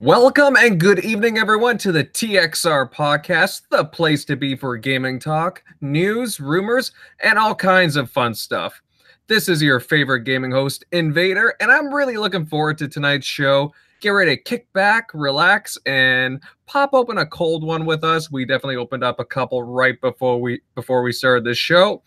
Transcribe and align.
Welcome 0.00 0.56
and 0.56 0.78
good 0.78 0.98
evening, 1.06 1.38
everyone, 1.38 1.78
to 1.78 1.90
the 1.90 2.04
TXR 2.04 2.92
podcast, 2.92 3.62
the 3.70 3.86
place 3.86 4.26
to 4.26 4.36
be 4.36 4.54
for 4.54 4.76
gaming 4.76 5.18
talk, 5.18 5.64
news, 5.80 6.38
rumors, 6.38 6.92
and 7.20 7.38
all 7.38 7.54
kinds 7.54 7.96
of 7.96 8.10
fun 8.10 8.34
stuff. 8.34 8.82
This 9.26 9.48
is 9.48 9.62
your 9.62 9.80
favorite 9.80 10.24
gaming 10.24 10.50
host, 10.50 10.84
Invader, 10.92 11.54
and 11.60 11.72
I'm 11.72 11.94
really 11.94 12.18
looking 12.18 12.44
forward 12.44 12.76
to 12.76 12.88
tonight's 12.88 13.26
show. 13.26 13.72
Get 14.00 14.10
ready 14.10 14.36
to 14.36 14.42
kick 14.42 14.70
back, 14.74 15.08
relax, 15.14 15.78
and 15.86 16.42
pop 16.66 16.90
open 16.92 17.16
a 17.16 17.24
cold 17.24 17.64
one 17.64 17.86
with 17.86 18.04
us. 18.04 18.30
We 18.30 18.44
definitely 18.44 18.76
opened 18.76 19.02
up 19.02 19.18
a 19.18 19.24
couple 19.24 19.62
right 19.62 19.98
before 20.02 20.38
we 20.38 20.60
before 20.74 21.00
we 21.00 21.12
started 21.12 21.42
this 21.42 21.56
show. 21.56 22.02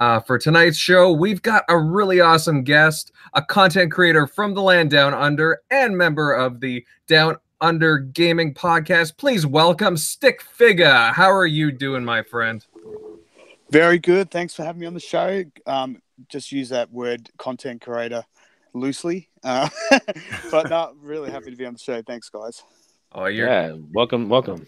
Uh, 0.00 0.18
for 0.18 0.38
tonight's 0.38 0.78
show, 0.78 1.12
we've 1.12 1.42
got 1.42 1.62
a 1.68 1.78
really 1.78 2.22
awesome 2.22 2.64
guest, 2.64 3.12
a 3.34 3.42
content 3.42 3.92
creator 3.92 4.26
from 4.26 4.54
the 4.54 4.62
land 4.62 4.90
down 4.90 5.12
under 5.12 5.60
and 5.70 5.94
member 5.96 6.32
of 6.32 6.60
the 6.60 6.82
Down 7.06 7.36
Under 7.60 7.98
Gaming 7.98 8.54
podcast. 8.54 9.18
Please 9.18 9.44
welcome 9.44 9.98
Stick 9.98 10.40
Figure. 10.40 11.12
How 11.12 11.30
are 11.30 11.44
you 11.44 11.70
doing, 11.70 12.02
my 12.02 12.22
friend? 12.22 12.64
Very 13.70 13.98
good. 13.98 14.30
Thanks 14.30 14.54
for 14.54 14.64
having 14.64 14.80
me 14.80 14.86
on 14.86 14.94
the 14.94 15.00
show. 15.00 15.44
Um, 15.66 16.00
just 16.30 16.50
use 16.50 16.70
that 16.70 16.90
word 16.90 17.28
content 17.36 17.82
creator 17.82 18.24
loosely, 18.72 19.28
uh, 19.44 19.68
but 20.50 20.70
not 20.70 20.94
really 20.98 21.30
happy 21.30 21.50
to 21.50 21.56
be 21.56 21.66
on 21.66 21.74
the 21.74 21.78
show. 21.78 22.00
Thanks, 22.00 22.30
guys. 22.30 22.62
Oh, 23.12 23.26
you're... 23.26 23.48
yeah. 23.48 23.76
Welcome, 23.92 24.28
welcome. 24.28 24.66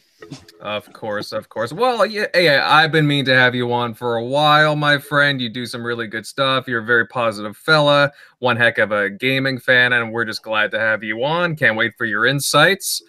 Of 0.61 0.93
course, 0.93 1.33
of 1.33 1.49
course. 1.49 1.73
Well, 1.73 2.07
yeah, 2.07 2.27
yeah, 2.35 2.63
I've 2.65 2.93
been 2.93 3.07
meaning 3.07 3.25
to 3.27 3.35
have 3.35 3.55
you 3.55 3.73
on 3.73 3.95
for 3.95 4.17
a 4.17 4.25
while, 4.25 4.77
my 4.77 4.99
friend. 4.99 5.41
You 5.41 5.49
do 5.49 5.67
some 5.67 5.85
really 5.85 6.07
good 6.07 6.27
stuff. 6.27 6.67
You're 6.67 6.83
a 6.83 6.85
very 6.85 7.07
positive 7.07 7.57
fella, 7.57 8.13
one 8.39 8.57
heck 8.57 8.79
of 8.79 8.93
a 8.93 9.11
gaming 9.11 9.59
fan, 9.59 9.93
and 9.93 10.13
we're 10.13 10.25
just 10.25 10.43
glad 10.43 10.71
to 10.73 10.79
have 10.79 11.03
you 11.03 11.23
on. 11.25 11.57
Can't 11.57 11.77
wait 11.77 11.95
for 11.97 12.05
your 12.05 12.27
insights. 12.27 13.03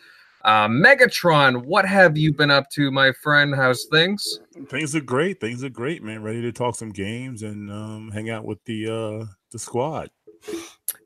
Uh, 0.44 0.68
Megatron, 0.68 1.66
what 1.66 1.86
have 1.86 2.18
you 2.18 2.34
been 2.34 2.52
up 2.52 2.70
to, 2.72 2.92
my 2.92 3.12
friend? 3.14 3.56
How's 3.56 3.86
things? 3.86 4.40
Things 4.68 4.96
are 4.96 5.02
great. 5.02 5.40
Things 5.40 5.64
are 5.64 5.70
great, 5.70 6.04
man. 6.04 6.22
Ready 6.22 6.42
to 6.42 6.52
talk 6.52 6.76
some 6.76 6.92
games 6.92 7.44
and 7.44 7.72
um, 7.72 8.12
hang 8.12 8.30
out 8.30 8.44
with 8.44 8.64
the 8.66 8.88
uh, 8.88 9.26
the 9.52 9.60
squad. 9.60 10.10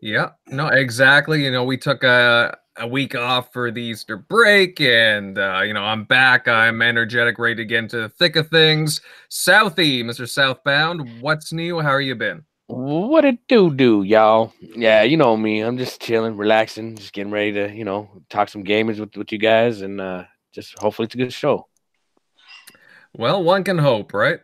Yeah, 0.02 0.32
no, 0.48 0.68
exactly. 0.68 1.44
You 1.44 1.52
know, 1.52 1.64
we 1.64 1.78
took 1.78 2.04
a 2.04 2.58
a 2.80 2.88
week 2.88 3.16
off 3.16 3.52
for 3.52 3.72
the 3.72 3.82
Easter 3.82 4.18
break, 4.18 4.80
and 4.82 5.38
uh, 5.38 5.62
you 5.66 5.74
know 5.74 5.84
I'm 5.84 6.04
back. 6.04 6.48
I'm 6.48 6.82
energetic, 6.82 7.40
ready 7.40 7.56
to 7.56 7.66
get 7.66 7.80
into 7.80 7.98
the 8.02 8.10
thick 8.10 8.36
of 8.36 8.50
things. 8.50 9.02
Southie, 9.30 10.04
Mr. 10.04 10.28
Southbound, 10.28 11.22
what's 11.22 11.52
new? 11.52 11.80
How 11.80 11.90
are 11.90 12.02
you 12.02 12.16
been? 12.16 12.44
What 12.68 13.24
it 13.26 13.40
do, 13.48 13.74
do 13.74 14.04
y'all? 14.04 14.54
Yeah, 14.60 15.04
you 15.04 15.18
know 15.18 15.38
me. 15.38 15.62
I'm 15.62 15.78
just 15.78 16.02
chilling, 16.02 16.36
relaxing, 16.36 16.96
just 16.96 17.14
getting 17.14 17.32
ready 17.32 17.54
to 17.54 17.74
you 17.74 17.86
know 17.86 18.10
talk 18.30 18.50
some 18.50 18.64
gamers 18.64 19.00
with 19.00 19.16
with 19.16 19.32
you 19.32 19.38
guys, 19.38 19.82
and 19.82 20.02
uh, 20.02 20.26
just 20.52 20.78
hopefully 20.78 21.06
it's 21.06 21.16
a 21.16 21.20
good 21.20 21.34
show. 21.34 21.68
Well, 23.16 23.44
one 23.44 23.64
can 23.64 23.78
hope, 23.78 24.14
right? 24.14 24.42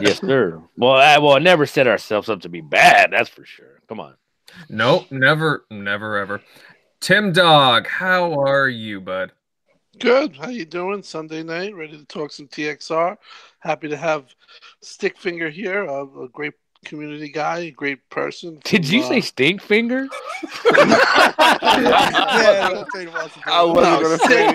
yes, 0.00 0.20
sir. 0.20 0.62
Well, 0.76 0.92
I 0.92 1.18
will 1.18 1.40
never 1.40 1.66
set 1.66 1.88
ourselves 1.88 2.28
up 2.28 2.42
to 2.42 2.48
be 2.48 2.60
bad. 2.60 3.10
That's 3.10 3.28
for 3.28 3.44
sure. 3.44 3.80
Come 3.88 3.98
on. 3.98 4.14
Nope, 4.68 5.10
never, 5.10 5.64
never, 5.70 6.18
ever. 6.18 6.42
Tim 7.00 7.32
Dog, 7.32 7.86
how 7.86 8.38
are 8.42 8.68
you, 8.68 9.00
bud? 9.00 9.32
Good. 9.98 10.36
How 10.36 10.50
you 10.50 10.66
doing? 10.66 11.02
Sunday 11.02 11.42
night, 11.42 11.74
ready 11.74 11.96
to 11.96 12.04
talk 12.04 12.30
some 12.30 12.46
TXR. 12.46 13.16
Happy 13.60 13.88
to 13.88 13.96
have 13.96 14.26
Stickfinger 14.82 15.50
here, 15.50 15.84
a, 15.84 16.04
a 16.04 16.28
great 16.28 16.52
community 16.84 17.28
guy, 17.28 17.70
great 17.70 18.08
person. 18.10 18.52
From, 18.52 18.60
Did 18.64 18.88
you 18.88 19.02
uh, 19.02 19.08
say 19.08 19.20
stink 19.20 19.62
finger? 19.62 20.08
yeah, 20.64 21.34
I 23.46 23.64
wasn't 23.64 24.00
going 24.02 24.18
to 24.18 24.26
say 24.26 24.46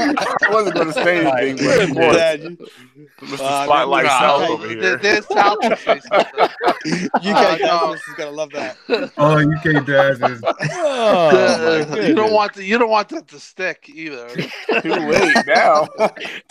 I 0.00 0.50
wasn't 0.50 0.74
going 0.76 0.86
to 0.88 0.92
say 0.92 1.26
anything, 1.26 1.94
but 1.94 2.12
Dad, 2.12 2.42
you, 2.42 2.56
Mr. 3.22 3.40
Uh, 3.40 3.64
Spotlight 3.64 4.04
no, 4.04 4.10
South 4.10 4.42
no, 4.42 4.52
over 4.54 4.68
here. 4.68 4.96
there's 4.98 5.26
South. 5.26 5.58
UK 5.64 5.80
uh, 7.24 7.92
is 7.92 8.14
gonna 8.16 8.30
love 8.30 8.50
that. 8.52 8.76
Oh, 9.16 9.38
UK 9.38 9.84
Daz 9.84 10.20
is. 10.20 10.42
Oh, 10.44 11.96
you 12.00 12.14
don't 12.14 12.32
want 12.32 12.54
to, 12.54 12.64
you 12.64 12.78
don't 12.78 12.90
want 12.90 13.08
that 13.08 13.26
to 13.28 13.40
stick 13.40 13.90
either. 13.92 14.28
Too 14.82 14.90
late 14.90 15.46
now. 15.46 15.88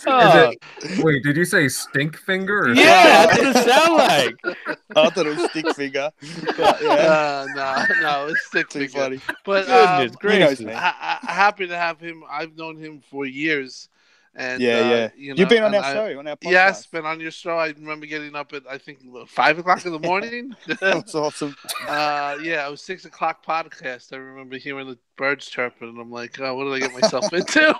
Oh. 0.06 0.52
It, 0.82 1.04
wait, 1.04 1.22
did 1.22 1.36
you 1.36 1.44
say 1.44 1.68
stink 1.68 2.16
finger? 2.16 2.72
yeah, 2.74 3.26
that's 3.26 3.38
what 3.38 3.56
it 3.56 3.68
sound 3.68 3.94
like. 3.94 4.56
I 4.96 5.10
thought 5.10 5.16
it 5.26 5.36
was 5.36 5.50
stick 5.50 5.74
finger. 5.74 6.10
But, 6.56 6.82
yeah. 6.82 6.90
uh, 6.90 7.46
no, 7.54 7.84
no, 8.00 8.26
it's 8.28 8.46
stick 8.46 8.68
Too 8.68 8.80
finger. 8.80 8.98
Funny. 8.98 9.20
But 9.44 9.66
Goodness 9.66 10.12
um, 10.12 10.16
gracious, 10.20 10.60
I, 10.66 11.18
I, 11.22 11.32
happy 11.32 11.66
to 11.66 11.76
have 11.76 12.00
him. 12.00 12.24
I've 12.28 12.56
known 12.56 12.76
him 12.76 13.02
for 13.10 13.26
years. 13.26 13.88
And 14.38 14.62
yeah, 14.62 14.70
uh, 14.70 14.78
yeah. 14.78 15.08
You 15.16 15.28
know, 15.30 15.40
You've 15.40 15.48
been 15.48 15.64
on 15.64 15.74
our 15.74 15.82
I, 15.82 15.92
show, 15.92 16.16
on 16.16 16.28
our 16.28 16.36
podcast. 16.36 16.50
Yes, 16.52 16.86
been 16.86 17.04
on 17.04 17.18
your 17.18 17.32
show. 17.32 17.58
I 17.58 17.70
remember 17.70 18.06
getting 18.06 18.36
up 18.36 18.52
at 18.52 18.62
I 18.70 18.78
think 18.78 19.00
five 19.26 19.58
o'clock 19.58 19.84
in 19.84 19.90
the 19.90 19.98
morning. 19.98 20.54
That's 20.80 21.14
awesome. 21.14 21.56
Uh, 21.88 22.36
yeah, 22.42 22.66
it 22.66 22.70
was 22.70 22.82
six 22.82 23.06
o'clock 23.06 23.44
podcast. 23.44 24.12
I 24.12 24.16
remember 24.16 24.58
hearing 24.58 24.86
the 24.88 24.98
birds 25.16 25.46
chirping, 25.46 25.88
and 25.88 25.98
I'm 25.98 26.10
like, 26.10 26.38
oh, 26.38 26.54
what 26.54 26.64
did 26.64 26.74
I 26.74 26.78
get 26.80 26.92
myself 26.92 27.32
into? 27.32 27.74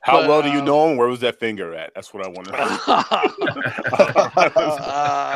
How 0.00 0.20
but, 0.20 0.28
well 0.28 0.42
do 0.42 0.48
you 0.48 0.60
um, 0.60 0.64
know 0.64 0.88
him? 0.88 0.96
Where 0.96 1.08
was 1.08 1.20
that 1.20 1.38
finger 1.38 1.74
at? 1.74 1.92
That's 1.94 2.14
what 2.14 2.24
I 2.24 2.28
want 2.28 2.46
to 2.46 2.52
know. 2.52 2.58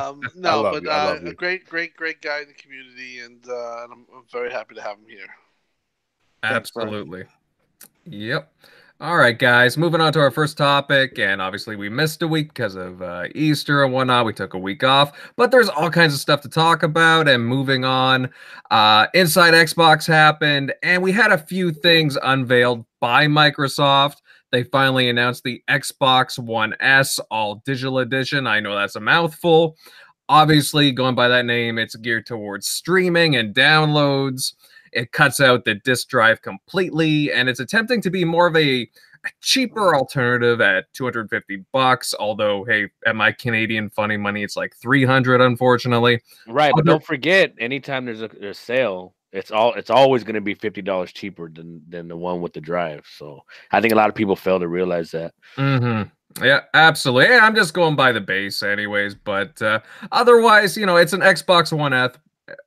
um, 0.09 0.21
no, 0.35 0.63
but 0.63 0.87
uh, 0.87 1.19
a 1.23 1.35
great, 1.35 1.67
great, 1.69 1.95
great 1.95 2.23
guy 2.23 2.41
in 2.41 2.49
the 2.49 2.55
community, 2.55 3.21
and, 3.21 3.45
uh, 3.47 3.85
and 3.85 3.93
I'm, 3.93 4.07
I'm, 4.17 4.25
very 4.33 4.51
happy 4.51 4.75
to 4.77 4.83
have 4.83 4.97
him 4.97 5.09
here. 5.09 5.29
Absolutely. 6.43 7.25
Yep. 8.07 8.51
All 9.03 9.17
right, 9.17 9.39
guys, 9.39 9.79
moving 9.79 10.03
on 10.03 10.13
to 10.13 10.21
our 10.21 10.31
first 10.31 10.59
topic. 10.59 11.19
And 11.19 11.41
obviously, 11.41 11.75
we 11.75 11.89
missed 11.89 12.21
a 12.21 12.29
week 12.29 12.49
because 12.49 12.75
of 12.75 13.01
uh, 13.01 13.29
Easter 13.35 13.83
and 13.83 13.95
whatnot. 13.95 14.27
We 14.27 14.35
took 14.35 14.53
a 14.53 14.59
week 14.59 14.85
off, 14.85 15.19
but 15.37 15.51
there's 15.51 15.71
all 15.71 15.89
kinds 15.89 16.13
of 16.13 16.21
stuff 16.21 16.43
to 16.43 16.51
talk 16.51 16.83
about. 16.83 17.27
And 17.27 17.43
moving 17.47 17.83
on, 17.87 18.29
uh, 18.71 19.07
Inside 19.15 19.55
Xbox 19.55 20.07
happened, 20.07 20.75
and 20.83 21.03
we 21.03 21.13
had 21.13 21.33
a 21.33 21.39
few 21.39 21.73
things 21.73 22.19
unveiled 22.23 22.85
by 23.01 23.27
Microsoft. 23.27 24.17
They 24.53 24.65
finally 24.65 25.09
announced 25.09 25.45
the 25.45 25.63
Xbox 25.67 26.39
One 26.39 26.75
S 26.79 27.19
All 27.31 27.63
Digital 27.65 28.01
Edition. 28.01 28.47
I 28.47 28.61
know 28.61 28.75
that's 28.75 28.97
a 28.97 29.01
mouthful. 29.01 29.79
Obviously, 30.29 30.93
going 30.93 31.15
by 31.15 31.29
that 31.29 31.47
name, 31.47 31.79
it's 31.79 31.97
geared 31.97 32.27
towards 32.27 32.69
streaming 32.69 33.35
and 33.35 33.55
downloads. 33.55 34.53
It 34.93 35.13
cuts 35.13 35.41
out 35.41 35.65
the 35.65 35.75
disk 35.75 36.09
drive 36.09 36.43
completely, 36.43 37.33
and 37.33 37.49
it's 37.49 37.61
attempting 37.61 38.01
to 38.03 38.11
be 38.11 38.25
more 38.25 38.47
of 38.47 38.57
a, 38.57 38.83
a 38.83 39.29
cheaper 39.41 39.95
alternative 39.95 40.61
at 40.61 40.93
250 40.95 41.65
bucks. 41.73 42.15
Although, 42.19 42.65
hey, 42.65 42.89
at 43.07 43.17
my 43.17 43.33
Canadian 43.33 43.91
funny 43.91 44.17
money, 44.17 44.43
it's 44.43 44.57
like 44.57 44.75
300, 44.77 45.41
unfortunately. 45.41 46.21
Right, 46.47 46.73
but 46.75 46.85
don't 46.85 47.05
forget, 47.05 47.55
anytime 47.59 48.05
there's 48.05 48.23
a, 48.23 48.31
a 48.43 48.55
sale, 48.55 49.15
it's 49.33 49.51
all 49.51 49.75
it's 49.75 49.91
always 49.91 50.25
going 50.25 50.35
to 50.35 50.41
be 50.41 50.55
fifty 50.55 50.83
dollars 50.83 51.13
cheaper 51.13 51.49
than 51.49 51.83
than 51.89 52.09
the 52.09 52.17
one 52.17 52.41
with 52.41 52.53
the 52.53 52.61
drive. 52.61 53.07
So 53.17 53.45
I 53.71 53.81
think 53.81 53.93
a 53.93 53.97
lot 53.97 54.09
of 54.09 54.15
people 54.15 54.35
fail 54.35 54.59
to 54.59 54.69
realize 54.69 55.13
that. 55.13 55.35
Mm-hmm. 55.57 56.45
Yeah, 56.45 56.61
absolutely. 56.75 57.35
I'm 57.35 57.55
just 57.55 57.75
going 57.75 57.97
by 57.97 58.13
the 58.13 58.21
base, 58.21 58.63
anyways. 58.63 59.15
But 59.15 59.61
uh, 59.63 59.81
otherwise, 60.13 60.77
you 60.77 60.87
know, 60.87 60.97
it's 60.97 61.13
an 61.13 61.21
Xbox 61.21 61.77
One 61.77 61.93
F 61.93 62.19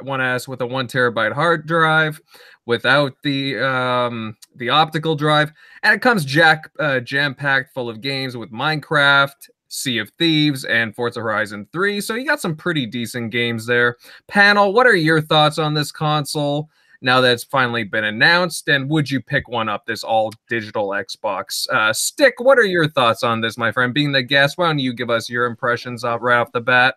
one 0.02 0.22
S 0.22 0.48
with 0.48 0.62
a 0.62 0.66
one 0.66 0.88
terabyte 0.88 1.34
hard 1.34 1.66
drive 1.66 2.22
without 2.66 3.14
the 3.24 3.60
um, 3.60 4.38
the 4.56 4.70
optical 4.70 5.16
drive, 5.16 5.52
and 5.84 5.94
it 5.94 6.02
comes 6.02 6.26
jack 6.26 6.72
uh, 6.80 7.00
jam 7.00 7.36
packed 7.36 7.74
full 7.74 7.90
of 7.90 8.02
games 8.02 8.38
with 8.38 8.52
Minecraft, 8.52 9.50
Sea 9.68 9.98
of 9.98 10.10
Thieves, 10.20 10.66
and 10.66 10.96
Forza 10.96 11.20
Horizon 11.20 11.68
3. 11.72 12.00
So 12.02 12.16
you 12.16 12.26
got 12.26 12.42
some 12.42 12.56
pretty 12.56 12.86
decent 12.86 13.32
games 13.32 13.66
there. 13.66 13.98
Panel, 14.28 14.74
what 14.74 14.88
are 14.88 14.96
your 14.96 15.22
thoughts 15.22 15.58
on 15.58 15.74
this 15.74 15.92
console? 15.92 16.70
Now 17.02 17.20
that 17.20 17.34
it's 17.34 17.44
finally 17.44 17.84
been 17.84 18.06
announced, 18.06 18.70
and 18.70 18.90
would 18.90 19.12
you 19.12 19.22
pick 19.22 19.50
one 19.50 19.68
up 19.68 19.86
this 19.86 20.06
all 20.06 20.32
digital 20.48 20.90
Xbox? 20.90 21.68
Uh, 21.70 21.92
Stick, 21.92 22.36
what 22.40 22.58
are 22.58 22.64
your 22.64 22.88
thoughts 22.88 23.24
on 23.24 23.42
this, 23.42 23.58
my 23.58 23.74
friend? 23.74 23.94
Being 23.94 24.14
the 24.14 24.24
guest, 24.24 24.58
why 24.58 24.68
don't 24.68 24.80
you 24.80 24.94
give 24.94 25.10
us 25.10 25.30
your 25.30 25.46
impressions 25.46 26.06
right 26.06 26.38
off 26.38 26.54
the 26.54 26.62
bat? 26.62 26.96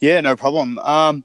Yeah, 0.00 0.20
no 0.20 0.36
problem. 0.36 0.78
Um, 0.78 1.24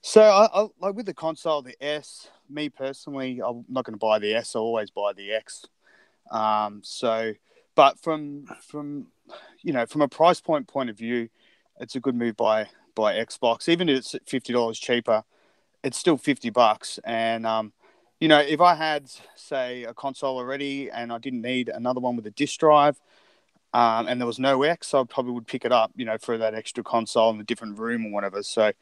so, 0.00 0.22
I, 0.22 0.48
I, 0.52 0.66
like 0.80 0.94
with 0.94 1.06
the 1.06 1.14
console, 1.14 1.62
the 1.62 1.76
S, 1.82 2.28
me 2.48 2.68
personally, 2.68 3.40
I'm 3.44 3.64
not 3.68 3.84
going 3.84 3.94
to 3.94 3.98
buy 3.98 4.18
the 4.18 4.34
S. 4.34 4.56
I 4.56 4.58
always 4.58 4.90
buy 4.90 5.12
the 5.12 5.32
X. 5.32 5.66
Um, 6.30 6.80
so, 6.82 7.34
but 7.74 8.00
from 8.00 8.46
from 8.66 9.08
you 9.62 9.72
know 9.72 9.86
from 9.86 10.02
a 10.02 10.08
price 10.08 10.40
point 10.40 10.66
point 10.66 10.90
of 10.90 10.96
view, 10.96 11.28
it's 11.80 11.94
a 11.94 12.00
good 12.00 12.14
move 12.14 12.36
by 12.36 12.66
by 12.94 13.14
Xbox. 13.14 13.68
Even 13.68 13.88
if 13.88 13.98
it's 13.98 14.16
fifty 14.26 14.52
dollars 14.52 14.78
cheaper, 14.78 15.24
it's 15.84 15.98
still 15.98 16.16
fifty 16.16 16.50
bucks. 16.50 16.98
And 17.04 17.46
um, 17.46 17.72
you 18.20 18.28
know, 18.28 18.40
if 18.40 18.60
I 18.60 18.74
had 18.74 19.10
say 19.34 19.84
a 19.84 19.94
console 19.94 20.38
already 20.38 20.90
and 20.90 21.12
I 21.12 21.18
didn't 21.18 21.42
need 21.42 21.68
another 21.68 22.00
one 22.00 22.16
with 22.16 22.26
a 22.26 22.30
disk 22.30 22.58
drive, 22.58 23.00
um, 23.76 24.08
and 24.08 24.18
there 24.18 24.26
was 24.26 24.38
no 24.38 24.62
X, 24.62 24.86
so 24.86 25.02
I 25.02 25.04
probably 25.04 25.32
would 25.32 25.46
pick 25.46 25.66
it 25.66 25.70
up, 25.70 25.92
you 25.96 26.06
know, 26.06 26.16
for 26.16 26.38
that 26.38 26.54
extra 26.54 26.82
console 26.82 27.28
in 27.28 27.38
a 27.38 27.44
different 27.44 27.78
room 27.78 28.06
or 28.06 28.10
whatever. 28.10 28.42
So, 28.42 28.72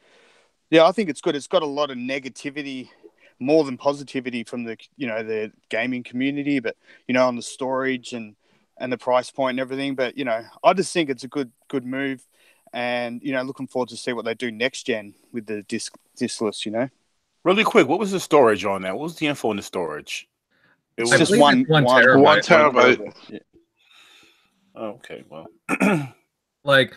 yeah, 0.69 0.85
I 0.85 0.93
think 0.93 1.09
it's 1.09 1.19
good. 1.19 1.35
It's 1.35 1.47
got 1.47 1.63
a 1.63 1.65
lot 1.65 1.91
of 1.91 1.97
negativity 1.97 2.87
more 3.37 3.65
than 3.65 3.75
positivity 3.75 4.45
from 4.45 4.63
the 4.63 4.77
you 4.95 5.05
know 5.05 5.21
the 5.21 5.51
gaming 5.67 6.01
community, 6.01 6.61
but 6.61 6.77
you 7.09 7.13
know 7.13 7.27
on 7.27 7.35
the 7.35 7.41
storage 7.41 8.13
and 8.13 8.37
and 8.77 8.89
the 8.89 8.97
price 8.97 9.29
point 9.29 9.55
and 9.55 9.59
everything. 9.59 9.95
But 9.95 10.17
you 10.17 10.23
know, 10.23 10.45
I 10.63 10.71
just 10.71 10.93
think 10.93 11.09
it's 11.09 11.25
a 11.25 11.27
good 11.27 11.51
good 11.67 11.85
move, 11.85 12.25
and 12.71 13.21
you 13.21 13.33
know, 13.33 13.41
looking 13.41 13.67
forward 13.67 13.89
to 13.89 13.97
see 13.97 14.13
what 14.13 14.23
they 14.23 14.33
do 14.33 14.49
next 14.49 14.83
gen 14.83 15.13
with 15.33 15.45
the 15.45 15.63
disc 15.63 15.93
diskless. 16.17 16.65
You 16.65 16.71
know, 16.71 16.89
really 17.43 17.65
quick, 17.65 17.89
what 17.89 17.99
was 17.99 18.13
the 18.13 18.19
storage 18.21 18.63
on 18.63 18.83
that? 18.83 18.93
What 18.93 19.03
was 19.03 19.17
the 19.17 19.27
info 19.27 19.51
in 19.51 19.57
the 19.57 19.63
storage? 19.63 20.29
It 20.95 21.01
was 21.01 21.11
just 21.11 21.37
one, 21.37 21.65
one, 21.67 21.83
one 21.83 22.01
terabyte. 22.01 22.21
One 22.21 22.39
terabyte. 22.39 23.13
Yeah. 23.27 23.39
Okay, 24.77 25.23
well, 25.29 25.47
like 26.63 26.93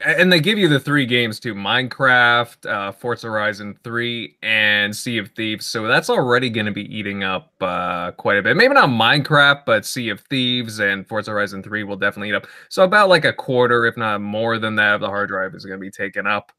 and 0.00 0.32
they 0.32 0.38
give 0.38 0.58
you 0.58 0.68
the 0.68 0.78
three 0.78 1.06
games 1.06 1.40
too 1.40 1.54
minecraft 1.54 2.70
uh, 2.70 2.92
forza 2.92 3.26
horizon 3.26 3.76
3 3.82 4.36
and 4.42 4.94
sea 4.94 5.18
of 5.18 5.30
thieves. 5.32 5.66
So 5.66 5.88
that's 5.88 6.08
already 6.08 6.50
going 6.50 6.66
to 6.66 6.72
be 6.72 6.94
eating 6.96 7.24
up 7.24 7.52
uh, 7.60 8.12
quite 8.12 8.38
a 8.38 8.42
bit. 8.42 8.56
Maybe 8.56 8.74
not 8.74 8.90
minecraft 8.90 9.64
but 9.66 9.84
sea 9.84 10.10
of 10.10 10.20
thieves 10.20 10.78
and 10.78 11.06
forza 11.06 11.32
horizon 11.32 11.62
3 11.62 11.82
will 11.84 11.96
definitely 11.96 12.28
eat 12.28 12.34
up. 12.34 12.46
So 12.68 12.84
about 12.84 13.08
like 13.08 13.24
a 13.24 13.32
quarter 13.32 13.86
if 13.86 13.96
not 13.96 14.20
more 14.20 14.58
than 14.58 14.76
that 14.76 14.94
of 14.94 15.00
the 15.00 15.08
hard 15.08 15.28
drive 15.30 15.54
is 15.54 15.64
going 15.64 15.78
to 15.78 15.84
be 15.84 15.90
taken 15.90 16.26
up. 16.26 16.52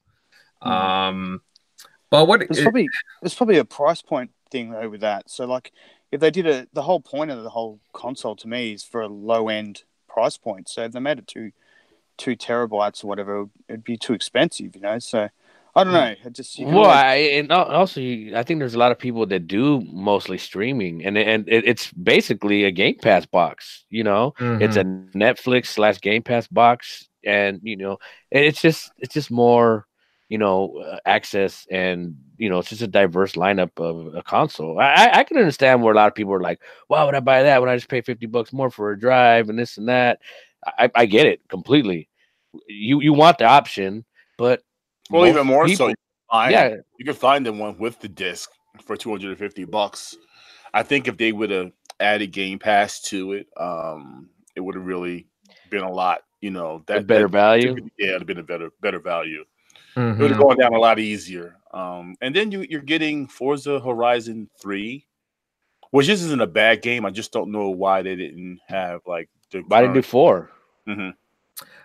Mm-hmm. 0.61 0.71
um 0.71 1.41
but 2.11 2.27
what 2.27 2.41
it's 2.41 2.57
it, 2.57 2.63
probably 2.63 2.89
it's 3.21 3.35
probably 3.35 3.57
a 3.57 3.65
price 3.65 4.01
point 4.01 4.31
thing 4.51 4.71
though 4.71 4.89
with 4.89 5.01
that. 5.01 5.29
So 5.29 5.45
like 5.45 5.71
if 6.11 6.19
they 6.19 6.31
did 6.31 6.45
a 6.45 6.67
the 6.73 6.81
whole 6.81 6.99
point 6.99 7.31
of 7.31 7.43
the 7.43 7.49
whole 7.49 7.79
console 7.93 8.35
to 8.37 8.47
me 8.49 8.73
is 8.73 8.83
for 8.83 8.99
a 8.99 9.07
low 9.07 9.47
end 9.47 9.83
price 10.09 10.37
point 10.37 10.67
so 10.67 10.83
if 10.83 10.91
they 10.91 10.99
made 10.99 11.19
it 11.19 11.27
too 11.27 11.51
two 12.19 12.35
terabytes 12.35 13.03
or 13.03 13.07
whatever, 13.07 13.45
it'd 13.67 13.83
be 13.83 13.97
too 13.97 14.13
expensive, 14.13 14.75
you 14.75 14.81
know. 14.81 14.99
So 14.99 15.29
I 15.75 15.83
don't 15.83 15.93
know. 15.93 16.13
I 16.23 16.29
just 16.31 16.59
well, 16.59 16.77
always... 16.77 16.89
I, 16.89 17.15
and 17.15 17.51
also 17.51 18.01
I 18.01 18.43
think 18.43 18.59
there's 18.59 18.75
a 18.75 18.79
lot 18.79 18.91
of 18.91 18.99
people 18.99 19.25
that 19.25 19.47
do 19.47 19.81
mostly 19.91 20.37
streaming, 20.37 21.03
and 21.03 21.17
and 21.17 21.45
it's 21.47 21.91
basically 21.93 22.65
a 22.65 22.71
Game 22.71 22.97
Pass 23.01 23.25
box. 23.25 23.85
You 23.89 24.03
know, 24.03 24.35
mm-hmm. 24.37 24.61
it's 24.61 24.75
a 24.75 24.83
Netflix 24.83 25.67
slash 25.67 25.99
Game 26.01 26.21
Pass 26.21 26.47
box, 26.47 27.09
and 27.23 27.61
you 27.63 27.77
know, 27.77 27.97
it's 28.29 28.61
just 28.61 28.91
it's 28.99 29.13
just 29.13 29.31
more 29.31 29.87
you 30.29 30.37
know 30.37 30.77
uh, 30.77 30.97
access 31.05 31.67
and 31.69 32.15
you 32.37 32.49
know 32.49 32.59
it's 32.59 32.69
just 32.69 32.81
a 32.81 32.87
diverse 32.87 33.33
lineup 33.33 33.71
of 33.77 34.15
a 34.15 34.23
console 34.23 34.79
I, 34.79 35.09
I 35.11 35.23
can 35.23 35.37
understand 35.37 35.83
where 35.83 35.93
a 35.93 35.95
lot 35.95 36.07
of 36.07 36.15
people 36.15 36.33
are 36.33 36.39
like 36.39 36.61
why 36.87 37.03
would 37.03 37.15
i 37.15 37.19
buy 37.19 37.43
that 37.43 37.59
when 37.59 37.69
i 37.69 37.75
just 37.75 37.89
pay 37.89 38.01
50 38.01 38.27
bucks 38.27 38.53
more 38.53 38.69
for 38.69 38.91
a 38.91 38.99
drive 38.99 39.49
and 39.49 39.57
this 39.59 39.77
and 39.77 39.89
that 39.89 40.19
I, 40.65 40.91
I 40.95 41.05
get 41.05 41.25
it 41.25 41.47
completely. 41.47 42.09
You 42.67 43.01
you 43.01 43.13
want 43.13 43.37
the 43.37 43.45
option, 43.45 44.05
but 44.37 44.61
well, 45.09 45.27
even 45.27 45.47
more 45.47 45.65
people, 45.65 45.89
so. 45.89 45.93
Find, 46.29 46.51
yeah, 46.51 46.75
you 46.97 47.05
can 47.05 47.15
find 47.15 47.45
them 47.45 47.59
one 47.59 47.77
with 47.77 47.99
the 47.99 48.07
disc 48.07 48.51
for 48.83 48.95
two 48.95 49.09
hundred 49.09 49.29
and 49.29 49.37
fifty 49.37 49.65
bucks. 49.65 50.15
I 50.73 50.83
think 50.83 51.07
if 51.07 51.17
they 51.17 51.31
would 51.31 51.49
have 51.49 51.71
added 51.99 52.31
Game 52.31 52.59
Pass 52.59 53.01
to 53.01 53.33
it, 53.33 53.47
um, 53.57 54.29
it 54.55 54.61
would 54.61 54.75
have 54.75 54.85
really 54.85 55.27
been 55.69 55.83
a 55.83 55.91
lot. 55.91 56.21
You 56.41 56.51
know, 56.51 56.83
that 56.87 56.97
a 56.97 57.01
better 57.01 57.23
that, 57.23 57.31
value. 57.31 57.75
Yeah, 57.97 58.09
it'd 58.09 58.21
have 58.21 58.27
been 58.27 58.39
a 58.39 58.43
better 58.43 58.71
better 58.81 58.99
value. 58.99 59.43
Mm-hmm. 59.99 60.19
It 60.19 60.23
would 60.23 60.31
have 60.31 60.39
gone 60.39 60.57
down 60.57 60.73
a 60.73 60.79
lot 60.79 60.99
easier. 60.99 61.57
Um, 61.73 62.15
and 62.21 62.35
then 62.35 62.51
you, 62.51 62.65
you're 62.69 62.81
getting 62.81 63.27
Forza 63.27 63.79
Horizon 63.79 64.49
Three, 64.61 65.05
which 65.91 66.07
isn't 66.07 66.41
a 66.41 66.47
bad 66.47 66.81
game. 66.81 67.05
I 67.05 67.09
just 67.09 67.31
don't 67.31 67.51
know 67.51 67.69
why 67.69 68.01
they 68.01 68.15
didn't 68.15 68.59
have 68.67 69.01
like 69.05 69.29
the 69.51 69.59
why 69.67 69.81
didn't 69.81 69.95
do 69.95 70.01
4 70.01 70.49
mm-hmm. 70.87 71.09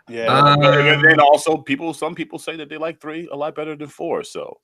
Yeah, 0.09 0.27
um, 0.27 0.63
and 0.63 1.03
then 1.03 1.19
also 1.19 1.57
people, 1.57 1.95
some 1.95 2.15
people 2.15 2.39
say 2.39 2.57
that 2.57 2.69
they 2.69 2.77
like 2.77 3.01
three 3.01 3.27
a 3.33 3.37
lot 3.37 3.55
better 3.55 3.75
than 3.75 3.89
four. 3.89 4.23
So, 4.23 4.61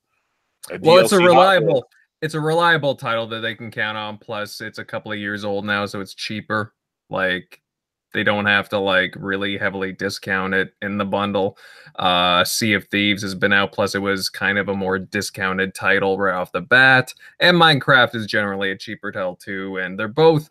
well, 0.82 0.98
it's 0.98 1.12
a 1.12 1.18
reliable, 1.18 1.88
it's 2.20 2.34
a 2.34 2.40
reliable 2.40 2.94
title 2.94 3.26
that 3.28 3.40
they 3.40 3.54
can 3.54 3.70
count 3.70 3.96
on. 3.96 4.18
Plus, 4.18 4.60
it's 4.60 4.78
a 4.78 4.84
couple 4.84 5.12
of 5.12 5.18
years 5.18 5.42
old 5.42 5.64
now, 5.64 5.86
so 5.86 6.00
it's 6.00 6.12
cheaper. 6.12 6.74
Like 7.08 7.62
they 8.12 8.24
don't 8.24 8.46
have 8.46 8.68
to 8.70 8.78
like 8.78 9.14
really 9.16 9.56
heavily 9.56 9.92
discount 9.92 10.54
it 10.54 10.74
in 10.82 10.98
the 10.98 11.04
bundle. 11.04 11.56
Uh, 11.96 12.44
sea 12.44 12.72
of 12.74 12.84
Thieves 12.88 13.22
has 13.22 13.34
been 13.34 13.52
out, 13.52 13.72
plus 13.72 13.94
it 13.94 14.00
was 14.00 14.28
kind 14.28 14.58
of 14.58 14.68
a 14.68 14.74
more 14.74 14.98
discounted 14.98 15.74
title 15.74 16.18
right 16.18 16.34
off 16.34 16.52
the 16.52 16.60
bat. 16.60 17.12
And 17.38 17.56
Minecraft 17.56 18.14
is 18.14 18.26
generally 18.26 18.70
a 18.70 18.76
cheaper 18.76 19.12
title 19.12 19.36
too. 19.36 19.78
And 19.78 19.98
they're 19.98 20.08
both 20.08 20.50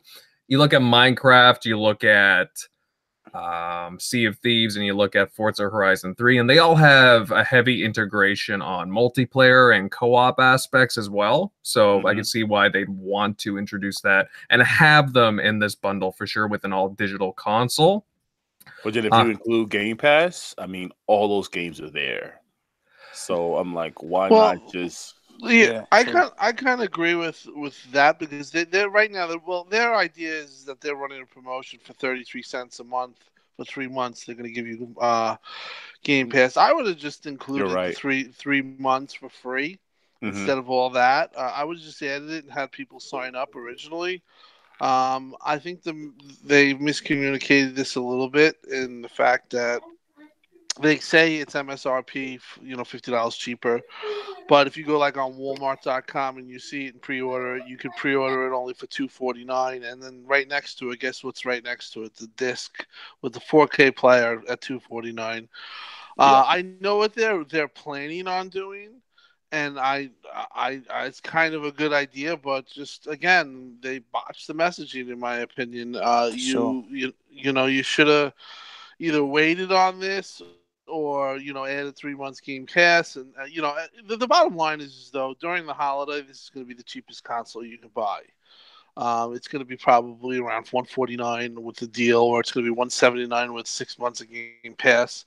you 0.49 0.57
look 0.57 0.73
at 0.73 0.81
Minecraft, 0.81 1.63
you 1.65 1.79
look 1.79 2.03
at 2.03 2.49
um, 3.33 3.99
Sea 3.99 4.25
of 4.25 4.37
Thieves, 4.37 4.75
and 4.75 4.85
you 4.85 4.93
look 4.93 5.15
at 5.15 5.31
Forza 5.31 5.63
Horizon 5.63 6.15
3, 6.15 6.39
and 6.39 6.49
they 6.49 6.59
all 6.59 6.75
have 6.75 7.31
a 7.31 7.43
heavy 7.43 7.83
integration 7.83 8.61
on 8.61 8.89
multiplayer 8.89 9.77
and 9.77 9.91
co 9.91 10.15
op 10.15 10.39
aspects 10.39 10.97
as 10.97 11.09
well. 11.09 11.53
So 11.61 11.97
mm-hmm. 11.97 12.07
I 12.07 12.15
can 12.15 12.23
see 12.23 12.43
why 12.43 12.69
they'd 12.69 12.89
want 12.89 13.37
to 13.39 13.57
introduce 13.57 14.01
that 14.01 14.27
and 14.49 14.61
have 14.61 15.13
them 15.13 15.39
in 15.39 15.59
this 15.59 15.75
bundle 15.75 16.11
for 16.11 16.27
sure 16.27 16.47
with 16.47 16.63
an 16.63 16.73
all 16.73 16.89
digital 16.89 17.33
console. 17.33 18.05
But 18.83 18.93
then 18.93 19.05
if 19.05 19.13
uh, 19.13 19.23
you 19.23 19.31
include 19.31 19.69
Game 19.69 19.97
Pass, 19.97 20.55
I 20.57 20.65
mean, 20.65 20.91
all 21.07 21.27
those 21.27 21.47
games 21.47 21.81
are 21.81 21.89
there. 21.89 22.41
So 23.13 23.57
I'm 23.57 23.73
like, 23.73 24.01
why 24.01 24.29
well, 24.29 24.55
not 24.55 24.71
just 24.71 25.18
yeah, 25.41 25.65
yeah 25.65 25.85
I 25.91 26.03
kind 26.03 26.31
I 26.39 26.51
kind 26.51 26.81
of 26.81 26.87
agree 26.87 27.15
with 27.15 27.47
with 27.55 27.91
that 27.91 28.19
because 28.19 28.51
they 28.51 28.63
they're 28.65 28.89
right 28.89 29.11
now. 29.11 29.27
They're, 29.27 29.37
well, 29.45 29.63
their 29.63 29.95
idea 29.95 30.33
is 30.33 30.65
that 30.65 30.81
they're 30.81 30.95
running 30.95 31.21
a 31.21 31.25
promotion 31.25 31.79
for 31.83 31.93
thirty 31.93 32.23
three 32.23 32.43
cents 32.43 32.79
a 32.79 32.83
month 32.83 33.17
for 33.57 33.65
three 33.65 33.87
months. 33.87 34.25
They're 34.25 34.35
going 34.35 34.47
to 34.47 34.53
give 34.53 34.67
you 34.67 34.95
uh, 34.99 35.35
Game 36.03 36.29
Pass. 36.29 36.57
I 36.57 36.71
would 36.71 36.87
have 36.87 36.97
just 36.97 37.25
included 37.25 37.71
right. 37.71 37.95
three 37.95 38.23
three 38.25 38.61
months 38.61 39.13
for 39.13 39.29
free 39.29 39.79
mm-hmm. 40.21 40.35
instead 40.35 40.57
of 40.57 40.69
all 40.69 40.89
that. 40.91 41.33
Uh, 41.35 41.51
I 41.55 41.63
would 41.63 41.77
just 41.79 42.01
added 42.01 42.29
it 42.29 42.43
and 42.43 42.53
had 42.53 42.71
people 42.71 42.99
sign 42.99 43.35
up 43.35 43.55
originally. 43.55 44.21
Um, 44.81 45.35
I 45.45 45.57
think 45.57 45.83
the 45.83 46.13
they 46.43 46.73
miscommunicated 46.73 47.75
this 47.75 47.95
a 47.95 48.01
little 48.01 48.29
bit 48.29 48.57
in 48.71 49.01
the 49.01 49.09
fact 49.09 49.51
that 49.51 49.81
they 50.81 50.97
say 50.97 51.35
it's 51.35 51.55
MSRP, 51.55 52.39
you 52.61 52.75
know, 52.75 52.83
fifty 52.83 53.11
dollars 53.11 53.35
cheaper. 53.35 53.81
But 54.47 54.65
if 54.65 54.75
you 54.75 54.83
go 54.83 54.97
like 54.97 55.17
on 55.17 55.33
Walmart.com 55.33 56.37
and 56.37 56.49
you 56.49 56.57
see 56.57 56.87
it 56.87 56.93
and 56.93 57.01
pre-order 57.01 57.57
it, 57.57 57.67
you 57.67 57.77
can 57.77 57.91
pre-order 57.91 58.47
it 58.47 58.55
only 58.55 58.73
for 58.73 58.87
two 58.87 59.07
forty 59.07 59.43
nine, 59.43 59.83
and 59.83 60.01
then 60.01 60.23
right 60.25 60.47
next 60.47 60.75
to 60.79 60.91
it, 60.91 60.99
guess 60.99 61.23
what's 61.23 61.45
right 61.45 61.63
next 61.63 61.91
to 61.91 62.03
it? 62.03 62.15
The 62.15 62.27
disc 62.37 62.85
with 63.21 63.33
the 63.33 63.39
four 63.41 63.67
K 63.67 63.91
player 63.91 64.41
at 64.49 64.61
two 64.61 64.79
forty 64.79 65.11
nine. 65.11 65.47
Uh, 66.17 66.43
I 66.45 66.65
know 66.81 66.97
what 66.97 67.13
they're 67.13 67.43
they're 67.43 67.69
planning 67.69 68.27
on 68.27 68.49
doing, 68.49 69.01
and 69.51 69.79
I, 69.79 70.09
I, 70.33 70.81
I, 70.89 71.05
it's 71.05 71.21
kind 71.21 71.53
of 71.53 71.63
a 71.63 71.71
good 71.71 71.93
idea, 71.93 72.35
but 72.35 72.65
just 72.65 73.07
again, 73.07 73.77
they 73.81 73.99
botched 73.99 74.47
the 74.47 74.53
messaging, 74.53 75.09
in 75.11 75.19
my 75.19 75.37
opinion. 75.37 75.95
Uh, 75.95 76.29
you, 76.33 76.39
sure. 76.39 76.83
you, 76.89 77.13
you 77.31 77.53
know, 77.53 77.67
you 77.67 77.83
should 77.83 78.07
have 78.07 78.33
either 78.99 79.23
waited 79.23 79.71
on 79.71 79.99
this 79.99 80.41
or 80.89 81.37
you 81.37 81.53
know 81.53 81.65
add 81.65 81.85
a 81.85 81.91
three 81.91 82.15
months 82.15 82.39
game 82.39 82.65
pass 82.65 83.15
and 83.15 83.33
uh, 83.39 83.45
you 83.45 83.61
know 83.61 83.69
uh, 83.69 83.85
the, 84.07 84.17
the, 84.17 84.27
bottom 84.27 84.55
line 84.55 84.81
is, 84.81 84.91
is 84.93 85.09
though 85.11 85.35
during 85.39 85.65
the 85.65 85.73
holiday 85.73 86.25
this 86.25 86.43
is 86.43 86.51
going 86.53 86.65
to 86.65 86.67
be 86.67 86.73
the 86.73 86.83
cheapest 86.83 87.23
console 87.23 87.63
you 87.63 87.77
can 87.77 87.89
buy 87.93 88.21
um, 88.97 89.33
it's 89.33 89.47
going 89.47 89.59
to 89.59 89.65
be 89.65 89.77
probably 89.77 90.39
around 90.39 90.67
149 90.67 91.61
with 91.61 91.77
the 91.77 91.87
deal 91.87 92.21
or 92.21 92.39
it's 92.39 92.51
going 92.51 92.65
to 92.65 92.71
be 92.71 92.75
179 92.75 93.53
with 93.53 93.67
six 93.67 93.97
months 93.97 94.21
of 94.21 94.29
game 94.29 94.75
pass 94.77 95.25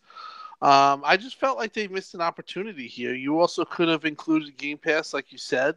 um, 0.61 1.02
i 1.04 1.16
just 1.16 1.38
felt 1.38 1.59
like 1.59 1.73
they 1.73 1.88
missed 1.88 2.14
an 2.14 2.21
opportunity 2.21 2.87
here 2.87 3.14
you 3.14 3.40
also 3.40 3.64
could 3.64 3.88
have 3.88 4.04
included 4.04 4.57
game 4.57 4.78
pass 4.78 5.14
like 5.14 5.33
you 5.33 5.38
said 5.38 5.76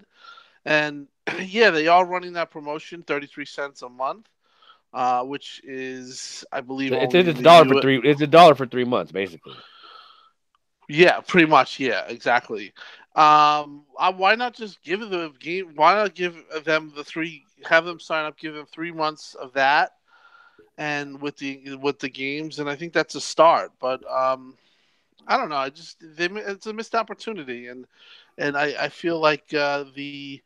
and 0.65 1.07
yeah 1.41 1.69
they 1.69 1.87
are 1.87 2.05
running 2.05 2.33
that 2.33 2.51
promotion 2.51 3.03
33 3.03 3.45
cents 3.45 3.81
a 3.81 3.89
month 3.89 4.27
uh, 4.95 5.23
which 5.23 5.61
is, 5.65 6.45
I 6.53 6.61
believe, 6.61 6.93
it's, 6.93 7.13
it's 7.13 7.37
a 7.37 7.43
dollar 7.43 7.65
for 7.65 7.81
three. 7.81 7.99
It's 8.01 8.21
a 8.21 8.27
dollar 8.27 8.55
for 8.55 8.65
three 8.65 8.85
months, 8.85 9.11
basically. 9.11 9.53
Yeah, 10.87 11.19
pretty 11.21 11.47
much. 11.47 11.79
Yeah, 11.79 12.05
exactly. 12.07 12.73
Um, 13.15 13.85
uh, 13.97 14.11
why 14.13 14.35
not 14.35 14.53
just 14.55 14.81
give 14.83 14.99
the 14.99 15.31
game? 15.39 15.71
Why 15.75 15.95
not 15.95 16.15
give 16.15 16.35
them 16.63 16.91
the 16.95 17.03
three? 17.03 17.43
Have 17.67 17.85
them 17.85 17.99
sign 17.99 18.25
up. 18.25 18.37
Give 18.37 18.53
them 18.53 18.65
three 18.65 18.91
months 18.91 19.35
of 19.35 19.53
that, 19.53 19.91
and 20.77 21.21
with 21.21 21.37
the 21.37 21.75
with 21.77 21.99
the 21.99 22.09
games, 22.09 22.59
and 22.59 22.69
I 22.69 22.75
think 22.75 22.93
that's 22.93 23.15
a 23.15 23.21
start. 23.21 23.71
But 23.79 24.01
um, 24.11 24.57
I 25.27 25.37
don't 25.37 25.49
know. 25.49 25.57
I 25.57 25.69
just 25.69 25.97
they, 26.01 26.25
it's 26.27 26.67
a 26.67 26.73
missed 26.73 26.95
opportunity, 26.95 27.67
and 27.67 27.85
and 28.37 28.57
I, 28.57 28.75
I 28.85 28.89
feel 28.89 29.19
like 29.19 29.53
uh, 29.53 29.85
the 29.95 30.41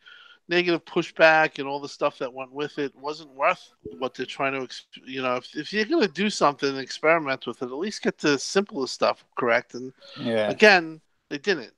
negative 0.50 0.84
pushback 0.84 1.60
and 1.60 1.68
all 1.68 1.80
the 1.80 1.88
stuff 1.88 2.18
that 2.18 2.34
went 2.34 2.52
with 2.52 2.80
it 2.80 2.94
wasn't 2.96 3.30
worth 3.36 3.72
what 4.00 4.16
they're 4.16 4.26
trying 4.26 4.54
to 4.54 4.76
you 5.06 5.22
know 5.22 5.36
if, 5.36 5.56
if 5.56 5.72
you're 5.72 5.86
going 5.86 6.02
to 6.02 6.12
do 6.12 6.30
something 6.30 6.70
and 6.70 6.80
experiment 6.80 7.46
with 7.46 7.62
it 7.62 7.66
at 7.66 7.72
least 7.72 8.02
get 8.02 8.18
the 8.18 8.38
simplest 8.38 8.94
stuff 8.94 9.24
correct. 9.38 9.76
And 9.76 9.94
yeah. 10.20 10.50
again 10.50 11.00
they 11.30 11.38
didn't. 11.38 11.72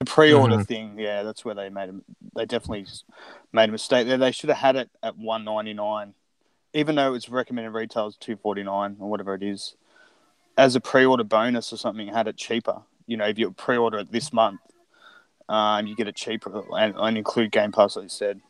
The 0.00 0.06
pre-order 0.06 0.56
mm-hmm. 0.56 0.64
thing 0.64 0.98
yeah 0.98 1.22
that's 1.22 1.44
where 1.44 1.54
they 1.54 1.70
made 1.70 1.88
a, 1.88 1.94
they 2.36 2.44
definitely 2.44 2.86
made 3.52 3.70
a 3.70 3.72
mistake 3.72 4.06
there. 4.06 4.18
They 4.18 4.32
should 4.32 4.50
have 4.50 4.58
had 4.58 4.76
it 4.76 4.90
at 5.02 5.16
199 5.16 6.14
even 6.74 6.96
though 6.96 7.14
it's 7.14 7.30
recommended 7.30 7.70
retail 7.70 8.08
is 8.08 8.16
249 8.18 8.96
or 9.00 9.08
whatever 9.08 9.34
it 9.34 9.42
is. 9.42 9.74
As 10.58 10.76
a 10.76 10.80
pre-order 10.80 11.24
bonus 11.24 11.72
or 11.72 11.78
something 11.78 12.08
had 12.08 12.28
it 12.28 12.36
cheaper. 12.36 12.82
You 13.06 13.16
know 13.16 13.26
if 13.26 13.38
you 13.38 13.50
pre-order 13.52 13.98
it 13.98 14.12
this 14.12 14.34
month 14.34 14.60
Um, 15.48 15.86
you 15.86 15.94
get 15.94 16.08
it 16.08 16.16
cheaper 16.16 16.62
and, 16.76 16.94
and 16.96 17.16
include 17.16 17.52
Game 17.52 17.72
Pass, 17.72 17.96
like 17.96 18.04
you 18.04 18.08
said. 18.08 18.40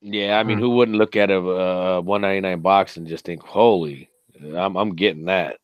Yeah, 0.00 0.38
I 0.38 0.42
mean, 0.42 0.58
hmm. 0.58 0.64
who 0.64 0.70
wouldn't 0.70 0.98
look 0.98 1.16
at 1.16 1.30
a 1.30 1.38
uh, 1.38 2.00
one 2.00 2.20
ninety 2.20 2.40
nine 2.40 2.60
box 2.60 2.96
and 2.96 3.06
just 3.06 3.24
think, 3.24 3.42
"Holy, 3.42 4.08
I'm 4.54 4.76
I'm 4.76 4.94
getting 4.94 5.24
that." 5.24 5.58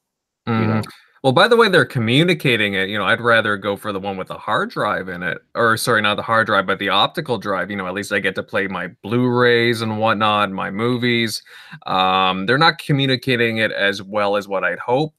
Mm. 0.48 0.60
You 0.60 0.66
know? 0.66 0.72
Mm-hmm. 0.74 0.90
Well, 1.22 1.32
by 1.32 1.46
the 1.46 1.56
way, 1.56 1.68
they're 1.68 1.84
communicating 1.84 2.74
it. 2.74 2.88
You 2.88 2.98
know, 2.98 3.04
I'd 3.04 3.20
rather 3.20 3.56
go 3.56 3.76
for 3.76 3.92
the 3.92 4.00
one 4.00 4.16
with 4.16 4.26
the 4.26 4.36
hard 4.36 4.70
drive 4.70 5.08
in 5.08 5.22
it, 5.22 5.38
or 5.54 5.76
sorry, 5.76 6.02
not 6.02 6.16
the 6.16 6.22
hard 6.22 6.46
drive, 6.46 6.66
but 6.66 6.80
the 6.80 6.88
optical 6.88 7.38
drive. 7.38 7.70
You 7.70 7.76
know, 7.76 7.86
at 7.86 7.94
least 7.94 8.12
I 8.12 8.18
get 8.18 8.34
to 8.34 8.42
play 8.42 8.66
my 8.66 8.88
Blu-rays 9.04 9.82
and 9.82 10.00
whatnot, 10.00 10.50
my 10.50 10.72
movies. 10.72 11.40
Um, 11.86 12.46
they're 12.46 12.58
not 12.58 12.78
communicating 12.78 13.58
it 13.58 13.70
as 13.70 14.02
well 14.02 14.34
as 14.34 14.48
what 14.48 14.64
I'd 14.64 14.80
hope. 14.80 15.14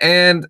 And 0.00 0.46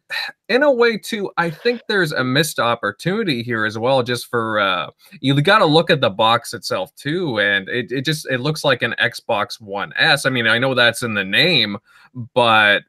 in 0.48 0.62
a 0.62 0.70
way, 0.70 0.98
too, 0.98 1.30
I 1.36 1.50
think 1.50 1.82
there's 1.88 2.12
a 2.12 2.24
missed 2.24 2.58
opportunity 2.58 3.42
here 3.42 3.64
as 3.64 3.78
well. 3.78 4.02
Just 4.02 4.26
for 4.26 4.60
uh, 4.60 4.90
you 5.20 5.40
got 5.40 5.58
to 5.58 5.66
look 5.66 5.90
at 5.90 6.00
the 6.00 6.10
box 6.10 6.54
itself 6.54 6.94
too, 6.96 7.40
and 7.40 7.68
it, 7.68 7.90
it 7.92 8.04
just 8.04 8.26
it 8.30 8.40
looks 8.40 8.64
like 8.64 8.82
an 8.82 8.94
Xbox 9.00 9.60
One 9.60 9.92
S. 9.96 10.26
I 10.26 10.30
mean, 10.30 10.46
I 10.46 10.58
know 10.58 10.74
that's 10.74 11.02
in 11.02 11.14
the 11.14 11.24
name, 11.24 11.78
but 12.34 12.82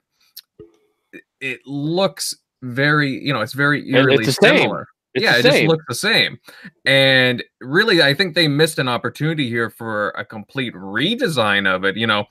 it 1.40 1.60
looks 1.66 2.36
very, 2.62 3.12
you 3.24 3.34
know, 3.34 3.42
it's 3.42 3.54
very 3.54 3.90
eerily 3.92 4.26
it's 4.26 4.38
similar. 4.38 4.88
It's 5.14 5.24
yeah, 5.24 5.38
it 5.38 5.44
just 5.44 5.64
looks 5.64 5.86
the 5.88 5.96
same. 5.96 6.40
And 6.86 7.44
really, 7.62 8.02
I 8.02 8.16
think 8.16 8.34
they 8.34 8.48
missed 8.48 8.80
an 8.80 8.88
opportunity 8.88 9.48
here 9.48 9.70
for 9.70 10.10
a 10.12 10.26
complete 10.26 10.74
redesign 10.74 11.68
of 11.68 11.84
it, 11.84 11.96
you 11.96 12.08
know, 12.08 12.26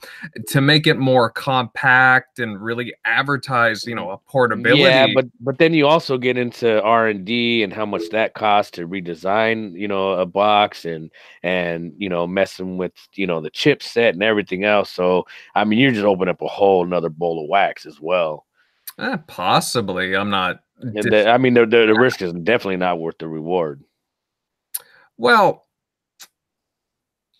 to 0.47 0.59
make 0.59 0.85
it 0.85 0.97
more 0.97 1.29
compact 1.29 2.39
and 2.39 2.61
really 2.61 2.93
advertise, 3.05 3.85
you 3.85 3.95
know, 3.95 4.11
a 4.11 4.17
portability. 4.17 4.81
Yeah, 4.81 5.07
but 5.15 5.25
but 5.39 5.59
then 5.59 5.73
you 5.73 5.87
also 5.87 6.17
get 6.17 6.37
into 6.37 6.81
R 6.83 7.07
and 7.07 7.23
D 7.23 7.63
and 7.63 7.71
how 7.71 7.85
much 7.85 8.03
that 8.11 8.33
costs 8.33 8.71
to 8.71 8.87
redesign, 8.87 9.79
you 9.79 9.87
know, 9.87 10.11
a 10.11 10.25
box 10.25 10.83
and 10.83 11.09
and 11.41 11.93
you 11.97 12.09
know, 12.09 12.27
messing 12.27 12.77
with 12.77 12.93
you 13.13 13.25
know 13.25 13.39
the 13.39 13.51
chipset 13.51 14.09
and 14.09 14.23
everything 14.23 14.65
else. 14.65 14.89
So 14.89 15.25
I 15.55 15.63
mean, 15.63 15.79
you're 15.79 15.91
just 15.91 16.05
opening 16.05 16.33
up 16.33 16.41
a 16.41 16.47
whole 16.47 16.85
another 16.85 17.09
bowl 17.09 17.41
of 17.41 17.49
wax 17.49 17.85
as 17.85 18.01
well. 18.01 18.45
Eh, 18.99 19.17
possibly. 19.27 20.15
I'm 20.15 20.29
not. 20.29 20.62
The, 20.83 21.29
I 21.29 21.37
mean, 21.37 21.53
the, 21.53 21.65
the, 21.65 21.85
the 21.87 21.99
risk 21.99 22.21
is 22.21 22.33
definitely 22.33 22.77
not 22.77 22.99
worth 22.99 23.17
the 23.17 23.27
reward. 23.27 23.83
Well, 25.17 25.65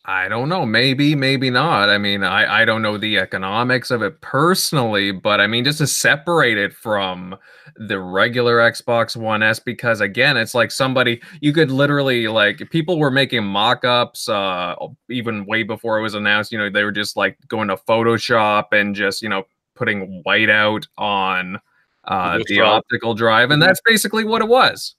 I 0.06 0.28
don't 0.28 0.50
know. 0.50 0.66
Maybe, 0.66 1.16
maybe 1.16 1.50
not. 1.50 1.90
I 1.90 1.98
mean, 1.98 2.24
I, 2.24 2.62
I 2.62 2.66
don't 2.66 2.82
know 2.82 2.98
the 2.98 3.18
economics 3.18 3.90
of 3.90 4.02
it 4.02 4.20
personally, 4.20 5.12
but 5.12 5.40
I 5.40 5.48
mean, 5.48 5.64
just 5.64 5.78
to 5.78 5.88
separate 5.88 6.58
it 6.58 6.74
from 6.74 7.38
the 7.78 8.00
regular 8.00 8.58
Xbox 8.58 9.16
One 9.16 9.42
S, 9.42 9.60
because 9.60 10.02
again, 10.02 10.36
it's 10.36 10.54
like 10.54 10.72
somebody 10.72 11.22
you 11.40 11.54
could 11.54 11.72
literally 11.72 12.28
like 12.28 12.70
people 12.70 13.00
were 13.00 13.12
making 13.12 13.46
mock-ups 13.46 14.28
uh 14.28 14.76
even 15.10 15.46
way 15.46 15.64
before 15.64 16.00
it 16.00 16.02
was 16.02 16.16
announced. 16.16 16.52
You 16.52 16.58
know, 16.58 16.70
they 16.70 16.84
were 16.84 16.92
just 16.92 17.16
like 17.16 17.38
going 17.48 17.70
to 17.70 17.78
Photoshop 17.78 18.74
and 18.74 18.94
just 18.94 19.22
you 19.22 19.30
know 19.30 19.44
putting 19.74 20.22
white 20.24 20.50
out 20.50 20.86
on 20.98 21.60
uh, 22.06 22.40
the 22.48 22.62
optical 22.62 23.14
drive, 23.14 23.52
and 23.52 23.62
mm-hmm. 23.62 23.68
that's 23.68 23.82
basically 23.86 24.24
what 24.24 24.42
it 24.42 24.48
was. 24.48 24.96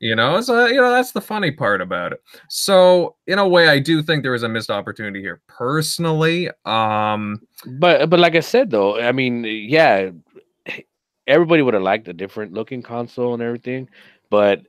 you 0.00 0.14
know, 0.14 0.40
so 0.40 0.66
you 0.66 0.76
know 0.76 0.90
that's 0.90 1.12
the 1.12 1.20
funny 1.20 1.50
part 1.50 1.80
about 1.80 2.12
it. 2.12 2.22
So 2.48 3.16
in 3.26 3.38
a 3.38 3.48
way, 3.48 3.68
I 3.68 3.78
do 3.78 4.02
think 4.02 4.22
there 4.22 4.32
was 4.32 4.44
a 4.44 4.48
missed 4.48 4.70
opportunity 4.70 5.20
here, 5.20 5.40
personally. 5.46 6.50
Um, 6.64 7.40
but 7.66 8.08
but 8.08 8.20
like 8.20 8.36
I 8.36 8.40
said, 8.40 8.70
though, 8.70 9.00
I 9.00 9.12
mean, 9.12 9.44
yeah, 9.44 10.10
everybody 11.26 11.62
would 11.62 11.74
have 11.74 11.82
liked 11.82 12.08
a 12.08 12.12
different 12.12 12.52
looking 12.52 12.82
console 12.82 13.34
and 13.34 13.42
everything, 13.42 13.88
but 14.30 14.62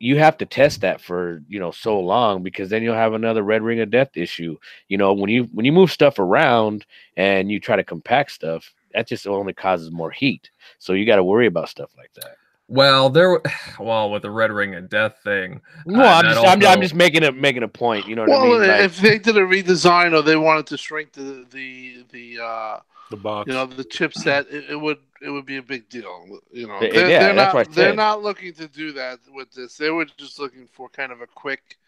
you 0.00 0.16
have 0.16 0.38
to 0.38 0.46
test 0.46 0.80
that 0.80 1.00
for 1.00 1.42
you 1.48 1.58
know 1.58 1.70
so 1.70 1.98
long 1.98 2.42
because 2.42 2.70
then 2.70 2.82
you'll 2.82 2.94
have 2.94 3.14
another 3.14 3.42
red 3.42 3.62
ring 3.62 3.80
of 3.80 3.90
death 3.90 4.16
issue 4.16 4.56
you 4.88 4.96
know 4.96 5.12
when 5.12 5.28
you 5.28 5.44
when 5.52 5.66
you 5.66 5.72
move 5.72 5.90
stuff 5.90 6.18
around 6.18 6.86
and 7.16 7.50
you 7.50 7.58
try 7.58 7.74
to 7.74 7.84
compact 7.84 8.30
stuff 8.30 8.72
that 8.94 9.08
just 9.08 9.26
only 9.26 9.52
causes 9.52 9.90
more 9.90 10.10
heat 10.10 10.50
so 10.78 10.92
you 10.92 11.06
got 11.06 11.16
to 11.16 11.24
worry 11.24 11.46
about 11.46 11.68
stuff 11.68 11.90
like 11.96 12.12
that 12.14 12.36
well 12.68 13.08
there 13.10 13.40
well 13.80 14.10
with 14.10 14.22
the 14.22 14.30
red 14.30 14.50
ring 14.50 14.74
of 14.74 14.88
death 14.88 15.16
thing 15.24 15.60
no 15.86 16.02
uh, 16.02 16.06
I'm, 16.06 16.24
just, 16.24 16.38
also... 16.38 16.50
I'm, 16.50 16.66
I'm, 16.66 16.80
just 16.80 16.94
making 16.94 17.24
a 17.24 17.32
making 17.32 17.62
a 17.62 17.68
point 17.68 18.06
you 18.06 18.16
know 18.16 18.24
well, 18.26 18.44
I 18.44 18.48
mean? 18.48 18.68
like, 18.68 18.80
if 18.82 18.98
they 18.98 19.18
did 19.18 19.36
a 19.36 19.40
redesign 19.40 20.16
or 20.16 20.22
they 20.22 20.36
wanted 20.36 20.66
to 20.68 20.76
shrink 20.76 21.12
the 21.12 21.46
the 21.50 22.04
the 22.10 22.42
uh 22.42 22.80
the 23.10 23.16
box. 23.16 23.48
You 23.48 23.54
know, 23.54 23.66
the 23.66 23.84
chipset, 23.84 24.52
it, 24.52 24.70
it 24.70 24.76
would 24.76 24.98
it 25.22 25.30
would 25.30 25.46
be 25.46 25.56
a 25.56 25.62
big 25.62 25.88
deal. 25.88 26.40
You 26.52 26.68
know, 26.68 26.80
they're, 26.80 27.08
yeah, 27.08 27.20
they're 27.20 27.34
not 27.34 27.72
they're 27.72 27.94
not 27.94 28.22
looking 28.22 28.52
to 28.54 28.68
do 28.68 28.92
that 28.92 29.20
with 29.32 29.50
this. 29.52 29.76
They 29.76 29.90
were 29.90 30.04
just 30.04 30.38
looking 30.38 30.68
for 30.72 30.88
kind 30.88 31.12
of 31.12 31.20
a 31.20 31.26
quick 31.26 31.78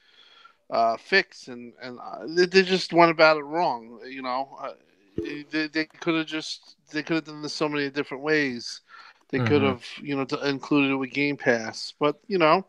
uh, 0.70 0.96
fix, 0.96 1.48
and 1.48 1.72
and 1.82 1.98
uh, 1.98 2.26
they, 2.26 2.46
they, 2.46 2.62
just 2.62 2.92
went 2.92 3.10
about 3.10 3.36
it 3.36 3.44
wrong. 3.44 4.00
You 4.06 4.22
know, 4.22 4.56
uh, 4.60 4.72
they, 5.16 5.66
they 5.68 5.84
could 5.84 6.16
have 6.16 6.26
just 6.26 6.76
they 6.92 7.02
could 7.02 7.16
have 7.16 7.24
done 7.24 7.42
this 7.42 7.54
so 7.54 7.68
many 7.68 7.90
different 7.90 8.22
ways. 8.22 8.80
They 9.28 9.38
mm-hmm. 9.38 9.46
could 9.46 9.62
have 9.62 9.84
you 10.02 10.16
know 10.16 10.26
included 10.42 10.92
it 10.92 10.96
with 10.96 11.12
Game 11.12 11.36
Pass, 11.36 11.94
but 11.98 12.20
you 12.26 12.38
know. 12.38 12.66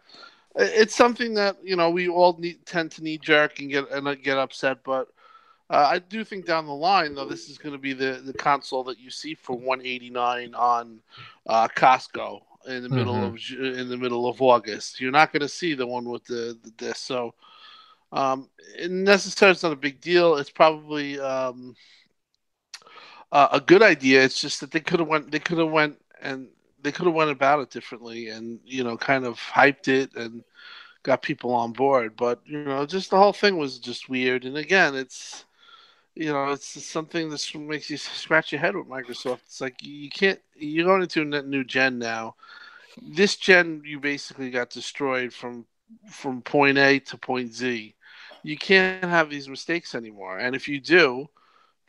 It's 0.53 0.93
something 0.93 1.35
that 1.35 1.55
you 1.63 1.77
know 1.77 1.89
we 1.89 2.09
all 2.09 2.35
need, 2.37 2.65
tend 2.65 2.91
to 2.91 3.01
knee 3.01 3.17
jerk 3.17 3.61
and 3.61 3.69
get 3.69 3.89
and 3.89 4.21
get 4.21 4.37
upset, 4.37 4.79
but 4.83 5.07
uh, 5.71 5.87
I 5.89 5.99
do 5.99 6.25
think 6.25 6.45
down 6.45 6.65
the 6.65 6.73
line, 6.73 7.15
though, 7.15 7.25
this 7.25 7.47
is 7.47 7.57
going 7.57 7.71
to 7.71 7.79
be 7.79 7.93
the, 7.93 8.21
the 8.25 8.33
console 8.33 8.83
that 8.83 8.99
you 8.99 9.09
see 9.09 9.33
for 9.33 9.55
189 9.55 10.53
on 10.53 10.99
uh, 11.47 11.69
Costco 11.69 12.41
in 12.67 12.83
the 12.83 12.89
mm-hmm. 12.89 12.97
middle 12.97 13.15
of 13.23 13.39
in 13.57 13.87
the 13.87 13.95
middle 13.95 14.27
of 14.27 14.41
August. 14.41 14.99
You're 14.99 15.11
not 15.11 15.31
going 15.31 15.43
to 15.43 15.47
see 15.47 15.73
the 15.73 15.87
one 15.87 16.09
with 16.09 16.25
the, 16.25 16.57
the 16.61 16.71
disc. 16.71 16.97
So, 16.97 17.33
um, 18.11 18.49
necessarily, 18.85 19.53
it's 19.53 19.63
not 19.63 19.71
a 19.71 19.77
big 19.77 20.01
deal. 20.01 20.35
It's 20.35 20.49
probably 20.49 21.17
um, 21.21 21.73
uh, 23.31 23.49
a 23.51 23.59
good 23.61 23.81
idea. 23.81 24.23
It's 24.23 24.39
just 24.41 24.61
that 24.61 24.71
they 24.71 24.79
could 24.79 24.99
have 24.99 25.07
went 25.07 25.31
they 25.31 25.39
could 25.39 25.57
have 25.57 25.71
went 25.71 25.97
and 26.21 26.49
they 26.81 26.91
could 26.91 27.05
have 27.05 27.15
went 27.15 27.31
about 27.31 27.59
it 27.61 27.69
differently, 27.69 28.29
and 28.29 28.59
you 28.65 28.83
know, 28.83 28.97
kind 28.97 29.25
of 29.25 29.39
hyped 29.39 29.87
it 29.87 30.15
and 30.15 30.43
got 31.03 31.21
people 31.21 31.53
on 31.53 31.73
board. 31.73 32.15
But 32.17 32.41
you 32.45 32.59
know, 32.59 32.85
just 32.85 33.11
the 33.11 33.17
whole 33.17 33.33
thing 33.33 33.57
was 33.57 33.79
just 33.79 34.09
weird. 34.09 34.45
And 34.45 34.57
again, 34.57 34.95
it's 34.95 35.45
you 36.15 36.31
know, 36.31 36.51
it's 36.51 36.83
something 36.85 37.29
that 37.29 37.55
makes 37.55 37.89
you 37.89 37.97
scratch 37.97 38.51
your 38.51 38.61
head 38.61 38.75
with 38.75 38.87
Microsoft. 38.87 39.41
It's 39.45 39.61
like 39.61 39.83
you 39.83 40.09
can't. 40.09 40.39
You're 40.55 40.85
going 40.85 41.01
into 41.01 41.21
a 41.21 41.41
new 41.43 41.63
gen 41.63 41.99
now. 41.99 42.35
This 43.01 43.37
gen, 43.37 43.83
you 43.85 43.99
basically 43.99 44.49
got 44.51 44.69
destroyed 44.69 45.33
from 45.33 45.65
from 46.09 46.41
point 46.41 46.77
A 46.77 46.99
to 46.99 47.17
point 47.17 47.53
Z. 47.53 47.95
You 48.43 48.57
can't 48.57 49.03
have 49.05 49.29
these 49.29 49.49
mistakes 49.49 49.95
anymore, 49.95 50.39
and 50.39 50.55
if 50.55 50.67
you 50.67 50.79
do, 50.79 51.29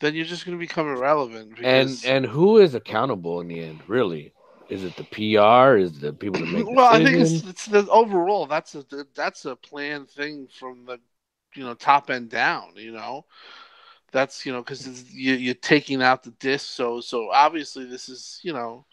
then 0.03 0.15
you're 0.15 0.27
just 0.27 0.45
going 0.45 0.59
to 0.59 0.61
become 0.61 0.89
irrelevant. 0.89 1.57
Because... 1.57 2.05
And 2.05 2.25
and 2.25 2.27
who 2.27 2.59
is 2.59 2.75
accountable 2.75 3.41
in 3.41 3.49
the 3.49 3.61
end? 3.61 3.81
Really, 3.87 4.35
is 4.69 4.85
it 4.85 4.97
the 4.97 5.05
PR? 5.05 5.79
Is 5.79 5.97
it 5.97 6.01
the 6.01 6.13
people 6.13 6.41
that 6.41 6.51
make? 6.51 6.67
well, 6.77 6.93
I 6.93 7.03
think 7.03 7.19
it's, 7.19 7.47
it's 7.47 7.67
the 7.67 7.89
overall. 7.89 8.47
That's 8.47 8.75
a 8.75 8.85
that's 9.15 9.45
a 9.47 9.57
planned 9.57 10.11
thing 10.11 10.49
from 10.59 10.85
the 10.85 10.99
you 11.55 11.65
know 11.65 11.75
top 11.75 12.11
end 12.11 12.31
down. 12.31 12.73
You 12.75 12.93
know, 12.93 13.25
that's 14.13 14.45
you 14.47 14.53
know 14.53 14.61
because 14.61 15.11
you, 15.13 15.35
you're 15.35 15.55
taking 15.55 16.03
out 16.03 16.23
the 16.23 16.31
disc 16.33 16.71
so 16.71 17.01
so 17.01 17.31
obviously 17.33 17.85
this 17.87 18.09
is 18.09 18.39
you 18.43 18.53
know 18.53 18.85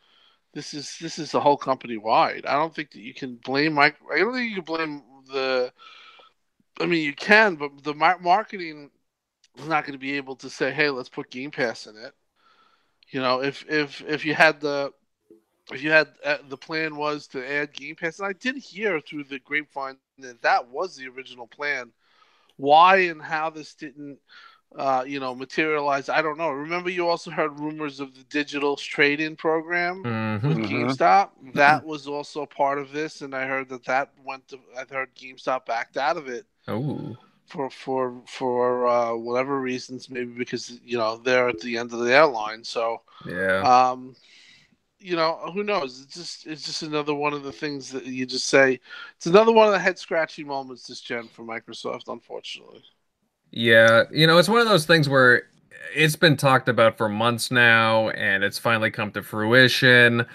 this 0.53 0.73
is 0.73 0.97
this 0.99 1.19
is 1.19 1.31
the 1.31 1.39
whole 1.39 1.57
company 1.57 1.97
wide 1.97 2.45
i 2.45 2.53
don't 2.53 2.73
think 2.73 2.89
that 2.91 3.01
you 3.01 3.13
can 3.13 3.35
blame 3.43 3.73
mike 3.73 3.95
i 4.11 4.17
don't 4.17 4.33
think 4.33 4.49
you 4.49 4.55
can 4.55 4.63
blame 4.63 5.03
the 5.27 5.71
i 6.79 6.85
mean 6.85 7.03
you 7.03 7.13
can 7.13 7.55
but 7.55 7.69
the 7.83 7.93
marketing 7.93 8.89
not 9.67 9.83
going 9.83 9.93
to 9.93 9.99
be 9.99 10.13
able 10.13 10.35
to 10.35 10.49
say 10.49 10.71
hey 10.71 10.89
let's 10.89 11.09
put 11.09 11.29
game 11.29 11.51
pass 11.51 11.87
in 11.87 11.95
it 11.97 12.13
you 13.09 13.19
know 13.19 13.41
if 13.41 13.65
if 13.69 14.01
if 14.01 14.25
you 14.25 14.33
had 14.33 14.59
the 14.61 14.91
if 15.71 15.83
you 15.83 15.91
had 15.91 16.07
uh, 16.25 16.37
the 16.47 16.57
plan 16.57 16.95
was 16.95 17.27
to 17.27 17.47
add 17.47 17.73
game 17.73 17.95
pass 17.95 18.19
and 18.19 18.27
i 18.27 18.33
did 18.33 18.55
hear 18.57 18.99
through 18.99 19.23
the 19.23 19.39
grapevine 19.39 19.97
that 20.17 20.41
that 20.41 20.67
was 20.69 20.95
the 20.95 21.07
original 21.07 21.47
plan 21.47 21.91
why 22.57 22.97
and 22.97 23.21
how 23.21 23.49
this 23.49 23.73
didn't 23.73 24.19
uh, 24.75 25.03
you 25.05 25.19
know, 25.19 25.33
materialize. 25.33 26.09
I 26.09 26.21
don't 26.21 26.37
know. 26.37 26.49
Remember, 26.49 26.89
you 26.89 27.07
also 27.07 27.31
heard 27.31 27.59
rumors 27.59 27.99
of 27.99 28.13
the 28.15 28.23
digital 28.25 28.75
trade-in 28.75 29.35
program 29.35 30.03
mm-hmm. 30.03 30.47
with 30.47 30.57
mm-hmm. 30.57 30.87
GameStop. 30.87 31.29
That 31.53 31.83
was 31.83 32.07
also 32.07 32.45
part 32.45 32.77
of 32.77 32.91
this, 32.91 33.21
and 33.21 33.33
I 33.33 33.45
heard 33.45 33.69
that 33.69 33.85
that 33.85 34.11
went 34.23 34.47
to. 34.49 34.59
I 34.77 34.85
heard 34.91 35.15
GameStop 35.15 35.65
backed 35.65 35.97
out 35.97 36.17
of 36.17 36.27
it. 36.27 36.45
Oh. 36.67 37.17
For 37.49 37.69
for 37.69 38.21
for 38.27 38.87
uh, 38.87 39.15
whatever 39.15 39.59
reasons, 39.59 40.09
maybe 40.09 40.31
because 40.33 40.79
you 40.83 40.97
know 40.97 41.17
they're 41.17 41.49
at 41.49 41.59
the 41.59 41.77
end 41.77 41.91
of 41.93 41.99
the 41.99 42.13
airline. 42.13 42.63
So 42.63 43.01
yeah. 43.25 43.89
Um, 43.91 44.15
you 44.99 45.15
know, 45.15 45.49
who 45.53 45.63
knows? 45.63 46.01
It's 46.01 46.13
just 46.13 46.47
it's 46.47 46.65
just 46.65 46.83
another 46.83 47.13
one 47.13 47.33
of 47.33 47.43
the 47.43 47.51
things 47.51 47.89
that 47.91 48.05
you 48.05 48.25
just 48.25 48.47
say. 48.47 48.79
It's 49.15 49.25
another 49.25 49.51
one 49.51 49.67
of 49.67 49.73
the 49.73 49.79
head 49.79 49.97
scratching 49.97 50.47
moments 50.47 50.87
this 50.87 51.01
gen 51.01 51.27
for 51.29 51.43
Microsoft, 51.43 52.07
unfortunately. 52.07 52.83
Yeah, 53.51 54.03
you 54.11 54.27
know, 54.27 54.37
it's 54.37 54.49
one 54.49 54.61
of 54.61 54.67
those 54.67 54.85
things 54.85 55.09
where 55.09 55.43
it's 55.95 56.15
been 56.15 56.37
talked 56.37 56.69
about 56.69 56.97
for 56.97 57.09
months 57.09 57.49
now 57.49 58.09
and 58.09 58.43
it's 58.43 58.59
finally 58.59 58.91
come 58.91 59.11
to 59.13 59.23
fruition. 59.23 60.25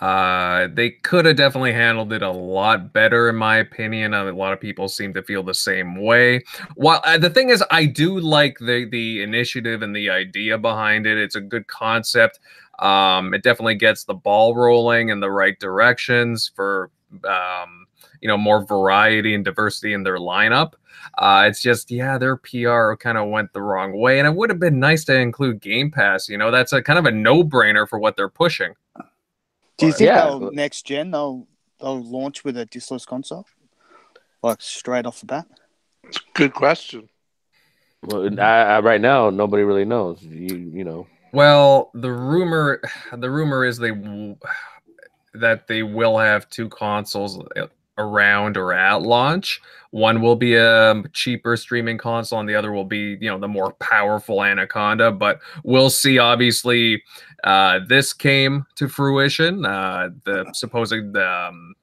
Uh, 0.00 0.68
they 0.72 0.90
could 0.90 1.24
have 1.24 1.36
definitely 1.36 1.72
handled 1.72 2.12
it 2.12 2.22
a 2.22 2.30
lot 2.30 2.92
better, 2.92 3.28
in 3.28 3.36
my 3.36 3.58
opinion. 3.58 4.12
A 4.12 4.32
lot 4.32 4.52
of 4.52 4.60
people 4.60 4.88
seem 4.88 5.14
to 5.14 5.22
feel 5.22 5.42
the 5.42 5.54
same 5.54 6.02
way. 6.02 6.42
While 6.74 7.00
uh, 7.04 7.18
the 7.18 7.30
thing 7.30 7.50
is, 7.50 7.62
I 7.70 7.86
do 7.86 8.18
like 8.18 8.58
the 8.58 8.88
the 8.90 9.22
initiative 9.22 9.82
and 9.82 9.94
the 9.94 10.10
idea 10.10 10.58
behind 10.58 11.06
it. 11.06 11.16
It's 11.16 11.36
a 11.36 11.40
good 11.40 11.68
concept. 11.68 12.40
Um, 12.80 13.34
it 13.34 13.42
definitely 13.44 13.76
gets 13.76 14.04
the 14.04 14.14
ball 14.14 14.56
rolling 14.56 15.10
in 15.10 15.20
the 15.20 15.30
right 15.30 15.58
directions 15.60 16.50
for 16.54 16.90
um, 17.24 17.86
you 18.20 18.26
know 18.28 18.36
more 18.36 18.64
variety 18.64 19.34
and 19.34 19.44
diversity 19.44 19.92
in 19.92 20.02
their 20.02 20.18
lineup. 20.18 20.72
Uh, 21.18 21.44
it's 21.46 21.62
just 21.62 21.90
yeah, 21.90 22.18
their 22.18 22.36
PR 22.36 22.94
kind 22.94 23.16
of 23.16 23.28
went 23.28 23.52
the 23.52 23.62
wrong 23.62 23.96
way, 23.96 24.18
and 24.18 24.26
it 24.26 24.34
would 24.34 24.50
have 24.50 24.58
been 24.58 24.80
nice 24.80 25.04
to 25.04 25.14
include 25.16 25.60
Game 25.60 25.90
Pass. 25.92 26.28
You 26.28 26.38
know, 26.38 26.50
that's 26.50 26.72
a 26.72 26.82
kind 26.82 26.98
of 26.98 27.06
a 27.06 27.12
no 27.12 27.44
brainer 27.44 27.88
for 27.88 28.00
what 28.00 28.16
they're 28.16 28.28
pushing. 28.28 28.74
Do 29.76 29.86
you 29.86 29.92
think 29.92 30.08
yeah. 30.08 30.24
they'll 30.24 30.52
next 30.52 30.82
gen 30.86 31.10
they'll 31.10 31.46
they'll 31.80 32.02
launch 32.02 32.44
with 32.44 32.56
a 32.56 32.66
discless 32.66 33.06
console, 33.06 33.46
like 34.42 34.60
straight 34.60 35.06
off 35.06 35.20
the 35.20 35.26
bat? 35.26 35.46
Good 36.34 36.54
question. 36.54 37.08
Well, 38.02 38.38
I, 38.38 38.62
I, 38.62 38.80
right 38.80 39.00
now 39.00 39.30
nobody 39.30 39.62
really 39.62 39.84
knows. 39.84 40.22
You 40.22 40.56
you 40.56 40.84
know. 40.84 41.06
Well, 41.32 41.90
the 41.94 42.12
rumor, 42.12 42.80
the 43.12 43.30
rumor 43.30 43.64
is 43.64 43.78
they 43.78 43.90
that 45.34 45.66
they 45.66 45.82
will 45.82 46.18
have 46.18 46.48
two 46.48 46.68
consoles 46.68 47.38
uh, 47.56 47.66
around 47.98 48.56
or 48.56 48.72
at 48.72 49.02
launch. 49.02 49.60
One 49.90 50.20
will 50.20 50.34
be 50.34 50.56
a 50.56 51.02
cheaper 51.12 51.56
streaming 51.56 51.98
console, 51.98 52.40
and 52.40 52.48
the 52.48 52.54
other 52.56 52.72
will 52.72 52.84
be, 52.84 53.16
you 53.20 53.30
know, 53.30 53.38
the 53.38 53.46
more 53.46 53.74
powerful 53.74 54.42
Anaconda. 54.42 55.12
But 55.12 55.38
we'll 55.62 55.90
see. 55.90 56.18
Obviously, 56.18 57.02
uh, 57.44 57.80
this 57.86 58.12
came 58.12 58.66
to 58.74 58.88
fruition. 58.88 59.64
Uh, 59.64 60.08
the 60.24 60.46
supposed 60.52 61.16
um, 61.16 61.74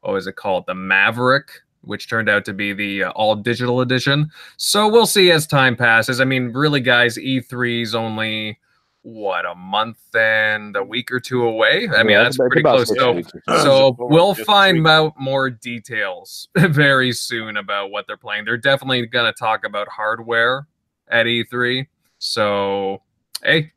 what 0.00 0.14
was 0.14 0.26
it 0.26 0.34
called? 0.34 0.66
The 0.66 0.74
Maverick, 0.74 1.48
which 1.82 2.08
turned 2.08 2.28
out 2.28 2.44
to 2.46 2.52
be 2.52 2.72
the 2.72 3.04
uh, 3.04 3.10
all 3.10 3.36
digital 3.36 3.80
edition. 3.82 4.30
So 4.56 4.88
we'll 4.88 5.06
see 5.06 5.30
as 5.30 5.46
time 5.46 5.76
passes. 5.76 6.20
I 6.20 6.24
mean, 6.24 6.52
really, 6.52 6.80
guys, 6.80 7.16
E3's 7.16 7.94
only 7.94 8.58
what 9.04 9.44
a 9.44 9.54
month 9.54 9.98
and 10.14 10.74
a 10.76 10.82
week 10.82 11.12
or 11.12 11.20
two 11.20 11.44
away. 11.44 11.86
I 11.94 12.02
mean, 12.02 12.12
yeah, 12.12 12.24
that's 12.24 12.38
pretty 12.38 12.62
close. 12.62 12.88
So, 12.88 13.20
so 13.62 13.94
we'll 13.98 14.34
find 14.34 14.86
out 14.86 15.12
more 15.18 15.50
details 15.50 16.48
very 16.56 17.12
soon 17.12 17.58
about 17.58 17.90
what 17.90 18.06
they're 18.06 18.16
playing. 18.16 18.46
They're 18.46 18.56
definitely 18.56 19.04
going 19.06 19.30
to 19.30 19.38
talk 19.38 19.66
about 19.66 19.88
hardware 19.88 20.66
at 21.08 21.26
E3. 21.26 21.86
So, 22.18 23.02
hey, 23.42 23.72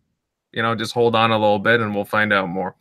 you 0.54 0.62
know, 0.62 0.76
just 0.76 0.94
hold 0.94 1.14
on 1.14 1.32
a 1.32 1.38
little 1.38 1.60
bit 1.60 1.82
and 1.82 1.94
we'll 1.94 2.06
find 2.06 2.32
out 2.32 2.48
more. 2.48 2.76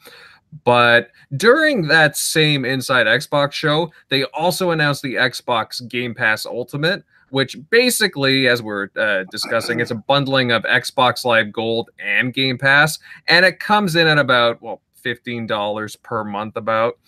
But 0.64 1.10
during 1.36 1.88
that 1.88 2.16
same 2.16 2.64
Inside 2.64 3.08
Xbox 3.08 3.52
show, 3.52 3.90
they 4.08 4.22
also 4.26 4.70
announced 4.70 5.02
the 5.02 5.14
Xbox 5.14 5.86
Game 5.88 6.14
Pass 6.14 6.46
Ultimate, 6.46 7.02
which 7.30 7.56
basically, 7.70 8.48
as 8.48 8.62
we're 8.62 8.88
uh, 8.96 9.24
discussing, 9.30 9.80
it's 9.80 9.90
a 9.90 9.96
bundling 9.96 10.52
of 10.52 10.62
Xbox 10.64 11.24
Live 11.24 11.52
Gold 11.52 11.90
and 11.98 12.32
Game 12.32 12.58
Pass, 12.58 12.98
and 13.28 13.44
it 13.44 13.60
comes 13.60 13.96
in 13.96 14.06
at 14.06 14.18
about 14.18 14.60
well 14.62 14.80
fifteen 14.94 15.46
dollars 15.46 15.96
per 15.96 16.24
month, 16.24 16.56
about, 16.56 16.98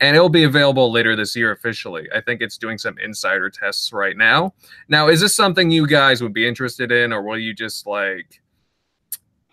and 0.00 0.16
it'll 0.16 0.28
be 0.28 0.44
available 0.44 0.90
later 0.90 1.16
this 1.16 1.34
year 1.36 1.52
officially. 1.52 2.08
I 2.14 2.20
think 2.20 2.40
it's 2.40 2.58
doing 2.58 2.78
some 2.78 2.96
insider 2.98 3.50
tests 3.50 3.92
right 3.92 4.16
now. 4.16 4.54
Now, 4.88 5.08
is 5.08 5.20
this 5.20 5.34
something 5.34 5.70
you 5.70 5.86
guys 5.86 6.22
would 6.22 6.32
be 6.32 6.46
interested 6.46 6.92
in, 6.92 7.12
or 7.12 7.22
will 7.22 7.38
you 7.38 7.54
just 7.54 7.86
like, 7.86 8.40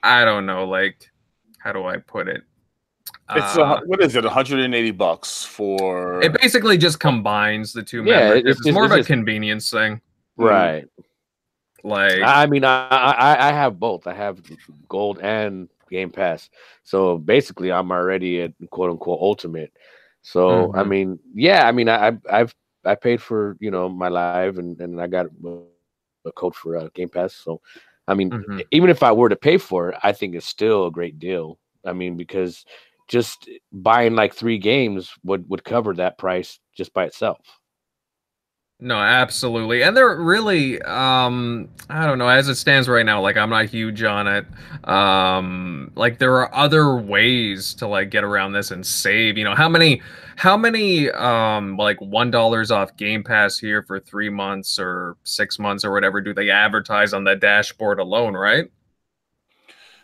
I 0.03 0.25
don't 0.25 0.45
know, 0.45 0.65
like, 0.65 1.11
how 1.59 1.73
do 1.73 1.85
I 1.85 1.97
put 1.97 2.27
it? 2.27 2.43
It's 3.31 3.57
uh, 3.57 3.79
what 3.85 4.03
is 4.03 4.15
it? 4.15 4.23
180 4.23 4.91
bucks 4.91 5.43
for. 5.43 6.21
It 6.21 6.33
basically 6.39 6.77
just 6.77 6.99
combines 6.99 7.73
the 7.73 7.81
two. 7.81 8.03
Yeah, 8.03 8.33
it's, 8.33 8.59
it's, 8.59 8.71
more 8.71 8.85
it's, 8.85 8.93
of 8.93 8.99
a 8.99 9.03
convenience 9.03 9.71
thing. 9.71 9.99
Right. 10.37 10.85
Like 11.83 12.21
I 12.23 12.47
mean, 12.47 12.63
I, 12.63 12.87
I 12.87 13.49
I 13.49 13.51
have 13.51 13.79
both. 13.79 14.07
I 14.07 14.13
have 14.13 14.41
gold 14.89 15.19
and 15.19 15.69
Game 15.89 16.09
Pass. 16.09 16.49
So 16.83 17.17
basically, 17.19 17.71
I'm 17.71 17.91
already 17.91 18.41
at 18.41 18.53
quote 18.71 18.89
unquote 18.89 19.19
ultimate. 19.21 19.71
So 20.23 20.47
mm-hmm. 20.47 20.79
I 20.79 20.83
mean, 20.83 21.19
yeah, 21.35 21.67
I 21.67 21.71
mean, 21.71 21.87
I 21.87 22.17
I've 22.29 22.55
I 22.83 22.95
paid 22.95 23.21
for 23.21 23.55
you 23.59 23.69
know 23.69 23.87
my 23.87 24.07
live 24.07 24.57
and 24.57 24.79
and 24.81 24.99
I 24.99 25.05
got 25.05 25.27
a 26.25 26.31
code 26.31 26.55
for 26.55 26.77
uh, 26.77 26.89
Game 26.95 27.09
Pass. 27.09 27.35
So 27.35 27.61
I 28.07 28.15
mean, 28.15 28.31
mm-hmm. 28.31 28.59
even 28.71 28.89
if 28.89 29.03
I 29.03 29.11
were 29.11 29.29
to 29.29 29.35
pay 29.35 29.57
for 29.57 29.89
it, 29.89 29.99
I 30.01 30.11
think 30.11 30.33
it's 30.33 30.47
still 30.47 30.87
a 30.87 30.91
great 30.91 31.19
deal. 31.19 31.59
I 31.85 31.93
mean, 31.93 32.17
because 32.17 32.65
just 33.07 33.47
buying 33.71 34.15
like 34.15 34.33
three 34.33 34.57
games 34.57 35.11
would 35.23 35.47
would 35.49 35.63
cover 35.63 35.93
that 35.93 36.17
price 36.17 36.59
just 36.75 36.93
by 36.93 37.05
itself. 37.05 37.39
No, 38.81 38.95
absolutely. 38.97 39.83
And 39.83 39.95
they're 39.95 40.17
really 40.17 40.81
um 40.81 41.69
I 41.89 42.05
don't 42.05 42.17
know, 42.17 42.27
as 42.27 42.49
it 42.49 42.55
stands 42.55 42.89
right 42.89 43.05
now, 43.05 43.21
like 43.21 43.37
I'm 43.37 43.49
not 43.49 43.65
huge 43.67 44.03
on 44.03 44.27
it. 44.27 44.45
Um 44.87 45.91
like 45.95 46.19
there 46.19 46.35
are 46.35 46.53
other 46.53 46.97
ways 46.97 47.73
to 47.75 47.87
like 47.87 48.09
get 48.09 48.25
around 48.25 48.51
this 48.51 48.71
and 48.71 48.85
save. 48.85 49.37
You 49.37 49.45
know, 49.45 49.55
how 49.55 49.69
many 49.69 50.01
how 50.35 50.57
many 50.57 51.09
um 51.11 51.77
like 51.77 52.01
one 52.01 52.31
dollars 52.31 52.69
off 52.69 52.97
Game 52.97 53.23
Pass 53.23 53.57
here 53.57 53.81
for 53.81 53.99
three 53.99 54.29
months 54.29 54.77
or 54.77 55.15
six 55.23 55.57
months 55.57 55.85
or 55.85 55.93
whatever 55.93 56.19
do 56.19 56.33
they 56.33 56.49
advertise 56.49 57.13
on 57.13 57.23
the 57.23 57.35
dashboard 57.35 57.99
alone, 57.99 58.33
right? 58.33 58.65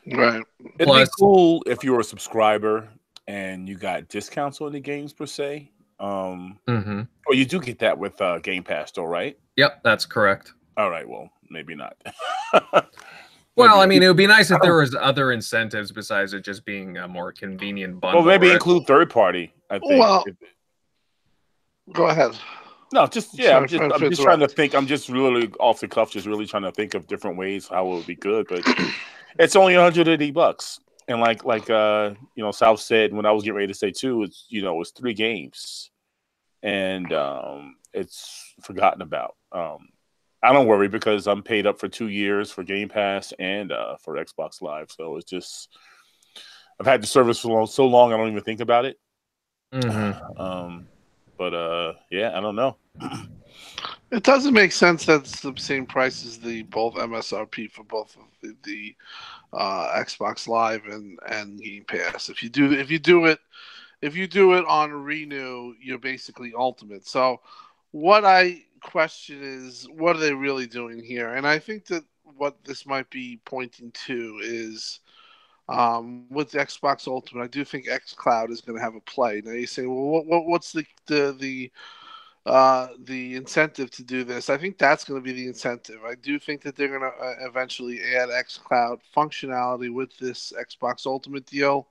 Right. 0.07 0.43
It'd 0.79 0.88
Plus, 0.88 1.10
be 1.10 1.13
cool 1.19 1.63
if 1.65 1.84
you 1.84 1.91
were 1.93 1.99
a 1.99 2.03
subscriber 2.03 2.89
and 3.27 3.67
you 3.67 3.77
got 3.77 4.07
discounts 4.07 4.62
on 4.62 4.71
the 4.71 4.79
games 4.79 5.13
per 5.13 5.25
se. 5.25 5.71
Um, 6.01 6.57
mm-hmm. 6.67 7.01
Oh, 7.29 7.33
you 7.33 7.45
do 7.45 7.59
get 7.59 7.79
that 7.79 7.97
with 7.97 8.19
uh, 8.19 8.39
Game 8.39 8.63
Pass, 8.63 8.91
though, 8.91 9.05
right? 9.05 9.37
Yep, 9.55 9.81
that's 9.83 10.05
correct. 10.05 10.53
All 10.75 10.89
right, 10.89 11.07
well, 11.07 11.29
maybe 11.51 11.75
not. 11.75 11.95
well, 13.55 13.79
I 13.79 13.85
mean, 13.85 14.01
it 14.01 14.07
would 14.07 14.17
be 14.17 14.25
nice 14.25 14.49
if 14.49 14.59
there 14.61 14.77
was 14.77 14.95
other 14.95 15.31
incentives 15.31 15.91
besides 15.91 16.33
it 16.33 16.43
just 16.43 16.65
being 16.65 16.97
a 16.97 17.07
more 17.07 17.31
convenient 17.31 18.01
bundle. 18.01 18.21
Well, 18.21 18.27
maybe 18.27 18.47
right? 18.47 18.55
include 18.55 18.87
third 18.87 19.11
party. 19.11 19.53
I 19.69 19.77
think. 19.77 20.01
Well, 20.01 20.25
go 21.93 22.07
ahead. 22.07 22.31
No, 22.91 23.05
just 23.05 23.37
yeah. 23.37 23.55
I'm 23.55 23.67
just, 23.67 23.83
I'm 23.83 24.09
just 24.09 24.23
trying 24.23 24.39
to 24.39 24.47
think. 24.47 24.73
I'm 24.73 24.87
just 24.87 25.07
really 25.07 25.49
off 25.59 25.79
the 25.79 25.87
cuff, 25.87 26.09
just 26.11 26.25
really 26.25 26.47
trying 26.47 26.63
to 26.63 26.71
think 26.71 26.95
of 26.95 27.05
different 27.05 27.37
ways 27.37 27.67
how 27.67 27.85
it 27.85 27.95
would 27.95 28.07
be 28.07 28.15
good. 28.15 28.47
But 28.49 28.63
it's 29.39 29.55
only 29.55 29.75
180 29.75 30.31
bucks, 30.31 30.79
and 31.07 31.21
like 31.21 31.45
like 31.45 31.69
uh 31.69 32.15
you 32.35 32.43
know 32.43 32.51
South 32.51 32.79
said 32.79 33.13
when 33.13 33.27
I 33.27 33.31
was 33.31 33.43
getting 33.43 33.55
ready 33.55 33.67
to 33.67 33.77
say 33.77 33.91
two, 33.91 34.23
it's 34.23 34.47
you 34.49 34.63
know 34.63 34.81
it's 34.81 34.91
three 34.91 35.13
games 35.13 35.90
and 36.63 37.12
um, 37.13 37.76
it's 37.93 38.54
forgotten 38.62 39.02
about. 39.02 39.36
Um, 39.52 39.89
I 40.43 40.54
don't 40.54 40.67
worry 40.67 40.88
because 40.88 41.28
I'm 41.28 41.43
paid 41.43 41.67
up 41.67 41.80
for 41.80 41.88
two 41.88 42.08
years 42.08 42.52
for 42.52 42.63
Game 42.63 42.89
Pass 42.89 43.34
and 43.38 43.71
uh, 43.71 43.97
for 43.97 44.15
Xbox 44.15 44.62
Live. 44.62 44.91
So 44.91 45.17
it's 45.17 45.30
just 45.30 45.69
I've 46.80 46.88
had 46.88 47.04
the 47.04 47.08
service 47.08 47.39
for 47.39 47.50
long, 47.50 47.67
so 47.67 47.86
long 47.86 48.12
I 48.12 48.17
don't 48.17 48.32
even 48.32 48.43
think 48.43 48.60
about 48.60 48.86
it. 48.86 49.00
Mm-hmm. 49.74 50.41
Um, 50.41 50.88
but 51.38 51.54
uh, 51.54 51.93
yeah, 52.10 52.38
I 52.38 52.41
don't 52.41 52.56
know. 52.56 52.78
It 54.12 54.24
doesn't 54.24 54.54
make 54.54 54.74
sense 54.74 55.06
that 55.06 55.21
it's 55.21 55.39
the 55.39 55.54
same 55.56 55.86
price 55.86 56.26
as 56.26 56.38
the 56.38 56.63
both 56.63 56.95
MSRP 56.95 57.71
for 57.71 57.86
both 57.86 58.17
of 58.17 58.24
the, 58.41 58.56
the 58.63 58.95
uh, 59.54 59.88
Xbox 60.04 60.50
Live 60.50 60.86
and 60.86 61.17
and 61.30 61.62
Game 61.62 61.86
Pass. 61.86 62.28
If 62.28 62.43
you 62.43 62.50
do 62.50 62.74
if 62.74 62.91
you 62.91 63.00
do 63.00 63.26
it 63.26 63.39
if 64.01 64.15
you 64.15 64.27
do 64.27 64.53
it 64.53 64.65
on 64.65 64.91
renew, 64.91 65.75
you're 65.79 65.99
basically 65.99 66.53
ultimate. 66.55 67.07
So 67.07 67.41
what 67.91 68.25
I 68.25 68.63
question 68.81 69.39
is 69.41 69.87
what 69.89 70.15
are 70.15 70.19
they 70.19 70.33
really 70.33 70.67
doing 70.67 71.03
here? 71.03 71.35
And 71.35 71.47
I 71.47 71.59
think 71.59 71.85
that 71.87 72.03
what 72.37 72.63
this 72.63 72.85
might 72.85 73.09
be 73.09 73.39
pointing 73.45 73.91
to 74.05 74.39
is 74.41 74.99
um, 75.69 76.25
with 76.29 76.51
Xbox 76.51 77.07
Ultimate, 77.07 77.43
I 77.43 77.47
do 77.47 77.63
think 77.63 77.87
XCloud 77.87 78.49
is 78.49 78.61
going 78.61 78.77
to 78.77 78.83
have 78.83 78.95
a 78.95 79.01
play. 79.01 79.41
Now 79.43 79.51
you 79.51 79.67
say, 79.67 79.85
well, 79.85 80.03
what, 80.05 80.25
what 80.25 80.45
what's 80.45 80.71
the 80.73 80.85
the 81.05 81.35
the 81.39 81.71
uh, 82.43 82.87
the 83.03 83.35
incentive 83.35 83.91
to 83.91 84.03
do 84.03 84.23
this? 84.23 84.49
I 84.49 84.57
think 84.57 84.79
that's 84.79 85.03
going 85.03 85.21
to 85.21 85.23
be 85.23 85.33
the 85.33 85.47
incentive. 85.47 85.99
I 86.03 86.15
do 86.15 86.39
think 86.39 86.63
that 86.63 86.75
they're 86.75 86.87
going 86.87 87.01
to 87.01 87.07
uh, 87.07 87.35
eventually 87.47 88.01
add 88.01 88.29
XCloud 88.29 88.99
functionality 89.15 89.93
with 89.93 90.17
this 90.17 90.51
Xbox 90.59 91.05
Ultimate 91.05 91.45
deal 91.45 91.87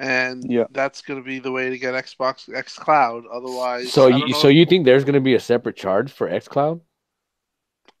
and 0.00 0.50
yeah. 0.50 0.64
that's 0.70 1.02
going 1.02 1.20
to 1.20 1.24
be 1.24 1.38
the 1.38 1.52
way 1.52 1.68
to 1.68 1.78
get 1.78 1.94
Xbox 1.94 2.52
X 2.54 2.78
Cloud. 2.78 3.24
Otherwise, 3.30 3.92
so 3.92 4.06
you 4.06 4.32
so 4.34 4.48
you 4.48 4.64
think 4.64 4.84
there's 4.84 5.04
going 5.04 5.14
to 5.14 5.20
be 5.20 5.34
a 5.34 5.40
separate 5.40 5.76
charge 5.76 6.10
for 6.10 6.28
X 6.28 6.48
Cloud? 6.48 6.80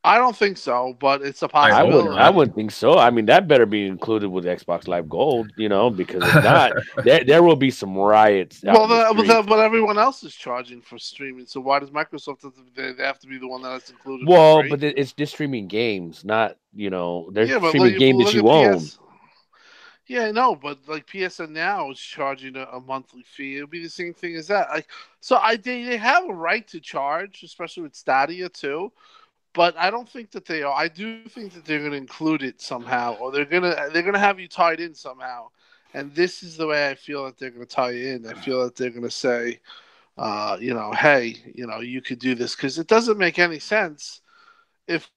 I 0.02 0.16
don't 0.16 0.34
think 0.34 0.56
so, 0.56 0.96
but 0.98 1.20
it's 1.20 1.42
a 1.42 1.48
possibility. 1.48 1.92
I 1.92 1.94
wouldn't, 1.94 2.18
I 2.18 2.30
wouldn't 2.30 2.56
think 2.56 2.70
so. 2.70 2.96
I 2.98 3.10
mean, 3.10 3.26
that 3.26 3.46
better 3.46 3.66
be 3.66 3.86
included 3.86 4.30
with 4.30 4.46
Xbox 4.46 4.88
Live 4.88 5.10
Gold, 5.10 5.52
you 5.58 5.68
know, 5.68 5.90
because 5.90 6.22
if 6.24 6.42
not, 6.42 6.72
there, 7.04 7.22
there 7.22 7.42
will 7.42 7.56
be 7.56 7.70
some 7.70 7.94
riots. 7.94 8.62
Well, 8.64 8.88
the, 8.88 9.12
but, 9.14 9.26
the, 9.26 9.42
but 9.46 9.58
everyone 9.58 9.98
else 9.98 10.22
is 10.22 10.34
charging 10.34 10.80
for 10.80 10.98
streaming, 10.98 11.44
so 11.44 11.60
why 11.60 11.80
does 11.80 11.90
Microsoft 11.90 12.44
have 12.44 12.54
to, 12.54 12.94
they 12.94 13.04
have 13.04 13.18
to 13.18 13.26
be 13.26 13.36
the 13.36 13.46
one 13.46 13.60
that's 13.60 13.90
included? 13.90 14.26
Well, 14.26 14.62
but 14.70 14.82
it's 14.82 15.12
just 15.12 15.34
streaming 15.34 15.68
games, 15.68 16.24
not 16.24 16.56
you 16.74 16.88
know, 16.88 17.28
they're 17.32 17.44
yeah, 17.44 17.68
streaming 17.68 17.98
games 17.98 18.24
that 18.24 18.32
you 18.32 18.48
own. 18.48 18.80
Yeah, 20.10 20.32
no, 20.32 20.56
but 20.56 20.88
like 20.88 21.06
PSN 21.06 21.50
now 21.50 21.92
is 21.92 22.00
charging 22.00 22.56
a, 22.56 22.64
a 22.72 22.80
monthly 22.80 23.22
fee. 23.22 23.54
It'll 23.54 23.68
be 23.68 23.80
the 23.80 23.88
same 23.88 24.12
thing 24.12 24.34
as 24.34 24.48
that. 24.48 24.68
Like, 24.70 24.88
so 25.20 25.36
I 25.36 25.54
they, 25.54 25.84
they 25.84 25.98
have 25.98 26.28
a 26.28 26.34
right 26.34 26.66
to 26.66 26.80
charge, 26.80 27.44
especially 27.44 27.84
with 27.84 27.94
Stadia 27.94 28.48
too. 28.48 28.90
But 29.54 29.76
I 29.76 29.88
don't 29.90 30.08
think 30.08 30.32
that 30.32 30.46
they 30.46 30.62
are. 30.64 30.74
I 30.74 30.88
do 30.88 31.24
think 31.28 31.54
that 31.54 31.64
they're 31.64 31.78
going 31.78 31.92
to 31.92 31.96
include 31.96 32.42
it 32.42 32.60
somehow, 32.60 33.14
or 33.18 33.30
they're 33.30 33.44
gonna 33.44 33.88
they're 33.92 34.02
gonna 34.02 34.18
have 34.18 34.40
you 34.40 34.48
tied 34.48 34.80
in 34.80 34.94
somehow. 34.96 35.48
And 35.94 36.12
this 36.12 36.42
is 36.42 36.56
the 36.56 36.66
way 36.66 36.88
I 36.90 36.96
feel 36.96 37.24
that 37.26 37.38
they're 37.38 37.50
going 37.50 37.66
to 37.66 37.76
tie 37.76 37.92
in. 37.92 38.26
I 38.26 38.34
feel 38.34 38.64
that 38.64 38.76
they're 38.76 38.90
going 38.90 39.02
to 39.02 39.10
say, 39.10 39.60
uh, 40.18 40.56
you 40.60 40.74
know, 40.74 40.92
hey, 40.92 41.36
you 41.54 41.66
know, 41.66 41.80
you 41.80 42.02
could 42.02 42.18
do 42.18 42.34
this 42.34 42.56
because 42.56 42.78
it 42.78 42.88
doesn't 42.88 43.18
make 43.18 43.38
any 43.38 43.60
sense 43.60 44.22
if 44.88 45.10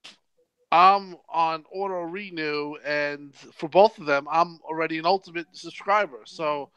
I'm 0.73 1.17
on 1.29 1.65
auto 1.71 2.01
renew, 2.01 2.77
and 2.83 3.31
for 3.36 3.69
both 3.69 3.99
of 3.99 4.07
them, 4.07 4.27
I'm 4.29 4.59
already 4.63 4.97
an 4.97 5.05
ultimate 5.05 5.45
subscriber. 5.51 6.21
So 6.25 6.71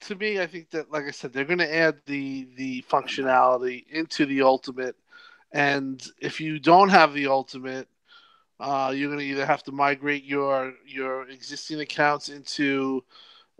to 0.00 0.16
me, 0.16 0.40
I 0.40 0.46
think 0.48 0.70
that, 0.70 0.90
like 0.90 1.04
I 1.04 1.12
said, 1.12 1.32
they're 1.32 1.44
going 1.44 1.60
to 1.60 1.74
add 1.74 2.00
the 2.06 2.48
the 2.56 2.82
functionality 2.90 3.86
into 3.92 4.26
the 4.26 4.42
ultimate, 4.42 4.96
and 5.52 6.04
if 6.20 6.40
you 6.40 6.58
don't 6.58 6.88
have 6.88 7.14
the 7.14 7.28
ultimate, 7.28 7.86
uh, 8.58 8.92
you're 8.96 9.08
going 9.08 9.20
to 9.20 9.24
either 9.24 9.46
have 9.46 9.62
to 9.64 9.72
migrate 9.72 10.24
your 10.24 10.74
your 10.84 11.28
existing 11.28 11.78
accounts 11.80 12.30
into 12.30 13.04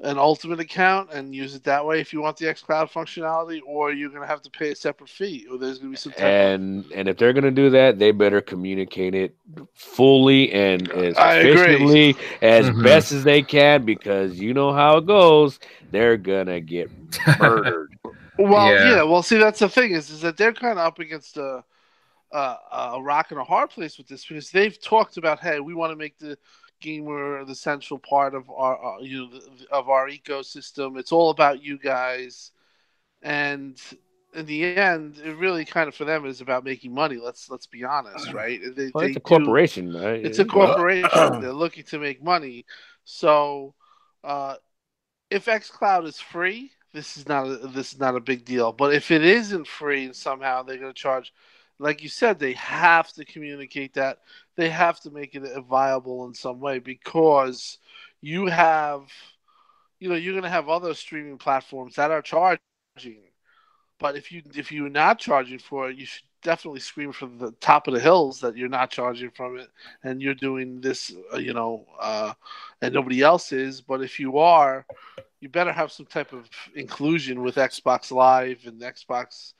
an 0.00 0.16
ultimate 0.16 0.60
account 0.60 1.12
and 1.12 1.34
use 1.34 1.56
it 1.56 1.64
that 1.64 1.84
way 1.84 2.00
if 2.00 2.12
you 2.12 2.20
want 2.20 2.36
the 2.36 2.46
xCloud 2.46 2.90
functionality, 2.90 3.60
or 3.66 3.92
you're 3.92 4.10
going 4.10 4.22
to 4.22 4.28
have 4.28 4.40
to 4.42 4.50
pay 4.50 4.70
a 4.70 4.76
separate 4.76 5.10
fee, 5.10 5.44
or 5.50 5.58
there's 5.58 5.78
going 5.78 5.92
to 5.92 5.96
be 5.96 5.96
some. 5.96 6.12
and 6.24 6.84
of... 6.84 6.92
and 6.92 7.08
if 7.08 7.16
they're 7.16 7.32
going 7.32 7.44
to 7.44 7.50
do 7.50 7.70
that, 7.70 7.98
they 7.98 8.12
better 8.12 8.40
communicate 8.40 9.14
it 9.14 9.34
fully 9.74 10.52
and 10.52 10.88
as 10.92 11.16
efficiently 11.18 12.14
as 12.42 12.66
mm-hmm. 12.66 12.82
best 12.82 13.10
as 13.10 13.24
they 13.24 13.42
can, 13.42 13.84
because 13.84 14.38
you 14.38 14.54
know 14.54 14.72
how 14.72 14.98
it 14.98 15.06
goes. 15.06 15.58
They're 15.90 16.16
gonna 16.16 16.60
get 16.60 16.90
murdered. 17.40 17.96
well, 18.38 18.72
yeah. 18.72 18.96
yeah. 18.96 19.02
Well, 19.02 19.22
see, 19.22 19.38
that's 19.38 19.58
the 19.58 19.68
thing 19.68 19.92
is, 19.92 20.10
is 20.10 20.20
that 20.20 20.36
they're 20.36 20.52
kind 20.52 20.78
of 20.78 20.86
up 20.86 20.98
against 20.98 21.38
a, 21.38 21.64
a 22.30 22.56
a 22.92 23.02
rock 23.02 23.30
and 23.30 23.40
a 23.40 23.44
hard 23.44 23.70
place 23.70 23.98
with 23.98 24.06
this 24.06 24.24
because 24.24 24.50
they've 24.50 24.80
talked 24.80 25.16
about, 25.16 25.40
hey, 25.40 25.60
we 25.60 25.74
want 25.74 25.90
to 25.90 25.96
make 25.96 26.18
the 26.18 26.38
gamer 26.80 27.44
the 27.44 27.54
central 27.54 27.98
part 27.98 28.34
of 28.34 28.48
our 28.50 28.98
uh, 28.98 29.00
you 29.00 29.28
know, 29.28 29.40
of 29.70 29.88
our 29.88 30.08
ecosystem. 30.08 30.98
It's 30.98 31.12
all 31.12 31.30
about 31.30 31.62
you 31.62 31.78
guys, 31.78 32.52
and 33.22 33.80
in 34.34 34.46
the 34.46 34.64
end, 34.64 35.18
it 35.24 35.36
really 35.36 35.64
kind 35.64 35.88
of 35.88 35.94
for 35.94 36.04
them 36.04 36.26
is 36.26 36.40
about 36.40 36.64
making 36.64 36.92
money. 36.94 37.16
Let's 37.16 37.50
let's 37.50 37.66
be 37.66 37.84
honest, 37.84 38.32
right? 38.34 38.60
They, 38.76 38.90
well, 38.94 39.04
it's 39.04 39.16
a 39.16 39.20
corporation, 39.20 39.92
do, 39.92 40.04
right? 40.04 40.24
It's 40.24 40.38
a 40.38 40.44
corporation. 40.44 41.10
They're 41.40 41.52
looking 41.52 41.84
to 41.84 41.98
make 41.98 42.22
money. 42.22 42.64
So, 43.04 43.74
uh, 44.24 44.56
if 45.30 45.46
XCloud 45.46 46.06
is 46.06 46.20
free, 46.20 46.72
this 46.92 47.16
is 47.16 47.28
not 47.28 47.46
a, 47.46 47.56
this 47.68 47.92
is 47.92 48.00
not 48.00 48.16
a 48.16 48.20
big 48.20 48.44
deal. 48.44 48.72
But 48.72 48.94
if 48.94 49.10
it 49.10 49.24
isn't 49.24 49.66
free 49.66 50.06
and 50.06 50.16
somehow 50.16 50.62
they're 50.62 50.78
going 50.78 50.92
to 50.92 51.00
charge 51.00 51.32
like 51.78 52.02
you 52.02 52.08
said, 52.08 52.38
they 52.38 52.54
have 52.54 53.12
to 53.14 53.24
communicate 53.24 53.94
that. 53.94 54.18
They 54.58 54.70
have 54.70 55.00
to 55.02 55.12
make 55.12 55.36
it 55.36 55.44
viable 55.70 56.26
in 56.26 56.34
some 56.34 56.60
way 56.60 56.80
because 56.80 57.78
you 58.20 58.48
have, 58.48 59.02
you 60.00 60.08
know, 60.08 60.16
you're 60.16 60.34
going 60.34 60.42
to 60.42 60.50
have 60.50 60.68
other 60.68 60.94
streaming 60.94 61.38
platforms 61.38 61.94
that 61.94 62.10
are 62.10 62.22
charging. 62.22 62.58
But 64.00 64.16
if 64.16 64.32
you 64.32 64.42
if 64.56 64.72
you're 64.72 64.90
not 64.90 65.20
charging 65.20 65.60
for 65.60 65.90
it, 65.90 65.96
you 65.96 66.06
should 66.06 66.24
definitely 66.42 66.80
scream 66.80 67.12
from 67.12 67.38
the 67.38 67.52
top 67.60 67.86
of 67.86 67.94
the 67.94 68.00
hills 68.00 68.40
that 68.40 68.56
you're 68.56 68.68
not 68.68 68.90
charging 68.90 69.30
from 69.30 69.58
it 69.58 69.68
and 70.02 70.20
you're 70.20 70.34
doing 70.34 70.80
this, 70.80 71.14
uh, 71.32 71.38
you 71.38 71.54
know, 71.54 71.86
uh, 72.00 72.34
and 72.82 72.94
nobody 72.94 73.22
else 73.22 73.52
is. 73.52 73.80
But 73.80 74.02
if 74.02 74.18
you 74.18 74.38
are, 74.38 74.86
you 75.40 75.48
better 75.48 75.72
have 75.72 75.92
some 75.92 76.06
type 76.06 76.32
of 76.32 76.50
inclusion 76.74 77.42
with 77.42 77.56
Xbox 77.56 78.10
Live 78.10 78.66
and 78.66 78.80
Xbox 78.80 79.54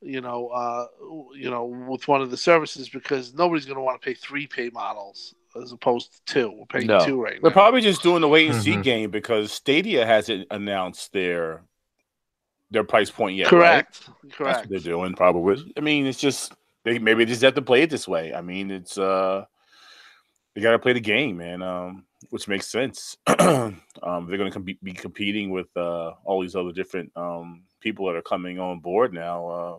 you 0.00 0.20
know, 0.20 0.48
uh, 0.48 0.86
you 1.34 1.50
know, 1.50 1.64
with 1.64 2.06
one 2.08 2.22
of 2.22 2.30
the 2.30 2.36
services 2.36 2.88
because 2.88 3.34
nobody's 3.34 3.66
going 3.66 3.76
to 3.76 3.82
want 3.82 4.00
to 4.00 4.04
pay 4.04 4.14
three 4.14 4.46
pay 4.46 4.70
models 4.70 5.34
as 5.60 5.72
opposed 5.72 6.12
to 6.12 6.32
two. 6.32 6.50
We're 6.50 6.66
paying 6.66 6.86
no. 6.86 7.04
two 7.04 7.22
right 7.22 7.34
now. 7.34 7.40
They're 7.42 7.50
probably 7.50 7.80
just 7.80 8.02
doing 8.02 8.20
the 8.20 8.28
wait 8.28 8.50
and 8.50 8.62
see 8.62 8.72
mm-hmm. 8.72 8.82
game 8.82 9.10
because 9.10 9.52
Stadia 9.52 10.06
hasn't 10.06 10.46
announced 10.50 11.12
their 11.12 11.62
their 12.70 12.84
price 12.84 13.10
point 13.10 13.36
yet. 13.36 13.48
Correct. 13.48 14.08
Right? 14.08 14.32
Correct. 14.32 14.38
That's 14.38 14.60
what 14.60 14.70
they're 14.70 14.92
doing. 14.92 15.14
Probably. 15.14 15.72
I 15.76 15.80
mean, 15.80 16.06
it's 16.06 16.20
just 16.20 16.52
they 16.84 16.98
maybe 16.98 17.24
they 17.24 17.32
just 17.32 17.42
have 17.42 17.54
to 17.54 17.62
play 17.62 17.82
it 17.82 17.90
this 17.90 18.06
way. 18.06 18.34
I 18.34 18.40
mean, 18.40 18.70
it's 18.70 18.98
uh, 18.98 19.44
they 20.54 20.60
got 20.60 20.72
to 20.72 20.78
play 20.78 20.92
the 20.92 21.00
game, 21.00 21.38
man. 21.38 21.62
Um, 21.62 22.04
which 22.30 22.48
makes 22.48 22.66
sense. 22.66 23.16
um, 23.38 23.80
they're 24.02 24.38
going 24.38 24.50
to 24.50 24.50
com- 24.50 24.64
be 24.64 24.92
competing 24.92 25.50
with 25.50 25.68
uh 25.76 26.12
all 26.24 26.42
these 26.42 26.56
other 26.56 26.72
different 26.72 27.12
um 27.16 27.62
people 27.80 28.06
that 28.06 28.16
are 28.16 28.22
coming 28.22 28.58
on 28.58 28.80
board 28.80 29.12
now. 29.12 29.48
Uh, 29.48 29.76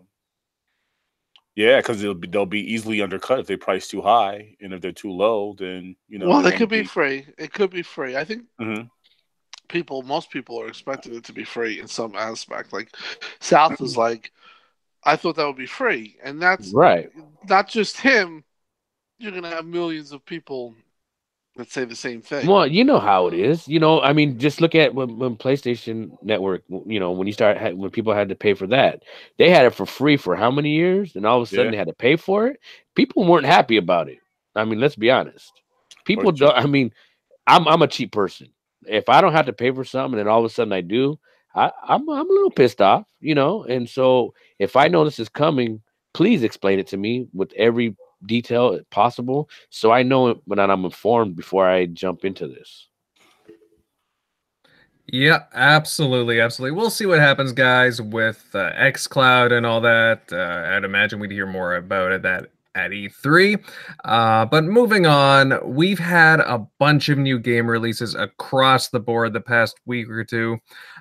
yeah, 1.55 1.77
because 1.77 2.01
they'll 2.01 2.13
be 2.13 2.27
they'll 2.27 2.45
be 2.45 2.73
easily 2.73 3.01
undercut 3.01 3.39
if 3.39 3.47
they 3.47 3.57
price 3.57 3.87
too 3.87 4.01
high, 4.01 4.55
and 4.61 4.73
if 4.73 4.81
they're 4.81 4.91
too 4.91 5.11
low, 5.11 5.55
then 5.57 5.95
you 6.07 6.19
know. 6.19 6.29
Well, 6.29 6.41
they 6.41 6.51
could 6.51 6.69
be 6.69 6.83
free. 6.83 7.25
It 7.37 7.53
could 7.53 7.71
be 7.71 7.81
free. 7.81 8.15
I 8.15 8.23
think 8.23 8.43
mm-hmm. 8.59 8.83
people, 9.67 10.01
most 10.03 10.31
people, 10.31 10.61
are 10.61 10.67
expecting 10.67 11.15
it 11.15 11.25
to 11.25 11.33
be 11.33 11.43
free 11.43 11.79
in 11.79 11.87
some 11.87 12.15
aspect. 12.15 12.71
Like 12.71 12.95
South 13.39 13.81
is 13.81 13.97
like, 13.97 14.31
I 15.03 15.15
thought 15.15 15.35
that 15.35 15.45
would 15.45 15.57
be 15.57 15.65
free, 15.65 16.17
and 16.23 16.41
that's 16.41 16.71
right. 16.73 17.09
Not 17.47 17.67
just 17.67 17.99
him. 17.99 18.43
You're 19.17 19.33
gonna 19.33 19.49
have 19.49 19.65
millions 19.65 20.13
of 20.13 20.25
people 20.25 20.75
that 21.59 21.71
say 21.71 21.85
the 21.85 21.95
same 21.95 22.21
thing. 22.21 22.47
Well, 22.47 22.65
you 22.65 22.83
know 22.83 22.99
how 22.99 23.27
it 23.27 23.33
is. 23.33 23.67
You 23.67 23.79
know, 23.79 24.01
I 24.01 24.13
mean, 24.13 24.39
just 24.39 24.61
look 24.61 24.75
at 24.75 24.95
when, 24.95 25.19
when 25.19 25.35
PlayStation 25.35 26.11
Network. 26.23 26.63
You 26.69 26.99
know, 26.99 27.11
when 27.11 27.27
you 27.27 27.33
start 27.33 27.57
when 27.77 27.91
people 27.91 28.13
had 28.13 28.29
to 28.29 28.35
pay 28.35 28.53
for 28.53 28.65
that, 28.67 29.03
they 29.37 29.49
had 29.49 29.65
it 29.65 29.75
for 29.75 29.85
free 29.85 30.17
for 30.17 30.35
how 30.35 30.49
many 30.49 30.71
years, 30.71 31.15
and 31.15 31.25
all 31.25 31.37
of 31.37 31.43
a 31.43 31.45
sudden 31.45 31.65
yeah. 31.65 31.71
they 31.71 31.77
had 31.77 31.87
to 31.87 31.93
pay 31.93 32.15
for 32.15 32.47
it. 32.47 32.59
People 32.95 33.25
weren't 33.25 33.45
happy 33.45 33.77
about 33.77 34.09
it. 34.09 34.19
I 34.55 34.65
mean, 34.65 34.79
let's 34.79 34.95
be 34.95 35.11
honest. 35.11 35.61
People 36.05 36.31
don't. 36.31 36.55
I 36.55 36.65
mean, 36.65 36.91
I'm 37.45 37.67
I'm 37.67 37.81
a 37.81 37.87
cheap 37.87 38.11
person. 38.11 38.49
If 38.87 39.09
I 39.09 39.21
don't 39.21 39.33
have 39.33 39.45
to 39.47 39.53
pay 39.53 39.71
for 39.71 39.83
something, 39.83 40.19
and 40.19 40.29
all 40.29 40.39
of 40.39 40.45
a 40.45 40.49
sudden 40.49 40.73
I 40.73 40.81
do, 40.81 41.19
I, 41.53 41.71
I'm 41.83 42.09
I'm 42.09 42.29
a 42.29 42.33
little 42.33 42.51
pissed 42.51 42.81
off. 42.81 43.05
You 43.19 43.35
know, 43.35 43.63
and 43.63 43.87
so 43.87 44.33
if 44.59 44.75
I 44.75 44.87
know 44.87 45.03
this 45.03 45.19
is 45.19 45.29
coming, 45.29 45.81
please 46.13 46.43
explain 46.43 46.79
it 46.79 46.87
to 46.87 46.97
me 46.97 47.27
with 47.33 47.51
every 47.57 47.95
detail 48.25 48.79
possible 48.89 49.49
so 49.69 49.91
I 49.91 50.03
know 50.03 50.41
when 50.45 50.59
I'm 50.59 50.85
informed 50.85 51.35
before 51.35 51.67
I 51.67 51.85
jump 51.85 52.25
into 52.25 52.47
this. 52.47 52.87
Yeah, 55.11 55.43
absolutely, 55.53 56.39
absolutely. 56.39 56.77
We'll 56.77 56.91
see 56.91 57.07
what 57.07 57.19
happens, 57.19 57.51
guys, 57.51 57.99
with 57.99 58.45
uh, 58.53 58.71
XCloud 58.73 59.51
and 59.51 59.65
all 59.65 59.81
that. 59.81 60.21
Uh, 60.31 60.75
I'd 60.75 60.83
imagine 60.83 61.19
we'd 61.19 61.31
hear 61.31 61.47
more 61.47 61.75
about 61.77 62.11
it 62.11 62.21
that 62.21 62.51
at 62.75 62.91
E3. 62.91 63.63
Uh, 64.05 64.45
but 64.45 64.63
moving 64.63 65.05
on, 65.05 65.59
we've 65.63 65.99
had 65.99 66.39
a 66.41 66.59
bunch 66.77 67.09
of 67.09 67.17
new 67.17 67.39
game 67.39 67.67
releases 67.67 68.15
across 68.15 68.89
the 68.89 68.99
board 68.99 69.33
the 69.33 69.41
past 69.41 69.79
week 69.85 70.09
or 70.09 70.23
two. 70.23 70.57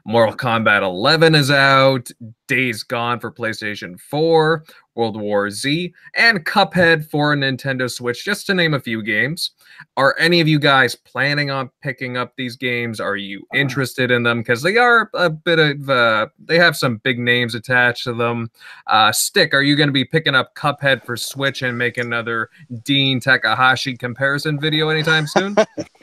Mortal 0.06 0.36
Kombat 0.36 0.82
11 0.82 1.34
is 1.34 1.50
out, 1.50 2.10
Days 2.46 2.82
Gone 2.82 3.20
for 3.20 3.30
PlayStation 3.30 4.00
4, 4.00 4.64
World 4.98 5.18
War 5.18 5.48
Z, 5.48 5.94
and 6.14 6.44
Cuphead 6.44 7.08
for 7.08 7.34
Nintendo 7.36 7.88
Switch, 7.88 8.24
just 8.24 8.46
to 8.46 8.54
name 8.54 8.74
a 8.74 8.80
few 8.80 9.00
games. 9.00 9.52
Are 9.96 10.16
any 10.18 10.40
of 10.40 10.48
you 10.48 10.58
guys 10.58 10.96
planning 10.96 11.50
on 11.52 11.70
picking 11.82 12.16
up 12.16 12.34
these 12.36 12.56
games? 12.56 12.98
Are 12.98 13.16
you 13.16 13.38
uh-huh. 13.38 13.60
interested 13.60 14.10
in 14.10 14.24
them? 14.24 14.40
Because 14.40 14.60
they 14.60 14.76
are 14.76 15.08
a 15.14 15.30
bit 15.30 15.60
of, 15.60 15.88
uh, 15.88 16.26
they 16.44 16.58
have 16.58 16.76
some 16.76 16.96
big 16.96 17.20
names 17.20 17.54
attached 17.54 18.04
to 18.04 18.12
them. 18.12 18.50
Uh, 18.88 19.12
Stick, 19.12 19.54
are 19.54 19.62
you 19.62 19.76
going 19.76 19.88
to 19.88 19.92
be 19.92 20.04
picking 20.04 20.34
up 20.34 20.56
Cuphead 20.56 21.04
for 21.04 21.16
Switch 21.16 21.62
and 21.62 21.78
make 21.78 21.96
another 21.96 22.50
Dean 22.82 23.20
Takahashi 23.20 23.96
comparison 23.96 24.58
video 24.58 24.88
anytime 24.88 25.28
soon? 25.28 25.54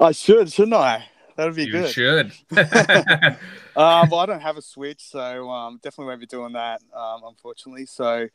I 0.00 0.10
should, 0.12 0.52
shouldn't 0.52 0.74
I? 0.74 1.04
That'd 1.36 1.56
be 1.56 1.64
you 1.64 1.72
good. 1.72 1.90
Should. 1.90 2.32
um, 2.56 2.56
well, 3.76 4.16
I 4.16 4.26
don't 4.26 4.40
have 4.42 4.56
a 4.56 4.62
Switch, 4.62 5.02
so 5.02 5.50
um, 5.50 5.80
definitely 5.82 6.06
won't 6.06 6.20
be 6.20 6.26
doing 6.26 6.52
that, 6.52 6.82
um, 6.94 7.22
unfortunately. 7.24 7.86
So, 7.86 8.28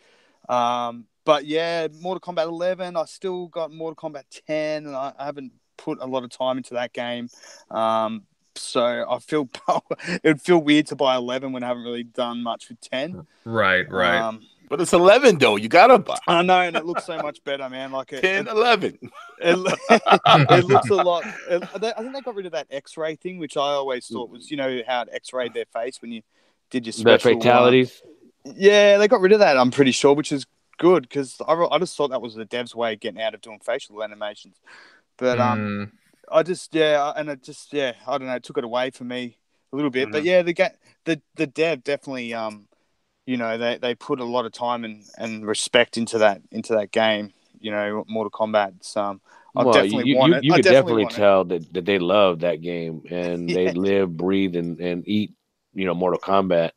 um, 0.50 1.06
but 1.26 1.46
yeah, 1.46 1.88
Mortal 2.02 2.22
Kombat 2.22 2.46
11. 2.46 2.96
I 2.96 3.06
still 3.06 3.48
got 3.48 3.72
Mortal 3.72 4.10
Kombat 4.10 4.24
10, 4.48 4.86
and 4.86 4.96
I, 4.96 5.14
I 5.18 5.26
haven't 5.26 5.52
put 5.78 6.00
a 6.02 6.06
lot 6.06 6.24
of 6.24 6.30
time 6.30 6.58
into 6.58 6.74
that 6.74 6.94
game. 6.94 7.30
Um, 7.70 8.24
so 8.56 9.06
I 9.08 9.20
feel 9.20 9.50
it'd 10.24 10.42
feel 10.42 10.60
weird 10.60 10.88
to 10.88 10.96
buy 10.96 11.16
11 11.16 11.52
when 11.52 11.64
I 11.64 11.68
haven't 11.68 11.84
really 11.84 12.04
done 12.04 12.42
much 12.42 12.70
with 12.70 12.82
10. 12.82 13.26
Right, 13.46 13.90
right. 13.92 14.20
Um, 14.20 14.42
but 14.70 14.82
it's 14.82 14.94
11 14.94 15.38
though. 15.38 15.56
You 15.56 15.70
gotta 15.70 16.00
buy. 16.00 16.18
I 16.28 16.42
know, 16.42 16.62
and 16.62 16.76
it 16.76 16.86
looks 16.86 17.06
so 17.06 17.18
much 17.18 17.44
better, 17.44 17.70
man. 17.70 17.92
Like 17.92 18.14
it, 18.14 18.22
10, 18.22 18.48
11. 18.48 19.00
It, 19.02 19.12
it, 19.90 20.66
looks 20.66 20.90
a 20.90 20.96
lot. 20.96 21.24
It, 21.50 21.64
I 21.64 21.92
think 21.94 22.14
they 22.14 22.22
got 22.22 22.36
rid 22.36 22.46
of 22.46 22.52
that 22.52 22.68
X-ray 22.70 23.16
thing, 23.16 23.38
which 23.40 23.58
I 23.58 23.62
always 23.62 24.08
thought 24.08 24.30
was, 24.30 24.52
you 24.52 24.58
know, 24.58 24.82
how 24.88 25.04
it 25.04 25.10
X-rayed 25.12 25.54
their 25.54 25.66
face 25.66 26.02
when 26.02 26.12
you 26.12 26.22
did 26.70 26.86
your 26.86 26.94
special. 26.94 27.32
The 27.32 27.38
fatalities. 27.38 28.02
yeah, 28.44 28.98
they 28.98 29.08
got 29.08 29.22
rid 29.22 29.32
of 29.32 29.40
that. 29.40 29.58
I'm 29.58 29.72
pretty 29.72 29.92
sure, 29.92 30.14
which 30.14 30.32
is 30.32 30.46
good 30.78 31.04
because 31.04 31.38
I, 31.48 31.54
I 31.54 31.80
just 31.80 31.96
thought 31.96 32.10
that 32.10 32.22
was 32.22 32.36
the 32.36 32.46
devs' 32.46 32.76
way 32.76 32.94
of 32.94 33.00
getting 33.00 33.22
out 33.22 33.34
of 33.34 33.42
doing 33.42 33.60
facial 33.60 34.04
animations. 34.04 34.58
But 35.18 35.40
um, 35.40 35.94
I 36.32 36.44
just 36.44 36.74
yeah, 36.76 37.12
and 37.16 37.30
it 37.30 37.44
just 37.44 37.74
yeah, 37.74 37.94
I 38.08 38.18
don't 38.18 38.28
know, 38.28 38.36
it 38.36 38.44
took 38.44 38.58
it 38.58 38.64
away 38.64 38.92
from 38.92 39.08
me 39.08 39.38
a 39.72 39.76
little 39.76 39.92
bit. 39.92 40.06
Mm-hmm. 40.06 40.12
But 40.12 40.24
yeah, 40.24 40.42
the 40.42 40.72
the 41.06 41.22
the 41.36 41.48
dev 41.48 41.84
definitely 41.84 42.34
um, 42.34 42.68
you 43.28 43.36
know, 43.36 43.58
they, 43.58 43.78
they 43.78 43.94
put 43.94 44.20
a 44.22 44.26
lot 44.26 44.46
of 44.46 44.54
time 44.54 44.86
and, 44.86 45.04
and 45.18 45.46
respect 45.46 45.98
into 45.98 46.20
that 46.20 46.42
into 46.52 46.74
that 46.74 46.92
game. 46.92 47.34
You 47.60 47.72
know, 47.72 48.06
Mortal 48.08 48.32
Kombat. 48.32 48.96
Um, 48.96 49.20
I 49.56 49.64
well, 49.64 49.74
definitely 49.74 50.10
you, 50.10 50.18
want 50.18 50.32
you, 50.32 50.38
it. 50.38 50.44
You 50.46 50.54
could 50.54 50.64
definitely, 50.64 51.04
definitely 51.04 51.16
tell 51.16 51.44
that, 51.46 51.74
that 51.74 51.86
they 51.86 52.00
love 52.00 52.40
that 52.40 52.62
game 52.62 53.04
and 53.10 53.50
yeah. 53.50 53.56
they 53.56 53.72
live, 53.74 54.16
breathe, 54.16 54.56
and, 54.56 54.80
and 54.80 55.08
eat. 55.08 55.34
You 55.74 55.86
know, 55.86 55.94
Mortal 55.94 56.20
Kombat. 56.20 56.72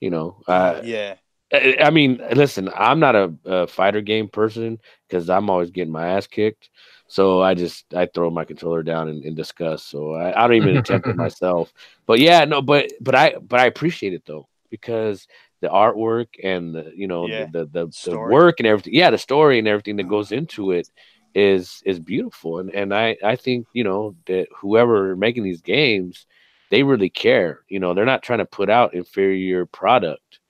You 0.00 0.10
know, 0.10 0.42
uh, 0.48 0.80
yeah. 0.82 1.16
I, 1.52 1.76
I 1.80 1.90
mean, 1.90 2.20
listen, 2.34 2.70
I'm 2.74 2.98
not 2.98 3.14
a, 3.14 3.34
a 3.44 3.66
fighter 3.66 4.00
game 4.00 4.28
person 4.28 4.78
because 5.06 5.28
I'm 5.28 5.50
always 5.50 5.70
getting 5.70 5.92
my 5.92 6.08
ass 6.08 6.26
kicked. 6.26 6.70
So 7.08 7.42
I 7.42 7.54
just 7.54 7.92
I 7.94 8.06
throw 8.06 8.30
my 8.30 8.44
controller 8.44 8.82
down 8.82 9.08
in, 9.08 9.22
in 9.22 9.34
disgust. 9.34 9.90
So 9.90 10.14
I, 10.14 10.44
I 10.44 10.46
don't 10.46 10.56
even 10.56 10.78
attempt 10.78 11.08
it 11.08 11.16
myself. 11.16 11.72
But 12.06 12.20
yeah, 12.20 12.46
no, 12.46 12.62
but 12.62 12.90
but 13.00 13.14
I 13.14 13.34
but 13.34 13.60
I 13.60 13.66
appreciate 13.66 14.14
it 14.14 14.24
though 14.24 14.48
because 14.70 15.26
the 15.60 15.68
artwork 15.68 16.28
and 16.42 16.74
the 16.74 16.92
you 16.94 17.06
know 17.06 17.26
yeah. 17.26 17.46
the 17.46 17.66
the, 17.66 17.86
the, 17.86 18.10
the 18.10 18.18
work 18.18 18.60
and 18.60 18.66
everything. 18.66 18.94
Yeah, 18.94 19.10
the 19.10 19.18
story 19.18 19.58
and 19.58 19.68
everything 19.68 19.96
that 19.96 20.08
goes 20.08 20.32
into 20.32 20.72
it 20.72 20.88
is 21.34 21.82
is 21.84 21.98
beautiful. 21.98 22.58
And 22.58 22.70
and 22.70 22.94
I 22.94 23.16
I 23.22 23.36
think 23.36 23.66
you 23.72 23.84
know 23.84 24.16
that 24.26 24.48
whoever 24.56 25.16
making 25.16 25.44
these 25.44 25.62
games, 25.62 26.26
they 26.70 26.82
really 26.82 27.10
care. 27.10 27.60
You 27.68 27.80
know, 27.80 27.94
they're 27.94 28.04
not 28.04 28.22
trying 28.22 28.40
to 28.40 28.46
put 28.46 28.70
out 28.70 28.94
inferior 28.94 29.66
product 29.66 30.40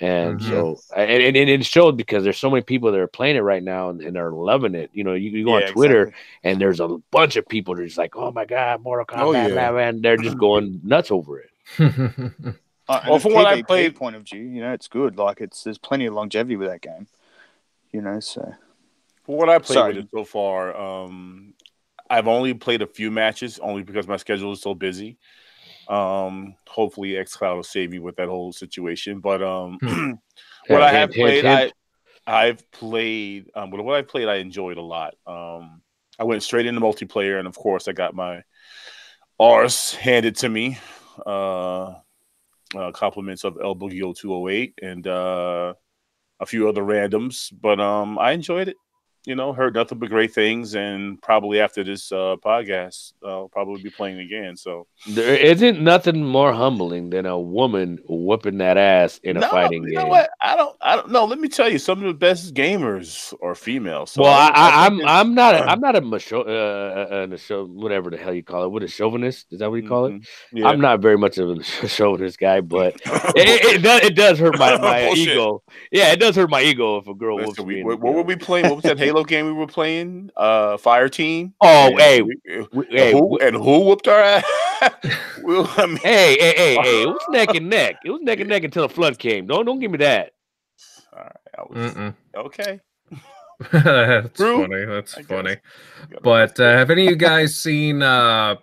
and 0.00 0.40
mm-hmm. 0.40 0.50
so, 0.50 0.80
and, 0.96 1.36
and, 1.36 1.50
it 1.50 1.64
showed 1.64 1.98
because 1.98 2.24
there's 2.24 2.38
so 2.38 2.48
many 2.48 2.62
people 2.62 2.90
that 2.90 3.00
are 3.00 3.06
playing 3.06 3.36
it 3.36 3.40
right 3.40 3.62
now 3.62 3.90
and, 3.90 4.00
and 4.00 4.16
are 4.16 4.32
loving 4.32 4.74
it. 4.74 4.88
You 4.94 5.04
know, 5.04 5.12
you, 5.12 5.30
you 5.30 5.44
go 5.44 5.58
yeah, 5.58 5.66
on 5.66 5.72
Twitter 5.72 6.02
exactly. 6.04 6.22
and 6.44 6.60
there's 6.60 6.80
a 6.80 6.88
bunch 7.10 7.36
of 7.36 7.46
people 7.46 7.74
that 7.74 7.82
are 7.82 7.86
just 7.86 7.98
like, 7.98 8.16
oh 8.16 8.32
my 8.32 8.46
God, 8.46 8.82
Mortal 8.82 9.04
Kombat, 9.04 9.20
oh, 9.20 9.32
yeah. 9.32 9.70
man. 9.70 10.00
They're 10.00 10.16
just 10.16 10.38
going 10.38 10.80
nuts 10.82 11.10
over 11.10 11.40
it. 11.40 11.50
uh, 12.90 13.00
well, 13.08 13.18
from 13.20 13.34
what 13.34 13.46
I 13.46 13.62
played, 13.62 13.94
point 13.94 14.16
of 14.16 14.22
view, 14.22 14.40
you 14.40 14.60
know, 14.60 14.72
it's 14.72 14.88
good. 14.88 15.16
Like, 15.16 15.40
it's 15.40 15.62
there's 15.62 15.78
plenty 15.78 16.06
of 16.06 16.14
longevity 16.14 16.56
with 16.56 16.68
that 16.68 16.80
game, 16.80 17.06
you 17.92 18.02
know, 18.02 18.18
so. 18.20 18.52
For 19.24 19.36
what 19.36 19.48
I 19.48 19.58
played 19.58 19.74
Sorry. 19.74 19.94
with 19.94 20.04
it 20.04 20.10
so 20.10 20.24
far, 20.24 20.76
um, 20.76 21.54
I've 22.08 22.26
only 22.26 22.52
played 22.54 22.82
a 22.82 22.86
few 22.86 23.12
matches 23.12 23.60
only 23.60 23.84
because 23.84 24.08
my 24.08 24.16
schedule 24.16 24.52
is 24.52 24.60
so 24.60 24.74
busy. 24.74 25.18
Um, 25.88 26.56
hopefully, 26.66 27.10
XCloud 27.10 27.56
will 27.56 27.62
save 27.62 27.94
you 27.94 28.02
with 28.02 28.16
that 28.16 28.28
whole 28.28 28.52
situation. 28.52 29.20
But 29.20 29.42
um, 29.42 29.78
hmm. 29.80 30.12
what 30.66 30.82
I 30.82 30.90
have 30.90 31.12
played, 31.12 31.44
I 31.46 31.70
I've 32.26 32.68
played. 32.72 33.50
Um, 33.54 33.70
what 33.70 33.94
I 33.94 34.02
played, 34.02 34.28
I 34.28 34.36
enjoyed 34.36 34.78
a 34.78 34.82
lot. 34.82 35.14
Um, 35.26 35.82
I 36.18 36.24
went 36.24 36.42
straight 36.42 36.66
into 36.66 36.80
multiplayer, 36.80 37.38
and 37.38 37.46
of 37.46 37.56
course, 37.56 37.86
I 37.86 37.92
got 37.92 38.14
my 38.14 38.42
Rs 39.40 39.94
handed 39.94 40.36
to 40.36 40.48
me. 40.48 40.78
Uh, 41.24 41.94
uh, 42.76 42.92
compliments 42.92 43.44
of 43.44 43.58
El 43.62 43.76
Boogie 43.76 44.16
208 44.16 44.78
and 44.82 45.06
uh, 45.06 45.74
a 46.40 46.46
few 46.46 46.68
other 46.68 46.82
randoms, 46.82 47.52
but 47.60 47.80
um, 47.80 48.18
I 48.18 48.32
enjoyed 48.32 48.68
it 48.68 48.76
you 49.26 49.34
know, 49.34 49.52
heard 49.52 49.74
nothing 49.74 49.98
but 49.98 50.08
great 50.08 50.32
things, 50.32 50.74
and 50.74 51.20
probably 51.20 51.60
after 51.60 51.84
this 51.84 52.10
uh, 52.10 52.36
podcast, 52.42 53.12
I'll 53.24 53.48
probably 53.48 53.82
be 53.82 53.90
playing 53.90 54.18
again. 54.18 54.56
So 54.56 54.86
there 55.06 55.36
isn't 55.36 55.80
nothing 55.80 56.24
more 56.24 56.54
humbling 56.54 57.10
than 57.10 57.26
a 57.26 57.38
woman 57.38 57.98
whooping 58.08 58.58
that 58.58 58.78
ass 58.78 59.20
in 59.22 59.36
a 59.36 59.40
no, 59.40 59.48
fighting 59.50 59.84
you 59.84 59.94
know 59.94 60.02
game. 60.02 60.08
What? 60.08 60.30
I 60.40 60.56
don't, 60.56 60.74
I 60.80 60.96
don't 60.96 61.10
know. 61.10 61.26
Let 61.26 61.38
me 61.38 61.48
tell 61.48 61.70
you, 61.70 61.78
some 61.78 61.98
of 61.98 62.06
the 62.06 62.14
best 62.14 62.54
gamers 62.54 63.34
are 63.42 63.54
female. 63.54 64.06
So 64.06 64.22
well, 64.22 64.32
I, 64.32 64.86
am 64.86 65.00
I'm, 65.00 65.06
I'm 65.06 65.34
not, 65.34 65.54
a, 65.54 65.64
I'm 65.64 65.80
not 65.80 65.96
a 65.96 66.00
macho, 66.00 66.42
uh, 66.42 67.26
uh, 67.28 67.34
a 67.34 67.36
show, 67.36 67.66
whatever 67.66 68.08
the 68.08 68.16
hell 68.16 68.32
you 68.32 68.42
call 68.42 68.64
it. 68.64 68.68
What 68.68 68.82
a 68.82 68.88
chauvinist 68.88 69.52
is 69.52 69.58
that 69.58 69.70
what 69.70 69.82
you 69.82 69.88
call 69.88 70.06
it? 70.06 70.14
Mm-hmm. 70.14 70.56
Yeah. 70.56 70.68
I'm 70.68 70.80
not 70.80 71.00
very 71.00 71.18
much 71.18 71.36
of 71.36 71.50
a 71.50 71.62
chauvinist 71.88 72.38
guy, 72.38 72.62
but 72.62 72.94
it, 73.04 73.34
it, 73.36 73.74
it, 73.76 73.82
does, 73.82 74.00
it 74.02 74.16
does 74.16 74.38
hurt 74.38 74.58
my, 74.58 74.78
my 74.78 75.10
ego. 75.10 75.62
Yeah, 75.92 76.12
it 76.12 76.20
does 76.20 76.36
hurt 76.36 76.48
my 76.48 76.62
ego 76.62 76.96
if 76.96 77.06
a 77.06 77.14
girl 77.14 77.36
Listen, 77.36 77.48
whoops 77.48 77.60
we, 77.60 77.74
me. 77.76 77.84
What, 77.84 78.00
what 78.00 78.14
were 78.14 78.22
we 78.22 78.36
playing? 78.36 78.64
What 78.64 78.76
was 78.76 78.84
that? 78.84 78.98
Halo 79.10 79.19
game 79.24 79.46
we 79.46 79.52
were 79.52 79.66
playing, 79.66 80.30
uh, 80.36 80.76
Fire 80.76 81.08
Team. 81.08 81.54
Oh, 81.60 81.88
and 81.88 82.00
hey, 82.00 82.22
we, 82.22 82.36
hey, 82.90 83.12
who, 83.12 83.38
and 83.38 83.56
who 83.56 83.80
whooped 83.80 84.08
our 84.08 84.20
ass? 84.20 84.44
well, 85.42 85.70
I 85.76 85.86
mean, 85.86 85.96
hey, 85.98 86.36
hey, 86.38 86.54
hey, 86.56 86.78
hey, 86.82 87.02
it 87.02 87.06
was 87.08 87.22
neck 87.30 87.54
and 87.54 87.68
neck. 87.68 87.96
It 88.04 88.10
was 88.10 88.22
neck 88.22 88.40
and 88.40 88.48
neck 88.48 88.64
until 88.64 88.86
the 88.86 88.94
flood 88.94 89.18
came. 89.18 89.46
Don't 89.46 89.64
don't 89.64 89.78
give 89.78 89.90
me 89.90 89.98
that. 89.98 90.32
All 91.12 91.22
right, 91.22 91.36
I 91.58 91.62
was 91.68 92.14
okay. 92.36 92.80
That's 93.72 94.38
True. 94.38 94.66
funny. 94.66 94.84
That's 94.86 95.14
funny. 95.26 95.56
But 96.22 96.58
uh, 96.58 96.76
have 96.76 96.90
any 96.90 97.04
of 97.04 97.10
you 97.10 97.16
guys 97.16 97.56
seen 97.56 98.02
uh, 98.02 98.56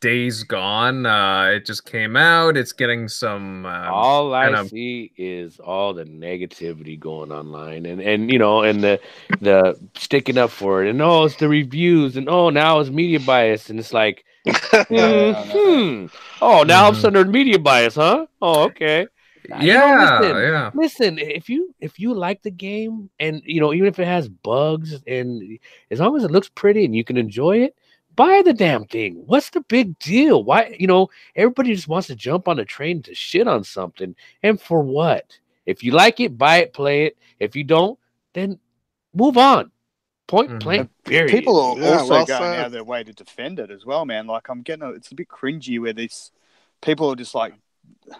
Days 0.00 0.42
Gone. 0.42 1.06
Uh, 1.06 1.50
it 1.56 1.66
just 1.66 1.84
came 1.84 2.16
out. 2.16 2.56
It's 2.56 2.72
getting 2.72 3.08
some. 3.08 3.66
Um, 3.66 3.92
all 3.92 4.34
I 4.34 4.46
of... 4.48 4.68
see 4.68 5.12
is 5.16 5.58
all 5.58 5.92
the 5.92 6.04
negativity 6.04 6.98
going 6.98 7.30
online, 7.32 7.86
and 7.86 8.00
and 8.00 8.30
you 8.30 8.38
know, 8.38 8.62
and 8.62 8.82
the 8.82 9.00
the 9.40 9.78
sticking 9.94 10.38
up 10.38 10.50
for 10.50 10.84
it, 10.84 10.90
and 10.90 11.00
oh, 11.02 11.24
it's 11.24 11.36
the 11.36 11.48
reviews, 11.48 12.16
and 12.16 12.28
oh, 12.28 12.50
now 12.50 12.80
it's 12.80 12.90
media 12.90 13.20
bias, 13.20 13.68
and 13.68 13.78
it's 13.78 13.92
like, 13.92 14.24
hmm, 14.46 16.06
oh, 16.40 16.62
now 16.62 16.90
mm-hmm. 16.90 16.98
I'm 16.98 17.04
under 17.04 17.24
media 17.24 17.58
bias, 17.58 17.96
huh? 17.96 18.26
Oh, 18.40 18.64
okay. 18.64 19.06
Yeah, 19.48 19.60
you 19.60 19.72
know, 19.74 20.18
listen, 20.20 20.36
yeah. 20.42 20.70
Listen, 20.74 21.18
if 21.18 21.48
you 21.48 21.74
if 21.80 22.00
you 22.00 22.14
like 22.14 22.42
the 22.42 22.50
game, 22.50 23.10
and 23.20 23.42
you 23.44 23.60
know, 23.60 23.72
even 23.72 23.86
if 23.86 23.98
it 23.98 24.06
has 24.06 24.28
bugs, 24.28 25.00
and 25.06 25.58
as 25.90 26.00
long 26.00 26.16
as 26.16 26.24
it 26.24 26.30
looks 26.30 26.48
pretty 26.48 26.84
and 26.84 26.96
you 26.96 27.04
can 27.04 27.16
enjoy 27.16 27.58
it, 27.58 27.76
buy 28.16 28.42
the 28.44 28.54
damn 28.54 28.86
thing. 28.86 29.22
What's 29.26 29.50
the 29.50 29.60
big 29.60 29.98
deal? 29.98 30.42
Why, 30.42 30.74
you 30.78 30.86
know, 30.86 31.10
everybody 31.36 31.74
just 31.74 31.88
wants 31.88 32.08
to 32.08 32.16
jump 32.16 32.48
on 32.48 32.58
a 32.58 32.64
train 32.64 33.02
to 33.02 33.14
shit 33.14 33.46
on 33.46 33.62
something. 33.62 34.16
And 34.42 34.60
for 34.60 34.82
what? 34.82 35.38
If 35.66 35.84
you 35.84 35.92
like 35.92 36.18
it, 36.20 36.38
buy 36.38 36.58
it, 36.58 36.72
play 36.72 37.06
it. 37.06 37.18
If 37.38 37.54
you 37.54 37.64
don't, 37.64 37.98
then 38.32 38.58
move 39.14 39.36
on. 39.36 39.70
Point 40.26 40.48
mm-hmm. 40.48 40.58
blank. 40.58 40.90
Period. 41.04 41.30
People 41.30 41.60
are 41.60 41.78
yeah, 41.78 41.98
also 41.98 42.10
well 42.10 42.26
going 42.26 42.40
said. 42.40 42.60
out 42.60 42.66
of 42.66 42.72
their 42.72 42.84
way 42.84 43.04
to 43.04 43.12
defend 43.12 43.60
it 43.60 43.70
as 43.70 43.84
well, 43.84 44.04
man. 44.04 44.26
Like 44.26 44.48
I'm 44.48 44.62
getting, 44.62 44.82
a, 44.82 44.90
it's 44.90 45.12
a 45.12 45.14
bit 45.14 45.28
cringy 45.28 45.80
where 45.80 45.92
these 45.92 46.32
people 46.80 47.10
are 47.10 47.16
just 47.16 47.34
like, 47.34 47.54
I 48.10 48.16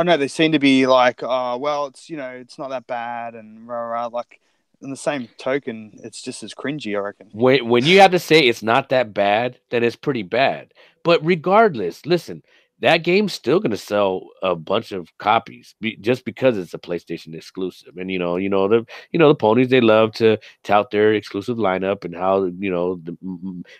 don't 0.00 0.06
know. 0.06 0.16
They 0.16 0.28
seem 0.28 0.52
to 0.52 0.58
be 0.58 0.86
like, 0.86 1.22
oh, 1.22 1.56
well, 1.56 1.86
it's 1.86 2.08
you 2.08 2.16
know, 2.16 2.30
it's 2.30 2.58
not 2.58 2.70
that 2.70 2.86
bad, 2.86 3.34
and 3.34 3.66
rah, 3.66 3.80
rah, 3.80 4.06
like 4.06 4.40
in 4.80 4.90
the 4.90 4.96
same 4.96 5.28
token, 5.38 5.92
it's 6.04 6.22
just 6.22 6.42
as 6.42 6.54
cringy, 6.54 6.96
I 6.96 7.00
reckon. 7.00 7.30
When 7.32 7.68
when 7.68 7.84
you 7.84 8.00
have 8.00 8.12
to 8.12 8.18
say 8.18 8.40
it's 8.40 8.62
not 8.62 8.90
that 8.90 9.12
bad, 9.14 9.58
then 9.70 9.82
it's 9.82 9.96
pretty 9.96 10.22
bad. 10.22 10.72
But 11.02 11.24
regardless, 11.24 12.04
listen, 12.06 12.42
that 12.80 12.98
game's 12.98 13.32
still 13.32 13.58
going 13.58 13.72
to 13.72 13.76
sell 13.76 14.28
a 14.42 14.54
bunch 14.54 14.92
of 14.92 15.08
copies 15.18 15.74
be, 15.80 15.96
just 15.96 16.24
because 16.24 16.56
it's 16.56 16.74
a 16.74 16.78
PlayStation 16.78 17.34
exclusive. 17.34 17.96
And 17.96 18.10
you 18.10 18.18
know, 18.18 18.36
you 18.36 18.48
know 18.48 18.68
the 18.68 18.86
you 19.10 19.18
know 19.18 19.28
the 19.28 19.34
ponies 19.34 19.68
they 19.68 19.80
love 19.80 20.12
to 20.14 20.38
tout 20.62 20.90
their 20.90 21.14
exclusive 21.14 21.56
lineup 21.56 22.04
and 22.04 22.14
how 22.14 22.44
you 22.44 22.70
know 22.70 22.96
the 23.02 23.16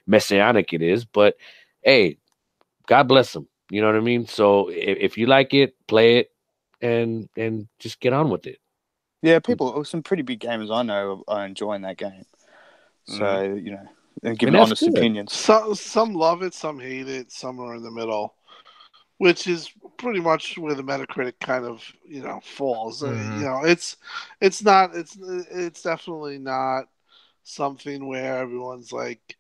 messianic 0.07 0.73
it 0.73 0.83
is. 0.83 1.05
But 1.05 1.37
hey, 1.83 2.19
God 2.87 3.05
bless 3.05 3.33
them. 3.33 3.47
You 3.71 3.83
know 3.83 3.87
what 3.89 3.97
I 3.97 4.01
mean? 4.01 4.27
So 4.27 4.69
if, 4.69 4.99
if 4.99 5.19
you 5.19 5.27
like 5.27 5.55
it, 5.55 5.75
play 5.87 6.19
it, 6.19 6.33
and 6.81 7.29
and 7.37 7.69
just 7.79 8.01
get 8.01 8.13
on 8.13 8.31
with 8.31 8.47
it. 8.47 8.59
Yeah, 9.23 9.41
people, 9.41 9.85
some 9.85 10.03
pretty 10.03 10.23
big 10.23 10.41
gamers 10.41 10.75
I 10.75 10.83
know 10.83 11.25
are 11.27 11.45
enjoying 11.45 11.83
that 11.83 11.97
game. 11.97 12.25
So 13.07 13.23
mm. 13.23 13.65
you 13.65 13.73
know, 13.73 13.89
and 14.23 14.39
giving 14.39 14.55
honest 14.55 14.83
good. 14.83 14.97
opinions. 14.97 15.33
Some 15.33 15.75
some 15.75 16.15
love 16.15 16.43
it, 16.43 16.55
some 16.55 16.79
hate 16.79 17.09
it, 17.09 17.33
some 17.33 17.59
are 17.61 17.75
in 17.75 17.83
the 17.83 17.91
middle, 17.91 18.35
which 19.19 19.47
is 19.47 19.71
pretty 19.97 20.21
much 20.21 20.57
where 20.59 20.75
the 20.75 20.83
Metacritic 20.83 21.41
kind 21.41 21.65
of 21.65 21.83
you 22.07 22.23
know 22.23 22.41
falls. 22.45 23.03
Mm. 23.03 23.39
You 23.39 23.45
know, 23.45 23.65
it's 23.65 23.97
it's 24.41 24.63
not 24.63 24.95
it's 24.95 25.17
it's 25.51 25.83
definitely 25.83 26.39
not 26.39 26.85
something 27.45 28.07
where 28.07 28.39
everyone's 28.39 28.93
like. 28.93 29.37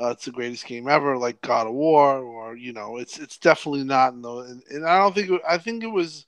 Uh, 0.00 0.10
it's 0.10 0.26
the 0.26 0.30
greatest 0.30 0.64
game 0.64 0.88
ever, 0.88 1.18
like 1.18 1.40
God 1.40 1.66
of 1.66 1.72
War, 1.72 2.18
or 2.20 2.54
you 2.54 2.72
know, 2.72 2.98
it's 2.98 3.18
it's 3.18 3.36
definitely 3.36 3.82
not. 3.82 4.12
In 4.12 4.22
the, 4.22 4.30
and, 4.30 4.62
and 4.70 4.86
I 4.86 4.96
don't 5.00 5.12
think 5.12 5.28
it, 5.28 5.42
I 5.46 5.58
think 5.58 5.82
it 5.82 5.88
was 5.88 6.24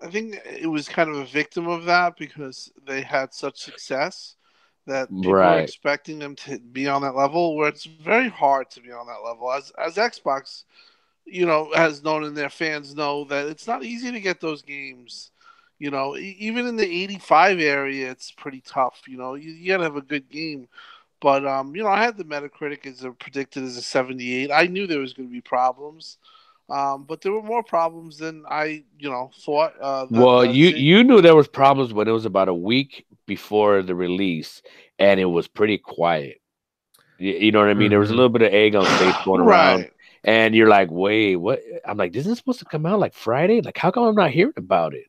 I 0.00 0.08
think 0.08 0.40
it 0.44 0.68
was 0.68 0.88
kind 0.88 1.10
of 1.10 1.16
a 1.16 1.24
victim 1.24 1.66
of 1.66 1.84
that 1.86 2.16
because 2.16 2.70
they 2.86 3.02
had 3.02 3.34
such 3.34 3.58
success 3.58 4.36
that 4.86 5.10
people 5.10 5.34
right. 5.34 5.56
were 5.56 5.60
expecting 5.60 6.18
them 6.18 6.34
to 6.36 6.58
be 6.58 6.88
on 6.88 7.02
that 7.02 7.16
level 7.16 7.56
where 7.56 7.68
it's 7.68 7.84
very 7.84 8.28
hard 8.28 8.70
to 8.70 8.80
be 8.80 8.90
on 8.90 9.06
that 9.06 9.24
level. 9.24 9.52
As 9.52 9.70
as 9.72 9.96
Xbox, 9.96 10.64
you 11.24 11.46
know, 11.46 11.70
has 11.74 12.02
known 12.02 12.24
and 12.24 12.36
their 12.36 12.50
fans 12.50 12.94
know 12.94 13.24
that 13.24 13.46
it's 13.46 13.66
not 13.66 13.84
easy 13.84 14.10
to 14.10 14.20
get 14.20 14.40
those 14.40 14.62
games. 14.62 15.30
You 15.78 15.92
know, 15.92 16.16
even 16.16 16.66
in 16.66 16.74
the 16.74 17.02
85 17.02 17.60
area, 17.60 18.10
it's 18.10 18.32
pretty 18.32 18.60
tough. 18.62 19.02
You 19.06 19.16
know, 19.16 19.34
you, 19.34 19.52
you 19.52 19.68
got 19.68 19.76
to 19.76 19.84
have 19.84 19.96
a 19.96 20.02
good 20.02 20.28
game. 20.28 20.66
But 21.20 21.46
um, 21.46 21.74
you 21.76 21.82
know, 21.82 21.88
I 21.88 22.02
had 22.02 22.16
the 22.16 22.24
Metacritic 22.24 22.86
as 22.86 23.04
a 23.04 23.10
predicted 23.12 23.64
as 23.64 23.76
a 23.76 23.82
78. 23.82 24.50
I 24.50 24.66
knew 24.66 24.86
there 24.86 25.00
was 25.00 25.12
going 25.12 25.28
to 25.28 25.32
be 25.32 25.40
problems. 25.40 26.18
Um, 26.70 27.04
but 27.04 27.22
there 27.22 27.32
were 27.32 27.42
more 27.42 27.62
problems 27.62 28.18
than 28.18 28.44
I, 28.48 28.84
you 28.98 29.08
know, 29.08 29.30
thought. 29.40 29.74
Uh, 29.80 30.06
the, 30.06 30.20
well, 30.20 30.40
the 30.40 30.48
you 30.48 30.72
thing. 30.72 30.82
you 30.82 31.04
knew 31.04 31.22
there 31.22 31.36
was 31.36 31.48
problems 31.48 31.94
when 31.94 32.08
it 32.08 32.12
was 32.12 32.26
about 32.26 32.48
a 32.48 32.54
week 32.54 33.06
before 33.26 33.82
the 33.82 33.94
release, 33.94 34.62
and 34.98 35.18
it 35.18 35.24
was 35.24 35.48
pretty 35.48 35.78
quiet. 35.78 36.40
You 37.18 37.50
know 37.50 37.60
what 37.60 37.68
I 37.68 37.74
mean? 37.74 37.86
Mm-hmm. 37.86 37.90
There 37.90 37.98
was 37.98 38.10
a 38.10 38.12
mm-hmm. 38.12 38.18
little 38.18 38.32
bit 38.32 38.42
of 38.42 38.52
egg 38.52 38.74
on 38.74 38.84
face 38.84 39.14
going 39.24 39.40
around. 39.40 39.80
Right. 39.80 39.92
And 40.24 40.54
you're 40.54 40.68
like, 40.68 40.90
wait, 40.90 41.36
what? 41.36 41.60
I'm 41.86 41.96
like, 41.96 42.12
"This 42.12 42.22
isn't 42.22 42.36
supposed 42.36 42.58
to 42.58 42.64
come 42.64 42.84
out 42.84 42.98
like 42.98 43.14
Friday? 43.14 43.60
Like, 43.60 43.78
how 43.78 43.90
come 43.90 44.04
I'm 44.04 44.14
not 44.14 44.30
hearing 44.30 44.52
about 44.56 44.94
it? 44.94 45.06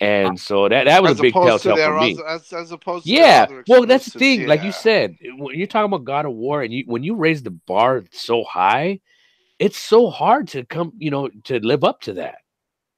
And 0.00 0.38
so 0.38 0.68
that 0.68 0.84
that 0.84 1.02
was 1.02 1.12
as 1.12 1.18
a 1.18 1.22
big 1.22 1.34
telltale 1.34 1.76
for 1.76 2.00
me. 2.00 2.18
As, 2.26 2.52
as 2.52 2.70
opposed 2.70 3.04
yeah, 3.06 3.46
well, 3.66 3.84
that's 3.84 4.06
the 4.06 4.18
thing. 4.18 4.42
Yeah. 4.42 4.46
Like 4.46 4.62
you 4.62 4.70
said, 4.70 5.16
when 5.36 5.58
you're 5.58 5.66
talking 5.66 5.92
about 5.92 6.04
God 6.04 6.24
of 6.24 6.32
War, 6.32 6.62
and 6.62 6.72
you 6.72 6.84
when 6.86 7.02
you 7.02 7.16
raise 7.16 7.42
the 7.42 7.50
bar 7.50 8.04
so 8.12 8.44
high, 8.44 9.00
it's 9.58 9.78
so 9.78 10.10
hard 10.10 10.48
to 10.48 10.64
come, 10.64 10.92
you 10.98 11.10
know, 11.10 11.28
to 11.44 11.58
live 11.60 11.84
up 11.84 12.00
to 12.02 12.14
that. 12.14 12.38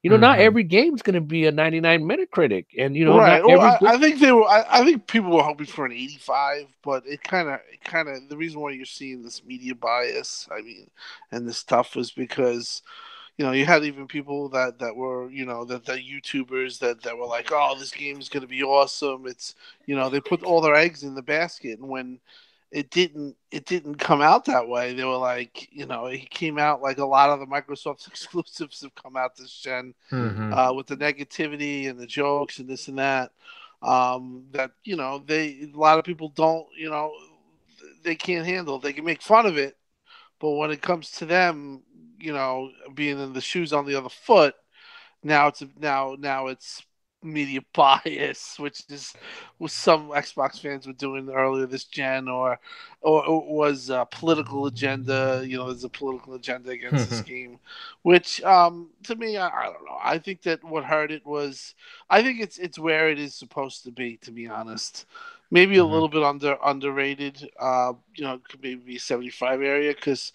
You 0.03 0.09
know, 0.09 0.16
mm-hmm. 0.16 0.23
not 0.23 0.38
every 0.38 0.64
game's 0.64 1.03
going 1.03 1.14
to 1.14 1.20
be 1.20 1.44
a 1.44 1.53
99 1.53 2.03
Metacritic, 2.05 2.66
and 2.79 2.96
you 2.96 3.05
know, 3.05 3.18
right. 3.18 3.44
Well, 3.44 3.61
I, 3.61 3.79
I, 3.83 3.99
think 3.99 4.18
they 4.18 4.33
were. 4.33 4.49
I, 4.49 4.64
I, 4.81 4.85
think 4.85 5.07
people 5.07 5.31
were 5.31 5.42
hoping 5.42 5.66
for 5.66 5.85
an 5.85 5.92
85, 5.92 6.68
but 6.83 7.07
it 7.07 7.23
kind 7.23 7.51
of, 7.51 7.61
kind 7.85 8.09
of, 8.09 8.31
the 8.31 8.37
reason 8.37 8.61
why 8.61 8.70
you're 8.70 8.87
seeing 8.87 9.23
this 9.23 9.44
media 9.44 9.75
bias, 9.75 10.49
I 10.51 10.62
mean, 10.62 10.90
and 11.33 11.46
this 11.46 11.59
stuff 11.59 11.99
is 11.99 12.11
because, 12.12 12.81
you 13.37 13.44
know, 13.44 13.53
you 13.53 13.66
had 13.66 13.85
even 13.85 14.07
people 14.07 14.49
that 14.51 14.79
that 14.79 14.96
were, 14.96 15.31
you 15.31 15.44
know, 15.44 15.66
that 15.66 15.85
the 15.85 15.99
YouTubers 15.99 16.79
that 16.79 17.03
that 17.03 17.18
were 17.18 17.27
like, 17.27 17.51
oh, 17.53 17.77
this 17.79 17.92
game 17.92 18.18
is 18.18 18.31
going 18.31 18.40
to 18.40 18.49
be 18.49 18.62
awesome. 18.62 19.27
It's, 19.27 19.55
you 19.85 19.96
know, 19.96 20.09
they 20.09 20.20
put 20.20 20.42
all 20.42 20.62
their 20.62 20.77
eggs 20.77 21.03
in 21.03 21.14
the 21.14 21.20
basket, 21.20 21.79
and 21.79 21.90
when 21.90 22.20
it 22.70 22.90
didn't 22.90 23.37
it 23.50 23.66
didn't 23.66 23.96
come 23.96 24.20
out 24.20 24.44
that 24.44 24.68
way. 24.68 24.94
They 24.94 25.04
were 25.04 25.16
like, 25.16 25.68
you 25.72 25.87
know, 25.87 26.06
it 26.06 26.30
came 26.30 26.59
out 26.59 26.80
like 26.80 26.98
a 26.98 27.04
lot 27.04 27.30
of 27.30 27.40
the 27.40 27.46
Microsoft 27.46 28.06
exclusives 28.09 28.83
have 28.83 28.94
come 28.94 29.16
out 29.16 29.37
this 29.37 29.52
general 29.52 29.92
mm-hmm. 30.11 30.52
uh, 30.52 30.72
with 30.72 30.87
the 30.87 30.96
negativity 30.96 31.88
and 31.88 31.98
the 31.98 32.06
jokes 32.06 32.59
and 32.59 32.68
this 32.68 32.88
and 32.88 32.98
that. 32.98 33.33
Um, 33.83 34.44
that 34.52 34.72
you 34.85 34.96
know, 34.96 35.22
they 35.26 35.70
a 35.74 35.78
lot 35.78 35.98
of 35.98 36.04
people 36.04 36.28
don't, 36.28 36.66
you 36.76 36.90
know, 36.90 37.12
they 38.02 38.14
can't 38.14 38.46
handle. 38.46 38.78
They 38.78 38.92
can 38.92 39.04
make 39.04 39.22
fun 39.22 39.46
of 39.46 39.56
it, 39.56 39.76
but 40.38 40.50
when 40.50 40.70
it 40.70 40.83
comes 40.83 41.11
to 41.12 41.26
them, 41.26 41.83
you 42.18 42.33
know, 42.33 42.70
being 42.94 43.18
in 43.18 43.33
the 43.33 43.40
shoes 43.40 43.72
on 43.72 43.87
the 43.87 43.94
other 43.94 44.11
foot, 44.11 44.54
now 45.24 45.48
it's 45.48 45.62
now 45.78 46.16
now 46.18 46.48
it's 46.48 46.83
media 47.22 47.61
bias, 47.72 48.59
which 48.59 48.83
is 48.88 49.14
what 49.59 49.70
some 49.70 50.09
Xbox 50.09 50.61
fans 50.61 50.87
were 50.87 50.92
doing 50.92 51.28
earlier 51.30 51.66
this 51.66 51.85
gen, 51.85 52.28
or 52.28 52.59
or, 53.02 53.46
was 53.46 53.90
a 53.90 54.06
political 54.11 54.66
agenda. 54.66 55.42
You 55.46 55.59
know, 55.59 55.66
there's 55.66 55.85
a 55.85 55.88
political 55.88 56.35
agenda 56.35 56.70
against 56.70 57.11
this 57.11 57.20
game, 57.35 57.59
which 58.02 58.42
um, 58.42 58.90
to 59.04 59.16
me, 59.16 59.37
I, 59.37 59.48
I, 59.48 59.64
don't 59.64 59.85
know. 59.85 59.98
I 60.02 60.18
think 60.18 60.42
that 60.42 60.62
what 60.64 60.85
hurt 60.85 61.11
it 61.11 61.24
was, 61.24 61.74
I 62.09 62.22
think 62.22 62.40
it's 62.40 62.59
it's 62.59 62.78
where 62.78 63.09
it 63.09 63.18
is 63.18 63.35
supposed 63.35 63.85
to 63.85 63.90
be. 63.90 64.18
To 64.18 64.30
be 64.30 64.48
honest, 64.48 65.06
maybe 65.50 65.76
a 65.76 65.83
mm-hmm. 65.83 65.92
little 65.92 66.09
bit 66.09 66.22
under 66.22 66.56
underrated. 66.64 67.50
Uh, 67.59 67.94
you 68.14 68.24
know, 68.24 68.40
could 68.48 68.62
maybe 68.62 68.83
be 68.83 68.98
75 68.98 69.62
area 69.62 69.94
because 69.94 70.33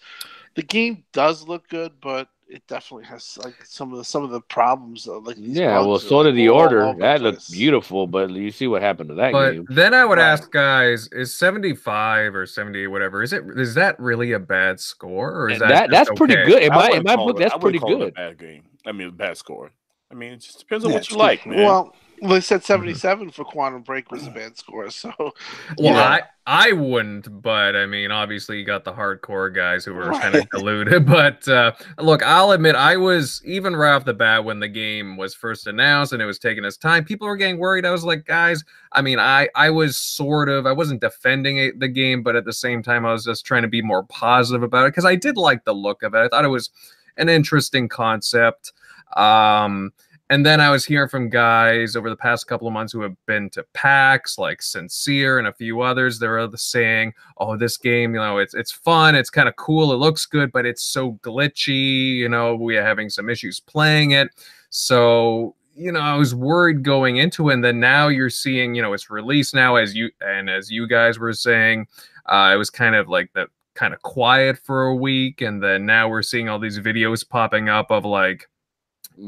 the 0.54 0.62
game 0.62 1.04
does 1.12 1.46
look 1.46 1.68
good, 1.68 1.92
but 2.00 2.28
it 2.48 2.66
definitely 2.66 3.06
has 3.06 3.38
like 3.42 3.54
some 3.64 3.92
of 3.92 3.98
the 3.98 4.04
some 4.04 4.22
of 4.22 4.30
the 4.30 4.40
problems. 4.40 5.06
like 5.06 5.36
yeah, 5.38 5.80
well, 5.80 5.98
so 5.98 6.22
did 6.22 6.36
the 6.36 6.48
order. 6.48 6.94
That 6.98 7.20
looked 7.20 7.50
beautiful, 7.50 8.06
but 8.06 8.30
you 8.30 8.50
see 8.50 8.66
what 8.66 8.82
happened 8.82 9.08
to 9.08 9.14
that 9.16 9.32
but 9.32 9.52
game. 9.52 9.66
Then 9.68 9.94
I 9.94 10.04
would 10.04 10.18
right. 10.18 10.24
ask 10.24 10.50
guys: 10.50 11.08
Is 11.12 11.36
seventy 11.36 11.74
five 11.74 12.34
or 12.34 12.46
seventy 12.46 12.86
whatever? 12.86 13.22
Is 13.22 13.32
it 13.32 13.44
is 13.56 13.74
that 13.74 13.98
really 13.98 14.32
a 14.32 14.38
bad 14.38 14.78
score, 14.78 15.32
or 15.32 15.50
is 15.50 15.58
that, 15.58 15.68
that 15.68 15.90
that's 15.90 16.10
okay? 16.10 16.16
pretty 16.16 16.34
good 16.34 16.62
in 16.62 16.70
my 16.70 16.90
in 16.90 17.02
my 17.02 17.16
book? 17.16 17.36
It, 17.36 17.40
that's 17.40 17.58
pretty 17.58 17.78
good. 17.78 18.14
bad 18.14 18.38
game. 18.38 18.64
I 18.86 18.92
mean, 18.92 19.10
bad 19.10 19.36
score. 19.36 19.72
I 20.10 20.14
mean, 20.14 20.32
it 20.32 20.40
just 20.40 20.60
depends 20.60 20.84
on 20.84 20.92
yeah, 20.92 20.98
what 20.98 21.10
you 21.10 21.16
like, 21.16 21.46
man. 21.46 21.64
Well, 21.64 21.94
they 22.22 22.40
said 22.40 22.60
mm-hmm. 22.60 22.72
77 22.72 23.30
for 23.30 23.44
Quantum 23.44 23.82
Break 23.82 24.10
was 24.10 24.26
a 24.26 24.30
bad 24.30 24.56
score. 24.56 24.90
So, 24.90 25.12
well, 25.78 25.96
I, 25.96 26.22
I 26.46 26.72
wouldn't, 26.72 27.42
but 27.42 27.74
I 27.76 27.86
mean, 27.86 28.10
obviously, 28.10 28.58
you 28.58 28.64
got 28.64 28.84
the 28.84 28.92
hardcore 28.92 29.54
guys 29.54 29.84
who 29.84 29.94
were 29.94 30.10
kind 30.12 30.34
of 30.34 30.48
deluded. 30.50 31.06
But 31.16 31.46
uh, 31.48 31.72
look, 31.98 32.22
I'll 32.22 32.52
admit, 32.52 32.74
I 32.74 32.96
was 32.96 33.42
even 33.44 33.76
right 33.76 33.94
off 33.94 34.04
the 34.04 34.14
bat 34.14 34.44
when 34.44 34.60
the 34.60 34.68
game 34.68 35.16
was 35.16 35.34
first 35.34 35.66
announced 35.66 36.12
and 36.12 36.22
it 36.22 36.26
was 36.26 36.38
taking 36.38 36.64
its 36.64 36.76
time. 36.76 37.04
People 37.04 37.26
were 37.26 37.36
getting 37.36 37.58
worried. 37.58 37.84
I 37.84 37.90
was 37.90 38.04
like, 38.04 38.24
guys, 38.24 38.64
I 38.92 39.02
mean, 39.02 39.18
I 39.18 39.48
I 39.54 39.70
was 39.70 39.96
sort 39.96 40.48
of, 40.48 40.66
I 40.66 40.72
wasn't 40.72 41.00
defending 41.00 41.58
it, 41.58 41.80
the 41.80 41.88
game, 41.88 42.22
but 42.22 42.36
at 42.36 42.44
the 42.44 42.52
same 42.52 42.82
time, 42.82 43.06
I 43.06 43.12
was 43.12 43.24
just 43.24 43.44
trying 43.44 43.62
to 43.62 43.68
be 43.68 43.82
more 43.82 44.04
positive 44.04 44.62
about 44.62 44.86
it 44.86 44.88
because 44.92 45.04
I 45.04 45.16
did 45.16 45.36
like 45.36 45.64
the 45.64 45.74
look 45.74 46.02
of 46.02 46.14
it. 46.14 46.18
I 46.18 46.28
thought 46.28 46.44
it 46.44 46.48
was 46.48 46.70
an 47.16 47.28
interesting 47.28 47.88
concept. 47.88 48.72
Um, 49.16 49.92
and 50.28 50.44
then 50.44 50.60
I 50.60 50.70
was 50.70 50.84
hearing 50.84 51.08
from 51.08 51.28
guys 51.28 51.94
over 51.94 52.10
the 52.10 52.16
past 52.16 52.48
couple 52.48 52.66
of 52.66 52.72
months 52.72 52.92
who 52.92 53.00
have 53.02 53.14
been 53.26 53.48
to 53.50 53.64
PAX, 53.74 54.38
like 54.38 54.60
Sincere 54.60 55.38
and 55.38 55.46
a 55.46 55.52
few 55.52 55.82
others. 55.82 56.18
They're 56.18 56.48
saying, 56.56 57.14
"Oh, 57.38 57.56
this 57.56 57.76
game, 57.76 58.14
you 58.14 58.20
know, 58.20 58.38
it's 58.38 58.54
it's 58.54 58.72
fun, 58.72 59.14
it's 59.14 59.30
kind 59.30 59.48
of 59.48 59.56
cool, 59.56 59.92
it 59.92 59.96
looks 59.96 60.26
good, 60.26 60.50
but 60.50 60.66
it's 60.66 60.82
so 60.82 61.12
glitchy. 61.22 62.16
You 62.16 62.28
know, 62.28 62.56
we're 62.56 62.82
having 62.82 63.08
some 63.08 63.30
issues 63.30 63.60
playing 63.60 64.12
it." 64.12 64.28
So, 64.70 65.54
you 65.76 65.92
know, 65.92 66.00
I 66.00 66.16
was 66.16 66.34
worried 66.34 66.82
going 66.82 67.18
into 67.18 67.50
it, 67.50 67.54
and 67.54 67.64
then 67.64 67.78
now 67.80 68.08
you're 68.08 68.30
seeing, 68.30 68.74
you 68.74 68.82
know, 68.82 68.92
it's 68.94 69.10
released 69.10 69.54
now, 69.54 69.76
as 69.76 69.94
you 69.94 70.10
and 70.20 70.50
as 70.50 70.70
you 70.70 70.88
guys 70.88 71.18
were 71.20 71.34
saying, 71.34 71.86
uh, 72.26 72.50
it 72.52 72.56
was 72.56 72.70
kind 72.70 72.96
of 72.96 73.08
like 73.08 73.32
the 73.34 73.46
kind 73.74 73.94
of 73.94 74.02
quiet 74.02 74.58
for 74.58 74.84
a 74.86 74.96
week, 74.96 75.40
and 75.40 75.62
then 75.62 75.86
now 75.86 76.08
we're 76.08 76.22
seeing 76.22 76.48
all 76.48 76.58
these 76.58 76.80
videos 76.80 77.28
popping 77.28 77.68
up 77.68 77.90
of 77.92 78.04
like 78.04 78.48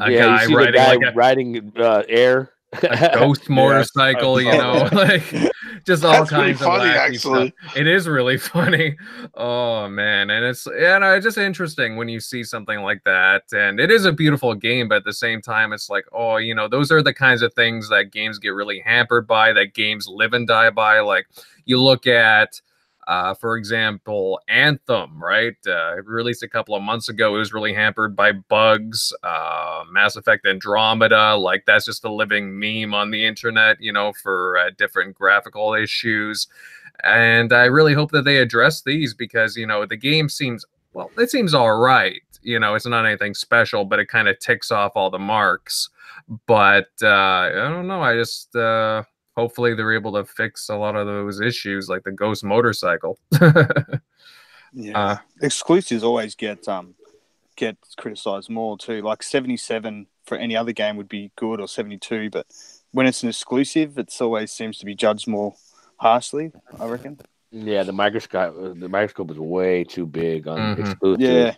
a 0.00 0.10
yeah, 0.10 0.46
guy 0.46 0.54
riding 0.54 0.74
guy 0.74 0.94
like 0.94 1.00
a, 1.02 1.12
riding 1.12 1.72
uh, 1.78 2.02
air. 2.08 2.52
a 2.82 3.10
ghost 3.14 3.48
motorcycle, 3.48 4.40
you 4.40 4.52
know, 4.52 4.88
like 4.92 5.22
just 5.84 6.04
all 6.04 6.12
That's 6.12 6.30
kinds 6.30 6.58
funny, 6.60 6.90
of 6.90 6.94
wacky 6.94 6.96
actually. 6.96 7.54
stuff. 7.58 7.76
It 7.76 7.86
is 7.86 8.06
really 8.06 8.36
funny. 8.38 8.96
Oh 9.34 9.88
man, 9.88 10.28
and 10.28 10.44
it's 10.44 10.66
and 10.66 11.02
it's 11.02 11.24
just 11.24 11.38
interesting 11.38 11.96
when 11.96 12.08
you 12.08 12.20
see 12.20 12.44
something 12.44 12.80
like 12.80 13.02
that, 13.04 13.44
and 13.52 13.80
it 13.80 13.90
is 13.90 14.04
a 14.04 14.12
beautiful 14.12 14.54
game, 14.54 14.88
but 14.88 14.96
at 14.96 15.04
the 15.04 15.14
same 15.14 15.40
time, 15.40 15.72
it's 15.72 15.88
like, 15.88 16.04
oh, 16.12 16.36
you 16.36 16.54
know, 16.54 16.68
those 16.68 16.92
are 16.92 17.02
the 17.02 17.14
kinds 17.14 17.40
of 17.40 17.54
things 17.54 17.88
that 17.88 18.12
games 18.12 18.38
get 18.38 18.50
really 18.50 18.80
hampered 18.80 19.26
by, 19.26 19.52
that 19.54 19.72
games 19.72 20.06
live 20.06 20.34
and 20.34 20.46
die 20.46 20.70
by. 20.70 21.00
Like 21.00 21.26
you 21.64 21.80
look 21.80 22.06
at 22.06 22.60
uh, 23.08 23.32
for 23.32 23.56
example, 23.56 24.38
Anthem, 24.48 25.22
right? 25.22 25.56
Uh, 25.66 25.96
released 26.04 26.42
a 26.42 26.48
couple 26.48 26.74
of 26.74 26.82
months 26.82 27.08
ago. 27.08 27.34
It 27.34 27.38
was 27.38 27.54
really 27.54 27.72
hampered 27.72 28.14
by 28.14 28.32
bugs. 28.32 29.14
Uh, 29.22 29.84
Mass 29.90 30.14
Effect 30.14 30.46
Andromeda, 30.46 31.34
like 31.34 31.64
that's 31.66 31.86
just 31.86 32.04
a 32.04 32.12
living 32.12 32.58
meme 32.58 32.92
on 32.92 33.10
the 33.10 33.24
internet, 33.24 33.80
you 33.80 33.94
know, 33.94 34.12
for 34.22 34.58
uh, 34.58 34.70
different 34.76 35.14
graphical 35.14 35.72
issues. 35.72 36.48
And 37.02 37.50
I 37.50 37.64
really 37.64 37.94
hope 37.94 38.10
that 38.10 38.26
they 38.26 38.36
address 38.36 38.82
these 38.82 39.14
because, 39.14 39.56
you 39.56 39.66
know, 39.66 39.86
the 39.86 39.96
game 39.96 40.28
seems, 40.28 40.66
well, 40.92 41.10
it 41.16 41.30
seems 41.30 41.54
all 41.54 41.78
right. 41.78 42.20
You 42.42 42.58
know, 42.58 42.74
it's 42.74 42.86
not 42.86 43.06
anything 43.06 43.32
special, 43.32 43.86
but 43.86 44.00
it 44.00 44.08
kind 44.08 44.28
of 44.28 44.38
ticks 44.38 44.70
off 44.70 44.92
all 44.96 45.08
the 45.08 45.18
marks. 45.18 45.88
But 46.46 46.90
uh, 47.02 47.06
I 47.08 47.52
don't 47.54 47.88
know. 47.88 48.02
I 48.02 48.16
just, 48.16 48.54
uh, 48.54 49.02
hopefully 49.38 49.72
they're 49.72 49.92
able 49.92 50.12
to 50.12 50.24
fix 50.24 50.68
a 50.68 50.74
lot 50.74 50.96
of 50.96 51.06
those 51.06 51.40
issues 51.40 51.88
like 51.88 52.02
the 52.02 52.10
ghost 52.12 52.44
motorcycle. 52.44 53.18
Yeah. 54.74 54.98
Uh, 55.00 55.16
exclusives 55.40 56.04
always 56.04 56.34
get 56.34 56.68
um 56.68 56.94
get 57.56 57.78
criticized 57.96 58.50
more 58.50 58.76
too. 58.76 59.00
Like 59.00 59.22
77 59.22 60.06
for 60.26 60.36
any 60.36 60.54
other 60.54 60.72
game 60.72 60.98
would 60.98 61.08
be 61.08 61.32
good 61.36 61.58
or 61.58 61.66
72 61.66 62.28
but 62.28 62.46
when 62.92 63.06
it's 63.06 63.22
an 63.22 63.30
exclusive 63.30 63.98
it 63.98 64.14
always 64.20 64.52
seems 64.52 64.76
to 64.78 64.84
be 64.84 64.94
judged 64.94 65.26
more 65.26 65.54
harshly 65.96 66.52
i 66.78 66.86
reckon. 66.86 67.18
Yeah 67.50 67.82
the 67.82 67.94
microscope 67.94 68.78
the 68.78 68.90
microscope 68.90 69.30
is 69.30 69.38
way 69.38 69.84
too 69.84 70.04
big 70.04 70.46
on 70.46 70.58
mm-hmm. 70.58 70.82
exclusive 70.82 71.20
yeah 71.22 71.54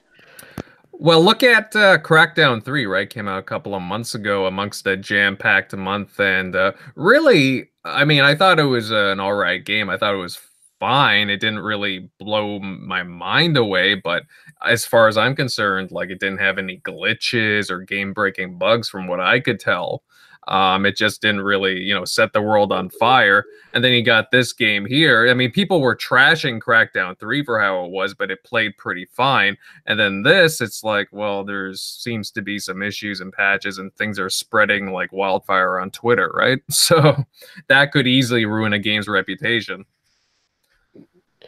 well, 1.01 1.25
look 1.25 1.43
at 1.43 1.75
uh, 1.75 1.97
Crackdown 1.97 2.63
3, 2.63 2.85
right? 2.85 3.09
Came 3.09 3.27
out 3.27 3.39
a 3.39 3.43
couple 3.43 3.75
of 3.75 3.81
months 3.81 4.15
ago 4.15 4.45
amongst 4.45 4.87
a 4.87 4.99
jam 4.99 5.35
packed 5.35 5.75
month. 5.75 6.21
And 6.21 6.55
uh, 6.55 6.73
really, 6.95 7.71
I 7.87 8.05
mean, 8.05 8.21
I 8.21 8.35
thought 8.35 8.59
it 8.59 8.65
was 8.65 8.91
an 8.91 9.19
all 9.19 9.33
right 9.33 9.65
game. 9.65 9.89
I 9.89 9.97
thought 9.97 10.13
it 10.13 10.19
was 10.19 10.39
fine. 10.79 11.31
It 11.31 11.41
didn't 11.41 11.61
really 11.61 12.11
blow 12.19 12.59
my 12.59 13.03
mind 13.03 13.57
away. 13.57 13.95
But 13.95 14.25
as 14.63 14.85
far 14.85 15.09
as 15.09 15.17
I'm 15.17 15.35
concerned, 15.35 15.91
like 15.91 16.11
it 16.11 16.21
didn't 16.21 16.41
have 16.41 16.59
any 16.59 16.79
glitches 16.81 17.71
or 17.71 17.81
game 17.81 18.13
breaking 18.13 18.59
bugs 18.59 18.91
from 18.91 19.07
what 19.07 19.21
I 19.21 19.41
could 19.41 19.59
tell. 19.59 20.03
Um, 20.49 20.87
it 20.87 20.97
just 20.97 21.21
didn't 21.21 21.43
really, 21.43 21.81
you 21.81 21.95
know, 21.95 22.05
set 22.05 22.33
the 22.33 22.43
world 22.43 22.73
on 22.73 22.89
fire. 22.89 23.45
And 23.75 23.85
then 23.85 23.93
you 23.93 24.03
got 24.03 24.31
this 24.31 24.53
game 24.53 24.87
here. 24.87 25.29
I 25.29 25.35
mean, 25.35 25.53
people 25.53 25.81
were 25.81 25.95
trashing 25.95 26.61
Crackdown 26.61 27.19
3 27.19 27.45
for 27.45 27.61
how 27.61 27.85
it 27.85 27.91
was, 27.91 28.15
but 28.15 28.31
it 28.31 28.43
played 28.43 28.77
pretty 28.77 29.05
fine. 29.05 29.57
And 29.87 30.01
then 30.01 30.23
this, 30.23 30.61
it's 30.61 30.83
like, 30.83 31.09
well, 31.13 31.45
there's 31.45 31.83
seems 31.83 32.31
to 32.33 32.43
be 32.43 32.59
some 32.59 32.83
issues 32.83 33.21
and 33.21 33.33
patches 33.33 33.79
and 33.79 33.95
things 33.95 34.19
are 34.19 34.31
spreading 34.31 34.93
like 34.93 35.13
wildfire 35.13 35.79
on 35.79 35.91
Twitter, 35.91 36.31
right? 36.35 36.61
So 36.91 37.25
that 37.69 37.93
could 37.93 38.09
easily 38.09 38.47
ruin 38.47 38.73
a 38.73 38.79
game's 38.79 39.07
reputation. 39.07 39.85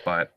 But 0.04 0.34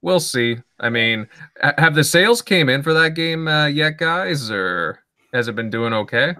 we'll 0.00 0.20
see. 0.20 0.58
I 0.78 0.90
mean, 0.90 1.28
have 1.76 1.94
the 1.94 2.04
sales 2.04 2.40
came 2.40 2.68
in 2.68 2.82
for 2.82 2.94
that 2.94 3.14
game 3.14 3.48
uh, 3.48 3.66
yet, 3.66 3.98
guys, 3.98 4.50
or 4.50 5.00
has 5.34 5.48
it 5.48 5.56
been 5.56 5.70
doing 5.70 5.92
okay? 5.92 6.34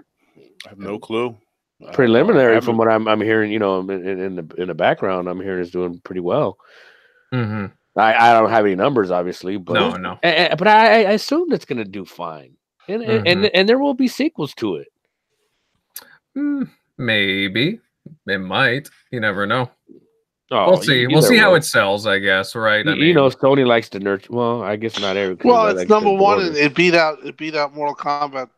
I 0.65 0.69
have 0.69 0.79
no 0.79 0.97
clue 0.97 1.37
preliminary 1.93 2.61
from 2.61 2.77
what 2.77 2.87
I'm 2.87 3.07
I'm 3.07 3.21
hearing, 3.21 3.51
you 3.51 3.59
know, 3.59 3.79
in, 3.79 3.89
in, 3.89 4.35
the 4.35 4.55
in 4.57 4.67
the 4.67 4.73
background, 4.73 5.27
I'm 5.27 5.41
hearing 5.41 5.61
is 5.61 5.71
doing 5.71 5.99
pretty 6.03 6.21
well. 6.21 6.57
Mm-hmm. 7.33 7.67
I, 7.99 8.29
I 8.29 8.33
don't 8.33 8.49
have 8.49 8.65
any 8.65 8.75
numbers, 8.75 9.11
obviously, 9.11 9.57
but 9.57 9.73
no, 9.73 9.91
no. 9.95 10.19
but 10.21 10.67
I, 10.67 11.03
I 11.03 11.11
assume 11.11 11.51
it's 11.51 11.65
going 11.65 11.79
to 11.79 11.85
do 11.85 12.05
fine, 12.05 12.55
and, 12.87 13.01
mm-hmm. 13.01 13.27
and 13.27 13.45
and 13.47 13.69
there 13.69 13.79
will 13.79 13.93
be 13.93 14.07
sequels 14.07 14.53
to 14.55 14.75
it. 14.75 14.87
Mm, 16.37 16.69
maybe 16.97 17.79
it 18.27 18.37
might. 18.37 18.89
You 19.11 19.19
never 19.19 19.45
know. 19.45 19.69
Oh, 20.51 20.71
we'll 20.71 20.81
see. 20.81 21.05
We'll 21.07 21.21
see 21.21 21.37
how 21.37 21.53
it 21.55 21.63
sells, 21.63 22.07
I 22.07 22.19
guess. 22.19 22.55
Right? 22.55 22.85
You, 22.85 22.95
mean, 22.95 23.15
know, 23.15 23.29
Sony 23.29 23.65
likes 23.65 23.89
to 23.89 23.99
nurture. 23.99 24.33
Well, 24.33 24.63
I 24.63 24.77
guess 24.77 24.99
not 24.99 25.15
every. 25.15 25.37
Well, 25.43 25.77
it's 25.77 25.89
number 25.89 26.11
one, 26.11 26.55
it 26.55 26.75
beat 26.75 26.95
out 26.95 27.19
it 27.23 27.37
beat 27.37 27.55
out 27.55 27.75
Mortal 27.75 27.95
Kombat 27.95 28.49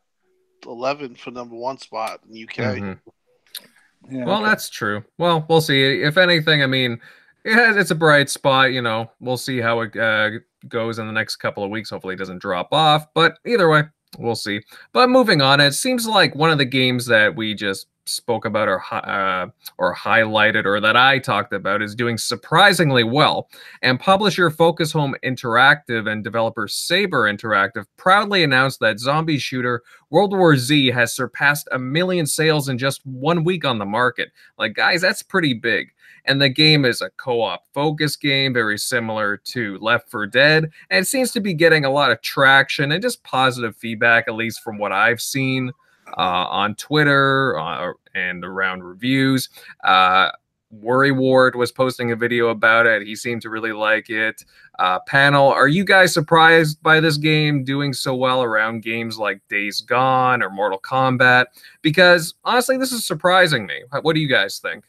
11 0.66 1.16
for 1.16 1.32
number 1.32 1.56
one 1.56 1.78
spot 1.78 2.22
in 2.30 2.44
UK. 2.44 2.56
Mm-hmm. 2.56 4.16
Yeah, 4.16 4.26
well, 4.26 4.38
okay. 4.38 4.46
that's 4.46 4.70
true. 4.70 5.04
Well, 5.18 5.46
we'll 5.48 5.62
see. 5.62 6.02
If 6.02 6.18
anything, 6.18 6.64
I 6.64 6.68
mean, 6.68 7.00
yeah, 7.46 7.78
it's 7.78 7.92
a 7.92 7.96
bright 7.96 8.30
spot. 8.30 8.72
You 8.72 8.82
know, 8.82 9.12
we'll 9.20 9.38
see 9.38 9.60
how 9.60 9.82
it 9.82 9.96
uh, 9.96 10.32
goes 10.68 11.00
in 11.00 11.08
the 11.08 11.14
next 11.14 11.38
couple 11.38 11.64
of 11.64 11.70
weeks. 11.70 11.90
Hopefully, 11.90 12.16
it 12.16 12.18
doesn't 12.18 12.40
drop 12.40 12.70
off. 12.72 13.08
But 13.14 13.38
either 13.46 13.70
way, 13.70 13.84
we'll 14.18 14.36
see. 14.36 14.62
But 14.92 15.10
moving 15.10 15.42
on, 15.42 15.60
it 15.60 15.74
seems 15.74 16.08
like 16.08 16.36
one 16.36 16.50
of 16.50 16.58
the 16.58 16.66
games 16.66 17.06
that 17.08 17.36
we 17.36 17.54
just 17.54 17.88
spoke 18.06 18.46
about 18.46 18.68
or 18.68 18.84
uh, 18.92 19.48
or 19.78 19.96
highlighted 19.96 20.66
or 20.66 20.80
that 20.80 20.98
I 20.98 21.20
talked 21.20 21.54
about 21.54 21.82
is 21.82 21.96
doing 21.96 22.18
surprisingly 22.18 23.04
well. 23.04 23.50
And 23.82 24.00
publisher 24.00 24.50
Focus 24.50 24.92
Home 24.92 25.16
Interactive 25.24 26.10
and 26.10 26.24
developer 26.24 26.68
Saber 26.68 27.32
Interactive 27.32 27.86
proudly 27.98 28.44
announced 28.44 28.80
that 28.80 29.00
zombie 29.00 29.38
shooter 29.38 29.82
World 30.10 30.36
War 30.36 30.58
Z 30.58 30.88
has 30.88 31.14
surpassed 31.16 31.68
a 31.72 31.80
million 31.80 32.26
sales 32.26 32.70
in 32.70 32.78
just 32.78 33.06
one 33.06 33.44
week 33.44 33.66
on 33.66 33.80
the 33.80 33.86
market. 33.86 34.32
Like 34.58 34.74
guys, 34.74 35.02
that's 35.02 35.24
pretty 35.24 35.54
big. 35.54 35.88
And 36.26 36.40
the 36.40 36.50
game 36.50 36.86
is 36.86 37.02
a 37.02 37.10
co-op 37.18 37.64
focus 37.74 38.16
game, 38.16 38.54
very 38.54 38.78
similar 38.78 39.38
to 39.38 39.80
Left 39.80 40.12
4 40.12 40.28
Dead, 40.28 40.70
and 40.92 41.04
it 41.04 41.08
seems 41.08 41.32
to 41.32 41.40
be 41.40 41.56
getting 41.56 41.84
a 41.84 41.90
lot 41.90 42.12
of 42.12 42.22
traction 42.22 42.92
and 42.92 43.02
just 43.02 43.24
positive 43.24 43.76
feedback, 43.76 44.28
at 44.28 44.36
least 44.36 44.62
from 44.62 44.78
what 44.78 44.92
I've 44.92 45.20
seen 45.20 45.72
on 46.18 46.76
Twitter 46.76 47.58
uh, 47.60 47.94
and 48.14 48.44
around 48.44 48.84
reviews. 48.84 49.50
Uh, 49.84 50.32
Worry 50.72 51.12
Ward 51.12 51.56
was 51.56 51.72
posting 51.72 52.12
a 52.12 52.16
video 52.16 52.48
about 52.48 52.86
it. 52.86 53.06
He 53.06 53.16
seemed 53.16 53.42
to 53.42 53.50
really 53.50 53.74
like 53.74 54.10
it. 54.10 54.44
Uh, 54.80 55.00
panel, 55.06 55.48
are 55.50 55.68
you 55.68 55.84
guys 55.84 56.14
surprised 56.14 56.82
by 56.82 57.00
this 57.00 57.18
game 57.18 57.64
doing 57.64 57.94
so 57.94 58.16
well 58.16 58.42
around 58.42 58.82
games 58.82 59.18
like 59.18 59.42
Days 59.50 59.82
Gone 59.82 60.42
or 60.42 60.50
Mortal 60.50 60.80
Kombat? 60.80 61.48
Because 61.82 62.36
honestly, 62.46 62.78
this 62.78 62.92
is 62.92 63.06
surprising 63.06 63.66
me. 63.66 63.84
What 64.02 64.14
do 64.14 64.22
you 64.22 64.30
guys 64.30 64.60
think? 64.60 64.86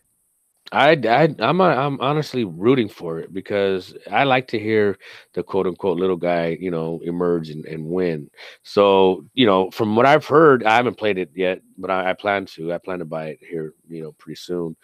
I, 0.70 0.92
I 0.92 1.34
I'm 1.38 1.60
a, 1.60 1.64
I'm 1.64 2.00
honestly 2.00 2.44
rooting 2.44 2.88
for 2.88 3.18
it 3.18 3.32
because 3.32 3.94
I 4.10 4.24
like 4.24 4.48
to 4.48 4.58
hear 4.58 4.98
the 5.34 5.42
quote 5.42 5.66
unquote 5.66 5.98
little 5.98 6.16
guy, 6.16 6.56
you 6.60 6.70
know, 6.70 7.00
emerge 7.04 7.50
and, 7.50 7.64
and 7.66 7.84
win. 7.84 8.30
So, 8.62 9.24
you 9.34 9.44
know, 9.44 9.70
from 9.70 9.96
what 9.96 10.06
I've 10.06 10.24
heard, 10.24 10.64
I 10.64 10.76
haven't 10.76 10.96
played 10.96 11.18
it 11.18 11.30
yet, 11.34 11.60
but 11.76 11.90
I, 11.90 12.10
I 12.10 12.12
plan 12.14 12.46
to. 12.46 12.72
I 12.72 12.78
plan 12.78 13.00
to 13.00 13.04
buy 13.04 13.26
it 13.26 13.40
here, 13.40 13.74
you 13.88 14.02
know, 14.02 14.12
pretty 14.12 14.36
soon. 14.36 14.76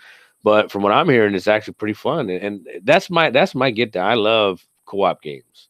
But 0.42 0.70
from 0.70 0.82
what 0.82 0.92
I'm 0.92 1.08
hearing, 1.08 1.34
it's 1.34 1.48
actually 1.48 1.74
pretty 1.74 1.94
fun, 1.94 2.30
and, 2.30 2.44
and 2.44 2.68
that's 2.84 3.10
my 3.10 3.30
that's 3.30 3.54
my 3.54 3.70
get 3.70 3.92
down. 3.92 4.10
I 4.10 4.14
love 4.14 4.64
co-op 4.84 5.22
games. 5.22 5.68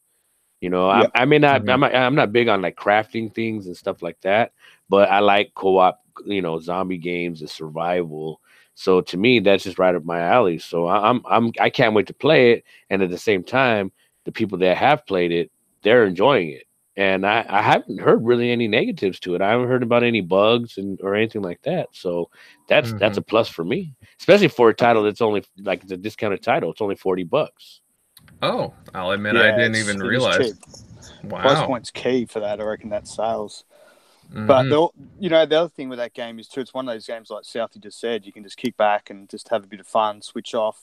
You 0.60 0.70
know, 0.70 0.90
I, 0.90 1.06
I 1.14 1.24
may 1.24 1.38
not, 1.38 1.60
mm-hmm. 1.62 1.70
I'm 1.70 1.80
not, 1.80 1.94
I'm 1.94 2.14
not 2.16 2.32
big 2.32 2.48
on 2.48 2.60
like 2.60 2.76
crafting 2.76 3.32
things 3.32 3.66
and 3.66 3.76
stuff 3.76 4.02
like 4.02 4.20
that, 4.22 4.52
but 4.88 5.08
I 5.08 5.20
like 5.20 5.54
co-op, 5.54 6.02
you 6.26 6.42
know, 6.42 6.58
zombie 6.58 6.98
games 6.98 7.40
and 7.40 7.48
survival 7.48 8.40
so 8.78 9.00
to 9.00 9.16
me, 9.16 9.40
that's 9.40 9.64
just 9.64 9.76
right 9.76 9.96
up 9.96 10.04
my 10.04 10.20
alley. 10.20 10.60
So 10.60 10.86
I'm 10.86 11.20
I'm 11.28 11.50
I 11.58 11.68
can't 11.68 11.94
wait 11.94 12.06
to 12.06 12.14
play 12.14 12.52
it. 12.52 12.64
And 12.90 13.02
at 13.02 13.10
the 13.10 13.18
same 13.18 13.42
time, 13.42 13.90
the 14.24 14.30
people 14.30 14.56
that 14.58 14.76
have 14.76 15.04
played 15.04 15.32
it, 15.32 15.50
they're 15.82 16.04
enjoying 16.04 16.50
it. 16.50 16.62
And 16.96 17.26
I, 17.26 17.44
I 17.48 17.60
haven't 17.60 18.00
heard 18.00 18.24
really 18.24 18.52
any 18.52 18.68
negatives 18.68 19.18
to 19.20 19.34
it. 19.34 19.42
I 19.42 19.50
haven't 19.50 19.66
heard 19.66 19.82
about 19.82 20.04
any 20.04 20.20
bugs 20.20 20.78
and 20.78 20.96
or 21.02 21.16
anything 21.16 21.42
like 21.42 21.60
that. 21.62 21.88
So 21.90 22.30
that's 22.68 22.90
mm-hmm. 22.90 22.98
that's 22.98 23.18
a 23.18 23.22
plus 23.22 23.48
for 23.48 23.64
me, 23.64 23.96
especially 24.20 24.46
for 24.46 24.68
a 24.68 24.74
title 24.74 25.02
that's 25.02 25.22
only 25.22 25.42
like 25.58 25.84
the 25.84 25.96
discounted 25.96 26.44
title. 26.44 26.70
It's 26.70 26.80
only 26.80 26.94
forty 26.94 27.24
bucks. 27.24 27.80
Oh, 28.42 28.74
I'll 28.94 29.10
admit 29.10 29.34
yeah, 29.34 29.54
I 29.54 29.56
didn't 29.56 29.74
even 29.74 29.98
realize. 29.98 30.54
Wow, 31.24 31.42
price 31.42 31.66
point's 31.66 31.90
key 31.90 32.26
for 32.26 32.38
that. 32.38 32.60
I 32.60 32.62
reckon 32.62 32.90
that 32.90 33.08
sales. 33.08 33.64
Mm-hmm. 34.30 34.46
But 34.46 34.64
the, 34.64 34.88
you 35.18 35.30
know, 35.30 35.46
the 35.46 35.60
other 35.60 35.68
thing 35.68 35.88
with 35.88 35.98
that 35.98 36.12
game 36.12 36.38
is 36.38 36.48
too, 36.48 36.60
it's 36.60 36.74
one 36.74 36.88
of 36.88 36.94
those 36.94 37.06
games 37.06 37.30
like 37.30 37.44
Southie 37.44 37.82
just 37.82 37.98
said, 37.98 38.26
you 38.26 38.32
can 38.32 38.42
just 38.42 38.58
kick 38.58 38.76
back 38.76 39.08
and 39.10 39.28
just 39.28 39.48
have 39.48 39.64
a 39.64 39.66
bit 39.66 39.80
of 39.80 39.86
fun, 39.86 40.20
switch 40.20 40.54
off, 40.54 40.82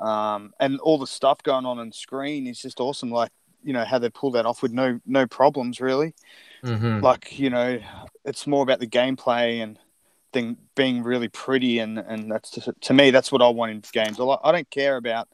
um, 0.00 0.52
and 0.60 0.78
all 0.80 0.98
the 0.98 1.06
stuff 1.06 1.42
going 1.42 1.64
on 1.64 1.78
on 1.78 1.90
screen 1.92 2.46
is 2.46 2.60
just 2.60 2.80
awesome. 2.80 3.10
Like 3.10 3.30
you 3.66 3.72
know 3.72 3.84
how 3.84 3.98
they 3.98 4.10
pull 4.10 4.30
that 4.32 4.46
off 4.46 4.62
with 4.62 4.72
no 4.72 5.00
no 5.06 5.26
problems 5.26 5.80
really. 5.80 6.14
Mm-hmm. 6.62 7.00
Like 7.00 7.38
you 7.38 7.50
know, 7.50 7.80
it's 8.24 8.46
more 8.46 8.62
about 8.62 8.78
the 8.78 8.86
gameplay 8.86 9.62
and 9.62 9.78
thing 10.32 10.56
being 10.74 11.02
really 11.02 11.28
pretty, 11.28 11.78
and 11.78 11.98
and 11.98 12.30
that's 12.30 12.50
just, 12.50 12.68
to 12.80 12.94
me 12.94 13.10
that's 13.10 13.32
what 13.32 13.42
I 13.42 13.48
want 13.48 13.72
in 13.72 13.82
games. 13.92 14.20
I, 14.20 14.36
I 14.44 14.52
don't 14.52 14.70
care 14.70 14.96
about 14.96 15.28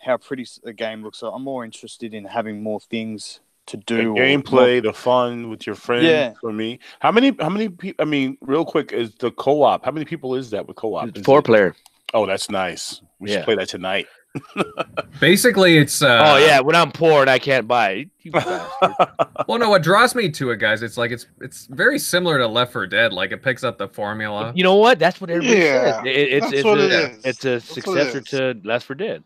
how 0.00 0.16
pretty 0.16 0.46
a 0.64 0.72
game 0.72 1.02
looks. 1.02 1.22
I'm 1.22 1.44
more 1.44 1.64
interested 1.64 2.14
in 2.14 2.24
having 2.24 2.62
more 2.62 2.80
things 2.80 3.40
to 3.68 3.76
do 3.76 3.96
the 4.14 4.20
gameplay, 4.20 4.82
the 4.82 4.92
fun 4.92 5.48
with 5.50 5.66
your 5.66 5.76
friends. 5.76 6.04
Yeah. 6.04 6.32
For 6.40 6.52
me, 6.52 6.80
how 7.00 7.12
many? 7.12 7.34
How 7.38 7.48
many 7.48 7.68
people? 7.68 8.02
I 8.02 8.08
mean, 8.08 8.36
real 8.40 8.64
quick, 8.64 8.92
is 8.92 9.14
the 9.14 9.30
co-op? 9.30 9.84
How 9.84 9.90
many 9.90 10.04
people 10.04 10.34
is 10.34 10.50
that 10.50 10.66
with 10.66 10.76
co-op? 10.76 11.16
Is 11.16 11.22
four 11.24 11.40
it? 11.40 11.44
player. 11.44 11.76
Oh, 12.14 12.26
that's 12.26 12.50
nice. 12.50 13.02
We 13.18 13.30
yeah. 13.30 13.36
should 13.36 13.44
play 13.44 13.54
that 13.56 13.68
tonight. 13.68 14.06
Basically, 15.20 15.78
it's. 15.78 16.02
Uh, 16.02 16.22
oh 16.24 16.36
yeah, 16.38 16.60
when 16.60 16.76
I'm 16.76 16.92
poor 16.92 17.22
and 17.22 17.30
I 17.30 17.38
can't 17.38 17.66
buy 17.66 18.08
it. 18.24 18.34
well, 19.48 19.58
no, 19.58 19.70
what 19.70 19.82
draws 19.82 20.14
me 20.14 20.30
to 20.30 20.50
it, 20.50 20.56
guys, 20.58 20.82
it's 20.82 20.96
like 20.96 21.10
it's 21.10 21.26
it's 21.40 21.66
very 21.66 21.98
similar 21.98 22.38
to 22.38 22.46
Left 22.46 22.72
4 22.72 22.86
Dead. 22.86 23.12
Like 23.12 23.32
it 23.32 23.42
picks 23.42 23.64
up 23.64 23.78
the 23.78 23.88
formula. 23.88 24.52
You 24.54 24.64
know 24.64 24.76
what? 24.76 24.98
That's 24.98 25.20
what 25.20 25.30
everybody 25.30 25.60
yeah, 25.60 25.96
says. 25.96 26.06
It, 26.06 26.08
it's 26.10 26.52
it's, 26.52 26.64
a, 26.64 27.04
it 27.04 27.20
it's 27.24 27.44
a 27.44 27.60
successor 27.60 28.20
to 28.20 28.60
Left 28.64 28.86
4 28.86 28.96
Dead. 28.96 29.24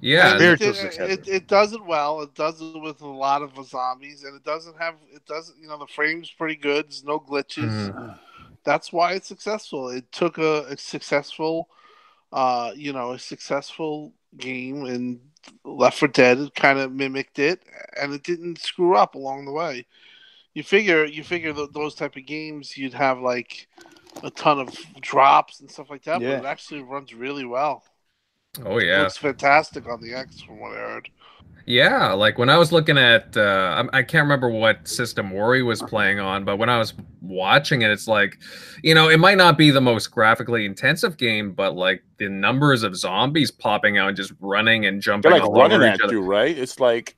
Yeah, 0.00 0.38
it, 0.40 0.60
it, 0.62 1.28
it, 1.28 1.46
does 1.46 1.72
it 1.72 1.84
well. 1.84 2.22
It 2.22 2.34
does 2.34 2.60
it 2.60 2.80
with 2.80 3.02
a 3.02 3.08
lot 3.08 3.42
of 3.42 3.52
zombies, 3.66 4.24
and 4.24 4.34
it 4.34 4.44
doesn't 4.44 4.78
have 4.78 4.94
it 5.12 5.26
doesn't 5.26 5.58
you 5.60 5.68
know 5.68 5.78
the 5.78 5.86
frame's 5.86 6.30
pretty 6.30 6.56
good. 6.56 6.86
There's 6.86 7.04
no 7.04 7.20
glitches. 7.20 7.92
Mm. 7.92 8.18
That's 8.64 8.92
why 8.92 9.12
it's 9.12 9.28
successful. 9.28 9.88
It 9.88 10.10
took 10.12 10.38
a, 10.38 10.64
a 10.64 10.76
successful, 10.76 11.68
uh, 12.32 12.72
you 12.74 12.92
know, 12.92 13.12
a 13.12 13.18
successful 13.18 14.12
game 14.36 14.84
and 14.84 15.20
Left 15.64 15.98
4 15.98 16.08
Dead 16.08 16.38
it 16.38 16.54
kind 16.54 16.78
of 16.78 16.92
mimicked 16.92 17.38
it, 17.38 17.62
and 18.00 18.12
it 18.12 18.22
didn't 18.22 18.58
screw 18.58 18.96
up 18.96 19.14
along 19.14 19.44
the 19.44 19.52
way. 19.52 19.86
You 20.54 20.62
figure 20.62 21.04
you 21.04 21.24
figure 21.24 21.52
th- 21.52 21.70
those 21.72 21.94
type 21.94 22.16
of 22.16 22.26
games 22.26 22.76
you'd 22.76 22.94
have 22.94 23.20
like 23.20 23.68
a 24.22 24.30
ton 24.30 24.58
of 24.58 24.76
drops 25.00 25.60
and 25.60 25.70
stuff 25.70 25.90
like 25.90 26.04
that, 26.04 26.20
yeah. 26.20 26.36
but 26.36 26.44
it 26.44 26.48
actually 26.48 26.82
runs 26.82 27.14
really 27.14 27.44
well. 27.44 27.84
Oh 28.64 28.80
yeah, 28.80 29.02
looks 29.02 29.16
fantastic 29.16 29.88
on 29.88 30.00
the 30.00 30.12
X 30.14 30.40
from 30.40 30.58
what 30.58 30.72
I 30.72 30.80
heard. 30.80 31.10
Yeah, 31.66 32.12
like 32.12 32.36
when 32.36 32.48
I 32.48 32.58
was 32.58 32.72
looking 32.72 32.98
at, 32.98 33.36
uh, 33.36 33.84
I 33.92 34.02
can't 34.02 34.24
remember 34.24 34.48
what 34.48 34.88
system 34.88 35.30
Worry 35.30 35.62
was 35.62 35.80
playing 35.82 36.18
on, 36.18 36.44
but 36.44 36.56
when 36.56 36.68
I 36.68 36.78
was 36.78 36.94
watching 37.20 37.82
it, 37.82 37.90
it's 37.90 38.08
like, 38.08 38.38
you 38.82 38.94
know, 38.94 39.08
it 39.08 39.18
might 39.18 39.36
not 39.36 39.56
be 39.56 39.70
the 39.70 39.80
most 39.80 40.08
graphically 40.08 40.66
intensive 40.66 41.16
game, 41.16 41.52
but 41.52 41.76
like 41.76 42.02
the 42.18 42.28
numbers 42.28 42.82
of 42.82 42.96
zombies 42.96 43.52
popping 43.52 43.98
out 43.98 44.08
and 44.08 44.16
just 44.16 44.32
running 44.40 44.86
and 44.86 45.00
jumping, 45.00 45.30
They're 45.30 45.40
like 45.40 45.50
running 45.50 45.82
at 45.82 46.10
you, 46.10 46.22
right? 46.22 46.56
It's 46.56 46.80
like 46.80 47.16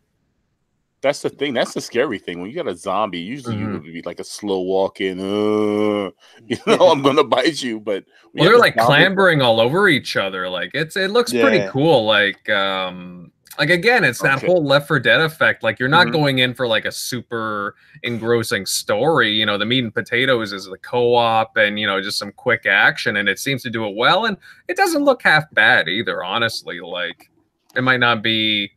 that's 1.02 1.20
the 1.20 1.28
thing. 1.28 1.52
That's 1.52 1.74
the 1.74 1.80
scary 1.80 2.18
thing. 2.18 2.40
When 2.40 2.48
you 2.48 2.56
got 2.56 2.68
a 2.68 2.76
zombie, 2.76 3.18
usually 3.18 3.56
mm-hmm. 3.56 3.66
you 3.66 3.72
would 3.72 3.82
be 3.82 4.02
like 4.02 4.20
a 4.20 4.24
slow 4.24 4.60
walking. 4.60 5.20
Uh, 5.20 6.10
you 6.46 6.56
know, 6.66 6.90
I'm 6.90 7.02
gonna 7.02 7.24
bite 7.38 7.60
you. 7.60 7.80
But 7.80 8.04
well, 8.32 8.44
they're 8.44 8.58
like 8.58 8.76
clambering 8.76 9.42
all 9.42 9.60
over 9.60 9.88
each 9.88 10.16
other. 10.16 10.48
Like 10.48 10.70
it's 10.74 10.96
it 10.96 11.10
looks 11.10 11.32
yeah. 11.32 11.42
pretty 11.42 11.68
cool. 11.70 12.04
Like 12.06 12.48
um, 12.48 13.32
like 13.58 13.70
again, 13.70 14.04
it's 14.04 14.22
that 14.22 14.38
okay. 14.38 14.46
whole 14.46 14.64
Left 14.64 14.86
4 14.86 15.00
Dead 15.00 15.20
effect. 15.20 15.64
Like 15.64 15.80
you're 15.80 15.88
not 15.88 16.06
mm-hmm. 16.06 16.16
going 16.16 16.38
in 16.38 16.54
for 16.54 16.68
like 16.68 16.84
a 16.84 16.92
super 16.92 17.74
engrossing 18.04 18.64
story. 18.64 19.32
You 19.32 19.44
know, 19.44 19.58
the 19.58 19.66
meat 19.66 19.82
and 19.82 19.92
potatoes 19.92 20.52
is 20.52 20.66
the 20.66 20.78
co-op 20.78 21.56
and 21.56 21.80
you 21.80 21.86
know 21.86 22.00
just 22.00 22.18
some 22.18 22.30
quick 22.30 22.64
action, 22.64 23.16
and 23.16 23.28
it 23.28 23.40
seems 23.40 23.62
to 23.64 23.70
do 23.70 23.86
it 23.86 23.96
well. 23.96 24.26
And 24.26 24.36
it 24.68 24.76
doesn't 24.76 25.04
look 25.04 25.22
half 25.22 25.52
bad 25.52 25.88
either. 25.88 26.22
Honestly, 26.22 26.78
like 26.78 27.28
it 27.74 27.82
might 27.82 28.00
not 28.00 28.22
be 28.22 28.70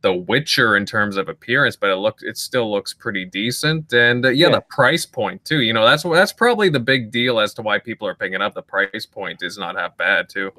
the 0.00 0.12
Witcher 0.12 0.76
in 0.76 0.86
terms 0.86 1.16
of 1.16 1.28
appearance, 1.28 1.76
but 1.76 1.90
it 1.90 1.96
looks 1.96 2.22
it 2.22 2.36
still 2.36 2.70
looks 2.70 2.94
pretty 2.94 3.24
decent. 3.24 3.92
And 3.92 4.24
uh, 4.24 4.30
yeah, 4.30 4.46
yeah, 4.46 4.54
the 4.54 4.60
price 4.62 5.04
point 5.04 5.44
too. 5.44 5.60
You 5.60 5.72
know, 5.72 5.84
that's 5.84 6.02
that's 6.04 6.32
probably 6.32 6.68
the 6.68 6.80
big 6.80 7.10
deal 7.10 7.40
as 7.40 7.54
to 7.54 7.62
why 7.62 7.78
people 7.78 8.06
are 8.06 8.14
picking 8.14 8.40
up. 8.40 8.54
The 8.54 8.62
price 8.62 9.06
point 9.06 9.42
is 9.42 9.58
not 9.58 9.76
half 9.76 9.96
bad 9.96 10.28
too. 10.28 10.52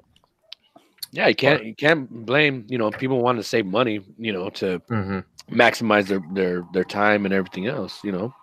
Yeah, 1.11 1.27
you 1.27 1.35
can't 1.35 1.65
you 1.65 1.75
can't 1.75 2.09
blame 2.25 2.65
you 2.69 2.77
know 2.77 2.91
people 2.91 3.21
want 3.21 3.39
to 3.39 3.43
save 3.43 3.65
money 3.65 4.01
you 4.17 4.31
know 4.31 4.49
to 4.51 4.79
mm-hmm. 4.91 5.19
maximize 5.55 6.07
their 6.07 6.21
their 6.33 6.63
their 6.73 6.83
time 6.83 7.25
and 7.25 7.33
everything 7.33 7.67
else. 7.67 8.03
You 8.03 8.11
know, 8.11 8.33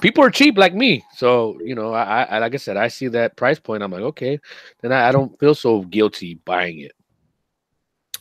people 0.00 0.22
are 0.22 0.30
cheap 0.30 0.58
like 0.58 0.74
me, 0.74 1.04
so 1.14 1.58
you 1.64 1.74
know 1.74 1.94
I, 1.94 2.24
I 2.24 2.38
like 2.38 2.54
I 2.54 2.58
said 2.58 2.76
I 2.76 2.88
see 2.88 3.08
that 3.08 3.36
price 3.36 3.58
point. 3.58 3.82
I'm 3.82 3.92
like 3.92 4.02
okay, 4.02 4.38
then 4.82 4.92
I, 4.92 5.08
I 5.08 5.12
don't 5.12 5.38
feel 5.38 5.54
so 5.54 5.82
guilty 5.82 6.34
buying 6.44 6.80
it. 6.80 6.92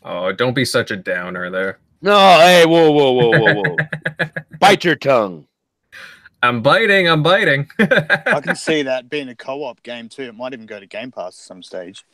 Oh, 0.03 0.31
don't 0.31 0.53
be 0.53 0.63
such 0.63 0.91
a 0.91 0.95
downer 0.95 1.49
there. 1.49 1.79
No, 2.01 2.17
hey, 2.39 2.65
whoa, 2.65 2.91
whoa, 2.91 3.11
whoa, 3.11 3.39
whoa, 3.39 3.53
whoa! 3.61 4.27
Bite 4.59 4.85
your 4.85 4.95
tongue. 4.95 5.47
I'm 6.41 6.61
biting. 6.61 7.09
I'm 7.09 7.21
biting. 7.21 7.69
I 7.79 8.39
can 8.41 8.55
see 8.55 8.83
that 8.83 9.09
being 9.09 9.27
a 9.27 9.35
co-op 9.35 9.83
game 9.83 10.07
too. 10.07 10.23
It 10.23 10.35
might 10.35 10.53
even 10.53 10.65
go 10.65 10.79
to 10.79 10.85
Game 10.85 11.11
Pass 11.11 11.27
at 11.27 11.33
some 11.33 11.61
stage 11.61 12.05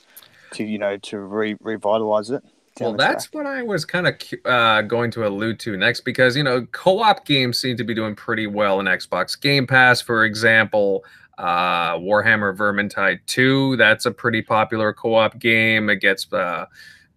to 0.54 0.64
you 0.64 0.80
know 0.80 0.98
to 0.98 1.20
re- 1.20 1.58
revitalize 1.60 2.32
it. 2.32 2.44
Well, 2.82 2.94
that's 2.94 3.32
what 3.32 3.46
I 3.46 3.62
was 3.62 3.86
kind 3.86 4.08
of 4.08 4.16
uh, 4.44 4.82
going 4.82 5.10
to 5.12 5.26
allude 5.26 5.60
to 5.62 5.78
next 5.78 6.02
because 6.02 6.36
you 6.36 6.44
know 6.44 6.66
co-op 6.72 7.26
games 7.26 7.62
seem 7.62 7.78
to 7.78 7.84
be 7.84 7.94
doing 7.94 8.16
pretty 8.16 8.48
well 8.48 8.80
in 8.80 8.88
Xbox 8.88 9.40
Game 9.40 9.68
Pass. 9.68 10.02
For 10.02 10.26
example, 10.26 11.06
uh, 11.38 11.98
Warhammer 11.98 12.56
Vermintide 12.56 13.20
2. 13.28 13.78
That's 13.78 14.06
a 14.06 14.12
pretty 14.12 14.42
popular 14.42 14.94
co-op 14.94 15.40
game. 15.40 15.90
It 15.90 15.98
gets 15.98 16.32
uh, 16.34 16.66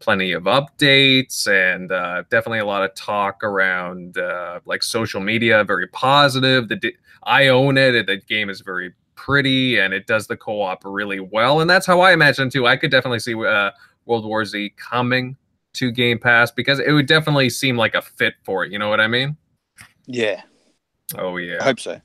plenty 0.01 0.32
of 0.32 0.44
updates 0.44 1.46
and 1.49 1.90
uh, 1.92 2.22
definitely 2.30 2.61
a 2.61 2.66
lot 2.66 2.82
of 2.82 2.94
talk 2.94 3.42
around 3.42 4.18
uh, 4.18 4.61
like 4.64 4.82
social 4.82 5.20
media. 5.20 5.64
Very 5.64 5.88
positive. 5.88 6.68
The 6.68 6.94
I 7.22 7.49
own 7.49 7.76
it. 7.76 8.07
The 8.07 8.16
game 8.16 8.51
is 8.51 8.61
very 8.61 8.94
pretty 9.14 9.78
and 9.78 9.92
it 9.92 10.07
does 10.07 10.26
the 10.26 10.36
co-op 10.36 10.84
really 10.84 11.20
well. 11.20 11.61
And 11.61 11.68
that's 11.68 11.86
how 11.86 12.01
I 12.01 12.12
imagine 12.12 12.51
too. 12.51 12.66
I 12.66 12.76
could 12.76 12.90
definitely 12.90 13.18
see 13.18 13.34
uh, 13.34 13.70
World 14.07 14.24
War 14.24 14.44
Z 14.44 14.72
coming 14.76 15.36
to 15.74 15.90
Game 15.90 16.18
Pass 16.18 16.51
because 16.51 16.78
it 16.78 16.92
would 16.92 17.07
definitely 17.07 17.51
seem 17.51 17.76
like 17.76 17.94
a 17.94 18.03
fit 18.03 18.34
for 18.44 18.64
it. 18.64 18.72
You 18.72 18.78
know 18.78 18.88
what 18.88 19.01
I 19.01 19.09
mean? 19.09 19.36
Yeah. 20.07 20.42
Oh 21.16 21.36
yeah. 21.36 21.59
I 21.61 21.64
hope 21.64 21.80
so. 21.80 22.01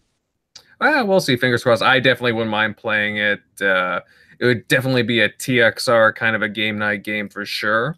Well, 0.80 1.08
we'll 1.08 1.22
see. 1.22 1.38
Fingers 1.38 1.64
crossed. 1.64 1.82
I 1.82 2.00
definitely 2.00 2.34
wouldn't 2.34 2.52
mind 2.52 2.76
playing 2.76 3.18
it. 3.18 3.42
Uh, 3.62 4.02
it 4.40 4.46
would 4.46 4.68
definitely 4.68 5.04
be 5.04 5.20
a 5.20 5.30
TXR 5.30 6.16
kind 6.16 6.36
of 6.36 6.42
a 6.42 6.50
game 6.50 6.78
night 6.78 7.04
game 7.04 7.30
for 7.30 7.46
sure. 7.46 7.98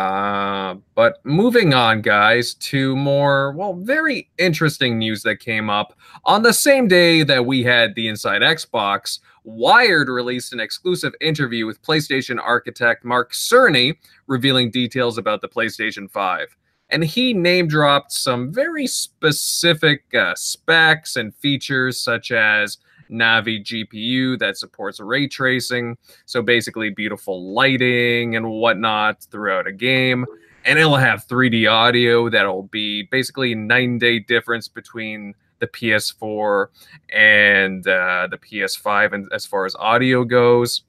Uh, 0.00 0.76
but 0.94 1.18
moving 1.24 1.74
on, 1.74 2.00
guys, 2.00 2.54
to 2.54 2.96
more, 2.96 3.52
well, 3.52 3.74
very 3.74 4.30
interesting 4.38 4.98
news 4.98 5.22
that 5.22 5.36
came 5.36 5.68
up 5.68 5.92
on 6.24 6.42
the 6.42 6.54
same 6.54 6.88
day 6.88 7.22
that 7.22 7.44
we 7.44 7.62
had 7.62 7.94
the 7.94 8.08
Inside 8.08 8.40
Xbox. 8.40 9.18
Wired 9.44 10.08
released 10.08 10.54
an 10.54 10.60
exclusive 10.60 11.12
interview 11.20 11.66
with 11.66 11.82
PlayStation 11.82 12.38
architect 12.42 13.04
Mark 13.04 13.32
Cerny, 13.32 13.96
revealing 14.26 14.70
details 14.70 15.18
about 15.18 15.42
the 15.42 15.48
PlayStation 15.48 16.10
5. 16.10 16.56
And 16.88 17.04
he 17.04 17.34
name 17.34 17.68
dropped 17.68 18.10
some 18.12 18.52
very 18.52 18.86
specific 18.86 20.04
uh, 20.14 20.34
specs 20.34 21.16
and 21.16 21.34
features, 21.34 22.00
such 22.00 22.32
as 22.32 22.78
Navi 23.10 23.62
GPU 23.62 24.38
that 24.38 24.56
supports 24.56 25.00
ray 25.00 25.26
tracing. 25.26 25.96
So 26.26 26.42
basically, 26.42 26.90
beautiful 26.90 27.52
lighting 27.52 28.36
and 28.36 28.48
whatnot 28.50 29.22
throughout 29.30 29.66
a 29.66 29.72
game. 29.72 30.26
And 30.64 30.78
it'll 30.78 30.96
have 30.96 31.26
3D 31.26 31.70
audio 31.70 32.28
that'll 32.28 32.64
be 32.64 33.04
basically 33.04 33.54
nine 33.54 33.98
day 33.98 34.18
difference 34.18 34.68
between 34.68 35.34
the 35.58 35.66
PS4 35.66 36.66
and 37.12 37.86
uh, 37.86 38.28
the 38.30 38.38
PS5, 38.38 39.12
and 39.12 39.28
as 39.32 39.46
far 39.46 39.66
as 39.66 39.76
audio 39.76 40.24
goes. 40.24 40.82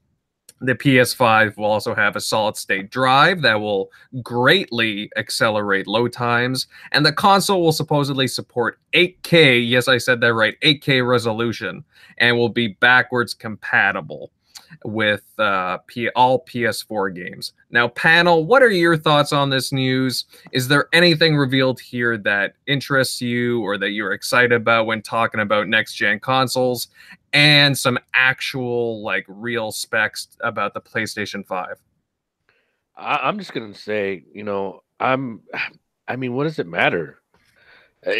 The 0.64 0.74
PS5 0.74 1.56
will 1.56 1.64
also 1.64 1.94
have 1.94 2.14
a 2.14 2.20
solid 2.20 2.56
state 2.56 2.90
drive 2.90 3.42
that 3.42 3.60
will 3.60 3.90
greatly 4.22 5.10
accelerate 5.16 5.88
load 5.88 6.12
times. 6.12 6.68
And 6.92 7.04
the 7.04 7.12
console 7.12 7.62
will 7.62 7.72
supposedly 7.72 8.28
support 8.28 8.78
8K, 8.94 9.68
yes, 9.68 9.88
I 9.88 9.98
said 9.98 10.20
that 10.20 10.34
right, 10.34 10.56
8K 10.60 11.06
resolution, 11.06 11.84
and 12.18 12.36
will 12.36 12.48
be 12.48 12.68
backwards 12.68 13.34
compatible 13.34 14.30
with 14.84 15.22
uh, 15.38 15.78
P- 15.86 16.10
all 16.10 16.44
PS4 16.44 17.14
games. 17.14 17.52
Now, 17.70 17.88
panel, 17.88 18.44
what 18.44 18.62
are 18.62 18.70
your 18.70 18.96
thoughts 18.96 19.32
on 19.32 19.50
this 19.50 19.72
news? 19.72 20.24
Is 20.52 20.68
there 20.68 20.88
anything 20.92 21.36
revealed 21.36 21.80
here 21.80 22.16
that 22.18 22.54
interests 22.66 23.20
you 23.20 23.62
or 23.62 23.78
that 23.78 23.90
you're 23.90 24.12
excited 24.12 24.52
about 24.52 24.86
when 24.86 25.02
talking 25.02 25.40
about 25.40 25.68
next 25.68 25.94
gen 25.94 26.20
consoles? 26.20 26.88
And 27.32 27.76
some 27.76 27.98
actual, 28.12 29.02
like, 29.02 29.24
real 29.26 29.72
specs 29.72 30.28
about 30.40 30.74
the 30.74 30.80
PlayStation 30.80 31.46
5? 31.46 31.76
I- 32.96 33.20
I'm 33.22 33.38
just 33.38 33.54
going 33.54 33.72
to 33.72 33.78
say, 33.78 34.24
you 34.34 34.44
know, 34.44 34.82
I'm, 35.00 35.40
I 36.06 36.16
mean, 36.16 36.34
what 36.34 36.44
does 36.44 36.58
it 36.58 36.66
matter? 36.66 37.20
Uh, 38.06 38.10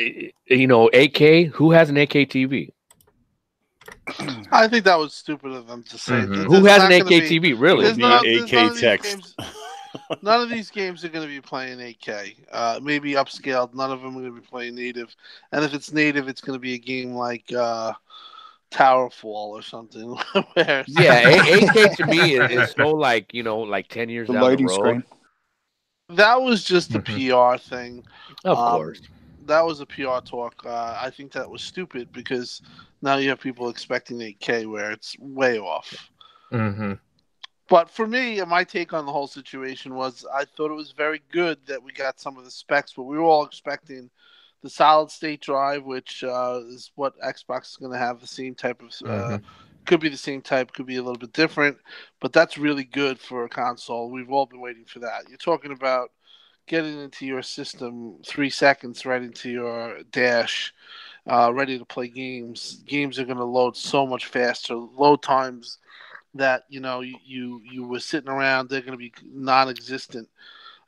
you 0.46 0.66
know, 0.66 0.88
8K, 0.94 1.48
who 1.48 1.72
has 1.72 1.90
an 1.90 1.96
8K 1.96 2.28
TV? 2.28 2.70
I 4.50 4.68
think 4.68 4.84
that 4.84 4.98
was 4.98 5.12
stupid 5.14 5.52
of 5.52 5.66
them 5.66 5.82
to 5.84 5.98
say. 5.98 6.14
Mm-hmm. 6.14 6.44
Who 6.44 6.64
has 6.64 6.82
an 6.82 6.90
8K 6.90 7.08
be, 7.08 7.54
TV? 7.54 7.60
Really? 7.60 7.84
There's 7.84 7.98
not, 7.98 8.24
8K 8.24 8.80
text. 8.80 9.12
Games, 9.12 9.36
none 10.22 10.40
of 10.40 10.50
these 10.50 10.70
games 10.70 11.04
are 11.04 11.08
going 11.08 11.26
to 11.26 11.32
be 11.32 11.40
playing 11.40 11.78
8K. 11.78 12.36
Uh, 12.50 12.80
maybe 12.82 13.12
upscaled. 13.12 13.74
None 13.74 13.90
of 13.90 14.00
them 14.00 14.16
are 14.16 14.20
going 14.20 14.34
to 14.34 14.40
be 14.40 14.46
playing 14.46 14.74
native. 14.74 15.14
And 15.50 15.64
if 15.64 15.74
it's 15.74 15.92
native, 15.92 16.28
it's 16.28 16.40
going 16.40 16.56
to 16.56 16.60
be 16.60 16.74
a 16.74 16.78
game 16.78 17.14
like 17.14 17.52
uh, 17.52 17.92
Towerfall 18.72 19.24
or 19.24 19.62
something. 19.62 20.16
yeah, 20.56 20.82
8K 20.84 21.96
to 21.96 22.06
me 22.06 22.36
is, 22.36 22.50
is, 22.50 22.70
so 22.76 22.90
like 22.90 23.32
you 23.34 23.42
know, 23.42 23.60
like 23.60 23.88
10 23.88 24.08
years 24.08 24.28
the 24.28 24.34
down 24.34 24.56
the 24.56 24.64
road. 24.64 24.70
Screen. 24.70 25.04
That 26.08 26.42
was 26.42 26.64
just 26.64 26.94
a 26.94 27.00
mm-hmm. 27.00 27.52
PR 27.52 27.58
thing. 27.58 28.04
Of 28.44 28.58
um, 28.58 28.76
course 28.76 29.00
that 29.46 29.64
was 29.64 29.80
a 29.80 29.86
PR 29.86 30.20
talk. 30.24 30.62
Uh, 30.64 30.98
I 31.00 31.10
think 31.10 31.32
that 31.32 31.48
was 31.48 31.62
stupid 31.62 32.12
because 32.12 32.62
now 33.00 33.16
you 33.16 33.28
have 33.28 33.40
people 33.40 33.68
expecting 33.68 34.18
8K 34.18 34.66
where 34.66 34.90
it's 34.90 35.16
way 35.18 35.58
off. 35.58 36.10
Mm-hmm. 36.52 36.94
But 37.68 37.90
for 37.90 38.06
me, 38.06 38.40
my 38.42 38.64
take 38.64 38.92
on 38.92 39.06
the 39.06 39.12
whole 39.12 39.26
situation 39.26 39.94
was 39.94 40.26
I 40.34 40.44
thought 40.44 40.70
it 40.70 40.74
was 40.76 40.92
very 40.92 41.22
good 41.32 41.58
that 41.66 41.82
we 41.82 41.92
got 41.92 42.20
some 42.20 42.36
of 42.36 42.44
the 42.44 42.50
specs, 42.50 42.92
but 42.94 43.04
we 43.04 43.16
were 43.16 43.24
all 43.24 43.44
expecting 43.44 44.10
the 44.62 44.70
solid 44.70 45.10
state 45.10 45.40
drive, 45.40 45.84
which 45.84 46.24
uh, 46.24 46.60
is 46.68 46.92
what 46.94 47.18
Xbox 47.20 47.70
is 47.70 47.76
going 47.76 47.92
to 47.92 47.98
have 47.98 48.20
the 48.20 48.26
same 48.26 48.54
type 48.54 48.80
of. 48.80 48.88
Uh, 49.04 49.12
mm-hmm. 49.12 49.44
Could 49.84 49.98
be 49.98 50.08
the 50.08 50.16
same 50.16 50.42
type, 50.42 50.72
could 50.72 50.86
be 50.86 50.94
a 50.94 51.02
little 51.02 51.18
bit 51.18 51.32
different, 51.32 51.76
but 52.20 52.32
that's 52.32 52.56
really 52.56 52.84
good 52.84 53.18
for 53.18 53.44
a 53.44 53.48
console. 53.48 54.10
We've 54.10 54.30
all 54.30 54.46
been 54.46 54.60
waiting 54.60 54.84
for 54.84 55.00
that. 55.00 55.28
You're 55.28 55.38
talking 55.38 55.72
about 55.72 56.12
getting 56.66 57.00
into 57.00 57.26
your 57.26 57.42
system 57.42 58.18
three 58.24 58.48
seconds 58.48 59.04
right 59.04 59.22
into 59.22 59.50
your 59.50 59.98
dash, 60.12 60.72
uh, 61.26 61.52
ready 61.52 61.78
to 61.78 61.84
play 61.84 62.06
games. 62.06 62.82
Games 62.86 63.18
are 63.18 63.24
going 63.24 63.38
to 63.38 63.44
load 63.44 63.76
so 63.76 64.06
much 64.06 64.26
faster. 64.26 64.76
Load 64.76 65.20
times 65.20 65.78
that 66.34 66.64
you 66.68 66.80
know 66.80 67.00
you 67.00 67.16
you, 67.24 67.60
you 67.70 67.86
were 67.86 68.00
sitting 68.00 68.30
around, 68.30 68.68
they're 68.68 68.80
going 68.80 68.92
to 68.92 68.96
be 68.96 69.12
non-existent. 69.24 70.28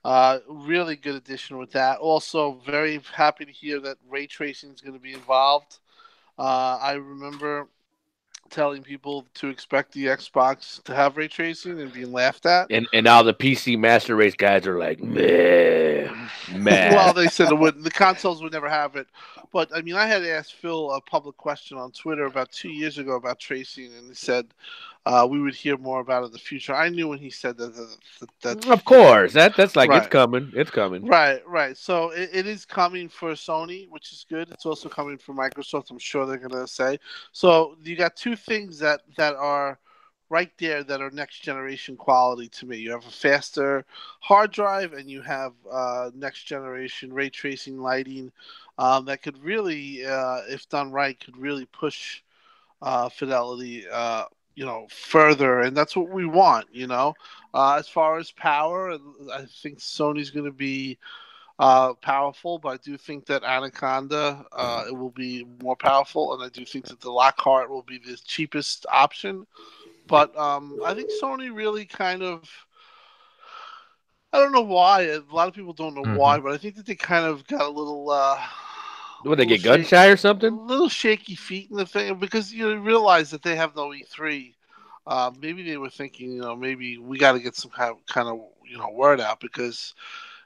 Uh, 0.04 0.40
really 0.48 0.96
good 0.96 1.14
addition 1.14 1.56
with 1.56 1.72
that. 1.72 1.98
Also, 1.98 2.60
very 2.66 3.00
happy 3.12 3.44
to 3.44 3.52
hear 3.52 3.80
that 3.80 3.96
ray 4.08 4.26
tracing 4.26 4.70
is 4.70 4.80
going 4.80 4.92
to 4.94 5.00
be 5.00 5.14
involved. 5.14 5.78
Uh, 6.38 6.78
I 6.80 6.92
remember 6.94 7.68
telling 8.50 8.82
people 8.82 9.26
to 9.34 9.48
expect 9.48 9.92
the 9.92 10.06
Xbox 10.06 10.82
to 10.84 10.94
have 10.94 11.16
ray 11.16 11.28
tracing 11.28 11.80
and 11.80 11.92
being 11.92 12.12
laughed 12.12 12.44
at. 12.46 12.70
And 12.70 12.86
and 12.92 13.04
now 13.04 13.22
the 13.22 13.34
PC 13.34 13.78
Master 13.78 14.14
Race 14.14 14.34
guys 14.34 14.66
are 14.66 14.78
like, 14.78 15.02
man, 15.02 16.10
well, 16.48 17.12
they 17.12 17.28
said 17.28 17.50
it 17.50 17.58
would. 17.58 17.82
The 17.82 17.90
consoles 17.90 18.42
would 18.42 18.52
never 18.52 18.68
have 18.68 18.96
it. 18.96 19.06
But 19.52 19.70
I 19.74 19.80
mean, 19.82 19.94
I 19.94 20.06
had 20.06 20.22
asked 20.22 20.54
Phil 20.54 20.90
a 20.92 21.00
public 21.00 21.36
question 21.36 21.78
on 21.78 21.92
Twitter 21.92 22.26
about 22.26 22.52
two 22.52 22.70
years 22.70 22.98
ago 22.98 23.16
about 23.16 23.38
tracing, 23.38 23.94
and 23.94 24.08
he 24.08 24.14
said 24.14 24.48
uh, 25.06 25.26
we 25.28 25.40
would 25.40 25.54
hear 25.54 25.76
more 25.76 26.00
about 26.00 26.22
it 26.22 26.26
in 26.26 26.32
the 26.32 26.38
future. 26.38 26.74
I 26.74 26.88
knew 26.88 27.08
when 27.08 27.18
he 27.18 27.30
said 27.30 27.58
that. 27.58 27.74
that, 28.20 28.28
that 28.42 28.70
of 28.70 28.84
course, 28.84 29.34
that 29.34 29.54
that's 29.56 29.76
like 29.76 29.90
right. 29.90 29.98
it's 29.98 30.08
coming. 30.08 30.50
It's 30.54 30.70
coming. 30.70 31.04
Right, 31.04 31.46
right. 31.46 31.76
So 31.76 32.10
it, 32.10 32.30
it 32.32 32.46
is 32.46 32.64
coming 32.64 33.08
for 33.08 33.32
Sony, 33.32 33.88
which 33.90 34.12
is 34.12 34.24
good. 34.28 34.50
It's 34.50 34.64
also 34.64 34.88
coming 34.88 35.18
for 35.18 35.34
Microsoft. 35.34 35.90
I'm 35.90 35.98
sure 35.98 36.24
they're 36.24 36.38
gonna 36.38 36.66
say. 36.66 36.98
So 37.32 37.76
you 37.82 37.96
got 37.96 38.16
two 38.16 38.34
things 38.34 38.78
that 38.78 39.02
that 39.16 39.34
are 39.34 39.78
right 40.30 40.52
there 40.58 40.82
that 40.82 41.02
are 41.02 41.10
next 41.10 41.40
generation 41.40 41.96
quality 41.96 42.48
to 42.48 42.66
me. 42.66 42.78
You 42.78 42.90
have 42.92 43.06
a 43.06 43.10
faster 43.10 43.84
hard 44.20 44.52
drive, 44.52 44.94
and 44.94 45.10
you 45.10 45.20
have 45.20 45.52
uh, 45.70 46.10
next 46.14 46.44
generation 46.44 47.12
ray 47.12 47.28
tracing 47.28 47.78
lighting 47.78 48.32
um, 48.78 49.04
that 49.04 49.22
could 49.22 49.42
really, 49.44 50.04
uh, 50.06 50.40
if 50.48 50.66
done 50.70 50.90
right, 50.92 51.18
could 51.22 51.36
really 51.36 51.66
push 51.66 52.22
uh, 52.80 53.10
fidelity 53.10 53.84
uh, 53.92 54.24
you 54.54 54.64
know 54.64 54.86
further 54.90 55.60
and 55.60 55.76
that's 55.76 55.96
what 55.96 56.10
we 56.10 56.24
want 56.24 56.66
you 56.72 56.86
know 56.86 57.14
uh, 57.54 57.74
as 57.74 57.88
far 57.88 58.18
as 58.18 58.30
power 58.30 58.96
i 59.32 59.44
think 59.62 59.78
sony's 59.78 60.30
going 60.30 60.44
to 60.44 60.52
be 60.52 60.98
uh, 61.58 61.94
powerful 61.94 62.58
but 62.58 62.68
i 62.68 62.76
do 62.78 62.96
think 62.96 63.26
that 63.26 63.44
anaconda 63.44 64.44
uh, 64.52 64.84
it 64.88 64.96
will 64.96 65.10
be 65.10 65.46
more 65.62 65.76
powerful 65.76 66.34
and 66.34 66.42
i 66.42 66.48
do 66.48 66.64
think 66.64 66.86
that 66.86 67.00
the 67.00 67.10
lockhart 67.10 67.70
will 67.70 67.82
be 67.82 67.98
the 67.98 68.16
cheapest 68.24 68.86
option 68.90 69.46
but 70.06 70.36
um, 70.36 70.78
i 70.84 70.94
think 70.94 71.10
sony 71.22 71.54
really 71.54 71.84
kind 71.84 72.22
of 72.22 72.48
i 74.32 74.38
don't 74.38 74.52
know 74.52 74.60
why 74.62 75.02
a 75.02 75.20
lot 75.32 75.48
of 75.48 75.54
people 75.54 75.72
don't 75.72 75.94
know 75.94 76.02
mm-hmm. 76.02 76.16
why 76.16 76.38
but 76.38 76.52
i 76.52 76.56
think 76.56 76.74
that 76.74 76.86
they 76.86 76.96
kind 76.96 77.24
of 77.24 77.46
got 77.46 77.62
a 77.62 77.68
little 77.68 78.10
would 79.24 79.38
they 79.38 79.46
get 79.46 79.62
gun 79.62 79.84
shy 79.84 80.08
or 80.08 80.16
something? 80.16 80.52
A 80.52 80.62
little 80.62 80.88
shaky 80.88 81.34
feet 81.34 81.70
in 81.70 81.76
the 81.76 81.86
thing 81.86 82.18
because 82.18 82.52
you 82.52 82.78
realize 82.78 83.30
that 83.30 83.42
they 83.42 83.56
have 83.56 83.74
no 83.76 83.92
E3. 83.92 84.54
Uh, 85.06 85.30
maybe 85.40 85.62
they 85.62 85.76
were 85.76 85.90
thinking, 85.90 86.32
you 86.32 86.40
know, 86.40 86.56
maybe 86.56 86.98
we 86.98 87.18
got 87.18 87.32
to 87.32 87.40
get 87.40 87.54
some 87.54 87.70
kind 87.70 87.90
of, 87.90 88.06
kind 88.06 88.28
of, 88.28 88.40
you 88.66 88.78
know, 88.78 88.90
word 88.90 89.20
out 89.20 89.40
because, 89.40 89.94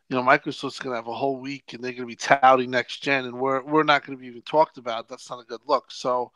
you 0.09 0.17
know, 0.17 0.23
Microsoft's 0.23 0.81
going 0.81 0.93
to 0.93 0.97
have 0.97 1.07
a 1.07 1.15
whole 1.15 1.39
week 1.39 1.73
and 1.75 1.83
they're 1.83 1.93
going 1.93 2.03
to 2.03 2.07
be 2.07 2.17
touting 2.17 2.71
next 2.71 2.99
gen, 3.03 3.25
and 3.27 3.39
we're 3.39 3.63
we're 3.63 3.85
not 3.85 4.05
going 4.05 4.17
to 4.17 4.21
be 4.21 4.27
even 4.29 4.43
talked 4.43 4.79
about. 4.79 5.09
That's 5.09 5.31
not 5.31 5.41
a 5.41 5.45
good 5.45 5.61
look. 5.67 5.91
So, 5.91 6.33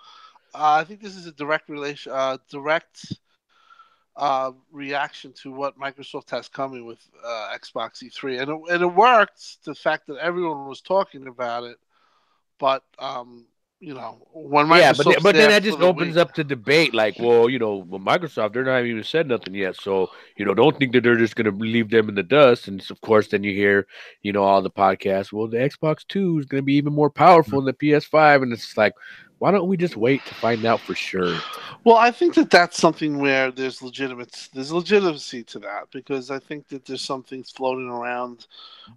uh, 0.54 0.74
I 0.74 0.84
think 0.84 1.00
this 1.00 1.16
is 1.16 1.26
a 1.26 1.32
direct 1.32 1.68
relation, 1.68 2.12
uh, 2.12 2.38
direct 2.48 3.12
uh, 4.16 4.52
reaction 4.70 5.32
to 5.32 5.50
what 5.50 5.78
Microsoft 5.78 6.30
has 6.30 6.48
coming 6.48 6.84
with 6.84 7.00
uh, 7.24 7.56
Xbox 7.56 8.02
E3, 8.02 8.40
and 8.42 8.50
it, 8.50 8.74
and 8.74 8.82
it 8.82 8.94
worked. 8.94 9.64
The 9.64 9.74
fact 9.74 10.06
that 10.08 10.18
everyone 10.18 10.68
was 10.68 10.80
talking 10.80 11.26
about 11.26 11.64
it, 11.64 11.76
but 12.62 12.84
um, 13.00 13.46
you 13.80 13.92
know, 13.92 14.24
when 14.32 14.66
Microsoft 14.66 14.78
yeah, 14.78 14.92
but, 14.92 15.04
then, 15.06 15.22
but 15.24 15.34
then 15.34 15.50
that 15.50 15.64
just 15.64 15.80
opens 15.80 16.16
up 16.16 16.32
to 16.34 16.44
debate. 16.44 16.94
Like, 16.94 17.18
well, 17.18 17.50
you 17.50 17.58
know, 17.58 17.84
well, 17.88 18.00
Microsoft, 18.00 18.52
they're 18.52 18.62
not 18.62 18.86
even 18.86 19.02
said 19.02 19.26
nothing 19.26 19.56
yet, 19.56 19.74
so 19.74 20.10
you 20.36 20.44
know, 20.44 20.54
don't 20.54 20.78
think 20.78 20.92
that 20.92 21.02
they're 21.02 21.16
just 21.16 21.34
going 21.34 21.50
to 21.52 21.64
leave 21.64 21.90
them 21.90 22.08
in 22.08 22.14
the 22.14 22.22
dust. 22.22 22.68
And 22.68 22.80
of 22.88 23.00
course, 23.00 23.26
then 23.26 23.42
you 23.42 23.52
hear, 23.52 23.88
you 24.22 24.32
know, 24.32 24.44
all 24.44 24.62
the 24.62 24.70
podcasts. 24.70 25.32
Well, 25.32 25.48
the 25.48 25.56
Xbox 25.56 26.06
Two 26.06 26.38
is 26.38 26.46
going 26.46 26.62
to 26.62 26.64
be 26.64 26.74
even 26.74 26.92
more 26.92 27.10
powerful 27.10 27.58
mm-hmm. 27.58 27.66
than 27.66 27.76
the 27.80 27.92
PS5, 27.92 28.44
and 28.44 28.52
it's 28.52 28.76
like, 28.76 28.94
why 29.42 29.50
don't 29.50 29.66
we 29.66 29.76
just 29.76 29.96
wait 29.96 30.24
to 30.26 30.34
find 30.34 30.64
out 30.64 30.78
for 30.78 30.94
sure? 30.94 31.36
Well, 31.82 31.96
I 31.96 32.12
think 32.12 32.34
that 32.34 32.48
that's 32.48 32.76
something 32.76 33.18
where 33.18 33.50
there's 33.50 33.82
legitimate 33.82 34.48
there's 34.54 34.70
legitimacy 34.70 35.42
to 35.42 35.58
that 35.58 35.88
because 35.90 36.30
I 36.30 36.38
think 36.38 36.68
that 36.68 36.84
there's 36.84 37.02
some 37.02 37.24
things 37.24 37.50
floating 37.50 37.88
around 37.88 38.46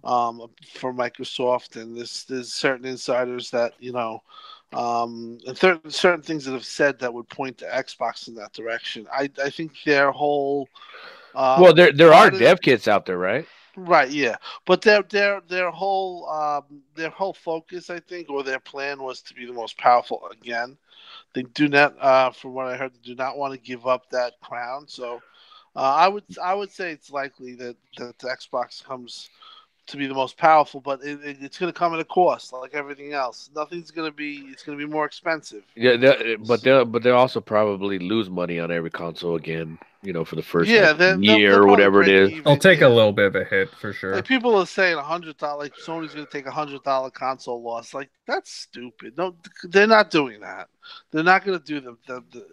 um, 0.04 0.48
for 0.72 0.94
Microsoft, 0.94 1.74
and 1.74 1.96
there's 1.96 2.22
there's 2.26 2.52
certain 2.52 2.86
insiders 2.86 3.50
that 3.50 3.72
you 3.80 3.90
know 3.90 4.22
um, 4.72 5.40
and 5.48 5.56
th- 5.56 5.80
certain 5.88 6.22
things 6.22 6.44
that 6.44 6.52
have 6.52 6.64
said 6.64 7.00
that 7.00 7.12
would 7.12 7.28
point 7.28 7.58
to 7.58 7.64
Xbox 7.66 8.28
in 8.28 8.36
that 8.36 8.52
direction. 8.52 9.08
I, 9.12 9.28
I 9.44 9.50
think 9.50 9.72
their 9.84 10.12
whole 10.12 10.68
um, 11.34 11.60
well, 11.60 11.74
there 11.74 11.90
there 11.90 12.14
are 12.14 12.30
dev 12.30 12.60
kits 12.60 12.86
out 12.86 13.04
there, 13.04 13.18
right? 13.18 13.48
Right, 13.76 14.10
yeah, 14.10 14.36
but 14.64 14.80
their 14.82 15.02
their 15.02 15.42
their 15.42 15.70
whole 15.70 16.28
um, 16.30 16.82
their 16.94 17.10
whole 17.10 17.34
focus, 17.34 17.90
I 17.90 18.00
think, 18.00 18.30
or 18.30 18.42
their 18.42 18.58
plan 18.58 19.02
was 19.02 19.20
to 19.22 19.34
be 19.34 19.44
the 19.44 19.52
most 19.52 19.76
powerful 19.76 20.26
again. 20.30 20.78
They 21.34 21.42
do 21.42 21.68
not, 21.68 21.94
uh, 22.00 22.30
from 22.30 22.54
what 22.54 22.66
I 22.66 22.76
heard, 22.76 22.94
they 22.94 23.00
do 23.02 23.14
not 23.14 23.36
want 23.36 23.52
to 23.52 23.60
give 23.60 23.86
up 23.86 24.08
that 24.10 24.40
crown. 24.40 24.88
So, 24.88 25.20
uh, 25.76 25.80
I 25.80 26.08
would 26.08 26.24
I 26.42 26.54
would 26.54 26.70
say 26.70 26.90
it's 26.90 27.10
likely 27.10 27.54
that 27.56 27.76
that 27.98 28.18
the 28.18 28.28
Xbox 28.28 28.82
comes 28.82 29.28
to 29.88 29.96
be 29.96 30.06
the 30.06 30.14
most 30.14 30.36
powerful, 30.38 30.80
but 30.80 31.02
it, 31.02 31.22
it, 31.22 31.36
it's 31.40 31.58
going 31.58 31.72
to 31.72 31.78
come 31.78 31.94
at 31.94 32.00
a 32.00 32.04
cost, 32.04 32.52
like 32.52 32.74
everything 32.74 33.12
else. 33.12 33.50
Nothing's 33.54 33.90
going 33.90 34.10
to 34.10 34.16
be. 34.16 34.46
It's 34.50 34.62
going 34.62 34.78
to 34.78 34.86
be 34.86 34.90
more 34.90 35.04
expensive. 35.04 35.64
Yeah, 35.76 35.96
but 36.46 36.62
they'll 36.62 36.84
but 36.86 37.02
they'll 37.02 37.16
also 37.16 37.40
probably 37.40 37.98
lose 37.98 38.30
money 38.30 38.58
on 38.58 38.70
every 38.70 38.90
console 38.90 39.36
again 39.36 39.78
you 40.06 40.12
know, 40.12 40.24
for 40.24 40.36
the 40.36 40.42
first 40.42 40.70
yeah, 40.70 40.92
like, 40.92 41.22
year 41.22 41.62
or 41.62 41.66
whatever 41.66 42.02
it 42.02 42.08
is. 42.08 42.30
Even, 42.30 42.46
I'll 42.46 42.56
take 42.56 42.80
yeah. 42.80 42.86
a 42.86 42.88
little 42.88 43.12
bit 43.12 43.26
of 43.26 43.36
a 43.36 43.44
hit 43.44 43.70
for 43.74 43.92
sure. 43.92 44.14
Like 44.14 44.26
people 44.26 44.54
are 44.56 44.66
saying 44.66 44.96
a 44.96 45.02
hundred 45.02 45.36
dollar, 45.36 45.64
like 45.64 45.74
Sony's 45.74 46.14
going 46.14 46.26
to 46.26 46.32
take 46.32 46.46
a 46.46 46.50
hundred 46.50 46.82
dollar 46.82 47.10
console 47.10 47.62
loss. 47.62 47.92
Like 47.92 48.10
that's 48.26 48.50
stupid. 48.50 49.16
No, 49.18 49.34
they're 49.64 49.86
not 49.86 50.10
doing 50.10 50.40
that. 50.40 50.68
They're 51.10 51.24
not 51.24 51.44
going 51.44 51.58
to 51.58 51.64
do 51.64 51.80
the, 51.80 51.96
the, 52.06 52.24
the 52.30 52.46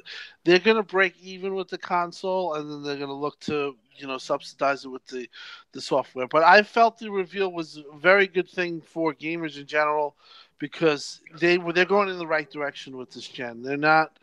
They're 0.43 0.59
going 0.59 0.77
to 0.77 0.83
break 0.83 1.15
even 1.21 1.53
with 1.53 1.67
the 1.67 1.77
console, 1.77 2.55
and 2.55 2.69
then 2.69 2.83
they're 2.83 2.97
going 2.97 3.07
to 3.09 3.13
look 3.13 3.39
to 3.41 3.75
you 3.95 4.07
know 4.07 4.17
subsidize 4.17 4.85
it 4.85 4.89
with 4.89 5.05
the 5.07 5.29
the 5.71 5.81
software. 5.81 6.27
But 6.27 6.43
I 6.43 6.63
felt 6.63 6.97
the 6.97 7.11
reveal 7.11 7.51
was 7.51 7.77
a 7.77 7.97
very 7.97 8.27
good 8.27 8.49
thing 8.49 8.81
for 8.81 9.13
gamers 9.13 9.57
in 9.57 9.67
general 9.67 10.15
because 10.59 11.21
they 11.39 11.57
were 11.57 11.73
they're 11.73 11.85
going 11.85 12.09
in 12.09 12.17
the 12.17 12.27
right 12.27 12.49
direction 12.49 12.97
with 12.97 13.11
this 13.11 13.27
gen. 13.27 13.61
They're 13.61 13.77
not 13.77 14.17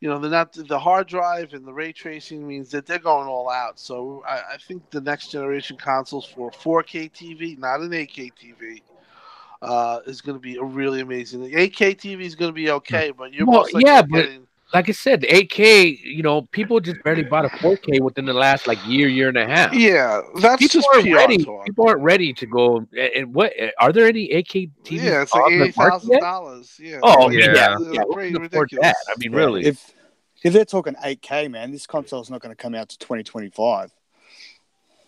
you 0.00 0.08
know, 0.08 0.18
they're 0.18 0.30
not 0.30 0.52
the 0.52 0.78
hard 0.78 1.06
drive 1.06 1.52
and 1.52 1.64
the 1.64 1.72
ray 1.72 1.92
tracing 1.92 2.46
means 2.46 2.70
that 2.70 2.86
they're 2.86 2.98
going 2.98 3.28
all 3.28 3.50
out. 3.50 3.78
So 3.78 4.24
I, 4.26 4.54
I 4.54 4.56
think 4.56 4.88
the 4.90 5.00
next 5.00 5.30
generation 5.30 5.76
consoles 5.76 6.24
for 6.24 6.50
4K 6.50 7.12
TV, 7.12 7.58
not 7.58 7.80
an 7.80 7.90
8K 7.90 8.32
TV, 8.32 8.82
uh, 9.60 10.00
is 10.06 10.22
going 10.22 10.36
to 10.36 10.40
be 10.40 10.56
a 10.56 10.62
really 10.62 11.00
amazing. 11.00 11.42
The 11.42 11.52
8K 11.52 11.96
TV 11.96 12.22
is 12.22 12.34
going 12.34 12.48
to 12.48 12.54
be 12.54 12.70
okay, 12.70 13.10
but 13.10 13.34
you're 13.34 13.46
well, 13.46 13.66
yeah, 13.74 14.00
but 14.00 14.22
getting... 14.22 14.46
like 14.72 14.88
I 14.88 14.92
said, 14.92 15.20
the 15.20 15.26
8K, 15.26 16.00
you 16.04 16.22
know, 16.22 16.42
people 16.42 16.78
just 16.80 17.02
barely 17.02 17.24
bought 17.24 17.44
a 17.44 17.48
4K 17.48 18.00
within 18.00 18.24
the 18.24 18.32
last 18.32 18.66
like 18.66 18.78
year, 18.86 19.08
year 19.08 19.28
and 19.28 19.36
a 19.36 19.46
half. 19.46 19.72
Yeah, 19.72 20.22
that's 20.36 20.60
people 20.60 20.80
just 20.80 20.88
aren't 20.92 21.06
PR 21.06 21.16
ready. 21.16 21.44
Talk. 21.44 21.66
People 21.66 21.88
aren't 21.88 22.02
ready 22.02 22.32
to 22.32 22.46
go. 22.46 22.86
And 22.96 23.34
what 23.34 23.52
are 23.78 23.92
there 23.92 24.06
any 24.06 24.28
8K 24.28 24.70
TVs? 24.84 25.02
Yeah, 25.02 25.22
it's 25.22 25.34
like 25.34 25.52
eighty 25.52 25.72
thousand 25.72 26.20
dollars. 26.20 26.78
Yeah. 26.80 27.00
Oh 27.02 27.30
yeah, 27.30 27.46
yeah. 27.46 27.76
yeah. 27.80 27.92
yeah. 27.92 28.02
That. 28.80 28.94
I 29.08 29.14
mean, 29.18 29.32
really. 29.32 29.64
If 29.66 29.92
if 30.42 30.52
they're 30.52 30.64
talking 30.64 30.94
8K, 30.94 31.50
man, 31.50 31.70
this 31.70 31.86
console 31.86 32.22
is 32.22 32.30
not 32.30 32.40
going 32.40 32.54
to 32.54 32.60
come 32.60 32.74
out 32.74 32.88
to 32.90 32.98
2025. 32.98 33.92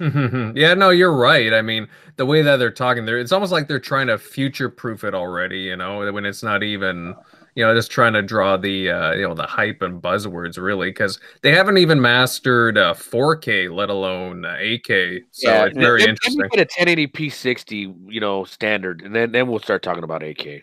yeah, 0.55 0.75
no, 0.75 0.91
you're 0.91 1.15
right. 1.17 1.55
I 1.55 1.63
mean, 1.63 1.89
the 2.17 2.27
way 2.27 2.43
that 2.43 2.57
they're 2.57 2.71
talking, 2.71 3.07
there, 3.07 3.19
it's 3.19 3.33
almost 3.33 3.53
like 3.53 3.69
they're 3.69 3.79
trying 3.79 4.09
to 4.09 4.19
future-proof 4.19 5.05
it 5.05 5.15
already. 5.15 5.61
You 5.61 5.77
know, 5.77 6.13
when 6.13 6.27
it's 6.27 6.43
not 6.43 6.63
even, 6.63 7.15
you 7.55 7.65
know, 7.65 7.75
just 7.75 7.91
trying 7.91 8.15
to 8.15 8.23
draw 8.23 8.57
the, 8.57 8.91
uh, 8.91 9.13
you 9.13 9.27
know, 9.27 9.35
the 9.35 9.47
hype 9.47 9.83
and 9.83 10.01
buzzwords, 10.01 10.59
really, 10.59 10.89
because 10.89 11.21
they 11.43 11.53
haven't 11.53 11.79
even 11.79 12.01
mastered 12.01 12.79
uh, 12.79 12.95
4K, 12.95 13.75
let 13.75 13.91
alone 13.91 14.45
uh, 14.45 14.57
8K. 14.59 15.21
So 15.31 15.51
yeah, 15.51 15.67
it's 15.67 15.77
very 15.77 16.03
interesting. 16.03 16.49
Get 16.51 16.61
a 16.61 16.85
1080p 16.85 17.33
60, 17.33 17.95
you 18.09 18.21
know, 18.21 18.45
standard, 18.45 19.03
and 19.03 19.15
then 19.15 19.33
then 19.33 19.49
we'll 19.49 19.61
start 19.61 19.83
talking 19.83 20.05
about 20.05 20.23
8K. 20.23 20.63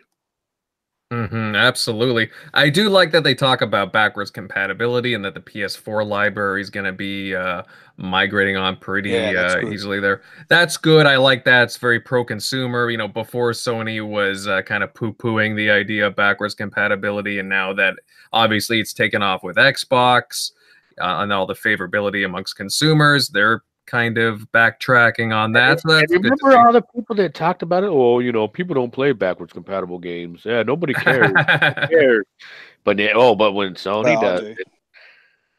Mm-hmm, 1.12 1.56
absolutely. 1.56 2.30
I 2.54 2.70
do 2.70 2.88
like 2.88 3.12
that 3.14 3.24
they 3.24 3.34
talk 3.34 3.62
about 3.62 3.92
backwards 3.92 4.30
compatibility 4.30 5.16
and 5.16 5.26
that 5.26 5.34
the 5.34 5.40
PS4 5.40 6.06
library 6.06 6.62
is 6.62 6.70
going 6.70 6.86
to 6.86 6.94
be 6.94 7.34
uh, 7.34 7.64
migrating 7.98 8.58
on 8.58 8.78
pretty 8.78 9.10
yeah, 9.10 9.56
uh, 9.56 9.70
easily 9.70 10.00
there. 10.00 10.22
That's 10.50 10.78
good. 10.78 11.08
I 11.08 11.16
like 11.16 11.46
that. 11.46 11.64
It's 11.64 11.78
very 11.78 12.00
pro 12.00 12.24
consumer. 12.24 12.92
You 12.92 13.00
know, 13.00 13.08
before 13.08 13.54
Sony 13.54 14.08
was 14.08 14.48
uh, 14.48 14.62
kind 14.62 14.84
of 14.84 14.94
poo 14.94 15.14
pooing 15.14 15.56
the 15.56 15.72
idea 15.72 16.06
of 16.06 16.16
backwards 16.16 16.54
compatibility, 16.54 17.40
and 17.40 17.50
now 17.50 17.74
that 17.74 17.96
obviously 18.32 18.80
it's 18.80 18.94
taken 18.94 19.24
off 19.24 19.42
with 19.42 19.58
Xbox 19.58 20.52
uh, 21.02 21.22
and 21.22 21.34
all 21.34 21.48
the 21.48 21.56
favorability 21.56 22.24
amongst 22.24 22.56
consumers, 22.56 23.30
they're 23.30 23.64
kind 23.90 24.18
of 24.18 24.50
backtracking 24.52 25.36
on 25.36 25.54
that. 25.54 25.82
So 25.82 25.90
remember 26.10 26.58
all 26.58 26.72
the 26.72 26.84
people 26.96 27.16
that 27.16 27.34
talked 27.34 27.64
about 27.64 27.84
it? 27.84 27.90
Oh, 27.90 28.20
you 28.20 28.32
know, 28.32 28.48
people 28.48 28.76
don't 28.76 28.92
play 28.92 29.12
backwards 29.12 29.54
compatible 29.54 30.00
games. 30.00 30.44
Yeah, 30.46 30.64
nobody 30.64 30.94
cares. 30.94 31.32
nobody 31.34 31.88
cares. 31.88 32.26
But 32.84 33.00
oh, 33.14 33.36
but 33.36 33.54
when 33.54 33.74
Sony 33.74 34.20
well, 34.20 34.22
does, 34.22 34.42
it, 34.44 34.58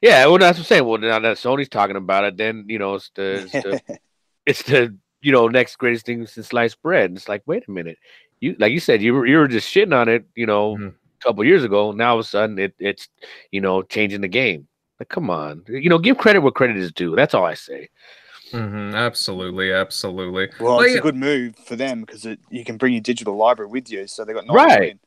yeah, 0.01 0.24
well, 0.26 0.39
that's 0.39 0.59
what 0.59 0.64
I'm 0.64 0.68
saying. 0.68 0.85
Well, 0.87 0.99
now 0.99 1.18
that 1.18 1.37
Sony's 1.37 1.68
talking 1.68 1.97
about 1.97 2.24
it, 2.24 2.37
then 2.37 2.64
you 2.68 2.78
know, 2.78 2.95
it's 2.95 3.11
the, 3.14 3.33
it's 3.43 3.53
the, 3.53 3.81
it's 4.47 4.62
the 4.62 4.97
you 5.20 5.33
know 5.33 5.49
next 5.49 5.76
greatest 5.76 6.07
thing 6.07 6.26
since 6.26 6.49
sliced 6.49 6.81
bread. 6.83 7.11
And 7.11 7.16
it's 7.16 7.28
like, 7.28 7.43
wait 7.47 7.64
a 7.68 7.70
minute, 7.70 7.99
you 8.41 8.57
like 8.59 8.72
you 8.72 8.81
said, 8.81 9.03
you 9.03 9.14
were 9.14 9.26
you 9.26 9.37
were 9.37 9.49
just 9.49 9.72
shitting 9.72 9.95
on 9.95 10.09
it, 10.09 10.24
you 10.35 10.47
know, 10.47 10.76
mm-hmm. 10.76 10.89
a 10.89 11.24
couple 11.24 11.45
years 11.45 11.64
ago. 11.64 11.93
Now 11.93 12.12
all 12.12 12.18
of 12.18 12.24
a 12.24 12.28
sudden, 12.28 12.59
it 12.59 12.74
it's 12.78 13.09
you 13.51 13.61
know 13.61 13.83
changing 13.83 14.22
the 14.22 14.28
game. 14.28 14.66
Like, 15.01 15.09
come 15.09 15.30
on, 15.30 15.64
you 15.66 15.88
know, 15.88 15.98
give 15.98 16.18
credit 16.18 16.40
where 16.40 16.53
credit 16.53 16.76
is 16.76 16.92
due. 16.92 17.16
That's 17.16 17.32
all 17.32 17.46
I 17.46 17.55
say. 17.55 17.88
Mm-hmm, 18.53 18.94
absolutely, 18.94 19.72
absolutely. 19.72 20.51
Well, 20.61 20.76
well 20.76 20.80
it's 20.80 20.96
a 20.96 21.01
good 21.01 21.16
move 21.16 21.57
for 21.57 21.74
them 21.74 22.03
because 22.03 22.26
you 22.51 22.64
can 22.64 22.76
bring 22.76 22.92
your 22.92 23.01
digital 23.01 23.36
library 23.36 23.70
with 23.70 23.90
you, 23.90 24.07
so 24.07 24.24
they 24.24 24.34
got 24.34 24.46
nothing, 24.46 24.57
right. 24.57 24.98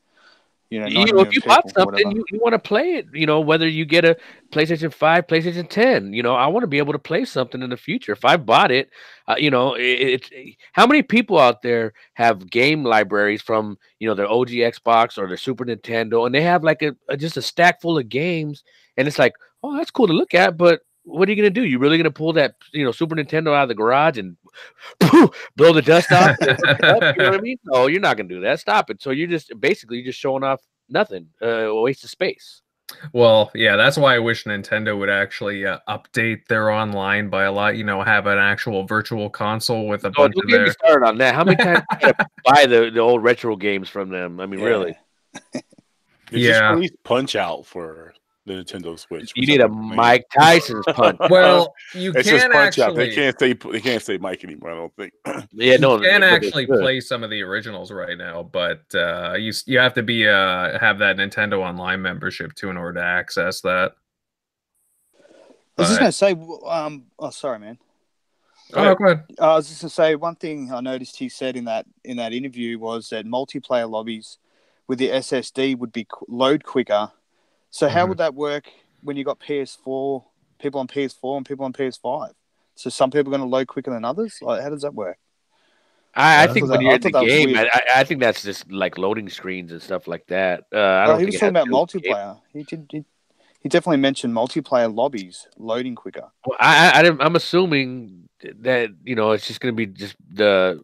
you 0.70 0.80
know, 0.80 0.86
you 0.86 1.12
know 1.12 1.20
if 1.20 1.32
you 1.32 1.42
bought 1.42 1.70
something, 1.70 2.10
you, 2.10 2.24
you 2.32 2.40
want 2.40 2.54
to 2.54 2.58
play 2.58 2.94
it. 2.94 3.06
You 3.12 3.26
know, 3.26 3.40
whether 3.40 3.68
you 3.68 3.84
get 3.84 4.04
a 4.04 4.16
PlayStation 4.50 4.92
Five, 4.92 5.26
PlayStation 5.26 5.68
Ten. 5.68 6.12
You 6.12 6.22
know, 6.22 6.34
I 6.34 6.46
want 6.46 6.64
to 6.64 6.68
be 6.68 6.78
able 6.78 6.94
to 6.94 6.98
play 6.98 7.24
something 7.24 7.62
in 7.62 7.70
the 7.70 7.76
future. 7.76 8.12
If 8.12 8.24
I 8.24 8.36
bought 8.36 8.72
it, 8.72 8.90
uh, 9.28 9.36
you 9.38 9.50
know, 9.50 9.76
it's 9.78 10.28
it, 10.32 10.56
how 10.72 10.86
many 10.86 11.02
people 11.02 11.38
out 11.38 11.62
there 11.62 11.92
have 12.14 12.50
game 12.50 12.82
libraries 12.82 13.42
from 13.42 13.78
you 14.00 14.08
know 14.08 14.14
their 14.14 14.30
OG 14.30 14.48
Xbox 14.48 15.18
or 15.18 15.28
their 15.28 15.36
Super 15.36 15.66
Nintendo, 15.66 16.24
and 16.24 16.34
they 16.34 16.42
have 16.42 16.64
like 16.64 16.82
a, 16.82 16.96
a 17.08 17.16
just 17.16 17.36
a 17.36 17.42
stack 17.42 17.82
full 17.82 17.98
of 17.98 18.08
games, 18.08 18.64
and 18.96 19.06
it's 19.06 19.18
like, 19.18 19.34
oh, 19.64 19.76
that's 19.76 19.90
cool 19.90 20.06
to 20.06 20.12
look 20.12 20.34
at, 20.34 20.56
but 20.56 20.80
what 21.04 21.28
are 21.28 21.32
you 21.32 21.36
gonna 21.36 21.50
do? 21.50 21.64
You 21.64 21.78
really 21.78 21.96
gonna 21.96 22.10
pull 22.10 22.32
that 22.34 22.56
you 22.72 22.84
know 22.84 22.92
Super 22.92 23.14
Nintendo 23.14 23.54
out 23.54 23.64
of 23.64 23.68
the 23.68 23.74
garage 23.74 24.18
and 24.18 24.36
poof, 25.00 25.30
blow 25.56 25.72
the 25.72 25.82
dust 25.82 26.10
off? 26.12 26.36
you 26.40 26.46
know 26.48 27.30
what 27.30 27.34
I 27.34 27.40
mean? 27.40 27.58
No, 27.64 27.86
you're 27.86 28.00
not 28.00 28.16
gonna 28.16 28.28
do 28.28 28.40
that. 28.40 28.60
Stop 28.60 28.90
it. 28.90 29.02
So 29.02 29.10
you're 29.10 29.28
just 29.28 29.52
basically 29.60 29.98
you're 29.98 30.06
just 30.06 30.18
showing 30.18 30.42
off 30.42 30.62
nothing, 30.88 31.28
uh, 31.42 31.46
a 31.46 31.82
waste 31.82 32.04
of 32.04 32.10
space. 32.10 32.62
Well, 33.12 33.50
yeah, 33.54 33.76
that's 33.76 33.96
why 33.96 34.14
I 34.14 34.18
wish 34.18 34.44
Nintendo 34.44 34.96
would 34.98 35.08
actually 35.08 35.64
uh, 35.66 35.78
update 35.88 36.46
their 36.48 36.70
online 36.70 37.28
by 37.28 37.44
a 37.44 37.52
lot. 37.52 37.76
You 37.76 37.84
know, 37.84 38.02
have 38.02 38.26
an 38.26 38.38
actual 38.38 38.86
virtual 38.86 39.30
console 39.30 39.88
with 39.88 40.04
a 40.04 40.08
oh, 40.08 40.12
bunch 40.12 40.34
don't 40.34 40.44
of. 40.44 40.50
Get 40.50 40.56
their... 40.56 40.66
me 40.66 40.72
started 40.72 41.06
on 41.06 41.18
that. 41.18 41.34
How 41.34 41.44
many 41.44 41.56
times 41.56 41.82
buy 42.44 42.66
the, 42.66 42.90
the 42.92 43.00
old 43.00 43.22
retro 43.22 43.56
games 43.56 43.88
from 43.88 44.10
them? 44.10 44.40
I 44.40 44.46
mean, 44.46 44.60
yeah. 44.60 44.66
really. 44.66 44.98
yeah. 46.30 46.80
Punch 47.04 47.36
Out 47.36 47.66
for 47.66 48.14
the 48.46 48.54
Nintendo 48.54 48.98
Switch. 48.98 49.32
You 49.34 49.46
need 49.46 49.60
a 49.60 49.68
Mike 49.68 50.24
Tyson's 50.36 50.84
punch. 50.88 51.18
well, 51.30 51.74
you 51.94 52.12
it's 52.14 52.28
can 52.28 52.50
punch 52.50 52.78
actually. 52.78 52.84
Out. 52.84 52.96
They 52.96 53.14
can't 53.14 53.38
say 53.38 53.52
they 53.52 53.80
can't 53.80 54.02
say 54.02 54.18
Mike 54.18 54.44
anymore. 54.44 54.70
I 54.70 54.74
don't 54.74 54.96
think. 54.96 55.12
yeah, 55.52 55.76
no, 55.76 55.96
you 55.96 56.08
can 56.08 56.22
actually 56.22 56.66
play 56.66 57.00
some 57.00 57.22
of 57.22 57.30
the 57.30 57.42
originals 57.42 57.90
right 57.90 58.16
now, 58.18 58.42
but 58.42 58.82
uh, 58.94 59.34
you 59.38 59.52
you 59.66 59.78
have 59.78 59.94
to 59.94 60.02
be 60.02 60.28
uh 60.28 60.78
have 60.78 60.98
that 60.98 61.16
Nintendo 61.16 61.60
Online 61.60 62.02
membership 62.02 62.54
too 62.54 62.70
in 62.70 62.76
order 62.76 63.00
to 63.00 63.06
access 63.06 63.60
that. 63.62 63.92
I 65.76 65.82
was 65.82 65.88
just 65.88 66.00
gonna 66.00 66.12
say, 66.12 66.36
um, 66.66 67.06
oh, 67.18 67.30
sorry, 67.30 67.58
man. 67.58 67.78
Oh, 68.72 68.94
go 68.94 69.04
ahead. 69.04 69.24
I 69.38 69.54
was 69.56 69.68
just 69.68 69.82
going 69.82 69.88
to 69.88 69.94
say 69.94 70.14
one 70.14 70.36
thing 70.36 70.72
I 70.72 70.80
noticed 70.80 71.16
he 71.16 71.28
said 71.28 71.56
in 71.56 71.64
that 71.66 71.86
in 72.04 72.16
that 72.16 72.32
interview 72.32 72.78
was 72.78 73.10
that 73.10 73.26
multiplayer 73.26 73.88
lobbies 73.88 74.38
with 74.88 74.98
the 74.98 75.10
SSD 75.10 75.78
would 75.78 75.92
be 75.92 76.06
load 76.28 76.64
quicker. 76.64 77.10
So 77.74 77.88
how 77.88 78.02
mm-hmm. 78.02 78.10
would 78.10 78.18
that 78.18 78.36
work 78.36 78.70
when 79.02 79.16
you 79.16 79.24
got 79.24 79.40
PS4 79.40 80.22
people 80.60 80.78
on 80.78 80.86
PS4 80.86 81.38
and 81.38 81.44
people 81.44 81.64
on 81.64 81.72
PS5? 81.72 82.30
So 82.76 82.88
some 82.88 83.10
people 83.10 83.34
are 83.34 83.36
going 83.36 83.50
to 83.50 83.52
load 83.52 83.66
quicker 83.66 83.90
than 83.90 84.04
others. 84.04 84.38
Like, 84.40 84.62
how 84.62 84.70
does 84.70 84.82
that 84.82 84.94
work? 84.94 85.18
I, 86.14 86.44
I 86.44 86.46
think 86.46 86.68
when 86.68 86.78
that, 86.78 86.82
you're 86.82 86.94
in 86.94 87.00
the 87.00 87.10
game, 87.10 87.56
I, 87.56 87.82
I, 87.96 88.04
think 88.04 88.20
that's 88.20 88.44
just 88.44 88.70
like 88.70 88.96
loading 88.96 89.28
screens 89.28 89.72
and 89.72 89.82
stuff 89.82 90.06
like 90.06 90.24
that. 90.28 90.62
Uh, 90.72 90.78
I 90.78 91.06
don't. 91.06 91.18
he 91.18 91.26
was 91.26 91.34
talking 91.34 91.48
about 91.48 91.66
multiplayer. 91.66 92.40
He 92.52 92.62
did. 92.62 92.86
He, 92.92 93.04
he, 93.60 93.68
definitely 93.68 93.96
mentioned 93.96 94.32
multiplayer 94.32 94.94
lobbies 94.94 95.48
loading 95.58 95.96
quicker. 95.96 96.30
Well, 96.46 96.56
I, 96.60 97.02
I, 97.02 97.16
I'm 97.18 97.34
assuming 97.34 98.28
that 98.60 98.90
you 99.02 99.16
know 99.16 99.32
it's 99.32 99.48
just 99.48 99.60
going 99.60 99.74
to 99.74 99.76
be 99.76 99.86
just 99.86 100.14
the 100.32 100.80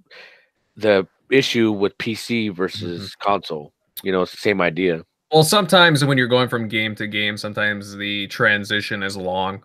the 0.76 1.06
issue 1.30 1.70
with 1.70 1.96
PC 1.98 2.52
versus 2.52 3.10
mm-hmm. 3.10 3.30
console. 3.30 3.72
You 4.02 4.10
know, 4.10 4.22
it's 4.22 4.32
the 4.32 4.38
same 4.38 4.60
idea. 4.60 5.04
Well, 5.32 5.44
sometimes 5.44 6.04
when 6.04 6.18
you're 6.18 6.26
going 6.26 6.48
from 6.48 6.68
game 6.68 6.94
to 6.96 7.06
game, 7.06 7.36
sometimes 7.36 7.96
the 7.96 8.26
transition 8.28 9.02
is 9.02 9.16
long 9.16 9.62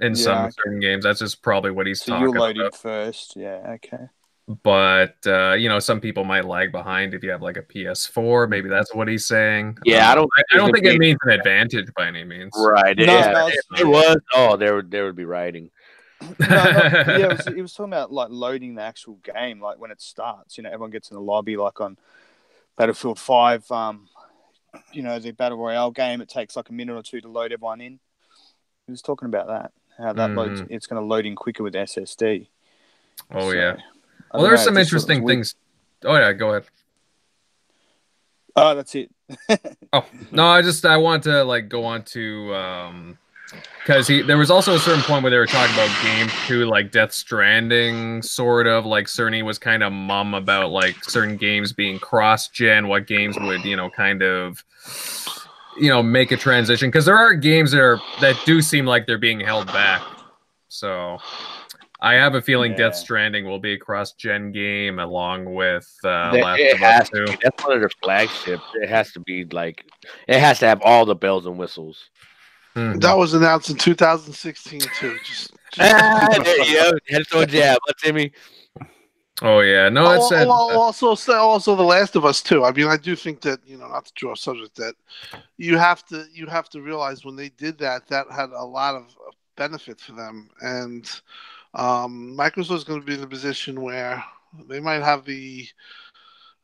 in 0.00 0.14
yeah, 0.14 0.22
some 0.22 0.50
certain 0.52 0.80
games. 0.80 1.04
That's 1.04 1.20
just 1.20 1.42
probably 1.42 1.72
what 1.72 1.86
he's 1.86 2.02
so 2.02 2.12
talking 2.12 2.28
you're 2.28 2.38
loading 2.38 2.62
about. 2.62 2.76
first. 2.76 3.36
Yeah. 3.36 3.76
Okay 3.76 4.08
but 4.46 5.16
uh, 5.26 5.54
you 5.54 5.68
know 5.68 5.78
some 5.78 6.00
people 6.00 6.24
might 6.24 6.44
lag 6.44 6.70
behind 6.70 7.14
if 7.14 7.22
you 7.22 7.30
have 7.30 7.42
like 7.42 7.56
a 7.56 7.62
PS4. 7.62 8.48
Maybe 8.48 8.68
that's 8.68 8.94
what 8.94 9.08
he's 9.08 9.26
saying. 9.26 9.78
Yeah, 9.84 10.06
um, 10.06 10.12
I 10.12 10.14
don't. 10.14 10.30
I, 10.36 10.42
I 10.52 10.56
don't 10.58 10.72
think 10.72 10.84
it 10.84 10.98
means 10.98 11.18
an 11.22 11.30
advantage 11.30 11.88
by 11.96 12.08
any 12.08 12.24
means. 12.24 12.52
Right? 12.56 12.96
No, 12.96 13.04
yeah, 13.04 13.30
no, 13.32 13.48
if 13.48 13.80
it 13.80 13.86
was. 13.86 14.16
Oh, 14.34 14.56
there 14.56 14.82
there 14.82 15.04
would 15.04 15.16
be 15.16 15.24
writing. 15.24 15.70
no, 16.20 16.28
no, 16.38 16.46
yeah, 16.46 17.16
it 17.16 17.28
was, 17.38 17.46
it 17.56 17.62
was 17.62 17.72
talking 17.72 17.92
about 17.92 18.12
like 18.12 18.28
loading 18.30 18.74
the 18.74 18.82
actual 18.82 19.14
game, 19.22 19.60
like 19.60 19.78
when 19.78 19.90
it 19.90 20.02
starts. 20.02 20.58
You 20.58 20.64
know, 20.64 20.70
everyone 20.70 20.90
gets 20.90 21.10
in 21.10 21.14
the 21.14 21.22
lobby, 21.22 21.56
like 21.56 21.80
on 21.80 21.96
Battlefield 22.76 23.18
Five. 23.18 23.70
Um, 23.70 24.08
you 24.92 25.02
know, 25.02 25.18
the 25.18 25.32
battle 25.32 25.58
royale 25.58 25.90
game. 25.90 26.20
It 26.20 26.28
takes 26.28 26.56
like 26.56 26.68
a 26.68 26.72
minute 26.72 26.94
or 26.94 27.02
two 27.02 27.20
to 27.20 27.28
load 27.28 27.52
everyone 27.52 27.80
in. 27.80 27.98
He 28.86 28.92
was 28.92 29.02
talking 29.02 29.26
about 29.26 29.46
that. 29.48 29.72
How 29.98 30.12
that 30.12 30.30
mm-hmm. 30.30 30.38
loads. 30.38 30.62
It's 30.70 30.86
going 30.86 31.00
to 31.00 31.06
load 31.06 31.26
in 31.26 31.36
quicker 31.36 31.62
with 31.62 31.74
SSD. 31.74 32.48
Oh 33.30 33.50
so, 33.50 33.56
yeah. 33.56 33.76
Well, 34.32 34.42
there 34.42 34.54
are 34.54 34.58
some 34.58 34.76
interesting 34.76 35.26
things. 35.26 35.54
Oh 36.04 36.16
yeah, 36.16 36.32
go 36.32 36.50
ahead. 36.50 36.64
Oh, 38.56 38.74
that's 38.74 38.94
it. 38.94 39.10
oh 39.92 40.04
no, 40.30 40.46
I 40.46 40.62
just 40.62 40.84
I 40.84 40.96
want 40.96 41.24
to 41.24 41.44
like 41.44 41.68
go 41.68 41.84
on 41.84 42.02
to 42.04 42.54
um 42.54 43.18
because 43.78 44.06
he 44.08 44.22
there 44.22 44.38
was 44.38 44.50
also 44.50 44.74
a 44.74 44.78
certain 44.78 45.02
point 45.02 45.22
where 45.22 45.30
they 45.30 45.36
were 45.36 45.46
talking 45.46 45.74
about 45.74 45.90
game 46.02 46.28
two 46.46 46.64
like 46.66 46.90
Death 46.90 47.12
Stranding, 47.12 48.22
sort 48.22 48.66
of 48.66 48.86
like 48.86 49.06
Cerny 49.06 49.44
was 49.44 49.58
kind 49.58 49.82
of 49.82 49.92
mum 49.92 50.34
about 50.34 50.70
like 50.70 51.04
certain 51.04 51.36
games 51.36 51.72
being 51.72 51.98
cross 51.98 52.48
gen, 52.48 52.88
what 52.88 53.06
games 53.06 53.36
would 53.38 53.64
you 53.64 53.76
know 53.76 53.90
kind 53.90 54.22
of 54.22 54.64
you 55.76 55.88
know 55.88 56.02
make 56.02 56.32
a 56.32 56.36
transition 56.36 56.88
because 56.88 57.04
there 57.04 57.16
are 57.16 57.34
games 57.34 57.72
that 57.72 57.80
are 57.80 58.00
that 58.20 58.40
do 58.46 58.62
seem 58.62 58.86
like 58.86 59.06
they're 59.06 59.18
being 59.18 59.40
held 59.40 59.66
back. 59.66 60.02
So 60.68 61.18
I 62.00 62.14
have 62.14 62.34
a 62.34 62.42
feeling 62.42 62.72
yeah. 62.72 62.78
Death 62.78 62.96
Stranding 62.96 63.44
will 63.44 63.58
be 63.58 63.74
a 63.74 63.78
cross-gen 63.78 64.52
game 64.52 64.98
along 64.98 65.54
with 65.54 65.88
uh, 66.04 66.32
Last 66.32 66.60
of 66.74 66.82
Us 66.82 67.10
Two. 67.10 67.26
That's 67.42 67.64
one 67.64 67.74
of 67.74 67.80
their 67.80 67.90
flagships. 68.02 68.64
It 68.74 68.88
has 68.88 69.12
to 69.12 69.20
be 69.20 69.44
like 69.44 69.84
it 70.26 70.40
has 70.40 70.58
to 70.60 70.66
have 70.66 70.80
all 70.82 71.06
the 71.06 71.14
bells 71.14 71.46
and 71.46 71.58
whistles. 71.58 72.10
Mm-hmm. 72.74 72.98
That 72.98 73.16
was 73.16 73.34
announced 73.34 73.70
in 73.70 73.76
2016 73.76 74.80
too. 74.80 75.18
Just, 75.24 75.24
just... 75.24 75.52
ah, 75.80 76.28
yeah, 76.66 76.90
head 77.08 77.26
to 77.30 77.40
a 77.40 77.46
jab, 77.46 77.78
but 77.86 77.96
Timmy. 77.98 78.32
Oh 79.42 79.60
yeah, 79.60 79.88
no, 79.88 80.12
it's 80.12 80.30
oh, 80.30 80.50
also 80.50 81.16
also 81.32 81.74
the 81.74 81.82
Last 81.82 82.14
of 82.14 82.24
Us 82.24 82.40
too. 82.40 82.64
I 82.64 82.72
mean, 82.72 82.86
I 82.86 82.96
do 82.96 83.16
think 83.16 83.40
that 83.40 83.58
you 83.66 83.76
know, 83.76 83.88
not 83.88 84.06
to 84.06 84.12
draw 84.14 84.32
a 84.32 84.36
subject 84.36 84.76
that 84.76 84.94
you 85.56 85.76
have 85.76 86.04
to 86.06 86.24
you 86.32 86.46
have 86.46 86.68
to 86.70 86.80
realize 86.80 87.24
when 87.24 87.34
they 87.34 87.48
did 87.48 87.76
that, 87.78 88.06
that 88.08 88.26
had 88.30 88.50
a 88.50 88.64
lot 88.64 88.94
of 88.94 89.14
benefit 89.56 90.00
for 90.00 90.12
them, 90.12 90.50
and 90.60 91.20
um, 91.74 92.36
Microsoft 92.38 92.76
is 92.76 92.84
going 92.84 93.00
to 93.00 93.06
be 93.06 93.14
in 93.14 93.22
a 93.24 93.26
position 93.26 93.82
where 93.82 94.24
they 94.68 94.78
might 94.78 95.02
have 95.02 95.24
the 95.24 95.66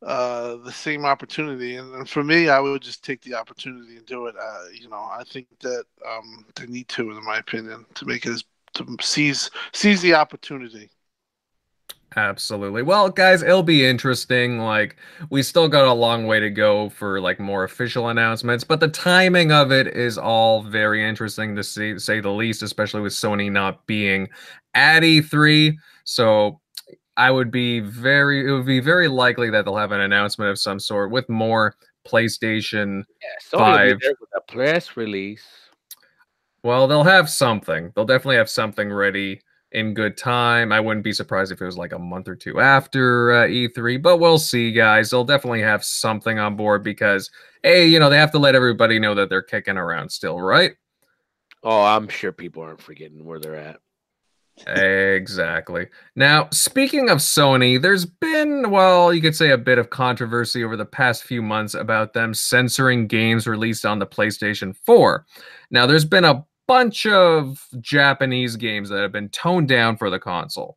uh, 0.02 0.56
the 0.56 0.72
same 0.72 1.04
opportunity. 1.04 1.76
And, 1.76 1.94
and, 1.94 2.08
for 2.08 2.24
me, 2.24 2.48
I 2.48 2.58
would 2.58 2.82
just 2.82 3.04
take 3.04 3.20
the 3.22 3.34
opportunity 3.34 3.96
and 3.96 4.06
do 4.06 4.26
it. 4.26 4.34
Uh, 4.40 4.64
you 4.72 4.88
know, 4.88 4.96
I 4.96 5.24
think 5.24 5.46
that 5.60 5.84
um, 6.08 6.44
they 6.56 6.66
need 6.66 6.88
to, 6.88 7.10
in 7.10 7.24
my 7.24 7.38
opinion, 7.38 7.84
to 7.94 8.06
make 8.06 8.24
it 8.26 8.30
as 8.30 8.44
to 8.74 8.96
seize 9.00 9.50
seize 9.72 10.00
the 10.00 10.14
opportunity. 10.14 10.90
Absolutely. 12.16 12.82
Well, 12.82 13.08
guys, 13.08 13.42
it'll 13.42 13.62
be 13.62 13.86
interesting. 13.86 14.58
Like, 14.58 14.96
we 15.30 15.44
still 15.44 15.68
got 15.68 15.84
a 15.84 15.92
long 15.92 16.26
way 16.26 16.40
to 16.40 16.50
go 16.50 16.88
for 16.88 17.20
like 17.20 17.38
more 17.38 17.62
official 17.62 18.08
announcements, 18.08 18.64
but 18.64 18.80
the 18.80 18.88
timing 18.88 19.52
of 19.52 19.70
it 19.70 19.86
is 19.86 20.18
all 20.18 20.62
very 20.62 21.08
interesting 21.08 21.54
to 21.54 21.62
see, 21.62 21.98
say 22.00 22.18
the 22.18 22.30
least, 22.30 22.64
especially 22.64 23.00
with 23.00 23.12
Sony 23.12 23.50
not 23.50 23.86
being 23.86 24.28
at 24.74 25.04
E3. 25.04 25.76
So 26.02 26.59
I 27.20 27.30
would 27.30 27.50
be 27.50 27.80
very, 27.80 28.48
it 28.48 28.50
would 28.50 28.64
be 28.64 28.80
very 28.80 29.06
likely 29.06 29.50
that 29.50 29.66
they'll 29.66 29.76
have 29.76 29.92
an 29.92 30.00
announcement 30.00 30.50
of 30.50 30.58
some 30.58 30.80
sort 30.80 31.10
with 31.10 31.28
more 31.28 31.74
PlayStation 32.08 33.04
yeah, 33.22 33.58
Five 33.58 33.98
with 34.02 34.30
a 34.34 34.40
press 34.50 34.96
release. 34.96 35.44
Well, 36.62 36.88
they'll 36.88 37.04
have 37.04 37.28
something. 37.28 37.92
They'll 37.94 38.06
definitely 38.06 38.36
have 38.36 38.48
something 38.48 38.90
ready 38.90 39.42
in 39.72 39.92
good 39.92 40.16
time. 40.16 40.72
I 40.72 40.80
wouldn't 40.80 41.04
be 41.04 41.12
surprised 41.12 41.52
if 41.52 41.60
it 41.60 41.66
was 41.66 41.76
like 41.76 41.92
a 41.92 41.98
month 41.98 42.26
or 42.26 42.34
two 42.34 42.58
after 42.58 43.32
uh, 43.32 43.46
E3, 43.48 44.00
but 44.00 44.16
we'll 44.16 44.38
see, 44.38 44.72
guys. 44.72 45.10
They'll 45.10 45.22
definitely 45.22 45.60
have 45.60 45.84
something 45.84 46.38
on 46.38 46.56
board 46.56 46.82
because, 46.82 47.30
hey, 47.62 47.86
you 47.86 48.00
know, 48.00 48.08
they 48.08 48.16
have 48.16 48.32
to 48.32 48.38
let 48.38 48.54
everybody 48.54 48.98
know 48.98 49.14
that 49.14 49.28
they're 49.28 49.42
kicking 49.42 49.76
around 49.76 50.08
still, 50.08 50.40
right? 50.40 50.72
Oh, 51.62 51.82
I'm 51.82 52.08
sure 52.08 52.32
people 52.32 52.62
aren't 52.62 52.80
forgetting 52.80 53.26
where 53.26 53.38
they're 53.38 53.56
at. 53.56 53.80
Exactly. 54.66 55.86
Now, 56.16 56.48
speaking 56.50 57.08
of 57.08 57.18
Sony, 57.18 57.80
there's 57.80 58.04
been, 58.04 58.70
well, 58.70 59.12
you 59.12 59.22
could 59.22 59.36
say 59.36 59.50
a 59.50 59.58
bit 59.58 59.78
of 59.78 59.90
controversy 59.90 60.62
over 60.62 60.76
the 60.76 60.84
past 60.84 61.24
few 61.24 61.42
months 61.42 61.74
about 61.74 62.12
them 62.12 62.34
censoring 62.34 63.06
games 63.06 63.46
released 63.46 63.86
on 63.86 63.98
the 63.98 64.06
PlayStation 64.06 64.76
4. 64.84 65.24
Now, 65.70 65.86
there's 65.86 66.04
been 66.04 66.24
a 66.24 66.44
bunch 66.66 67.04
of 67.06 67.66
Japanese 67.80 68.54
games 68.56 68.88
that 68.90 69.00
have 69.00 69.12
been 69.12 69.28
toned 69.30 69.68
down 69.68 69.96
for 69.96 70.08
the 70.08 70.20
console. 70.20 70.76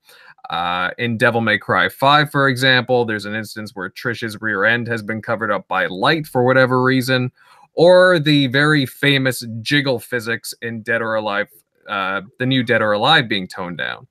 Uh, 0.49 0.89
in 0.97 1.17
Devil 1.17 1.39
May 1.39 1.57
Cry 1.57 1.87
5, 1.87 2.31
for 2.31 2.49
example, 2.49 3.05
there's 3.05 3.25
an 3.25 3.35
instance 3.35 3.71
where 3.73 3.89
Trish's 3.89 4.41
rear 4.41 4.65
end 4.65 4.87
has 4.87 5.01
been 5.01 5.21
covered 5.21 5.51
up 5.51 5.67
by 5.67 5.85
light 5.85 6.27
for 6.27 6.43
whatever 6.43 6.83
reason, 6.83 7.31
or 7.75 8.19
the 8.19 8.47
very 8.47 8.85
famous 8.85 9.45
jiggle 9.61 9.99
physics 9.99 10.53
in 10.61 10.81
Dead 10.81 11.01
or 11.01 11.15
Alive, 11.15 11.47
uh, 11.87 12.21
the 12.39 12.45
new 12.45 12.63
Dead 12.63 12.81
or 12.81 12.93
Alive 12.93 13.27
being 13.27 13.47
toned 13.47 13.77
down. 13.77 14.07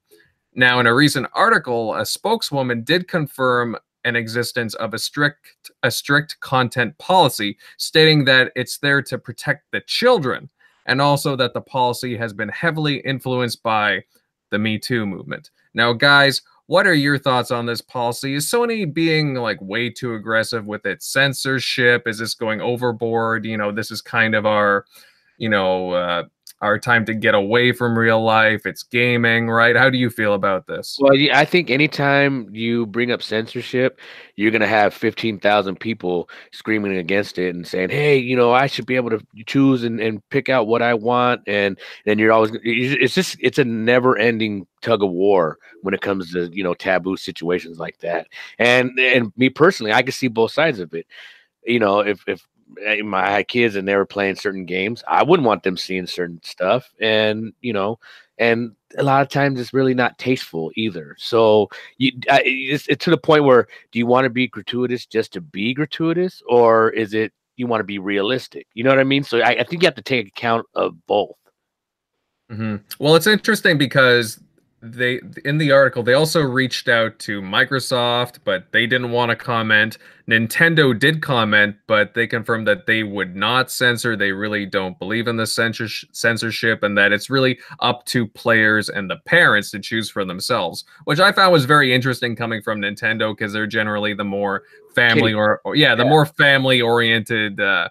Now, 0.54 0.80
in 0.80 0.86
a 0.86 0.94
recent 0.94 1.26
article, 1.32 1.94
a 1.94 2.04
spokeswoman 2.04 2.82
did 2.84 3.08
confirm 3.08 3.76
an 4.04 4.16
existence 4.16 4.74
of 4.74 4.94
a 4.94 4.98
strict 4.98 5.70
a 5.82 5.90
strict 5.90 6.38
content 6.40 6.96
policy, 6.98 7.56
stating 7.76 8.24
that 8.24 8.52
it's 8.56 8.78
there 8.78 9.02
to 9.02 9.18
protect 9.18 9.70
the 9.70 9.80
children 9.82 10.50
and 10.86 11.00
also 11.00 11.36
that 11.36 11.54
the 11.54 11.60
policy 11.60 12.16
has 12.16 12.32
been 12.32 12.48
heavily 12.48 12.96
influenced 13.00 13.62
by 13.62 14.02
the 14.50 14.58
Me 14.58 14.78
Too 14.78 15.06
movement. 15.06 15.50
Now, 15.74 15.92
guys, 15.92 16.42
what 16.66 16.86
are 16.86 16.94
your 16.94 17.18
thoughts 17.18 17.50
on 17.50 17.66
this 17.66 17.80
policy? 17.80 18.34
Is 18.34 18.46
Sony 18.46 18.92
being 18.92 19.34
like 19.34 19.60
way 19.60 19.90
too 19.90 20.14
aggressive 20.14 20.66
with 20.66 20.86
its 20.86 21.06
censorship? 21.06 22.06
Is 22.06 22.18
this 22.18 22.34
going 22.34 22.60
overboard? 22.60 23.44
You 23.44 23.56
know, 23.56 23.72
this 23.72 23.90
is 23.90 24.00
kind 24.00 24.34
of 24.34 24.46
our, 24.46 24.86
you 25.38 25.48
know, 25.48 25.90
uh, 25.90 26.24
our 26.62 26.78
time 26.78 27.04
to 27.04 27.14
get 27.14 27.34
away 27.34 27.72
from 27.72 27.98
real 27.98 28.22
life. 28.22 28.64
It's 28.64 28.84
gaming, 28.84 29.50
right? 29.50 29.76
How 29.76 29.90
do 29.90 29.98
you 29.98 30.08
feel 30.08 30.32
about 30.32 30.66
this? 30.68 30.96
Well, 31.00 31.12
I 31.32 31.44
think 31.44 31.70
anytime 31.70 32.48
you 32.52 32.86
bring 32.86 33.10
up 33.10 33.20
censorship, 33.20 33.98
you're 34.36 34.52
going 34.52 34.62
to 34.62 34.68
have 34.68 34.94
15,000 34.94 35.78
people 35.78 36.30
screaming 36.52 36.96
against 36.96 37.36
it 37.36 37.54
and 37.54 37.66
saying, 37.66 37.90
hey, 37.90 38.16
you 38.16 38.36
know, 38.36 38.52
I 38.52 38.68
should 38.68 38.86
be 38.86 38.96
able 38.96 39.10
to 39.10 39.20
choose 39.44 39.82
and, 39.82 40.00
and 40.00 40.26
pick 40.30 40.48
out 40.48 40.68
what 40.68 40.82
I 40.82 40.94
want. 40.94 41.42
And 41.48 41.78
then 42.06 42.18
you're 42.18 42.32
always, 42.32 42.52
it's 42.62 43.14
just, 43.14 43.36
it's 43.40 43.58
a 43.58 43.64
never 43.64 44.16
ending 44.16 44.66
tug 44.82 45.02
of 45.02 45.10
war 45.10 45.58
when 45.82 45.94
it 45.94 46.00
comes 46.00 46.32
to, 46.32 46.48
you 46.52 46.62
know, 46.62 46.74
taboo 46.74 47.16
situations 47.16 47.78
like 47.78 47.98
that. 47.98 48.28
And, 48.58 48.96
and 48.98 49.32
me 49.36 49.50
personally, 49.50 49.92
I 49.92 50.02
can 50.02 50.12
see 50.12 50.28
both 50.28 50.52
sides 50.52 50.78
of 50.78 50.94
it 50.94 51.06
you 51.64 51.78
know, 51.78 52.00
if 52.00 52.22
if 52.26 52.46
I 52.86 53.30
had 53.30 53.48
kids 53.48 53.76
and 53.76 53.86
they 53.86 53.96
were 53.96 54.06
playing 54.06 54.36
certain 54.36 54.64
games, 54.64 55.02
I 55.08 55.22
wouldn't 55.22 55.46
want 55.46 55.62
them 55.62 55.76
seeing 55.76 56.06
certain 56.06 56.40
stuff. 56.42 56.92
And, 57.00 57.52
you 57.60 57.72
know, 57.72 57.98
and 58.38 58.74
a 58.96 59.02
lot 59.02 59.22
of 59.22 59.28
times 59.28 59.60
it's 59.60 59.74
really 59.74 59.94
not 59.94 60.18
tasteful 60.18 60.72
either. 60.74 61.14
So 61.18 61.68
you, 61.98 62.12
it's, 62.26 62.88
it's 62.88 63.04
to 63.04 63.10
the 63.10 63.16
point 63.16 63.44
where 63.44 63.68
do 63.90 63.98
you 63.98 64.06
want 64.06 64.24
to 64.24 64.30
be 64.30 64.48
gratuitous 64.48 65.06
just 65.06 65.32
to 65.34 65.40
be 65.40 65.74
gratuitous 65.74 66.42
or 66.48 66.90
is 66.90 67.14
it 67.14 67.32
you 67.56 67.66
want 67.66 67.80
to 67.80 67.84
be 67.84 67.98
realistic? 67.98 68.66
You 68.74 68.84
know 68.84 68.90
what 68.90 68.98
I 68.98 69.04
mean? 69.04 69.22
So 69.22 69.38
I, 69.38 69.50
I 69.60 69.64
think 69.64 69.82
you 69.82 69.86
have 69.86 69.94
to 69.94 70.02
take 70.02 70.28
account 70.28 70.66
of 70.74 70.94
both. 71.06 71.36
Mm-hmm. 72.50 72.76
Well, 72.98 73.14
it's 73.14 73.26
interesting 73.26 73.78
because 73.78 74.40
they 74.82 75.20
in 75.44 75.58
the 75.58 75.70
article 75.70 76.02
they 76.02 76.14
also 76.14 76.40
reached 76.40 76.88
out 76.88 77.16
to 77.20 77.40
Microsoft, 77.40 78.38
but 78.44 78.66
they 78.72 78.84
didn't 78.86 79.12
want 79.12 79.30
to 79.30 79.36
comment. 79.36 79.96
Nintendo 80.28 80.98
did 80.98 81.22
comment, 81.22 81.76
but 81.86 82.14
they 82.14 82.26
confirmed 82.26 82.66
that 82.66 82.86
they 82.86 83.04
would 83.04 83.36
not 83.36 83.70
censor. 83.70 84.16
They 84.16 84.32
really 84.32 84.66
don't 84.66 84.98
believe 84.98 85.28
in 85.28 85.36
the 85.36 85.46
censorship, 85.46 86.82
and 86.82 86.98
that 86.98 87.12
it's 87.12 87.30
really 87.30 87.60
up 87.78 88.04
to 88.06 88.26
players 88.26 88.88
and 88.88 89.08
the 89.08 89.18
parents 89.24 89.70
to 89.70 89.78
choose 89.78 90.10
for 90.10 90.24
themselves, 90.24 90.84
which 91.04 91.20
I 91.20 91.30
found 91.30 91.52
was 91.52 91.64
very 91.64 91.94
interesting 91.94 92.34
coming 92.34 92.60
from 92.60 92.80
Nintendo 92.80 93.36
because 93.36 93.52
they're 93.52 93.68
generally 93.68 94.14
the 94.14 94.24
more 94.24 94.64
family 94.96 95.32
or, 95.32 95.60
or 95.64 95.76
yeah, 95.76 95.94
the 95.94 96.02
yeah. 96.02 96.10
more 96.10 96.26
family 96.26 96.80
oriented 96.80 97.60
uh, 97.60 97.88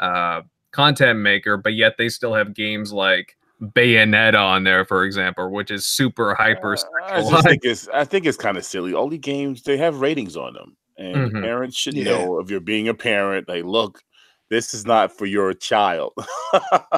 uh, 0.00 0.42
content 0.72 1.20
maker, 1.20 1.56
but 1.56 1.74
yet 1.74 1.96
they 1.98 2.08
still 2.08 2.34
have 2.34 2.52
games 2.52 2.92
like 2.92 3.36
Bayonetta 3.62 4.38
on 4.38 4.64
there, 4.64 4.84
for 4.84 5.04
example, 5.04 5.50
which 5.50 5.70
is 5.70 5.86
super 5.86 6.34
hyper. 6.34 6.74
Uh, 6.74 7.28
I 7.36 7.42
think 7.42 7.60
it's 7.64 7.88
I 7.88 8.04
think 8.04 8.26
it's 8.26 8.36
kind 8.36 8.56
of 8.56 8.64
silly. 8.64 8.92
All 8.92 9.08
the 9.08 9.18
games 9.18 9.62
they 9.62 9.76
have 9.76 10.00
ratings 10.00 10.36
on 10.36 10.54
them, 10.54 10.76
and 10.98 11.16
mm-hmm. 11.16 11.42
parents 11.42 11.76
should 11.76 11.94
yeah. 11.94 12.04
know 12.04 12.38
if 12.40 12.50
you're 12.50 12.60
being 12.60 12.88
a 12.88 12.94
parent. 12.94 13.48
Like, 13.48 13.64
look, 13.64 14.02
this 14.50 14.74
is 14.74 14.84
not 14.84 15.16
for 15.16 15.26
your 15.26 15.52
child. 15.54 16.12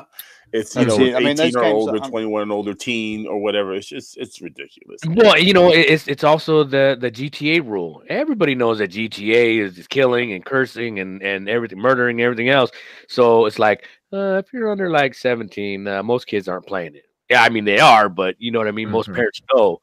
it's 0.53 0.75
you 0.75 0.87
know, 0.87 0.97
I 0.97 1.21
mean, 1.21 1.39
18 1.39 1.57
or 1.57 1.65
older, 1.65 1.99
21 1.99 2.43
and 2.43 2.53
older 2.53 2.75
teen 2.75 3.27
or 3.27 3.39
whatever. 3.39 3.75
It's 3.75 3.87
just 3.87 4.17
it's 4.17 4.41
ridiculous. 4.41 5.01
Well, 5.07 5.39
you 5.39 5.53
know, 5.53 5.71
it's 5.73 6.09
it's 6.09 6.25
also 6.25 6.65
the 6.65 6.97
the 6.99 7.11
GTA 7.11 7.67
rule. 7.67 8.03
Everybody 8.09 8.55
knows 8.55 8.79
that 8.79 8.91
GTA 8.91 9.59
is, 9.59 9.79
is 9.79 9.87
killing 9.87 10.33
and 10.33 10.45
cursing 10.45 11.01
and 11.01 11.23
and 11.23 11.49
everything, 11.49 11.79
murdering 11.79 12.23
everything 12.23 12.49
else. 12.49 12.71
So 13.09 13.47
it's 13.47 13.59
like 13.59 13.85
uh, 14.13 14.43
if 14.45 14.53
you're 14.53 14.71
under 14.71 14.91
like 14.91 15.15
17, 15.15 15.87
uh, 15.87 16.03
most 16.03 16.27
kids 16.27 16.49
aren't 16.49 16.67
playing 16.67 16.95
it. 16.95 17.05
Yeah, 17.29 17.43
I 17.43 17.51
mean 17.51 17.65
they 17.65 17.79
are, 17.79 18.09
but 18.09 18.37
you 18.39 18.51
know 18.51 18.59
what 18.59 18.69
I 18.69 18.73
mean. 18.73 18.87
Mm-hmm. 18.87 18.93
Most 18.95 19.13
parents 19.13 19.43
know. 19.55 19.81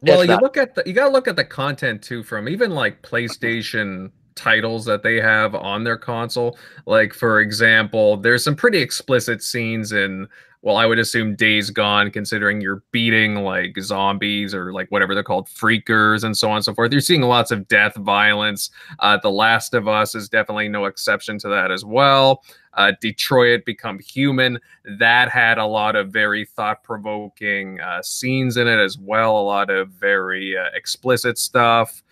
Well, 0.00 0.24
you 0.24 0.28
not- 0.28 0.42
look 0.42 0.56
at 0.56 0.74
the 0.74 0.82
you 0.86 0.94
gotta 0.94 1.12
look 1.12 1.28
at 1.28 1.36
the 1.36 1.44
content 1.44 2.02
too 2.02 2.22
from 2.22 2.48
even 2.48 2.70
like 2.70 3.02
PlayStation 3.02 4.10
titles 4.34 4.84
that 4.84 5.02
they 5.02 5.20
have 5.20 5.54
on 5.54 5.84
their 5.84 5.96
console. 5.96 6.58
Like 6.86 7.12
for 7.14 7.40
example, 7.40 8.16
there's 8.16 8.44
some 8.44 8.56
pretty 8.56 8.78
explicit 8.78 9.42
scenes 9.42 9.92
in 9.92 10.28
well, 10.64 10.78
I 10.78 10.86
would 10.86 10.98
assume 10.98 11.36
Days 11.36 11.68
Gone, 11.68 12.10
considering 12.10 12.62
you're 12.62 12.82
beating 12.90 13.34
like 13.34 13.78
zombies 13.78 14.54
or 14.54 14.72
like 14.72 14.90
whatever 14.90 15.12
they're 15.12 15.22
called, 15.22 15.46
freakers 15.46 16.24
and 16.24 16.34
so 16.34 16.48
on 16.48 16.56
and 16.56 16.64
so 16.64 16.72
forth. 16.72 16.90
You're 16.90 17.02
seeing 17.02 17.20
lots 17.20 17.50
of 17.50 17.68
death, 17.68 17.94
violence. 17.96 18.70
Uh, 18.98 19.18
the 19.22 19.30
Last 19.30 19.74
of 19.74 19.88
Us 19.88 20.14
is 20.14 20.30
definitely 20.30 20.70
no 20.70 20.86
exception 20.86 21.38
to 21.40 21.48
that 21.48 21.70
as 21.70 21.84
well. 21.84 22.42
Uh, 22.76 22.92
Detroit 23.00 23.64
Become 23.64 23.98
Human, 24.00 24.58
that 24.98 25.28
had 25.28 25.58
a 25.58 25.66
lot 25.66 25.96
of 25.96 26.10
very 26.10 26.44
thought 26.44 26.82
provoking 26.82 27.80
uh, 27.80 28.02
scenes 28.02 28.56
in 28.56 28.66
it 28.66 28.78
as 28.78 28.98
well, 28.98 29.38
a 29.38 29.42
lot 29.42 29.70
of 29.70 29.88
very 29.90 30.56
uh, 30.56 30.66
explicit 30.74 31.38
stuff. 31.38 32.02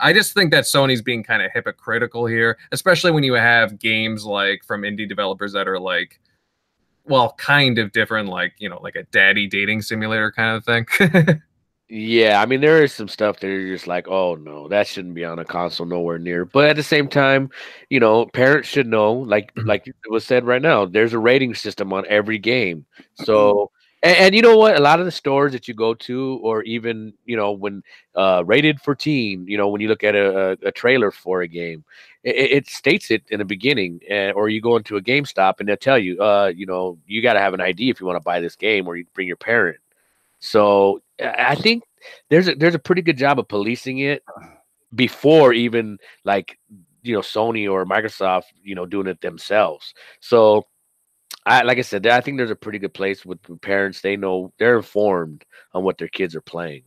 I 0.00 0.12
just 0.12 0.34
think 0.34 0.50
that 0.52 0.64
Sony's 0.64 1.02
being 1.02 1.22
kind 1.22 1.42
of 1.42 1.50
hypocritical 1.52 2.26
here, 2.26 2.58
especially 2.72 3.10
when 3.10 3.24
you 3.24 3.34
have 3.34 3.78
games 3.78 4.24
like 4.24 4.64
from 4.64 4.82
indie 4.82 5.08
developers 5.08 5.52
that 5.52 5.68
are 5.68 5.80
like, 5.80 6.20
well, 7.04 7.34
kind 7.36 7.78
of 7.78 7.92
different, 7.92 8.28
like 8.28 8.54
you 8.58 8.68
know, 8.68 8.80
like 8.80 8.96
a 8.96 9.02
daddy 9.04 9.46
dating 9.46 9.82
simulator 9.82 10.30
kind 10.30 10.56
of 10.56 10.64
thing. 10.64 11.42
yeah, 11.94 12.40
I 12.40 12.46
mean, 12.46 12.62
there 12.62 12.82
is 12.82 12.90
some 12.90 13.06
stuff 13.06 13.40
that 13.40 13.48
you're 13.48 13.74
just 13.74 13.86
like, 13.86 14.08
oh 14.08 14.34
no, 14.34 14.66
that 14.68 14.86
shouldn't 14.86 15.12
be 15.12 15.26
on 15.26 15.38
a 15.38 15.44
console, 15.44 15.84
nowhere 15.84 16.18
near. 16.18 16.46
But 16.46 16.70
at 16.70 16.76
the 16.76 16.82
same 16.82 17.06
time, 17.06 17.50
you 17.90 18.00
know, 18.00 18.24
parents 18.24 18.66
should 18.66 18.86
know, 18.86 19.12
like 19.12 19.54
mm-hmm. 19.54 19.68
like 19.68 19.86
it 19.86 19.94
was 20.08 20.24
said 20.24 20.46
right 20.46 20.62
now, 20.62 20.86
there's 20.86 21.12
a 21.12 21.18
rating 21.18 21.54
system 21.54 21.92
on 21.92 22.06
every 22.08 22.38
game. 22.38 22.86
So 23.24 23.72
and, 24.02 24.16
and, 24.16 24.34
you 24.34 24.40
know 24.40 24.56
what? 24.56 24.74
A 24.74 24.80
lot 24.80 25.00
of 25.00 25.04
the 25.04 25.12
stores 25.12 25.52
that 25.52 25.68
you 25.68 25.74
go 25.74 25.92
to, 25.92 26.40
or 26.42 26.62
even 26.62 27.12
you 27.26 27.36
know, 27.36 27.52
when 27.52 27.82
uh, 28.14 28.42
rated 28.46 28.80
for 28.80 28.94
teen, 28.94 29.46
you 29.46 29.58
know, 29.58 29.68
when 29.68 29.82
you 29.82 29.88
look 29.88 30.02
at 30.02 30.14
a, 30.14 30.56
a 30.64 30.72
trailer 30.72 31.10
for 31.10 31.42
a 31.42 31.46
game, 31.46 31.84
it, 32.24 32.52
it, 32.52 32.68
states 32.70 33.10
it 33.10 33.22
in 33.28 33.38
the 33.38 33.44
beginning. 33.44 34.00
Uh, 34.10 34.30
or 34.30 34.48
you 34.48 34.62
go 34.62 34.76
into 34.76 34.96
a 34.96 35.02
GameStop 35.02 35.60
and 35.60 35.68
they'll 35.68 35.76
tell 35.76 35.98
you, 35.98 36.18
uh, 36.22 36.50
you 36.56 36.64
know, 36.64 36.96
you 37.06 37.20
got 37.20 37.34
to 37.34 37.40
have 37.40 37.52
an 37.52 37.60
ID 37.60 37.90
if 37.90 38.00
you 38.00 38.06
want 38.06 38.16
to 38.16 38.24
buy 38.24 38.40
this 38.40 38.56
game, 38.56 38.88
or 38.88 38.96
you 38.96 39.04
bring 39.12 39.28
your 39.28 39.36
parent. 39.36 39.76
So 40.42 41.00
I 41.20 41.54
think 41.54 41.84
there's 42.28 42.48
a, 42.48 42.56
there's 42.56 42.74
a 42.74 42.80
pretty 42.80 43.00
good 43.00 43.16
job 43.16 43.38
of 43.38 43.46
policing 43.46 43.98
it 43.98 44.24
uh-huh. 44.28 44.56
before 44.94 45.52
even 45.52 45.98
like 46.24 46.58
you 47.02 47.14
know 47.14 47.20
Sony 47.20 47.70
or 47.70 47.86
Microsoft, 47.86 48.44
you 48.62 48.74
know, 48.74 48.84
doing 48.84 49.06
it 49.06 49.20
themselves. 49.20 49.94
So 50.20 50.66
I 51.46 51.62
like 51.62 51.78
I 51.78 51.82
said, 51.82 52.06
I 52.08 52.20
think 52.20 52.38
there's 52.38 52.50
a 52.50 52.56
pretty 52.56 52.80
good 52.80 52.92
place 52.92 53.24
with 53.24 53.38
parents. 53.62 54.00
They 54.00 54.16
know 54.16 54.52
they're 54.58 54.76
informed 54.76 55.44
on 55.74 55.84
what 55.84 55.96
their 55.96 56.08
kids 56.08 56.34
are 56.34 56.42
playing. 56.42 56.82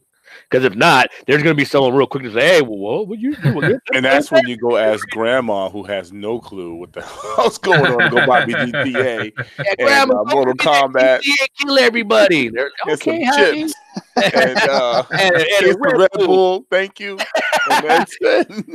Because 0.50 0.66
if 0.66 0.76
not, 0.76 1.10
there's 1.26 1.42
going 1.44 1.56
to 1.56 1.58
be 1.60 1.66
someone 1.66 1.94
real 1.94 2.08
quick 2.08 2.24
to 2.24 2.34
say, 2.34 2.56
"Hey, 2.56 2.62
well, 2.62 3.06
what 3.06 3.20
you 3.20 3.36
doing?" 3.36 3.80
and 3.94 4.06
that's 4.06 4.32
when 4.32 4.48
you 4.48 4.58
go 4.58 4.78
ask 4.78 5.08
grandma, 5.10 5.70
who 5.70 5.84
has 5.84 6.12
no 6.12 6.40
clue 6.40 6.76
what 6.76 6.94
the 6.94 7.02
hell's 7.36 7.58
going 7.58 7.86
on. 7.86 8.12
Go 8.12 8.26
buy 8.26 8.46
me 8.46 8.54
GTA 8.54 9.32
yeah, 9.60 9.66
and 9.68 9.78
grandma, 9.78 10.22
uh, 10.22 10.26
Mortal 10.26 10.54
Kombat. 10.56 11.22
GTA, 11.22 11.48
kill 11.60 11.80
everybody. 11.80 12.50
They're, 12.50 12.72
okay, 12.90 13.24
honey. 13.24 13.64
Chips. 13.64 13.74
and, 14.34 14.58
uh, 14.58 15.04
and, 15.12 15.36
and, 15.36 15.68
and 15.68 16.00
Red 16.00 16.12
Bull. 16.14 16.66
Thank 16.70 17.00
you. 17.00 17.18
And 17.70 17.86
that's 17.90 18.16
it. 18.22 18.66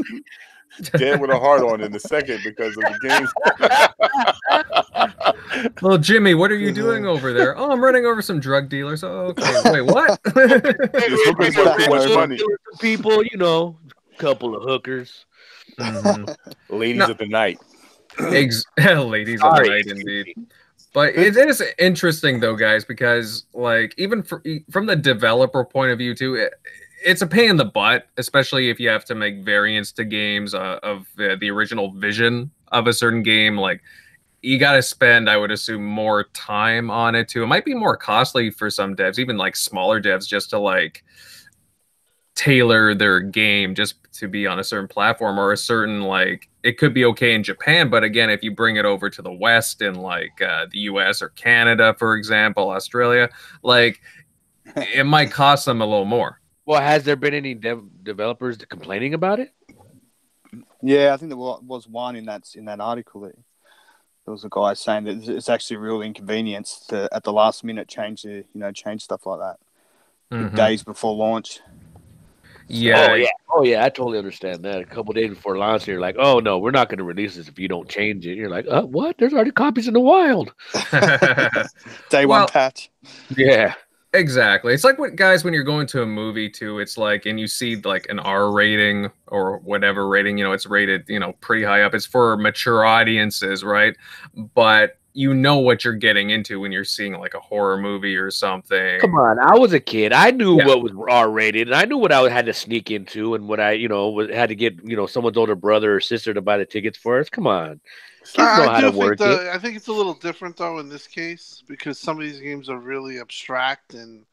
Dead 0.92 1.20
with 1.20 1.30
a 1.30 1.38
heart 1.38 1.62
on 1.62 1.80
in 1.80 1.92
the 1.92 2.00
second 2.00 2.40
because 2.44 2.76
of 2.76 2.82
the 2.82 2.98
games. 3.02 3.32
well, 5.82 5.98
Jimmy, 5.98 6.34
what 6.34 6.50
are 6.50 6.58
you 6.58 6.72
doing 6.72 7.06
over 7.06 7.32
there? 7.32 7.56
Oh, 7.56 7.70
I'm 7.70 7.82
running 7.82 8.06
over 8.06 8.22
some 8.22 8.40
drug 8.40 8.68
dealers. 8.68 9.04
Oh, 9.04 9.34
okay. 9.38 9.72
Wait, 9.72 9.82
what? 9.82 10.20
People, 12.80 13.22
you 13.24 13.36
know, 13.36 13.76
couple 14.18 14.54
of 14.54 14.62
hookers, 14.62 15.24
mm-hmm. 15.78 16.74
ladies 16.74 16.98
no. 16.98 17.10
of 17.10 17.18
the 17.18 17.26
night. 17.26 17.58
Ex- 18.18 18.64
ladies 18.78 19.40
Sorry. 19.40 19.60
of 19.60 19.64
the 19.64 19.70
night, 19.70 19.86
indeed. 19.86 20.34
But 20.92 21.14
it 21.14 21.36
is 21.36 21.62
interesting 21.78 22.40
though, 22.40 22.56
guys, 22.56 22.84
because 22.84 23.44
like 23.54 23.94
even 23.96 24.22
for, 24.22 24.42
from 24.70 24.86
the 24.86 24.96
developer 24.96 25.64
point 25.64 25.92
of 25.92 25.98
view 25.98 26.14
too, 26.14 26.34
it, 26.34 26.54
it's 27.04 27.22
a 27.22 27.26
pain 27.26 27.50
in 27.50 27.56
the 27.56 27.64
butt, 27.64 28.08
especially 28.16 28.70
if 28.70 28.78
you 28.78 28.88
have 28.88 29.04
to 29.06 29.14
make 29.14 29.44
variants 29.44 29.92
to 29.92 30.04
games 30.04 30.54
uh, 30.54 30.78
of 30.82 31.06
uh, 31.18 31.36
the 31.40 31.50
original 31.50 31.92
vision 31.92 32.50
of 32.68 32.86
a 32.86 32.92
certain 32.92 33.22
game. 33.22 33.56
Like 33.56 33.80
you 34.42 34.58
got 34.58 34.72
to 34.72 34.82
spend, 34.82 35.28
I 35.28 35.36
would 35.36 35.50
assume, 35.50 35.84
more 35.84 36.24
time 36.32 36.90
on 36.90 37.14
it 37.14 37.28
too. 37.28 37.42
It 37.42 37.46
might 37.46 37.64
be 37.64 37.74
more 37.74 37.96
costly 37.96 38.50
for 38.50 38.70
some 38.70 38.96
devs, 38.96 39.18
even 39.18 39.36
like 39.36 39.56
smaller 39.56 40.00
devs, 40.00 40.26
just 40.26 40.50
to 40.50 40.58
like 40.58 41.04
tailor 42.34 42.94
their 42.94 43.20
game 43.20 43.74
just 43.74 43.96
to 44.12 44.26
be 44.26 44.46
on 44.46 44.58
a 44.58 44.64
certain 44.64 44.88
platform 44.88 45.38
or 45.38 45.52
a 45.52 45.56
certain 45.56 46.02
like 46.02 46.48
it 46.62 46.78
could 46.78 46.94
be 46.94 47.04
okay 47.04 47.34
in 47.34 47.42
Japan, 47.42 47.88
but 47.88 48.04
again, 48.04 48.30
if 48.30 48.42
you 48.42 48.50
bring 48.50 48.76
it 48.76 48.84
over 48.84 49.08
to 49.08 49.22
the 49.22 49.32
West 49.32 49.82
in 49.82 49.94
like 49.94 50.40
uh, 50.42 50.66
the 50.70 50.80
U.S. 50.80 51.22
or 51.22 51.30
Canada, 51.30 51.94
for 51.98 52.14
example, 52.16 52.70
Australia, 52.70 53.28
like 53.62 54.00
it 54.76 55.04
might 55.04 55.30
cost 55.30 55.64
them 55.64 55.80
a 55.80 55.86
little 55.86 56.04
more. 56.04 56.39
Well, 56.70 56.80
has 56.80 57.02
there 57.02 57.16
been 57.16 57.34
any 57.34 57.54
dev- 57.54 58.04
developers 58.04 58.56
complaining 58.58 59.12
about 59.12 59.40
it? 59.40 59.52
Yeah, 60.80 61.12
I 61.12 61.16
think 61.16 61.30
there 61.30 61.36
was 61.36 61.88
one 61.88 62.14
in 62.14 62.26
that 62.26 62.44
in 62.54 62.66
that 62.66 62.80
article. 62.80 63.22
That 63.22 63.34
there 64.24 64.30
was 64.32 64.44
a 64.44 64.48
guy 64.48 64.74
saying 64.74 65.02
that 65.02 65.28
it's 65.28 65.48
actually 65.48 65.78
a 65.78 65.80
real 65.80 66.00
inconvenience 66.00 66.86
to 66.90 67.08
at 67.10 67.24
the 67.24 67.32
last 67.32 67.64
minute 67.64 67.88
change 67.88 68.22
the 68.22 68.44
you 68.54 68.60
know 68.60 68.70
change 68.70 69.02
stuff 69.02 69.26
like 69.26 69.40
that 69.40 69.56
mm-hmm. 70.30 70.54
days 70.54 70.84
before 70.84 71.16
launch. 71.16 71.58
Yeah. 72.68 73.08
Oh 73.10 73.14
yeah. 73.14 73.28
Oh 73.52 73.62
yeah. 73.64 73.84
I 73.84 73.88
totally 73.88 74.18
understand 74.18 74.64
that. 74.64 74.80
A 74.80 74.84
couple 74.84 75.12
days 75.12 75.30
before 75.30 75.58
launch, 75.58 75.88
you're 75.88 75.98
like, 75.98 76.14
"Oh 76.20 76.38
no, 76.38 76.58
we're 76.60 76.70
not 76.70 76.88
going 76.88 76.98
to 76.98 77.04
release 77.04 77.34
this 77.34 77.48
if 77.48 77.58
you 77.58 77.66
don't 77.66 77.88
change 77.88 78.28
it." 78.28 78.36
You're 78.36 78.48
like, 78.48 78.66
"Uh, 78.70 78.82
what? 78.82 79.18
There's 79.18 79.32
already 79.32 79.50
copies 79.50 79.88
in 79.88 79.94
the 79.94 79.98
wild." 79.98 80.54
Day 82.10 82.26
well, 82.26 82.42
one 82.42 82.48
patch. 82.48 82.92
Yeah. 83.36 83.74
Exactly. 84.12 84.74
It's 84.74 84.82
like 84.82 84.98
what 84.98 85.14
guys 85.14 85.44
when 85.44 85.54
you're 85.54 85.62
going 85.62 85.86
to 85.88 86.02
a 86.02 86.06
movie 86.06 86.50
too, 86.50 86.80
it's 86.80 86.98
like 86.98 87.26
and 87.26 87.38
you 87.38 87.46
see 87.46 87.76
like 87.76 88.08
an 88.08 88.18
R 88.18 88.50
rating 88.50 89.08
or 89.28 89.58
whatever 89.58 90.08
rating, 90.08 90.36
you 90.36 90.44
know, 90.44 90.52
it's 90.52 90.66
rated, 90.66 91.04
you 91.08 91.20
know, 91.20 91.32
pretty 91.40 91.62
high 91.62 91.82
up. 91.82 91.94
It's 91.94 92.06
for 92.06 92.36
mature 92.36 92.84
audiences, 92.84 93.62
right? 93.62 93.96
But 94.54 94.96
you 95.12 95.34
know 95.34 95.58
what 95.58 95.84
you're 95.84 95.94
getting 95.94 96.30
into 96.30 96.60
when 96.60 96.72
you're 96.72 96.84
seeing 96.84 97.14
like 97.14 97.34
a 97.34 97.40
horror 97.40 97.76
movie 97.76 98.16
or 98.16 98.30
something. 98.30 99.00
Come 99.00 99.16
on, 99.16 99.38
I 99.38 99.58
was 99.58 99.72
a 99.72 99.80
kid. 99.80 100.12
I 100.12 100.30
knew 100.30 100.58
yeah. 100.58 100.66
what 100.66 100.82
was 100.82 100.92
R 101.08 101.30
rated, 101.30 101.68
and 101.68 101.74
I 101.74 101.84
knew 101.84 101.98
what 101.98 102.12
I 102.12 102.28
had 102.28 102.46
to 102.46 102.52
sneak 102.52 102.90
into, 102.90 103.34
and 103.34 103.48
what 103.48 103.60
I, 103.60 103.72
you 103.72 103.88
know, 103.88 104.28
had 104.28 104.50
to 104.50 104.54
get, 104.54 104.76
you 104.84 104.96
know, 104.96 105.06
someone's 105.06 105.36
older 105.36 105.56
brother 105.56 105.96
or 105.96 106.00
sister 106.00 106.32
to 106.32 106.40
buy 106.40 106.58
the 106.58 106.64
tickets 106.64 106.96
for 106.96 107.18
us. 107.18 107.28
Come 107.28 107.46
on, 107.46 107.80
I, 108.38 108.80
do 108.80 108.92
think 108.92 109.18
the, 109.18 109.50
I 109.52 109.58
think 109.58 109.76
it's 109.76 109.88
a 109.88 109.92
little 109.92 110.14
different 110.14 110.56
though 110.56 110.78
in 110.78 110.88
this 110.88 111.06
case 111.06 111.62
because 111.66 111.98
some 111.98 112.16
of 112.18 112.22
these 112.22 112.40
games 112.40 112.68
are 112.68 112.78
really 112.78 113.18
abstract 113.18 113.94
and, 113.94 114.24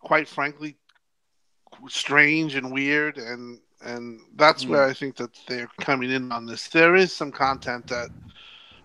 quite 0.00 0.28
frankly, 0.28 0.76
strange 1.88 2.54
and 2.54 2.72
weird, 2.72 3.18
and 3.18 3.60
and 3.84 4.20
that's 4.36 4.64
mm. 4.64 4.70
where 4.70 4.84
I 4.84 4.94
think 4.94 5.16
that 5.16 5.30
they're 5.46 5.70
coming 5.80 6.10
in 6.10 6.32
on 6.32 6.46
this. 6.46 6.68
There 6.68 6.94
is 6.96 7.12
some 7.12 7.32
content 7.32 7.86
that 7.88 8.10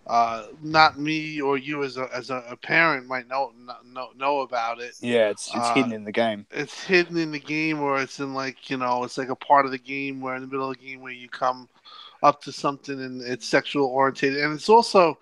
uh, 0.08 0.48
not 0.62 1.00
me 1.00 1.40
or 1.40 1.58
you 1.58 1.84
as 1.84 1.98
a 1.98 2.10
as 2.14 2.30
a, 2.30 2.44
a 2.50 2.58
parent 2.58 3.08
might 3.08 3.28
know, 3.28 3.54
know 3.86 4.10
know 4.16 4.42
about 4.42 4.80
it. 4.80 4.96
Yeah, 5.02 5.30
it's 5.30 5.48
it's 5.48 5.56
uh, 5.56 5.74
hidden 5.74 5.94
in 5.94 6.04
the 6.04 6.12
game. 6.12 6.46
It's 6.52 6.84
hidden 6.84 7.18
in 7.18 7.32
the 7.32 7.40
game, 7.40 7.80
or 7.80 8.02
it's 8.02 8.20
in 8.20 8.34
like 8.34 8.70
you 8.70 8.78
know, 8.78 9.04
it's 9.04 9.18
like 9.18 9.30
a 9.30 9.36
part 9.36 9.66
of 9.66 9.72
the 9.72 9.78
game 9.78 10.20
where 10.20 10.36
in 10.36 10.42
the 10.42 10.48
middle 10.48 10.70
of 10.70 10.78
the 10.78 10.84
game 10.84 11.02
where 11.02 11.14
you 11.14 11.30
come 11.30 11.70
up 12.24 12.42
to 12.44 12.52
something 12.52 13.02
and 13.02 13.22
it's 13.22 13.48
sexual 13.48 13.88
orientated, 13.88 14.44
and 14.44 14.54
it's 14.54 14.70
also 14.70 15.18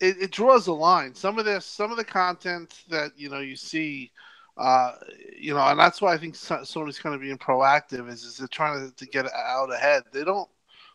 it, 0.00 0.16
it 0.20 0.30
draws 0.32 0.66
a 0.66 0.72
line. 0.72 1.14
Some 1.14 1.38
of 1.38 1.44
this, 1.44 1.64
some 1.64 1.90
of 1.90 1.96
the 1.96 2.04
content 2.04 2.84
that 2.90 3.12
you 3.16 3.28
know 3.28 3.40
you 3.40 3.56
see. 3.56 4.10
Uh, 4.58 4.92
you 5.38 5.52
know, 5.52 5.60
and 5.60 5.78
that's 5.78 6.00
why 6.00 6.14
I 6.14 6.16
think 6.16 6.34
Sony's 6.34 6.98
kind 6.98 7.14
of 7.14 7.20
being 7.20 7.36
proactive 7.36 8.08
is, 8.08 8.24
is 8.24 8.38
they're 8.38 8.48
trying 8.48 8.88
to, 8.88 8.96
to 8.96 9.04
get 9.04 9.26
out 9.34 9.70
ahead. 9.70 10.04
They 10.14 10.24
don't 10.24 10.48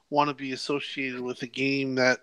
want 0.09 0.29
to 0.29 0.33
be 0.33 0.53
associated 0.53 1.21
with 1.21 1.43
a 1.43 1.47
game 1.47 1.93
that 1.93 2.21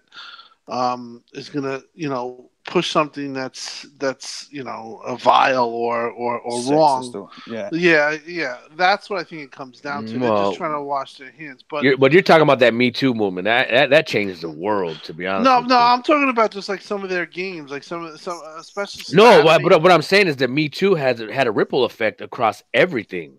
um, 0.68 1.22
is 1.32 1.48
going 1.48 1.64
to, 1.64 1.84
you 1.94 2.08
know, 2.08 2.50
push 2.68 2.90
something 2.90 3.32
that's 3.32 3.86
that's 3.98 4.46
you 4.50 4.62
know 4.62 5.00
a 5.06 5.16
vile 5.16 5.64
or 5.64 6.10
or, 6.10 6.38
or 6.40 6.60
wrong. 6.70 7.30
Yeah, 7.46 7.70
yeah, 7.72 8.16
yeah. 8.26 8.58
That's 8.76 9.08
what 9.08 9.18
I 9.18 9.24
think 9.24 9.42
it 9.42 9.50
comes 9.50 9.80
down 9.80 10.06
to. 10.06 10.18
Well, 10.18 10.34
They're 10.34 10.44
just 10.44 10.58
trying 10.58 10.74
to 10.74 10.82
wash 10.82 11.16
their 11.16 11.30
hands. 11.30 11.64
But 11.68 11.82
you're, 11.82 11.96
but 11.96 12.12
you're 12.12 12.22
talking 12.22 12.42
about 12.42 12.58
that 12.60 12.74
Me 12.74 12.90
Too 12.90 13.14
movement. 13.14 13.46
That 13.46 13.70
that, 13.70 13.90
that 13.90 14.06
changes 14.06 14.42
the 14.42 14.50
world. 14.50 15.02
To 15.04 15.14
be 15.14 15.26
honest. 15.26 15.44
No, 15.44 15.60
no. 15.60 15.78
You. 15.78 15.84
I'm 15.84 16.02
talking 16.02 16.28
about 16.28 16.50
just 16.50 16.68
like 16.68 16.82
some 16.82 17.02
of 17.02 17.08
their 17.08 17.26
games, 17.26 17.70
like 17.70 17.82
some 17.82 18.04
of 18.04 18.20
some, 18.20 18.40
especially. 18.58 19.16
No, 19.16 19.42
but, 19.42 19.62
but 19.62 19.82
what 19.82 19.90
I'm 19.90 20.02
saying 20.02 20.28
is 20.28 20.36
that 20.36 20.50
Me 20.50 20.68
Too 20.68 20.94
has 20.94 21.18
had 21.18 21.46
a 21.46 21.50
ripple 21.50 21.84
effect 21.84 22.20
across 22.20 22.62
everything. 22.74 23.38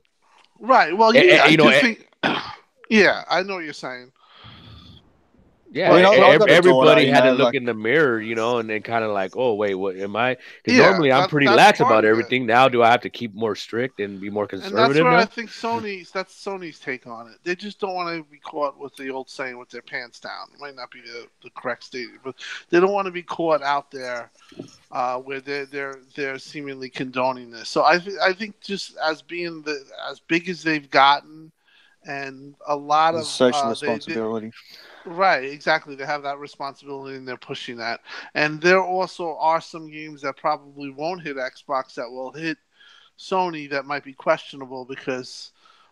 Right. 0.60 0.98
Well, 0.98 1.16
yeah, 1.16 1.48
you 1.48 1.58
know, 1.58 1.72
think, 1.72 2.10
yeah, 2.90 3.24
I 3.30 3.44
know 3.44 3.56
what 3.56 3.64
you're 3.64 3.74
saying. 3.74 4.12
Yeah, 5.72 5.92
well, 5.92 6.50
everybody 6.50 7.08
had 7.08 7.22
to 7.22 7.32
look 7.32 7.46
like... 7.46 7.56
in 7.56 7.66
the 7.66 7.76
mirror, 7.76 8.20
you 8.20 8.34
know, 8.34 8.58
and 8.58 8.68
then 8.68 8.82
kind 8.82 9.04
of 9.04 9.12
like, 9.12 9.36
oh 9.36 9.54
wait, 9.54 9.76
what 9.76 9.96
am 9.98 10.16
I? 10.16 10.36
Because 10.64 10.80
yeah, 10.80 10.90
normally 10.90 11.12
I'm 11.12 11.30
pretty 11.30 11.48
lax 11.48 11.80
about 11.80 12.06
everything. 12.06 12.48
Now, 12.48 12.68
do 12.68 12.82
I 12.82 12.90
have 12.90 13.02
to 13.02 13.10
keep 13.10 13.36
more 13.36 13.56
strict 13.56 14.00
and 14.00 14.20
be 14.20 14.32
more 14.32 14.48
conservative? 14.48 14.80
And 14.80 14.96
that's 14.96 15.04
where 15.04 15.12
now? 15.12 15.20
I 15.20 15.26
think 15.26 15.52
Sony's 15.52 16.10
that's 16.10 16.34
Sony's 16.34 16.80
take 16.80 17.06
on 17.06 17.28
it. 17.28 17.38
They 17.44 17.56
just 17.56 17.80
don't 17.80 17.94
want 17.94 18.18
to 18.18 18.24
be 18.32 18.40
caught 18.40 18.80
with 18.80 18.96
the 18.96 19.12
old 19.12 19.30
saying 19.30 19.60
with 19.60 19.70
their 19.70 19.84
pants 19.84 20.20
down. 20.20 20.48
It 20.54 20.60
might 20.60 20.76
not 20.76 20.90
be 20.90 21.02
the, 21.02 21.28
the 21.44 21.52
correct 21.52 21.84
statement, 21.84 22.22
but 22.24 22.36
they 22.72 22.80
don't 22.80 22.94
want 22.94 23.06
to 23.06 23.12
be 23.12 23.24
caught 23.24 23.62
out 23.62 23.92
there 23.92 24.32
uh, 24.92 25.18
where 25.18 25.40
they're 25.40 25.68
they're 25.68 26.00
they're 26.16 26.40
seemingly 26.40 26.90
condoning 26.90 27.52
this. 27.52 27.70
So 27.70 27.86
I 27.86 28.00
th- 28.00 28.18
I 28.24 28.34
think 28.34 28.60
just 28.60 28.98
as 28.98 29.22
being 29.22 29.62
the 29.62 29.84
as 30.10 30.20
big 30.20 30.50
as 30.50 30.64
they've 30.64 30.90
gotten 30.90 31.52
and 32.06 32.56
a 32.68 32.76
lot 32.76 33.14
of 33.14 33.26
social 33.26 33.62
uh, 33.62 33.70
responsibility. 33.70 34.48
They, 34.48 34.52
they, 34.52 34.89
Right, 35.06 35.46
exactly. 35.46 35.96
They 35.96 36.06
have 36.06 36.24
that 36.24 36.40
responsibility 36.40 37.16
and 37.16 37.28
they're 37.28 37.38
pushing 37.38 37.78
that. 37.78 38.02
And 38.34 38.62
there 38.62 38.84
also 38.84 39.38
are 39.38 39.62
some 39.62 39.90
games 39.90 40.22
that 40.22 40.38
probably 40.38 40.90
won't 40.90 41.22
hit 41.22 41.38
Xbox 41.38 41.96
that 41.96 42.10
will 42.10 42.32
hit 42.32 42.58
Sony 43.18 43.70
that 43.70 43.86
might 43.86 44.04
be 44.04 44.14
questionable 44.14 44.86
because 44.86 45.52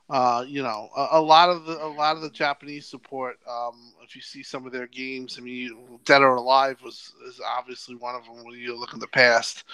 uh, 0.10 0.45
you 0.47 0.64
know, 0.64 0.89
a, 0.95 1.08
a, 1.18 1.22
lot 1.22 1.49
of 1.49 1.66
the 1.66 1.84
a 1.84 1.88
lot 1.88 2.16
of 2.16 2.22
the 2.22 2.30
Japanese 2.30 2.86
support. 2.86 3.39
Um, 3.49 3.91
if 4.01 4.16
you 4.16 4.22
see 4.22 4.41
some 4.41 4.66
of 4.66 4.72
their 4.72 4.88
games, 4.88 5.36
I 5.38 5.41
mean, 5.41 5.99
Dead 6.05 6.22
or 6.22 6.36
Alive 6.36 6.78
was 6.82 7.14
is 7.28 7.41
obviously 7.45 7.95
one 7.95 8.16
of 8.16 8.24
them. 8.24 8.45
When 8.45 8.58
you 8.58 8.80
look 8.80 8.93
in 8.93 8.99
the 8.99 9.08
past, 9.08 9.66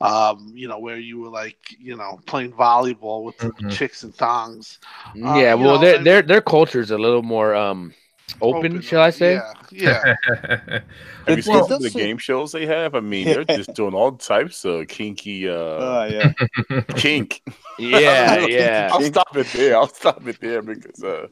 um, 0.00 0.52
you 0.54 0.68
know, 0.68 0.78
where 0.78 0.96
you 0.96 1.20
were 1.20 1.28
like, 1.28 1.58
you 1.78 1.96
know, 1.96 2.18
playing 2.24 2.52
volleyball 2.52 3.24
with 3.24 3.36
mm-hmm. 3.36 3.68
chicks 3.68 4.04
and 4.04 4.14
thongs. 4.14 4.78
Uh, 5.08 5.34
yeah, 5.36 5.52
well, 5.52 5.74
know, 5.74 5.78
their 5.78 5.98
their 6.02 6.22
their 6.22 6.40
culture 6.40 6.80
is 6.80 6.90
a 6.90 6.98
little 6.98 7.22
more 7.22 7.54
um 7.54 7.92
open, 8.40 8.72
open 8.72 8.80
shall 8.80 9.02
I 9.02 9.10
say? 9.10 9.34
Yeah. 9.34 9.54
yeah. 9.70 10.14
have 11.26 11.36
you 11.36 11.42
seen 11.42 11.54
well, 11.54 11.68
some 11.68 11.76
of 11.76 11.82
the 11.82 11.90
game 11.90 12.18
shows 12.18 12.52
they 12.52 12.66
have? 12.66 12.94
I 12.94 13.00
mean, 13.00 13.26
they're 13.26 13.44
just 13.44 13.74
doing 13.74 13.94
all 13.94 14.12
types 14.12 14.64
of 14.64 14.88
kinky 14.88 15.48
uh 15.48 15.54
uh, 15.54 16.32
yeah. 16.70 16.80
kink. 16.96 17.42
Yeah, 17.78 18.46
yeah. 18.46 18.88
I'll 18.92 19.02
stop 19.02 19.36
it 19.36 19.46
there. 19.48 19.76
I'll 19.76 19.88
stop 19.88 20.26
it 20.26 20.40
there 20.40 20.62
because 20.62 21.02
uh 21.02 21.28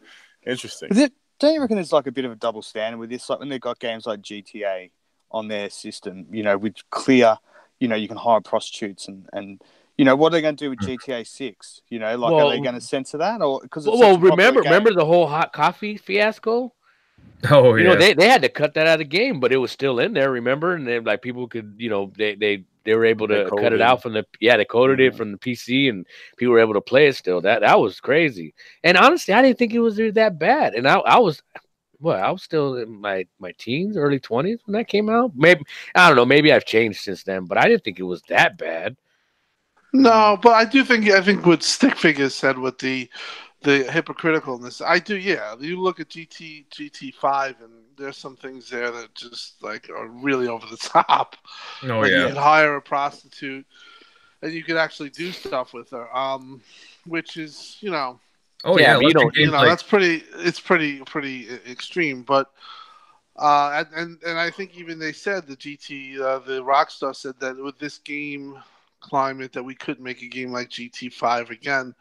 interesting. 0.46 0.90
Is 0.90 0.98
it 0.98 1.12
don't 1.38 1.54
you 1.54 1.60
reckon 1.60 1.76
there's 1.76 1.92
like 1.92 2.06
a 2.06 2.12
bit 2.12 2.24
of 2.24 2.32
a 2.32 2.36
double 2.36 2.62
standard 2.62 2.98
with 2.98 3.10
this? 3.10 3.28
Like 3.28 3.40
when 3.40 3.48
they've 3.48 3.60
got 3.60 3.78
games 3.78 4.06
like 4.06 4.20
GTA 4.20 4.90
on 5.30 5.48
their 5.48 5.70
system, 5.70 6.26
you 6.30 6.42
know, 6.42 6.56
with 6.56 6.76
clear, 6.90 7.38
you 7.80 7.88
know, 7.88 7.96
you 7.96 8.08
can 8.08 8.16
hire 8.16 8.40
prostitutes 8.40 9.08
and 9.08 9.28
and 9.32 9.62
you 9.98 10.06
know, 10.06 10.16
what 10.16 10.28
are 10.28 10.36
they 10.36 10.42
going 10.42 10.56
to 10.56 10.64
do 10.64 10.70
with 10.70 10.78
GTA 10.78 11.26
Six? 11.26 11.82
You 11.88 11.98
know, 11.98 12.16
like 12.16 12.32
well, 12.32 12.48
are 12.48 12.50
they 12.50 12.60
going 12.60 12.74
to 12.74 12.80
censor 12.80 13.18
that 13.18 13.42
or 13.42 13.60
because 13.60 13.86
well, 13.86 13.98
well 13.98 14.18
remember 14.18 14.60
remember 14.60 14.92
the 14.94 15.04
whole 15.04 15.26
hot 15.26 15.52
coffee 15.52 15.96
fiasco? 15.96 16.72
Oh, 17.50 17.74
you 17.74 17.82
know 17.82 17.96
they, 17.96 18.14
they 18.14 18.28
had 18.28 18.42
to 18.42 18.48
cut 18.48 18.74
that 18.74 18.86
out 18.86 18.94
of 18.94 18.98
the 19.00 19.04
game, 19.04 19.40
but 19.40 19.52
it 19.52 19.56
was 19.56 19.72
still 19.72 19.98
in 19.98 20.12
there. 20.12 20.30
Remember, 20.30 20.74
and 20.74 20.86
they, 20.86 21.00
like 21.00 21.22
people 21.22 21.48
could, 21.48 21.74
you 21.76 21.90
know, 21.90 22.12
they 22.16 22.36
they 22.36 22.64
they 22.84 22.94
were 22.94 23.04
able 23.04 23.26
to 23.26 23.50
cut 23.58 23.72
it 23.72 23.80
out 23.80 24.00
from 24.00 24.12
the 24.12 24.24
yeah 24.40 24.56
they 24.56 24.64
coded 24.64 25.00
mm-hmm. 25.00 25.14
it 25.14 25.18
from 25.18 25.32
the 25.32 25.38
PC, 25.38 25.88
and 25.88 26.06
people 26.36 26.52
were 26.52 26.60
able 26.60 26.74
to 26.74 26.80
play 26.80 27.08
it 27.08 27.16
still. 27.16 27.40
That 27.40 27.62
that 27.62 27.80
was 27.80 27.98
crazy. 27.98 28.54
And 28.84 28.96
honestly, 28.96 29.34
I 29.34 29.42
didn't 29.42 29.58
think 29.58 29.74
it 29.74 29.80
was 29.80 29.96
that 29.96 30.38
bad. 30.38 30.74
And 30.74 30.86
I 30.86 30.98
I 30.98 31.18
was 31.18 31.42
well, 31.98 32.22
I 32.22 32.30
was 32.30 32.42
still 32.42 32.76
in 32.76 33.00
my 33.00 33.26
my 33.38 33.52
teens, 33.58 33.96
early 33.96 34.20
twenties 34.20 34.60
when 34.64 34.74
that 34.74 34.88
came 34.88 35.08
out. 35.08 35.32
Maybe 35.34 35.64
I 35.94 36.08
don't 36.08 36.16
know. 36.16 36.24
Maybe 36.24 36.52
I've 36.52 36.64
changed 36.64 37.00
since 37.00 37.22
then, 37.22 37.46
but 37.46 37.58
I 37.58 37.68
didn't 37.68 37.84
think 37.84 37.98
it 37.98 38.04
was 38.04 38.22
that 38.28 38.58
bad. 38.58 38.96
No, 39.92 40.38
but 40.42 40.54
I 40.54 40.64
do 40.64 40.84
think 40.84 41.08
I 41.10 41.20
think 41.20 41.44
what 41.44 41.62
Stick 41.62 41.96
Figures 41.96 42.34
said 42.34 42.58
with 42.58 42.78
the 42.78 43.08
the 43.62 43.84
hypocriticalness. 43.84 44.84
I 44.84 44.98
do, 44.98 45.16
yeah. 45.16 45.54
You 45.58 45.80
look 45.80 46.00
at 46.00 46.08
GT 46.08 46.66
GT 46.68 47.14
five, 47.14 47.56
and 47.62 47.72
there's 47.96 48.16
some 48.16 48.36
things 48.36 48.68
there 48.68 48.90
that 48.90 49.14
just 49.14 49.62
like 49.62 49.88
are 49.90 50.08
really 50.08 50.48
over 50.48 50.66
the 50.66 50.76
top. 51.04 51.36
Oh 51.82 52.00
like 52.00 52.10
yeah. 52.10 52.22
You 52.22 52.26
could 52.28 52.36
hire 52.36 52.76
a 52.76 52.82
prostitute, 52.82 53.66
and 54.42 54.52
you 54.52 54.64
could 54.64 54.76
actually 54.76 55.10
do 55.10 55.32
stuff 55.32 55.72
with 55.72 55.90
her. 55.90 56.14
Um, 56.16 56.62
which 57.06 57.36
is 57.36 57.76
you 57.80 57.90
know. 57.90 58.18
Oh 58.64 58.78
yeah, 58.78 58.98
yeah 58.98 59.08
you 59.08 59.14
know, 59.14 59.30
you 59.34 59.50
know 59.50 59.64
that's 59.64 59.82
pretty. 59.82 60.24
It's 60.36 60.60
pretty 60.60 61.00
pretty 61.00 61.48
extreme, 61.68 62.22
but. 62.22 62.50
Uh, 63.34 63.82
and 63.96 64.18
and 64.26 64.38
I 64.38 64.50
think 64.50 64.76
even 64.76 64.98
they 64.98 65.10
said 65.10 65.46
the 65.46 65.56
GT, 65.56 66.20
uh, 66.20 66.40
the 66.40 66.62
Rockstar 66.62 67.16
said 67.16 67.32
that 67.40 67.56
with 67.56 67.78
this 67.78 67.96
game 67.96 68.62
climate 69.02 69.52
that 69.52 69.62
we 69.62 69.74
couldn't 69.74 70.04
make 70.04 70.22
a 70.22 70.28
game 70.28 70.52
like 70.52 70.70
GT5 70.70 71.50
again. 71.50 71.94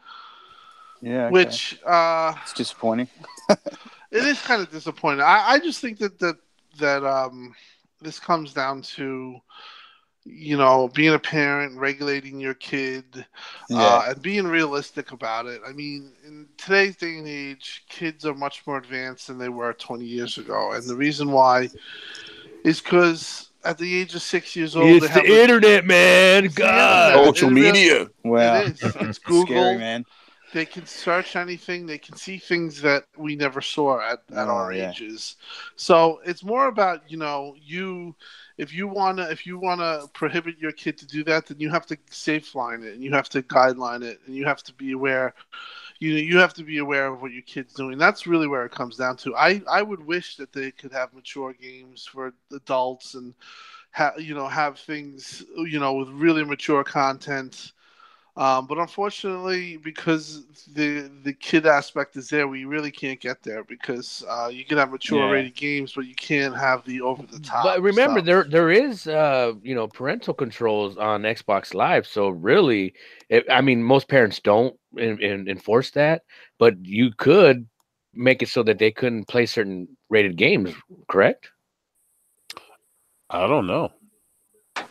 Yeah, 1.02 1.24
okay. 1.26 1.32
which 1.32 1.80
uh, 1.84 2.32
it's 2.42 2.52
disappointing. 2.52 3.08
it 3.48 4.24
is 4.24 4.40
kind 4.40 4.62
of 4.62 4.70
disappointing. 4.70 5.22
I, 5.22 5.42
I 5.48 5.58
just 5.58 5.80
think 5.80 5.98
that 5.98 6.18
that 6.20 6.36
that 6.78 7.04
um, 7.04 7.54
this 8.00 8.20
comes 8.20 8.54
down 8.54 8.82
to 8.82 9.36
you 10.24 10.56
know 10.56 10.88
being 10.94 11.12
a 11.12 11.18
parent, 11.18 11.76
regulating 11.76 12.38
your 12.38 12.54
kid, 12.54 13.04
uh, 13.16 13.22
yeah. 13.68 13.78
uh, 13.78 14.04
and 14.10 14.22
being 14.22 14.46
realistic 14.46 15.10
about 15.10 15.46
it. 15.46 15.60
I 15.66 15.72
mean, 15.72 16.12
in 16.24 16.46
today's 16.56 16.94
day 16.94 17.18
and 17.18 17.26
age, 17.26 17.84
kids 17.88 18.24
are 18.24 18.34
much 18.34 18.64
more 18.64 18.78
advanced 18.78 19.26
than 19.26 19.38
they 19.38 19.48
were 19.48 19.72
20 19.72 20.04
years 20.04 20.38
ago, 20.38 20.70
and 20.70 20.84
the 20.84 20.96
reason 20.96 21.32
why 21.32 21.68
is 22.62 22.80
because 22.80 23.50
at 23.64 23.76
the 23.76 24.00
age 24.00 24.14
of 24.14 24.22
six 24.22 24.54
years 24.54 24.76
old. 24.76 25.02
It's 25.02 25.12
the 25.12 25.24
internet, 25.24 25.84
man. 25.84 26.46
God, 26.54 27.24
social 27.26 27.50
media. 27.50 28.08
Well, 28.22 28.66
it 28.66 28.80
is. 28.80 28.96
It's 29.00 29.18
Google, 29.18 29.46
Scary, 29.46 29.78
man 29.78 30.04
they 30.52 30.66
can 30.66 30.86
search 30.86 31.34
anything. 31.34 31.86
They 31.86 31.98
can 31.98 32.16
see 32.16 32.38
things 32.38 32.80
that 32.82 33.04
we 33.16 33.34
never 33.34 33.60
saw 33.60 34.00
at, 34.00 34.22
at 34.34 34.48
oh, 34.48 34.52
our 34.52 34.72
yeah. 34.72 34.90
ages. 34.90 35.36
So 35.76 36.20
it's 36.24 36.44
more 36.44 36.68
about 36.68 37.10
you 37.10 37.16
know 37.16 37.56
you 37.60 38.14
if 38.58 38.72
you 38.72 38.86
wanna 38.86 39.24
if 39.30 39.46
you 39.46 39.58
wanna 39.58 40.02
prohibit 40.12 40.58
your 40.58 40.72
kid 40.72 40.98
to 40.98 41.06
do 41.06 41.24
that, 41.24 41.46
then 41.46 41.58
you 41.58 41.70
have 41.70 41.86
to 41.86 41.96
safe 42.10 42.54
line 42.54 42.82
it 42.82 42.94
and 42.94 43.02
you 43.02 43.12
have 43.12 43.28
to 43.30 43.42
guideline 43.42 44.02
it 44.02 44.20
and 44.26 44.36
you 44.36 44.44
have 44.44 44.62
to 44.64 44.74
be 44.74 44.92
aware. 44.92 45.34
You 45.98 46.14
know, 46.14 46.20
you 46.20 46.38
have 46.38 46.54
to 46.54 46.64
be 46.64 46.78
aware 46.78 47.06
of 47.06 47.22
what 47.22 47.32
your 47.32 47.42
kid's 47.42 47.74
doing. 47.74 47.96
That's 47.96 48.26
really 48.26 48.48
where 48.48 48.64
it 48.64 48.72
comes 48.72 48.96
down 48.96 49.16
to. 49.18 49.34
I 49.34 49.62
I 49.70 49.82
would 49.82 50.04
wish 50.04 50.36
that 50.36 50.52
they 50.52 50.70
could 50.70 50.92
have 50.92 51.14
mature 51.14 51.54
games 51.54 52.06
for 52.06 52.34
adults 52.52 53.14
and 53.14 53.34
have 53.92 54.20
you 54.20 54.34
know 54.34 54.48
have 54.48 54.78
things 54.78 55.44
you 55.56 55.80
know 55.80 55.94
with 55.94 56.08
really 56.10 56.44
mature 56.44 56.84
content 56.84 57.72
um, 58.34 58.66
but 58.66 58.78
unfortunately, 58.78 59.76
because 59.76 60.44
the 60.72 61.10
the 61.22 61.34
kid 61.34 61.66
aspect 61.66 62.16
is 62.16 62.30
there, 62.30 62.48
we 62.48 62.64
really 62.64 62.90
can't 62.90 63.20
get 63.20 63.42
there 63.42 63.62
because 63.62 64.24
uh, 64.26 64.48
you 64.50 64.64
can 64.64 64.78
have 64.78 64.90
mature 64.90 65.26
yeah. 65.26 65.30
rated 65.30 65.54
games, 65.54 65.92
but 65.94 66.06
you 66.06 66.14
can't 66.14 66.56
have 66.56 66.82
the 66.86 67.02
over 67.02 67.24
the 67.26 67.38
top. 67.40 67.62
But 67.62 67.82
remember, 67.82 68.20
stuff. 68.20 68.26
there 68.26 68.44
there 68.44 68.70
is 68.70 69.06
uh, 69.06 69.52
you 69.62 69.74
know 69.74 69.86
parental 69.86 70.32
controls 70.32 70.96
on 70.96 71.22
Xbox 71.22 71.74
Live, 71.74 72.06
so 72.06 72.30
really, 72.30 72.94
it, 73.28 73.44
I 73.50 73.60
mean, 73.60 73.82
most 73.82 74.08
parents 74.08 74.40
don't 74.40 74.74
in, 74.96 75.20
in, 75.20 75.46
enforce 75.46 75.90
that, 75.90 76.22
but 76.58 76.74
you 76.82 77.10
could 77.18 77.66
make 78.14 78.42
it 78.42 78.48
so 78.48 78.62
that 78.62 78.78
they 78.78 78.90
couldn't 78.90 79.28
play 79.28 79.44
certain 79.44 79.86
rated 80.08 80.36
games. 80.36 80.72
Correct? 81.06 81.50
I 83.28 83.46
don't 83.46 83.66
know. 83.66 83.92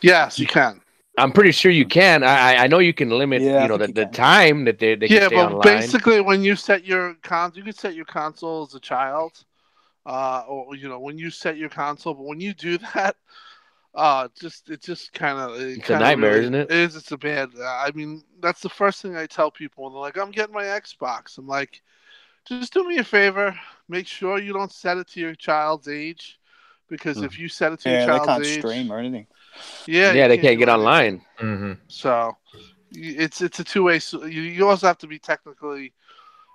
Yes, 0.02 0.38
you 0.38 0.46
can. 0.46 0.82
I'm 1.18 1.32
pretty 1.32 1.52
sure 1.52 1.72
you 1.72 1.86
can. 1.86 2.24
I 2.24 2.56
I 2.56 2.68
know 2.68 2.80
you 2.80 2.94
can 2.94 3.10
limit 3.10 3.42
yeah, 3.42 3.64
you 3.64 3.68
know 3.68 3.78
the, 3.78 3.88
the 3.88 4.06
time 4.06 4.66
that 4.66 4.80
they, 4.80 4.96
they 4.96 5.08
yeah, 5.08 5.28
but 5.30 5.52
online. 5.52 5.62
basically 5.62 6.22
when 6.22 6.44
you 6.44 6.56
set 6.56 6.86
your 6.86 7.16
cons, 7.22 7.58
you 7.58 7.64
can 7.64 7.74
set 7.74 7.96
your 7.96 8.06
console 8.06 8.64
as 8.64 8.74
a 8.76 8.80
child, 8.80 9.44
uh, 10.06 10.44
or 10.48 10.76
you 10.76 10.88
know, 10.88 11.00
when 11.00 11.18
you 11.18 11.30
set 11.30 11.58
your 11.58 11.70
console. 11.70 12.14
But 12.14 12.24
when 12.24 12.40
you 12.40 12.54
do 12.54 12.78
that, 12.94 13.18
uh, 13.94 14.30
just 14.40 14.70
it 14.70 14.82
just 14.82 15.12
kind 15.12 15.38
of 15.38 15.60
it 15.60 15.80
it's 15.80 15.90
a 15.90 16.00
nightmare, 16.00 16.32
really, 16.32 16.44
isn't 16.44 16.56
it? 16.56 16.72
It 16.72 16.78
is. 16.78 16.96
It's 16.96 17.12
a 17.12 17.18
bad. 17.18 17.50
I 17.62 17.92
mean, 17.94 18.24
that's 18.40 18.62
the 18.62 18.70
first 18.70 19.02
thing 19.02 19.18
I 19.18 19.26
tell 19.26 19.52
people 19.52 19.84
when 19.84 19.94
they're 19.94 20.02
like, 20.02 20.18
"I'm 20.18 20.32
getting 20.32 20.54
my 20.54 20.64
Xbox." 20.64 21.38
I'm 21.38 21.48
like, 21.48 21.82
just 22.48 22.74
do 22.74 22.88
me 22.88 23.00
a 23.00 23.04
favor. 23.04 23.54
Make 23.90 24.08
sure 24.08 24.40
you 24.40 24.54
don't 24.54 24.72
set 24.72 24.98
it 24.98 25.08
to 25.10 25.20
your 25.20 25.36
child's 25.36 25.90
age, 25.90 26.40
because 26.88 27.18
mm. 27.18 27.26
if 27.26 27.38
you 27.38 27.50
set 27.50 27.74
it 27.74 27.82
to 27.82 27.90
yeah, 27.90 28.06
your 28.06 28.08
child's 28.08 28.26
they 28.26 28.34
can't 28.34 28.46
age, 28.46 28.60
stream 28.60 28.92
or 28.94 28.98
anything. 28.98 29.28
Yeah, 29.88 30.14
yeah, 30.14 30.28
they 30.28 30.38
can't, 30.38 30.48
can't 30.48 30.60
get 30.60 30.70
online. 30.70 31.22
Mm-hmm. 31.40 31.74
So 31.88 32.36
it's 32.92 33.42
it's 33.42 33.60
a 33.60 33.64
two 33.64 33.84
way. 33.84 34.00
So 34.00 34.26
you, 34.26 34.42
you 34.42 34.68
also 34.68 34.88
have 34.88 34.98
to 35.00 35.08
be 35.08 35.20
technically 35.20 35.94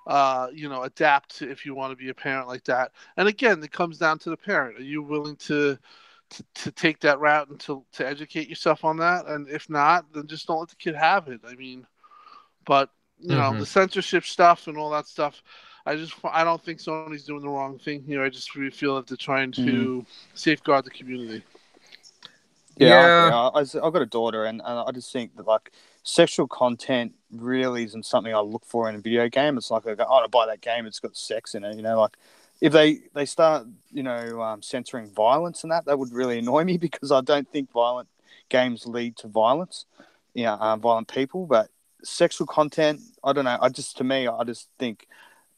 uh, 0.07 0.49
you 0.53 0.69
know, 0.69 0.83
adapt 0.83 1.43
if 1.43 1.67
you 1.67 1.75
want 1.75 1.91
to 1.91 1.97
be 1.97 2.11
a 2.11 2.15
parent 2.15 2.47
like 2.47 2.65
that. 2.65 2.93
And 3.17 3.27
again, 3.29 3.63
it 3.63 3.73
comes 3.73 3.99
down 3.99 4.19
to 4.21 4.31
the 4.31 4.37
parent. 4.37 4.79
Are 4.79 4.85
you 4.85 5.03
willing 5.03 5.37
to 5.37 5.79
to, 6.29 6.45
to 6.55 6.73
take 6.73 6.99
that 7.01 7.21
route 7.21 7.49
and 7.49 7.61
to, 7.61 7.85
to 7.93 8.07
educate 8.07 8.49
yourself 8.49 8.85
on 8.85 8.97
that? 8.99 9.27
And 9.27 9.49
if 9.49 9.71
not, 9.71 10.13
then 10.13 10.27
just 10.27 10.47
don't 10.47 10.59
let 10.59 10.69
the 10.69 10.77
kid 10.77 10.97
have 10.97 11.29
it. 11.29 11.41
I 11.47 11.55
mean, 11.55 11.87
but 12.65 12.91
you 13.19 13.31
mm-hmm. 13.31 13.55
know, 13.55 13.59
the 13.59 13.67
censorship 13.67 14.25
stuff 14.25 14.69
and 14.69 14.79
all 14.79 14.91
that 14.91 15.07
stuff. 15.07 15.43
I 15.85 15.97
just 15.97 16.15
I 16.25 16.45
don't 16.45 16.63
think 16.63 16.79
Sony's 16.79 17.25
doing 17.25 17.43
the 17.43 17.49
wrong 17.49 17.79
thing 17.79 18.03
here. 18.03 18.23
I 18.23 18.29
just 18.29 18.55
really 18.55 18.71
feel 18.71 18.97
that 18.97 19.09
they're 19.09 19.17
trying 19.17 19.53
to 19.53 19.63
mm-hmm. 19.63 20.01
safeguard 20.35 20.85
the 20.85 20.91
community. 20.91 21.43
Yeah, 22.77 23.29
yeah. 23.29 23.51
I, 23.55 23.61
have 23.61 23.93
got 23.93 24.03
a 24.03 24.07
daughter, 24.07 24.45
and, 24.45 24.61
and 24.65 24.79
I 24.81 24.91
just 24.93 25.13
think 25.13 25.37
that 25.37 25.47
like 25.47 25.73
sexual 26.03 26.47
content 26.47 27.15
really 27.33 27.85
isn't 27.85 28.05
something 28.05 28.35
I 28.35 28.41
look 28.41 28.65
for 28.65 28.89
in 28.89 28.95
a 28.95 28.99
video 28.99 29.29
game. 29.29 29.57
It's 29.57 29.71
like 29.71 29.87
I 29.87 29.95
go, 29.95 30.05
oh, 30.09 30.25
I 30.25 30.27
buy 30.27 30.47
that 30.47 30.61
game, 30.61 30.87
it's 30.87 31.01
got 31.01 31.17
sex 31.17 31.55
in 31.55 31.65
it. 31.65 31.77
You 31.77 31.83
know, 31.83 31.99
like 31.99 32.17
if 32.61 32.73
they 32.73 33.01
they 33.15 33.25
start, 33.25 33.67
you 33.93 34.03
know, 34.03 34.43
um, 34.43 34.63
censoring 34.63 35.11
violence 35.11 35.63
and 35.63 35.73
that, 35.73 35.87
that 35.87 35.99
would 35.99 36.13
really 36.13 36.39
annoy 36.39 36.65
me 36.65 36.77
because 36.79 37.11
I 37.11 37.21
don't 37.23 37.51
think 37.51 37.73
violent 37.73 38.09
games 38.49 38.87
lead 38.87 39.17
to 39.19 39.29
violence. 39.29 39.87
Yeah, 40.35 40.53
you 40.53 40.59
know, 40.59 40.65
um, 40.65 40.81
violent 40.81 41.09
people, 41.09 41.47
but 41.47 41.71
sexual 42.05 42.47
content, 42.47 43.01
I 43.25 43.33
don't 43.33 43.45
know. 43.45 43.59
I 43.61 43.71
just 43.71 43.97
to 43.99 44.05
me, 44.05 44.29
I 44.29 44.45
just 44.45 44.69
think 44.79 45.07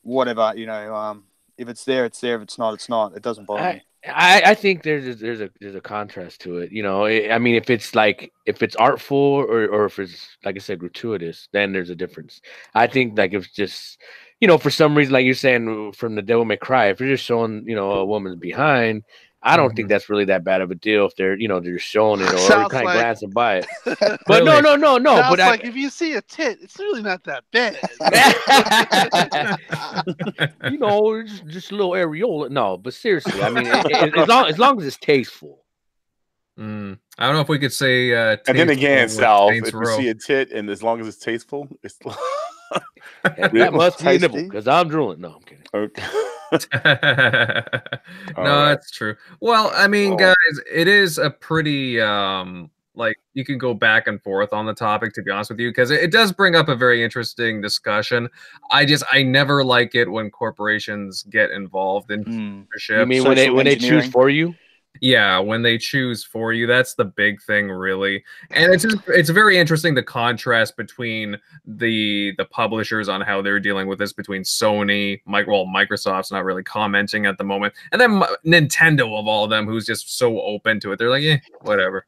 whatever, 0.02 0.52
you 0.56 0.66
know, 0.66 0.94
um, 0.94 1.24
if 1.56 1.68
it's 1.68 1.84
there, 1.84 2.04
it's 2.04 2.20
there. 2.20 2.36
If 2.36 2.42
it's 2.42 2.58
not, 2.58 2.74
it's 2.74 2.88
not. 2.88 3.16
It 3.16 3.22
doesn't 3.22 3.46
bother 3.46 3.62
I, 3.62 3.72
me. 3.74 3.82
I, 4.06 4.42
I 4.46 4.54
think 4.54 4.82
there's 4.82 5.06
a, 5.06 5.14
there's 5.14 5.40
a 5.40 5.50
there's 5.60 5.74
a 5.74 5.80
contrast 5.80 6.40
to 6.42 6.58
it. 6.58 6.70
You 6.70 6.82
know, 6.82 7.06
I 7.06 7.38
mean, 7.38 7.56
if 7.56 7.68
it's 7.68 7.94
like 7.94 8.32
if 8.46 8.62
it's 8.62 8.76
artful 8.76 9.16
or 9.16 9.66
or 9.66 9.86
if 9.86 9.98
it's 9.98 10.36
like 10.44 10.56
I 10.56 10.60
said 10.60 10.78
gratuitous, 10.78 11.48
then 11.52 11.72
there's 11.72 11.90
a 11.90 11.96
difference. 11.96 12.40
I 12.74 12.86
think 12.86 13.18
like 13.18 13.34
if 13.34 13.52
just 13.52 14.00
you 14.40 14.46
know 14.46 14.56
for 14.56 14.70
some 14.70 14.96
reason 14.96 15.12
like 15.12 15.24
you're 15.24 15.34
saying 15.34 15.92
from 15.92 16.14
the 16.14 16.22
Devil 16.22 16.44
May 16.44 16.56
Cry, 16.56 16.86
if 16.88 17.00
you're 17.00 17.08
just 17.08 17.24
showing 17.24 17.64
you 17.66 17.74
know 17.74 17.90
a 17.92 18.04
woman's 18.04 18.36
behind, 18.36 19.02
I 19.40 19.56
don't 19.56 19.68
mm-hmm. 19.68 19.76
think 19.76 19.88
that's 19.88 20.08
really 20.08 20.24
that 20.26 20.42
bad 20.42 20.60
of 20.62 20.70
a 20.72 20.74
deal 20.74 21.06
if 21.06 21.14
they're, 21.14 21.38
you 21.38 21.46
know, 21.46 21.60
they're 21.60 21.78
showing 21.78 22.20
it 22.20 22.28
or, 22.32 22.36
or 22.36 22.68
kind 22.68 22.86
of 22.86 22.92
glancing 22.92 23.30
by 23.30 23.58
it. 23.58 23.66
But 24.26 24.44
no, 24.44 24.60
no, 24.60 24.74
no, 24.76 24.98
no. 24.98 25.16
Sounds 25.16 25.30
but 25.30 25.38
like 25.38 25.64
I, 25.64 25.68
if 25.68 25.76
you 25.76 25.90
see 25.90 26.14
a 26.14 26.22
tit, 26.22 26.58
it's 26.60 26.78
really 26.78 27.02
not 27.02 27.22
that 27.24 27.44
bad. 27.52 27.78
you 30.70 30.78
know, 30.78 31.22
just, 31.22 31.46
just, 31.46 31.70
a 31.70 31.76
little 31.76 31.92
areola. 31.92 32.50
No, 32.50 32.76
but 32.76 32.94
seriously, 32.94 33.40
I 33.42 33.50
mean, 33.50 33.66
it, 33.66 33.86
it, 33.86 34.18
as 34.18 34.28
long 34.28 34.46
as 34.46 34.58
long 34.58 34.80
as 34.80 34.86
it's 34.86 34.98
tasteful. 34.98 35.64
Mm. 36.58 36.98
I 37.18 37.26
don't 37.26 37.34
know 37.34 37.40
if 37.40 37.48
we 37.48 37.58
could 37.58 37.72
say. 37.72 38.12
Uh, 38.12 38.36
and 38.46 38.58
then 38.58 38.70
again, 38.70 39.08
Sal, 39.08 39.50
if 39.50 39.72
you 39.72 39.86
see 39.96 40.08
a 40.08 40.14
tit, 40.14 40.50
and 40.50 40.68
as 40.68 40.82
long 40.82 41.00
as 41.00 41.06
it's 41.06 41.18
tasteful, 41.18 41.68
it's. 41.82 41.98
that 43.22 43.72
must 43.72 44.04
be 44.04 44.18
nibble 44.18 44.42
because 44.42 44.68
I'm 44.68 44.88
drooling. 44.88 45.20
No, 45.20 45.34
I'm 45.36 45.42
kidding. 45.42 45.57
Okay. 45.74 46.02
no, 46.52 46.58
right. 46.82 48.68
that's 48.68 48.90
true. 48.90 49.16
Well, 49.40 49.70
I 49.74 49.86
mean, 49.86 50.16
guys, 50.16 50.34
it 50.72 50.88
is 50.88 51.18
a 51.18 51.28
pretty 51.28 52.00
um 52.00 52.70
like 52.94 53.16
you 53.32 53.44
can 53.44 53.58
go 53.58 53.72
back 53.72 54.06
and 54.06 54.20
forth 54.22 54.52
on 54.52 54.66
the 54.66 54.74
topic 54.74 55.12
to 55.14 55.22
be 55.22 55.30
honest 55.30 55.50
with 55.50 55.60
you 55.60 55.70
because 55.70 55.90
it, 55.90 56.02
it, 56.02 56.10
does 56.10 56.32
bring 56.32 56.56
up 56.56 56.68
a 56.68 56.74
very 56.74 57.04
interesting 57.04 57.60
discussion 57.60 58.28
i 58.72 58.84
just 58.84 59.04
i 59.12 59.22
never 59.22 59.64
like 59.64 59.94
it 59.94 60.10
when 60.10 60.30
corporations 60.30 61.22
get 61.30 61.50
involved 61.52 62.10
in 62.10 62.24
mm. 62.24 62.66
you 62.88 63.06
mean 63.06 63.22
when 63.22 63.36
they 63.36 63.50
when 63.50 63.64
they 63.64 63.76
choose 63.76 64.08
for 64.08 64.28
you 64.28 64.52
yeah, 65.00 65.38
when 65.38 65.62
they 65.62 65.78
choose 65.78 66.24
for 66.24 66.52
you, 66.52 66.66
that's 66.66 66.94
the 66.94 67.04
big 67.04 67.40
thing, 67.42 67.70
really. 67.70 68.24
And 68.50 68.72
it's 68.72 68.82
just, 68.82 68.96
it's 69.08 69.30
very 69.30 69.58
interesting 69.58 69.94
the 69.94 70.02
contrast 70.02 70.76
between 70.76 71.36
the 71.66 72.34
the 72.36 72.44
publishers 72.44 73.08
on 73.08 73.20
how 73.20 73.42
they're 73.42 73.60
dealing 73.60 73.86
with 73.86 73.98
this 73.98 74.12
between 74.12 74.42
Sony, 74.42 75.20
Mike, 75.24 75.46
well, 75.46 75.66
Microsoft's 75.66 76.32
not 76.32 76.44
really 76.44 76.62
commenting 76.62 77.26
at 77.26 77.38
the 77.38 77.44
moment, 77.44 77.74
and 77.92 78.00
then 78.00 78.22
Nintendo 78.44 79.18
of 79.18 79.26
all 79.26 79.44
of 79.44 79.50
them, 79.50 79.66
who's 79.66 79.86
just 79.86 80.18
so 80.18 80.40
open 80.40 80.80
to 80.80 80.92
it. 80.92 80.98
They're 80.98 81.10
like, 81.10 81.22
yeah, 81.22 81.38
whatever. 81.62 82.06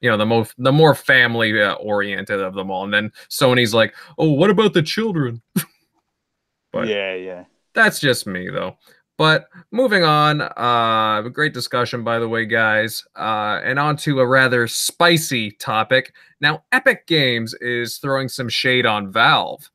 You 0.00 0.10
know, 0.10 0.16
the 0.16 0.26
most 0.26 0.54
the 0.58 0.72
more 0.72 0.94
family 0.94 1.60
uh, 1.60 1.74
oriented 1.74 2.40
of 2.40 2.54
them 2.54 2.70
all, 2.70 2.84
and 2.84 2.94
then 2.94 3.12
Sony's 3.28 3.74
like, 3.74 3.94
oh, 4.18 4.30
what 4.30 4.50
about 4.50 4.72
the 4.72 4.82
children? 4.82 5.42
but 6.72 6.88
yeah, 6.88 7.14
yeah, 7.14 7.44
that's 7.74 8.00
just 8.00 8.26
me 8.26 8.48
though. 8.48 8.76
But 9.20 9.50
moving 9.70 10.02
on, 10.02 10.40
uh, 10.40 11.20
great 11.28 11.52
discussion, 11.52 12.02
by 12.02 12.18
the 12.18 12.26
way, 12.26 12.46
guys. 12.46 13.04
Uh, 13.14 13.60
and 13.62 13.78
on 13.78 13.98
to 13.98 14.18
a 14.20 14.26
rather 14.26 14.66
spicy 14.66 15.50
topic. 15.50 16.14
Now, 16.40 16.62
Epic 16.72 17.06
Games 17.06 17.52
is 17.60 17.98
throwing 17.98 18.30
some 18.30 18.48
shade 18.48 18.86
on 18.86 19.12
Valve. 19.12 19.70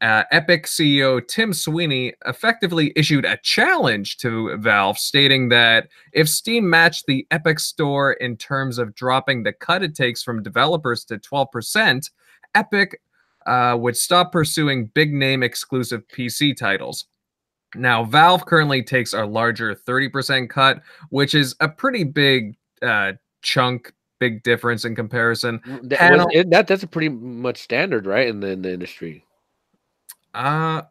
Uh, 0.00 0.22
Epic 0.30 0.66
CEO 0.66 1.26
Tim 1.26 1.52
Sweeney 1.52 2.12
effectively 2.24 2.92
issued 2.94 3.24
a 3.24 3.36
challenge 3.38 4.18
to 4.18 4.56
Valve, 4.58 4.96
stating 4.96 5.48
that 5.48 5.88
if 6.12 6.28
Steam 6.28 6.70
matched 6.70 7.06
the 7.08 7.26
Epic 7.32 7.58
Store 7.58 8.12
in 8.12 8.36
terms 8.36 8.78
of 8.78 8.94
dropping 8.94 9.42
the 9.42 9.52
cut 9.52 9.82
it 9.82 9.96
takes 9.96 10.22
from 10.22 10.40
developers 10.40 11.04
to 11.06 11.18
12%, 11.18 12.10
Epic 12.54 13.00
uh, 13.44 13.76
would 13.76 13.96
stop 13.96 14.30
pursuing 14.30 14.86
big 14.86 15.12
name 15.12 15.42
exclusive 15.42 16.06
PC 16.06 16.56
titles. 16.56 17.06
Now, 17.74 18.04
Valve 18.04 18.46
currently 18.46 18.82
takes 18.82 19.12
a 19.12 19.24
larger 19.24 19.74
30% 19.74 20.48
cut, 20.48 20.82
which 21.10 21.34
is 21.34 21.54
a 21.60 21.68
pretty 21.68 22.04
big 22.04 22.56
uh, 22.82 23.12
chunk, 23.42 23.92
big 24.18 24.42
difference 24.42 24.84
in 24.84 24.94
comparison. 24.94 25.60
That, 25.82 25.98
Panel, 25.98 26.28
it, 26.32 26.50
that 26.50 26.66
that's 26.66 26.82
a 26.82 26.86
pretty 26.86 27.08
much 27.08 27.58
standard, 27.58 28.06
right, 28.06 28.28
in 28.28 28.40
the 28.40 28.48
in 28.48 28.62
the 28.62 28.72
industry. 28.72 29.24
Uh, 30.34 30.82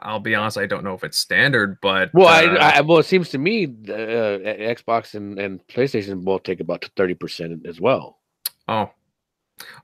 I'll 0.00 0.20
be 0.20 0.34
honest, 0.34 0.56
I 0.56 0.64
don't 0.64 0.82
know 0.82 0.94
if 0.94 1.04
it's 1.04 1.18
standard, 1.18 1.78
but 1.82 2.10
well, 2.14 2.28
uh, 2.28 2.56
I, 2.58 2.78
I, 2.78 2.80
well, 2.80 2.98
it 2.98 3.04
seems 3.04 3.28
to 3.30 3.38
me 3.38 3.64
uh, 3.66 4.38
Xbox 4.72 5.14
and, 5.14 5.38
and 5.38 5.66
PlayStation 5.66 6.24
both 6.24 6.44
take 6.44 6.60
about 6.60 6.88
thirty 6.96 7.14
percent 7.14 7.66
as 7.66 7.80
well. 7.80 8.18
Oh, 8.68 8.90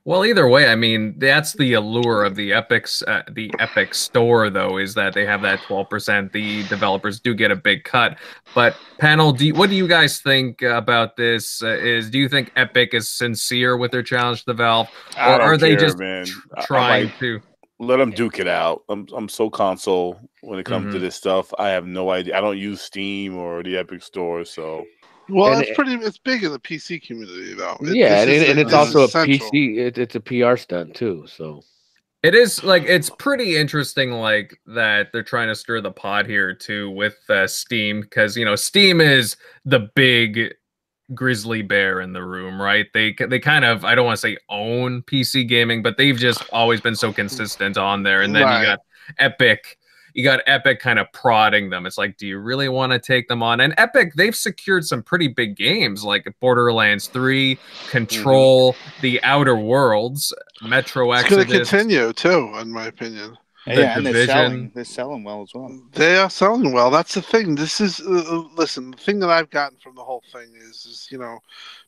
well, 0.05 0.25
either 0.25 0.47
way, 0.47 0.67
I 0.67 0.75
mean 0.75 1.15
that's 1.17 1.53
the 1.53 1.73
allure 1.73 2.23
of 2.23 2.35
the 2.35 2.53
Epic's 2.53 3.01
uh, 3.03 3.23
the 3.31 3.51
Epic 3.59 3.93
Store, 3.93 4.49
though, 4.49 4.77
is 4.77 4.93
that 4.93 5.13
they 5.13 5.25
have 5.25 5.41
that 5.41 5.61
twelve 5.61 5.89
percent. 5.89 6.31
The 6.31 6.63
developers 6.67 7.19
do 7.19 7.33
get 7.33 7.51
a 7.51 7.55
big 7.55 7.83
cut. 7.83 8.17
But 8.53 8.75
panel, 8.99 9.31
do 9.31 9.47
you, 9.47 9.53
what 9.53 9.69
do 9.69 9.75
you 9.75 9.87
guys 9.87 10.19
think 10.19 10.61
about 10.61 11.15
this? 11.15 11.63
Uh, 11.63 11.77
is 11.77 12.09
do 12.09 12.19
you 12.19 12.29
think 12.29 12.51
Epic 12.55 12.93
is 12.93 13.09
sincere 13.09 13.77
with 13.77 13.91
their 13.91 14.03
challenge 14.03 14.45
to 14.45 14.53
Valve, 14.53 14.89
or 15.17 15.41
are 15.41 15.57
they 15.57 15.75
just 15.75 15.97
man. 15.97 16.25
trying 16.61 17.05
like, 17.05 17.19
to? 17.19 17.41
Let 17.79 17.97
them 17.97 18.11
duke 18.11 18.39
it 18.39 18.47
out. 18.47 18.83
I'm 18.89 19.07
I'm 19.15 19.27
so 19.27 19.49
console 19.49 20.19
when 20.41 20.59
it 20.59 20.65
comes 20.65 20.85
mm-hmm. 20.85 20.93
to 20.93 20.99
this 20.99 21.15
stuff. 21.15 21.51
I 21.57 21.69
have 21.69 21.85
no 21.85 22.11
idea. 22.11 22.37
I 22.37 22.41
don't 22.41 22.57
use 22.57 22.81
Steam 22.81 23.35
or 23.37 23.63
the 23.63 23.77
Epic 23.77 24.03
Store, 24.03 24.45
so 24.45 24.85
well, 25.29 25.53
and 25.53 25.63
it's 25.63 25.75
pretty. 25.75 25.93
It's 25.95 26.17
big 26.17 26.43
in 26.43 26.51
the 26.51 26.59
PC 26.59 27.05
community, 27.05 27.53
though. 27.53 27.77
It, 27.81 27.95
yeah, 27.95 28.21
and, 28.21 28.29
and, 28.29 28.59
it's 28.59 28.73
also 28.73 29.03
a 29.03 29.07
PC. 29.07 29.77
It, 29.77 29.97
it's 29.97 30.15
a 30.15 30.19
PR 30.19 30.57
stunt 30.57 30.95
too. 30.95 31.25
So 31.27 31.63
it 32.23 32.35
is 32.35 32.63
like 32.63 32.83
it's 32.83 33.09
pretty 33.09 33.57
interesting, 33.57 34.11
like 34.11 34.59
that 34.67 35.11
they're 35.11 35.23
trying 35.23 35.49
to 35.49 35.55
stir 35.55 35.81
the 35.81 35.91
pot 35.91 36.25
here 36.25 36.53
too 36.53 36.89
with 36.91 37.17
uh, 37.29 37.47
Steam 37.47 38.01
because 38.01 38.37
you 38.37 38.45
know 38.45 38.55
Steam 38.55 39.01
is 39.01 39.35
the 39.65 39.89
big 39.95 40.53
grizzly 41.13 41.61
bear 41.61 42.01
in 42.01 42.13
the 42.13 42.23
room, 42.23 42.61
right? 42.61 42.87
They 42.93 43.13
they 43.13 43.39
kind 43.39 43.65
of 43.65 43.83
I 43.83 43.93
don't 43.95 44.05
want 44.05 44.17
to 44.17 44.21
say 44.21 44.37
own 44.49 45.01
PC 45.03 45.47
gaming, 45.47 45.83
but 45.83 45.97
they've 45.97 46.17
just 46.17 46.43
always 46.51 46.81
been 46.81 46.95
so 46.95 47.11
consistent 47.11 47.77
on 47.77 48.03
there. 48.03 48.21
And 48.21 48.35
then 48.35 48.43
right. 48.43 48.59
you 48.59 48.65
got 48.65 48.79
Epic 49.19 49.77
you 50.13 50.23
got 50.23 50.41
Epic 50.45 50.79
kind 50.79 50.99
of 50.99 51.11
prodding 51.11 51.69
them. 51.69 51.85
It's 51.85 51.97
like, 51.97 52.17
do 52.17 52.27
you 52.27 52.39
really 52.39 52.69
want 52.69 52.91
to 52.91 52.99
take 52.99 53.27
them 53.27 53.41
on? 53.41 53.59
And 53.59 53.73
Epic, 53.77 54.13
they've 54.15 54.35
secured 54.35 54.85
some 54.85 55.01
pretty 55.01 55.27
big 55.27 55.55
games 55.55 56.03
like 56.03 56.31
Borderlands 56.39 57.07
3, 57.07 57.57
Control, 57.89 58.73
mm-hmm. 58.73 59.01
The 59.01 59.23
Outer 59.23 59.55
Worlds, 59.55 60.33
Metro 60.61 61.11
Exodus. 61.11 61.45
It's 61.45 61.51
going 61.51 61.65
to 61.65 61.69
continue 61.69 62.13
too, 62.13 62.57
in 62.59 62.71
my 62.71 62.85
opinion. 62.85 63.37
The 63.65 63.75
yeah, 63.75 63.97
and 63.97 64.05
they're 64.05 64.25
selling, 64.25 64.71
they're 64.75 64.83
selling 64.83 65.23
well 65.23 65.41
as 65.41 65.53
well. 65.53 65.81
They 65.93 66.17
are 66.17 66.29
selling 66.29 66.73
well. 66.73 66.91
That's 66.91 67.13
the 67.13 67.21
thing. 67.21 67.55
This 67.55 67.79
is 67.79 68.01
uh, 68.01 68.23
uh, 68.27 68.43
listen. 68.55 68.91
The 68.91 68.97
thing 68.97 69.19
that 69.19 69.29
I've 69.29 69.49
gotten 69.51 69.77
from 69.77 69.95
the 69.95 70.03
whole 70.03 70.21
thing 70.33 70.53
is, 70.57 70.85
is 70.85 71.07
you 71.09 71.17
know, 71.17 71.39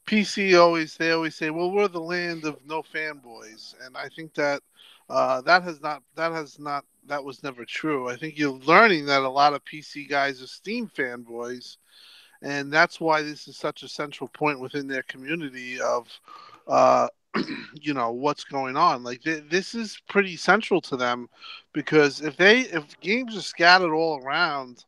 PC 0.08 0.58
always 0.58 0.96
they 0.96 1.12
always 1.12 1.36
say, 1.36 1.50
well, 1.50 1.72
we're 1.72 1.90
the 1.90 2.00
land 2.00 2.46
of 2.46 2.58
no 2.66 2.82
fanboys, 2.82 3.76
and 3.86 3.98
I 3.98 4.08
think 4.08 4.34
that 4.36 4.62
uh, 5.10 5.42
that 5.42 5.64
has 5.64 5.82
not 5.82 6.02
that 6.16 6.32
has 6.32 6.60
not 6.60 6.86
that 7.08 7.24
was 7.24 7.44
never 7.44 7.66
true. 7.66 8.10
I 8.10 8.16
think 8.16 8.38
you're 8.38 8.52
learning 8.52 9.06
that 9.06 9.22
a 9.22 9.30
lot 9.30 9.54
of 9.54 9.64
PC 9.66 10.10
guys 10.10 10.42
are 10.42 10.48
Steam 10.48 10.88
fanboys, 10.88 11.78
and 12.42 12.72
that's 12.72 13.00
why 13.00 13.22
this 13.22 13.48
is 13.48 13.58
such 13.58 13.84
a 13.84 13.88
central 13.88 14.28
point 14.30 14.60
within 14.60 14.88
their 14.88 15.04
community 15.04 15.80
of, 15.80 16.08
uh, 16.68 17.08
you 17.82 17.94
know, 17.94 18.12
what's 18.12 18.44
going 18.44 18.78
on. 18.78 19.04
Like 19.04 19.22
th- 19.22 19.46
this 19.50 19.76
is 19.76 20.02
pretty 20.08 20.36
central 20.38 20.82
to 20.82 20.98
them, 20.98 21.30
because 21.74 22.22
if 22.22 22.38
they 22.38 22.62
if 22.62 23.00
games 23.00 23.36
are 23.38 23.42
scattered 23.42 23.94
all 23.94 24.22
around 24.24 24.86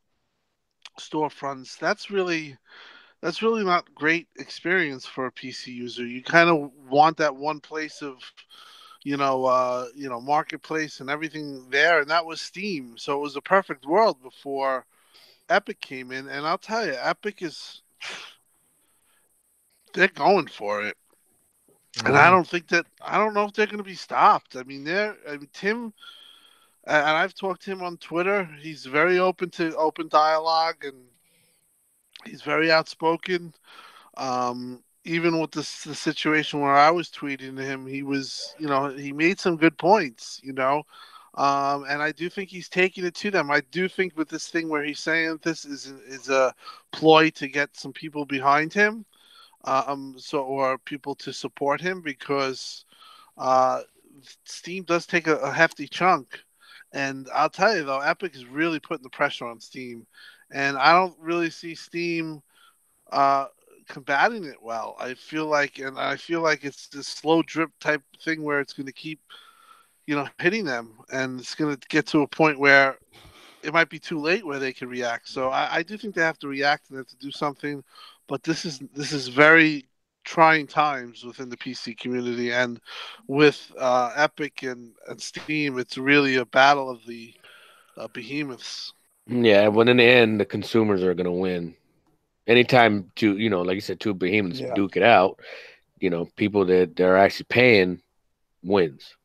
storefronts, 0.99 1.77
that's 1.77 2.09
really 2.09 2.57
that's 3.21 3.41
really 3.41 3.63
not 3.63 3.93
great 3.95 4.27
experience 4.37 5.05
for 5.05 5.25
a 5.25 5.31
PC 5.31 5.73
user. 5.73 6.05
You 6.05 6.23
kind 6.23 6.49
of 6.49 6.71
want 6.87 7.17
that 7.17 7.35
one 7.35 7.59
place 7.59 8.01
of 8.01 8.17
you 9.03 9.17
know, 9.17 9.45
uh, 9.45 9.87
you 9.95 10.09
know, 10.09 10.19
marketplace 10.19 10.99
and 10.99 11.09
everything 11.09 11.69
there, 11.69 12.01
and 12.01 12.09
that 12.09 12.25
was 12.25 12.41
Steam. 12.41 12.97
So 12.97 13.17
it 13.17 13.21
was 13.21 13.35
a 13.35 13.41
perfect 13.41 13.85
world 13.85 14.21
before 14.21 14.85
Epic 15.49 15.79
came 15.79 16.11
in. 16.11 16.27
And 16.27 16.45
I'll 16.45 16.57
tell 16.57 16.85
you, 16.85 16.95
Epic 16.99 17.41
is 17.41 17.81
they're 19.93 20.07
going 20.09 20.47
for 20.47 20.83
it, 20.83 20.97
mm-hmm. 21.95 22.07
and 22.07 22.17
I 22.17 22.29
don't 22.29 22.47
think 22.47 22.67
that 22.69 22.85
I 23.01 23.17
don't 23.17 23.33
know 23.33 23.45
if 23.45 23.53
they're 23.53 23.65
going 23.65 23.77
to 23.77 23.83
be 23.83 23.95
stopped. 23.95 24.55
I 24.55 24.63
mean, 24.63 24.83
they're 24.83 25.15
I 25.27 25.37
mean, 25.37 25.49
Tim, 25.53 25.93
and 26.85 27.05
I've 27.05 27.33
talked 27.33 27.63
to 27.63 27.71
him 27.71 27.83
on 27.83 27.97
Twitter. 27.97 28.49
He's 28.61 28.85
very 28.85 29.19
open 29.19 29.49
to 29.51 29.75
open 29.75 30.07
dialogue, 30.07 30.83
and 30.83 30.97
he's 32.25 32.41
very 32.41 32.71
outspoken. 32.71 33.53
Um, 34.17 34.83
even 35.07 35.39
with 35.39 35.51
the 35.51 35.63
situation 35.63 36.59
where 36.59 36.75
I 36.75 36.91
was 36.91 37.09
tweeting 37.09 37.55
to 37.55 37.63
him, 37.63 37.87
he 37.87 38.03
was, 38.03 38.53
you 38.59 38.67
know, 38.67 38.89
he 38.89 39.13
made 39.13 39.39
some 39.39 39.55
good 39.55 39.77
points, 39.77 40.41
you 40.43 40.53
know. 40.53 40.83
Um, 41.35 41.85
and 41.87 42.01
I 42.01 42.11
do 42.11 42.29
think 42.29 42.49
he's 42.49 42.67
taking 42.67 43.05
it 43.05 43.15
to 43.15 43.31
them. 43.31 43.49
I 43.49 43.61
do 43.71 43.87
think 43.87 44.17
with 44.17 44.27
this 44.27 44.49
thing 44.49 44.69
where 44.69 44.83
he's 44.83 44.99
saying 44.99 45.39
this 45.43 45.65
is 45.65 45.85
is 46.07 46.29
a 46.29 46.53
ploy 46.91 47.29
to 47.31 47.47
get 47.47 47.77
some 47.77 47.93
people 47.93 48.25
behind 48.25 48.73
him, 48.73 49.05
um, 49.63 50.15
so 50.17 50.41
or 50.43 50.77
people 50.79 51.15
to 51.15 51.31
support 51.31 51.79
him 51.79 52.01
because 52.01 52.85
uh, 53.37 53.81
Steam 54.45 54.83
does 54.83 55.05
take 55.05 55.27
a, 55.27 55.37
a 55.37 55.51
hefty 55.51 55.87
chunk. 55.87 56.39
And 56.91 57.29
I'll 57.33 57.49
tell 57.49 57.75
you 57.77 57.83
though, 57.85 58.01
Epic 58.01 58.35
is 58.35 58.45
really 58.45 58.79
putting 58.79 59.03
the 59.03 59.09
pressure 59.09 59.45
on 59.45 59.59
Steam, 59.61 60.07
and 60.51 60.77
I 60.77 60.91
don't 60.93 61.15
really 61.19 61.51
see 61.51 61.75
Steam 61.75 62.41
uh, 63.11 63.45
combating 63.87 64.43
it 64.43 64.61
well. 64.61 64.95
I 64.99 65.13
feel 65.13 65.47
like, 65.47 65.79
and 65.79 65.97
I 65.97 66.15
feel 66.15 66.41
like 66.41 66.63
it's 66.63 66.87
this 66.87 67.07
slow 67.07 67.41
drip 67.41 67.71
type 67.79 68.01
thing 68.23 68.43
where 68.43 68.59
it's 68.59 68.73
going 68.73 68.85
to 68.87 68.93
keep, 68.93 69.19
you 70.05 70.15
know, 70.15 70.27
hitting 70.39 70.65
them, 70.65 70.99
and 71.11 71.39
it's 71.39 71.55
going 71.55 71.75
to 71.75 71.87
get 71.87 72.05
to 72.07 72.21
a 72.21 72.27
point 72.27 72.59
where 72.59 72.97
it 73.63 73.73
might 73.73 73.89
be 73.89 73.99
too 73.99 74.19
late 74.19 74.45
where 74.45 74.59
they 74.59 74.73
can 74.73 74.87
react. 74.87 75.27
So 75.27 75.49
I, 75.49 75.77
I 75.77 75.83
do 75.83 75.97
think 75.97 76.15
they 76.15 76.21
have 76.21 76.39
to 76.39 76.47
react 76.47 76.89
and 76.89 76.97
have 76.97 77.07
to 77.07 77.17
do 77.17 77.31
something. 77.31 77.83
But 78.27 78.43
this 78.43 78.65
is 78.65 78.79
this 78.93 79.11
is 79.11 79.29
very 79.29 79.85
trying 80.23 80.67
times 80.67 81.23
within 81.23 81.49
the 81.49 81.57
PC 81.57 81.97
community, 81.97 82.51
and 82.51 82.81
with 83.27 83.71
uh, 83.79 84.11
Epic 84.15 84.63
and, 84.63 84.91
and 85.07 85.21
Steam, 85.21 85.79
it's 85.79 85.97
really 85.97 86.35
a 86.35 86.45
battle 86.45 86.89
of 86.89 87.05
the 87.07 87.33
uh, 87.97 88.07
behemoths. 88.09 88.93
Yeah, 89.25 89.67
when 89.69 89.87
in 89.87 89.97
the 89.97 90.03
end, 90.03 90.39
the 90.39 90.45
consumers 90.45 91.03
are 91.03 91.13
going 91.13 91.25
to 91.25 91.31
win 91.31 91.75
anytime 92.47 93.11
to 93.15 93.37
you 93.37 93.49
know, 93.49 93.61
like 93.61 93.75
you 93.75 93.81
said, 93.81 93.99
two 93.99 94.13
behemoths 94.13 94.59
yeah. 94.59 94.73
duke 94.73 94.97
it 94.97 95.03
out, 95.03 95.39
you 95.99 96.09
know, 96.09 96.25
people 96.35 96.65
that 96.65 96.95
they're 96.95 97.17
actually 97.17 97.45
paying 97.49 98.01
wins. 98.63 99.15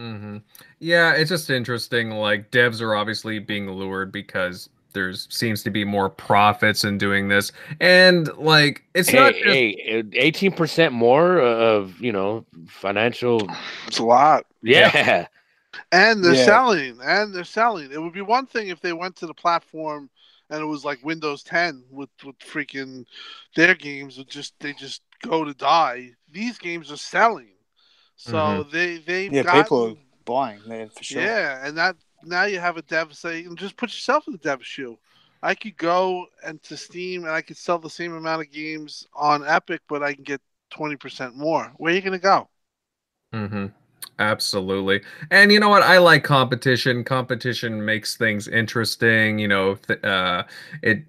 Mm-hmm. 0.00 0.38
Yeah, 0.78 1.14
it's 1.14 1.30
just 1.30 1.50
interesting. 1.50 2.10
Like 2.10 2.50
devs 2.50 2.80
are 2.80 2.94
obviously 2.94 3.40
being 3.40 3.68
lured 3.70 4.12
because 4.12 4.68
there's 4.92 5.26
seems 5.30 5.62
to 5.64 5.70
be 5.70 5.84
more 5.84 6.08
profits 6.08 6.84
in 6.84 6.98
doing 6.98 7.28
this, 7.28 7.52
and 7.80 8.28
like 8.36 8.84
it's 8.94 9.08
hey, 9.08 10.02
not 10.02 10.14
eighteen 10.14 10.52
percent 10.52 10.92
more 10.92 11.40
of 11.40 11.98
you 12.00 12.12
know 12.12 12.44
financial. 12.68 13.48
It's 13.86 13.98
a 13.98 14.04
lot. 14.04 14.44
Yeah. 14.62 14.90
yeah. 14.94 15.26
And 15.92 16.24
they're 16.24 16.34
yeah. 16.34 16.44
selling, 16.44 16.98
and 17.02 17.32
they're 17.32 17.44
selling. 17.44 17.92
It 17.92 18.02
would 18.02 18.12
be 18.12 18.20
one 18.20 18.46
thing 18.46 18.68
if 18.68 18.80
they 18.80 18.92
went 18.92 19.16
to 19.16 19.26
the 19.26 19.34
platform 19.34 20.10
and 20.50 20.62
it 20.62 20.66
was 20.66 20.84
like 20.84 21.04
Windows 21.04 21.42
10 21.42 21.84
with 21.90 22.10
with 22.24 22.38
freaking 22.38 23.04
their 23.54 23.74
games 23.74 24.18
would 24.18 24.28
just 24.28 24.54
they 24.60 24.72
just 24.72 25.02
go 25.22 25.44
to 25.44 25.54
die. 25.54 26.10
These 26.30 26.58
games 26.58 26.90
are 26.90 26.96
selling, 26.96 27.54
so 28.16 28.34
mm-hmm. 28.34 28.70
they 28.70 28.98
they 28.98 29.28
yeah 29.28 29.42
gotten, 29.42 29.62
people 29.62 29.88
are 29.88 29.94
buying 30.24 30.60
man 30.66 30.88
for 30.88 31.02
sure. 31.02 31.22
Yeah, 31.22 31.66
and 31.66 31.76
that 31.78 31.96
now 32.24 32.44
you 32.44 32.58
have 32.60 32.76
a 32.76 32.82
dev 32.82 33.14
say 33.14 33.46
just 33.54 33.76
put 33.76 33.90
yourself 33.90 34.26
in 34.26 34.32
the 34.32 34.38
dev 34.38 34.64
shoe. 34.64 34.98
I 35.42 35.54
could 35.54 35.76
go 35.76 36.26
and 36.44 36.60
to 36.64 36.76
Steam 36.76 37.24
and 37.24 37.32
I 37.32 37.42
could 37.42 37.56
sell 37.56 37.78
the 37.78 37.90
same 37.90 38.14
amount 38.14 38.42
of 38.42 38.50
games 38.50 39.06
on 39.14 39.46
Epic, 39.46 39.82
but 39.88 40.02
I 40.02 40.14
can 40.14 40.24
get 40.24 40.40
twenty 40.70 40.96
percent 40.96 41.36
more. 41.36 41.72
Where 41.76 41.92
are 41.92 41.96
you 41.96 42.02
gonna 42.02 42.18
go? 42.18 42.48
Mm-hmm. 43.32 43.66
Absolutely. 44.18 45.00
And 45.30 45.52
you 45.52 45.60
know 45.60 45.68
what? 45.68 45.82
I 45.82 45.98
like 45.98 46.24
competition. 46.24 47.04
Competition 47.04 47.84
makes 47.84 48.16
things 48.16 48.48
interesting. 48.48 49.38
You 49.38 49.48
know, 49.48 49.74
th- 49.76 50.02
uh, 50.02 50.42
it 50.82 51.04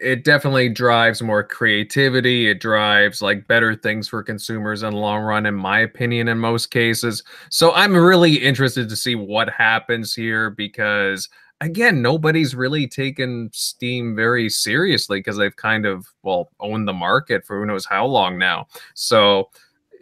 it 0.00 0.24
definitely 0.24 0.68
drives 0.68 1.22
more 1.22 1.42
creativity. 1.42 2.48
It 2.48 2.60
drives 2.60 3.20
like 3.22 3.48
better 3.48 3.74
things 3.74 4.08
for 4.08 4.22
consumers 4.22 4.82
in 4.82 4.90
the 4.92 4.98
long 4.98 5.22
run, 5.22 5.46
in 5.46 5.54
my 5.54 5.80
opinion, 5.80 6.28
in 6.28 6.38
most 6.38 6.70
cases. 6.70 7.22
So 7.50 7.72
I'm 7.72 7.96
really 7.96 8.34
interested 8.34 8.88
to 8.88 8.96
see 8.96 9.14
what 9.16 9.48
happens 9.50 10.14
here 10.14 10.50
because 10.50 11.28
again, 11.60 12.02
nobody's 12.02 12.54
really 12.54 12.86
taken 12.86 13.48
Steam 13.52 14.14
very 14.14 14.48
seriously 14.50 15.18
because 15.20 15.36
they've 15.38 15.56
kind 15.56 15.86
of 15.86 16.06
well 16.22 16.50
owned 16.60 16.86
the 16.86 16.92
market 16.92 17.44
for 17.46 17.58
who 17.58 17.66
knows 17.66 17.86
how 17.86 18.06
long 18.06 18.38
now. 18.38 18.66
So 18.94 19.48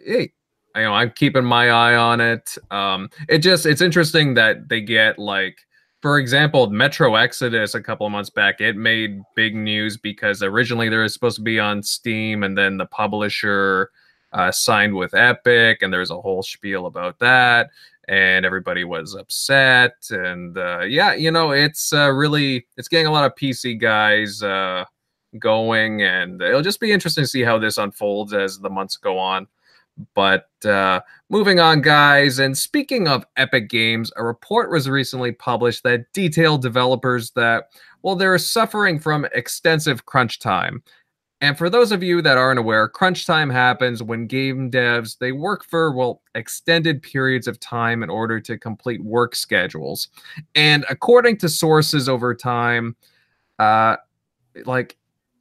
hey, 0.05 0.33
you 0.75 0.83
know, 0.83 0.93
I'm 0.93 1.11
keeping 1.11 1.45
my 1.45 1.69
eye 1.69 1.95
on 1.95 2.19
it. 2.21 2.57
Um, 2.71 3.09
it 3.29 3.39
just 3.39 3.65
it's 3.65 3.81
interesting 3.81 4.33
that 4.35 4.69
they 4.69 4.81
get 4.81 5.19
like, 5.19 5.57
for 6.01 6.19
example, 6.19 6.69
Metro 6.69 7.15
Exodus 7.15 7.75
a 7.75 7.81
couple 7.81 8.05
of 8.05 8.11
months 8.11 8.29
back. 8.29 8.59
It 8.59 8.75
made 8.75 9.21
big 9.35 9.55
news 9.55 9.97
because 9.97 10.41
originally 10.41 10.89
they 10.89 10.97
were 10.97 11.07
supposed 11.07 11.37
to 11.37 11.43
be 11.43 11.59
on 11.59 11.83
Steam, 11.83 12.43
and 12.43 12.57
then 12.57 12.77
the 12.77 12.87
publisher 12.87 13.91
uh, 14.33 14.51
signed 14.51 14.95
with 14.95 15.13
Epic, 15.13 15.79
and 15.81 15.93
there's 15.93 16.11
a 16.11 16.19
whole 16.19 16.41
spiel 16.41 16.87
about 16.87 17.19
that, 17.19 17.69
and 18.07 18.45
everybody 18.45 18.83
was 18.83 19.15
upset. 19.15 19.93
And 20.09 20.57
uh, 20.57 20.81
yeah, 20.81 21.13
you 21.13 21.31
know, 21.31 21.51
it's 21.51 21.93
uh, 21.93 22.11
really 22.11 22.65
it's 22.77 22.87
getting 22.87 23.07
a 23.07 23.11
lot 23.11 23.25
of 23.25 23.35
PC 23.35 23.79
guys 23.79 24.41
uh, 24.41 24.85
going, 25.37 26.01
and 26.01 26.41
it'll 26.41 26.61
just 26.61 26.79
be 26.79 26.91
interesting 26.91 27.23
to 27.23 27.27
see 27.27 27.43
how 27.43 27.59
this 27.59 27.77
unfolds 27.77 28.33
as 28.33 28.59
the 28.59 28.69
months 28.69 28.97
go 28.97 29.19
on. 29.19 29.47
But 30.15 30.49
uh, 30.65 31.01
moving 31.29 31.59
on, 31.59 31.81
guys, 31.81 32.39
and 32.39 32.57
speaking 32.57 33.07
of 33.07 33.25
Epic 33.37 33.69
Games, 33.69 34.11
a 34.15 34.23
report 34.23 34.71
was 34.71 34.89
recently 34.89 35.31
published 35.31 35.83
that 35.83 36.11
detailed 36.13 36.61
developers 36.61 37.31
that, 37.31 37.65
well, 38.01 38.15
they're 38.15 38.37
suffering 38.37 38.99
from 38.99 39.25
extensive 39.33 40.05
crunch 40.05 40.39
time. 40.39 40.81
And 41.41 41.57
for 41.57 41.69
those 41.69 41.91
of 41.91 42.01
you 42.01 42.21
that 42.21 42.37
aren't 42.37 42.59
aware, 42.59 42.87
crunch 42.87 43.25
time 43.25 43.49
happens 43.49 44.01
when 44.01 44.27
game 44.27 44.71
devs 44.71 45.17
they 45.17 45.33
work 45.33 45.65
for 45.65 45.93
well 45.93 46.21
extended 46.35 47.03
periods 47.03 47.47
of 47.47 47.59
time 47.59 48.01
in 48.01 48.09
order 48.09 48.39
to 48.39 48.57
complete 48.57 49.03
work 49.03 49.35
schedules. 49.35 50.07
And 50.55 50.85
according 50.89 51.37
to 51.39 51.49
sources 51.49 52.07
over 52.07 52.33
time, 52.33 52.95
uh, 53.59 53.97
like 54.65 54.95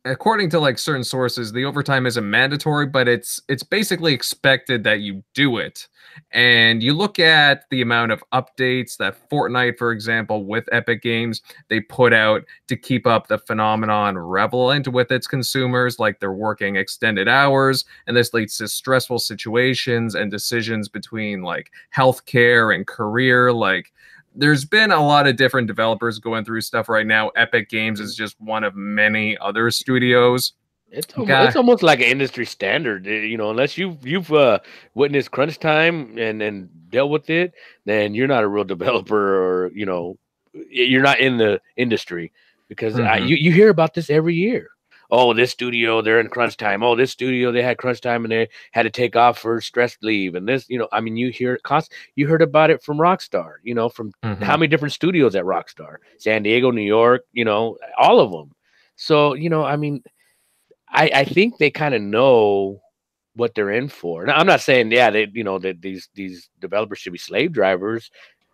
according 0.04 0.50
to 0.50 0.58
like 0.58 0.78
certain 0.78 1.04
sources 1.04 1.52
the 1.52 1.64
overtime 1.64 2.06
isn't 2.06 2.28
mandatory 2.28 2.86
but 2.86 3.06
it's 3.06 3.40
it's 3.48 3.62
basically 3.62 4.12
expected 4.12 4.82
that 4.84 5.00
you 5.00 5.22
do 5.34 5.58
it. 5.58 5.86
And 6.32 6.82
you 6.82 6.92
look 6.92 7.18
at 7.18 7.64
the 7.70 7.80
amount 7.80 8.12
of 8.12 8.22
updates 8.34 8.96
that 8.96 9.16
Fortnite 9.30 9.78
for 9.78 9.92
example 9.92 10.44
with 10.44 10.68
Epic 10.72 11.02
Games 11.02 11.40
they 11.68 11.80
put 11.80 12.12
out 12.12 12.42
to 12.66 12.76
keep 12.76 13.06
up 13.06 13.28
the 13.28 13.38
phenomenon 13.38 14.18
relevant 14.18 14.88
with 14.88 15.12
its 15.12 15.26
consumers 15.28 16.00
like 16.00 16.18
they're 16.18 16.32
working 16.32 16.76
extended 16.76 17.28
hours 17.28 17.84
and 18.06 18.16
this 18.16 18.34
leads 18.34 18.56
to 18.58 18.66
stressful 18.66 19.20
situations 19.20 20.16
and 20.16 20.30
decisions 20.30 20.88
between 20.88 21.42
like 21.42 21.70
healthcare 21.94 22.74
and 22.74 22.86
career 22.88 23.52
like 23.52 23.91
there's 24.34 24.64
been 24.64 24.90
a 24.90 25.04
lot 25.04 25.26
of 25.26 25.36
different 25.36 25.66
developers 25.66 26.18
going 26.18 26.44
through 26.44 26.60
stuff 26.62 26.88
right 26.88 27.06
now. 27.06 27.28
Epic 27.30 27.68
Games 27.68 28.00
is 28.00 28.14
just 28.14 28.40
one 28.40 28.64
of 28.64 28.74
many 28.74 29.36
other 29.38 29.70
studios. 29.70 30.52
It's 30.90 31.14
almost, 31.14 31.48
it's 31.48 31.56
almost 31.56 31.82
like 31.82 32.00
an 32.00 32.06
industry 32.06 32.44
standard, 32.44 33.06
eh, 33.06 33.22
you 33.22 33.38
know. 33.38 33.50
Unless 33.50 33.78
you've 33.78 34.06
you've 34.06 34.30
uh, 34.32 34.58
witnessed 34.94 35.30
crunch 35.30 35.58
time 35.58 36.18
and 36.18 36.42
and 36.42 36.68
dealt 36.90 37.10
with 37.10 37.30
it, 37.30 37.54
then 37.86 38.14
you're 38.14 38.28
not 38.28 38.44
a 38.44 38.48
real 38.48 38.64
developer, 38.64 39.16
or 39.16 39.70
you 39.72 39.86
know, 39.86 40.18
you're 40.52 41.02
not 41.02 41.18
in 41.18 41.38
the 41.38 41.60
industry 41.76 42.30
because 42.68 42.94
mm-hmm. 42.94 43.06
I, 43.06 43.16
you 43.18 43.36
you 43.36 43.52
hear 43.52 43.70
about 43.70 43.94
this 43.94 44.10
every 44.10 44.34
year. 44.34 44.68
Oh, 45.12 45.34
this 45.34 45.50
studio 45.50 46.00
they're 46.00 46.18
in 46.18 46.28
crunch 46.28 46.56
time. 46.56 46.82
Oh, 46.82 46.96
this 46.96 47.12
studio 47.12 47.52
they 47.52 47.62
had 47.62 47.76
crunch 47.76 48.00
time 48.00 48.24
and 48.24 48.32
they 48.32 48.48
had 48.72 48.84
to 48.84 48.90
take 48.90 49.14
off 49.14 49.38
for 49.38 49.60
stress 49.60 49.96
leave. 50.00 50.34
And 50.34 50.48
this, 50.48 50.68
you 50.68 50.78
know, 50.78 50.88
I 50.90 51.00
mean, 51.00 51.16
you 51.16 51.30
hear 51.30 51.54
it 51.54 51.62
cost. 51.62 51.92
You 52.16 52.26
heard 52.26 52.42
about 52.42 52.70
it 52.70 52.82
from 52.82 52.96
Rockstar. 52.96 53.56
You 53.62 53.74
know, 53.74 53.88
from 53.88 54.12
mm-hmm. 54.24 54.42
how 54.42 54.56
many 54.56 54.68
different 54.68 54.94
studios 54.94 55.36
at 55.36 55.44
Rockstar? 55.44 55.96
San 56.18 56.42
Diego, 56.42 56.70
New 56.70 56.80
York. 56.80 57.24
You 57.32 57.44
know, 57.44 57.78
all 57.98 58.18
of 58.18 58.32
them. 58.32 58.52
So 58.96 59.34
you 59.34 59.50
know, 59.50 59.62
I 59.62 59.76
mean, 59.76 60.02
I 60.88 61.10
I 61.14 61.24
think 61.24 61.58
they 61.58 61.70
kind 61.70 61.94
of 61.94 62.00
know 62.00 62.80
what 63.34 63.54
they're 63.54 63.70
in 63.70 63.88
for. 63.88 64.24
Now, 64.24 64.36
I'm 64.36 64.46
not 64.46 64.62
saying 64.62 64.90
yeah, 64.90 65.10
they 65.10 65.28
you 65.32 65.44
know 65.44 65.58
that 65.58 65.82
these 65.82 66.08
these 66.14 66.48
developers 66.58 66.98
should 66.98 67.12
be 67.12 67.18
slave 67.18 67.52
drivers, 67.52 68.10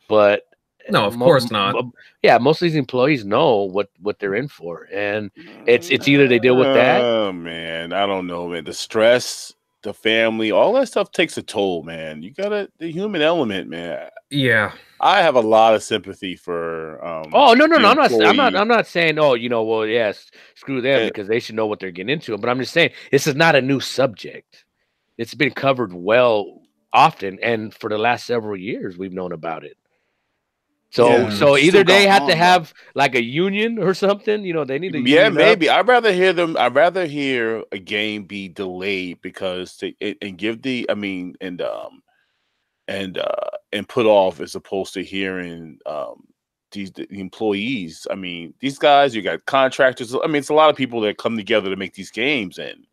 but 0.09 0.43
no, 0.90 1.06
of 1.06 1.16
mo- 1.16 1.24
course 1.24 1.51
not. 1.51 1.74
Mo- 1.74 1.93
yeah, 2.23 2.39
most 2.39 2.62
of 2.62 2.66
these 2.66 2.77
employees 2.77 3.24
know 3.24 3.62
what 3.62 3.90
what 4.01 4.19
they're 4.19 4.35
in 4.35 4.48
for, 4.48 4.89
and 4.93 5.31
it's 5.66 5.90
it's 5.90 6.09
either 6.09 6.28
they 6.28 6.39
deal 6.39 6.56
with 6.56 6.73
that. 6.74 7.01
Oh 7.02 7.32
man, 7.32 7.93
I 7.93 8.06
don't 8.06 8.27
know, 8.27 8.48
man. 8.48 8.65
The 8.65 8.73
stress, 8.73 9.55
the 9.82 9.94
family, 9.94 10.51
all 10.51 10.73
that 10.74 10.89
stuff 10.89 11.12
takes 11.12 11.36
a 11.36 11.43
toll, 11.43 11.82
man. 11.82 12.23
You 12.23 12.32
gotta 12.32 12.69
the 12.78 12.90
human 12.90 13.23
element, 13.23 13.69
man. 13.69 14.09
Yeah, 14.31 14.73
I 15.01 15.23
have 15.23 15.36
a 15.36 15.40
lot 15.40 15.74
of 15.74 15.82
sympathy 15.82 16.36
for. 16.36 17.05
Um, 17.05 17.31
oh 17.32 17.55
no, 17.55 17.66
no, 17.66 17.77
no! 17.77 17.89
I'm 17.89 17.97
not. 17.97 18.12
I'm 18.12 18.36
not. 18.36 18.56
I'm 18.56 18.69
not 18.69 18.86
saying. 18.86 19.19
Oh, 19.19 19.35
you 19.35 19.48
know, 19.48 19.62
well, 19.62 19.86
yes, 19.86 20.31
screw 20.55 20.81
them 20.81 21.09
because 21.09 21.28
they 21.28 21.40
should 21.40 21.55
know 21.55 21.66
what 21.66 21.81
they're 21.81 21.90
getting 21.90 22.12
into. 22.12 22.36
But 22.36 22.51
I'm 22.51 22.59
just 22.59 22.73
saying 22.73 22.90
this 23.10 23.27
is 23.27 23.35
not 23.35 23.55
a 23.55 23.62
new 23.62 23.81
subject. 23.81 24.65
It's 25.16 25.35
been 25.35 25.52
covered 25.52 25.93
well 25.93 26.62
often, 26.93 27.39
and 27.43 27.74
for 27.74 27.90
the 27.90 27.98
last 27.98 28.27
several 28.27 28.56
years, 28.56 28.98
we've 28.98 29.12
known 29.12 29.32
about 29.32 29.65
it. 29.65 29.77
So 30.90 31.10
yeah, 31.10 31.31
so 31.31 31.56
either 31.56 31.85
they 31.85 32.06
have 32.06 32.27
to 32.28 32.35
have 32.35 32.73
like 32.94 33.15
a 33.15 33.23
union 33.23 33.78
or 33.78 33.93
something, 33.93 34.43
you 34.44 34.55
know, 34.55 34.65
they 34.65 34.78
need 34.78 34.93
to 34.93 35.01
Yeah, 35.01 35.28
maybe. 35.28 35.69
Up. 35.69 35.81
I'd 35.81 35.89
rather 35.89 36.12
hear 36.12 36.32
them 36.32 36.56
I'd 36.56 36.74
rather 36.74 37.05
hear 37.05 37.62
a 37.73 37.78
game 37.78 38.24
be 38.24 38.48
delayed 38.48 39.20
because 39.20 39.77
they 39.77 39.94
and 40.23 40.39
give 40.39 40.62
the 40.62 40.86
I 40.89 40.94
mean 40.94 41.36
and 41.40 41.60
um 41.60 42.02
and 42.86 43.19
uh 43.19 43.51
and 43.73 43.86
put 43.86 44.06
off 44.06 44.40
as 44.40 44.55
opposed 44.55 44.94
to 44.94 45.05
hearing 45.05 45.78
um 45.85 46.24
these 46.73 46.90
the 46.93 47.06
employees. 47.10 48.06
I 48.10 48.15
mean, 48.15 48.55
these 48.60 48.78
guys, 48.78 49.15
you 49.15 49.23
got 49.23 49.44
contractors. 49.47 50.15
I 50.15 50.27
mean, 50.27 50.36
it's 50.36 50.51
a 50.51 50.55
lot 50.55 50.70
of 50.70 50.77
people 50.77 51.01
that 51.02 51.19
come 51.19 51.36
together 51.36 51.70
to 51.70 51.77
make 51.77 51.94
these 51.94 52.10
games 52.10 52.59
and 52.59 52.86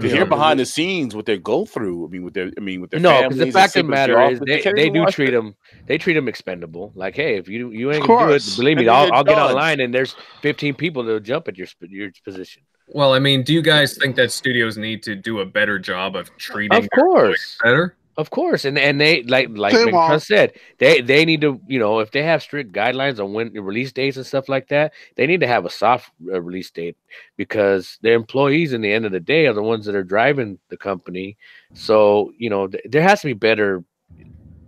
to 0.00 0.08
yeah, 0.08 0.14
hear 0.14 0.26
behind 0.26 0.60
the 0.60 0.66
scenes 0.66 1.14
what 1.14 1.26
they 1.26 1.38
go 1.38 1.64
through. 1.64 2.06
I 2.06 2.08
mean, 2.08 2.22
with 2.22 2.34
their, 2.34 2.50
I 2.56 2.60
mean, 2.60 2.80
with 2.80 2.90
their 2.90 3.00
no, 3.00 3.22
because 3.22 3.38
the 3.38 3.50
fact 3.50 3.76
of 3.76 3.86
the 3.86 3.90
matter 3.90 4.20
is 4.30 4.40
they, 4.40 4.60
they 4.60 4.90
do 4.90 5.06
treat 5.06 5.30
them, 5.30 5.54
they 5.86 5.98
treat 5.98 6.14
them 6.14 6.28
expendable. 6.28 6.92
Like, 6.94 7.14
hey, 7.14 7.36
if 7.36 7.48
you 7.48 7.70
you 7.70 7.92
ain't 7.92 8.06
gonna 8.06 8.28
do 8.28 8.34
it, 8.34 8.54
believe 8.56 8.78
me, 8.78 8.88
I'll, 8.88 9.12
I'll 9.12 9.24
get 9.24 9.38
online 9.38 9.80
and 9.80 9.92
there's 9.92 10.16
15 10.42 10.74
people 10.74 11.02
that'll 11.02 11.20
jump 11.20 11.48
at 11.48 11.56
your 11.56 11.68
your 11.82 12.10
position. 12.24 12.62
Well, 12.90 13.12
I 13.12 13.18
mean, 13.18 13.42
do 13.42 13.52
you 13.52 13.60
guys 13.60 13.98
think 13.98 14.16
that 14.16 14.32
studios 14.32 14.78
need 14.78 15.02
to 15.02 15.14
do 15.14 15.40
a 15.40 15.46
better 15.46 15.78
job 15.78 16.16
of 16.16 16.34
treating? 16.38 16.78
Of 16.78 16.88
course, 16.94 17.58
better. 17.62 17.97
Of 18.18 18.30
course, 18.30 18.64
and 18.64 18.76
and 18.76 19.00
they 19.00 19.22
like 19.22 19.46
like 19.52 19.72
they 19.72 20.18
said, 20.18 20.54
they 20.78 21.00
they 21.00 21.24
need 21.24 21.40
to 21.42 21.60
you 21.68 21.78
know 21.78 22.00
if 22.00 22.10
they 22.10 22.24
have 22.24 22.42
strict 22.42 22.72
guidelines 22.72 23.20
on 23.20 23.32
when 23.32 23.52
release 23.52 23.92
dates 23.92 24.16
and 24.16 24.26
stuff 24.26 24.48
like 24.48 24.66
that, 24.70 24.92
they 25.14 25.24
need 25.24 25.38
to 25.38 25.46
have 25.46 25.64
a 25.64 25.70
soft 25.70 26.10
uh, 26.26 26.42
release 26.42 26.68
date 26.68 26.96
because 27.36 27.96
their 28.02 28.14
employees, 28.16 28.72
in 28.72 28.80
the 28.80 28.92
end 28.92 29.06
of 29.06 29.12
the 29.12 29.20
day, 29.20 29.46
are 29.46 29.52
the 29.52 29.62
ones 29.62 29.86
that 29.86 29.94
are 29.94 30.02
driving 30.02 30.58
the 30.68 30.76
company. 30.76 31.36
So 31.74 32.32
you 32.36 32.50
know 32.50 32.66
th- 32.66 32.82
there 32.88 33.02
has 33.02 33.20
to 33.20 33.28
be 33.28 33.34
better, 33.34 33.84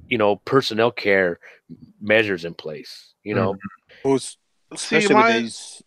you 0.06 0.16
know, 0.16 0.36
personnel 0.36 0.93
care 0.93 1.40
measures 2.01 2.44
in 2.44 2.55
place. 2.55 3.14
You 3.24 3.35
know, 3.35 3.55
mm-hmm. 3.55 4.09
well, 4.10 4.20
especially 4.70 5.09
See, 5.09 5.12
my, 5.12 5.35
with 5.35 5.43
these 5.43 5.82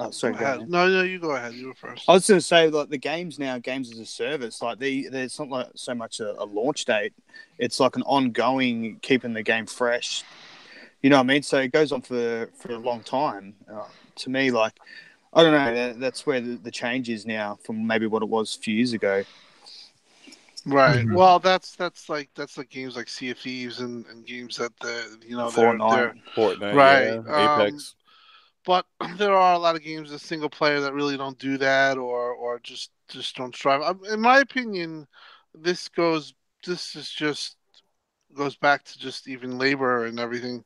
Oh, 0.00 0.12
sorry. 0.12 0.34
Go 0.34 0.44
ahead. 0.44 0.70
No, 0.70 0.88
no, 0.88 1.02
you 1.02 1.18
go 1.18 1.32
ahead. 1.32 1.54
You 1.54 1.68
were 1.68 1.74
first. 1.74 2.04
I 2.08 2.12
was 2.12 2.28
going 2.28 2.38
to 2.38 2.46
say, 2.46 2.70
like 2.70 2.88
the 2.88 2.98
games 2.98 3.38
now, 3.38 3.58
games 3.58 3.90
as 3.90 3.98
a 3.98 4.06
service, 4.06 4.62
like 4.62 4.78
the 4.78 5.08
there's 5.08 5.38
not 5.40 5.48
like 5.48 5.66
so 5.74 5.92
much 5.92 6.20
a, 6.20 6.40
a, 6.40 6.44
launch 6.44 6.84
date. 6.84 7.12
It's 7.58 7.80
like 7.80 7.96
an 7.96 8.02
ongoing, 8.02 9.00
keeping 9.02 9.32
the 9.32 9.42
game 9.42 9.66
fresh. 9.66 10.22
You 11.02 11.10
know 11.10 11.16
what 11.16 11.24
I 11.24 11.26
mean? 11.26 11.42
So 11.42 11.58
it 11.58 11.72
goes 11.72 11.90
on 11.90 12.02
for 12.02 12.48
for 12.56 12.72
a 12.72 12.78
long 12.78 13.02
time. 13.02 13.54
Uh, 13.70 13.88
to 14.16 14.30
me, 14.30 14.52
like 14.52 14.74
I 15.34 15.42
don't 15.42 15.52
know. 15.52 15.74
That, 15.74 15.98
that's 15.98 16.24
where 16.24 16.40
the, 16.40 16.56
the 16.56 16.70
change 16.70 17.08
is 17.08 17.26
now 17.26 17.58
from 17.64 17.84
maybe 17.84 18.06
what 18.06 18.22
it 18.22 18.28
was 18.28 18.56
a 18.56 18.60
few 18.60 18.76
years 18.76 18.92
ago. 18.92 19.24
Right. 20.64 20.98
Mm-hmm. 20.98 21.14
Well, 21.14 21.40
that's 21.40 21.74
that's 21.74 22.08
like 22.08 22.30
that's 22.36 22.56
like 22.56 22.68
games 22.70 22.94
like 22.94 23.08
Sea 23.08 23.30
of 23.30 23.38
Thieves 23.38 23.80
and, 23.80 24.06
and 24.06 24.24
games 24.24 24.56
that 24.58 24.78
the 24.80 25.18
you 25.26 25.36
know 25.36 25.48
Fortnite, 25.48 25.96
they're, 25.96 26.14
they're, 26.36 26.56
Fortnite, 26.56 26.74
right, 26.74 27.22
yeah. 27.26 27.62
Apex. 27.62 27.94
But 28.64 28.86
there 29.16 29.34
are 29.34 29.54
a 29.54 29.58
lot 29.58 29.76
of 29.76 29.82
games 29.82 30.12
as 30.12 30.22
single 30.22 30.50
player 30.50 30.80
that 30.80 30.94
really 30.94 31.16
don't 31.16 31.38
do 31.38 31.58
that 31.58 31.98
or 31.98 32.32
or 32.32 32.58
just 32.60 32.90
just 33.08 33.36
don't 33.36 33.54
strive. 33.54 33.82
Um, 33.82 34.00
in 34.10 34.20
my 34.20 34.40
opinion 34.40 35.06
this 35.54 35.88
goes 35.88 36.34
this 36.64 36.94
is 36.94 37.10
just 37.10 37.56
goes 38.34 38.56
back 38.56 38.84
to 38.84 38.98
just 38.98 39.26
even 39.26 39.56
labor 39.56 40.04
and 40.04 40.20
everything. 40.20 40.62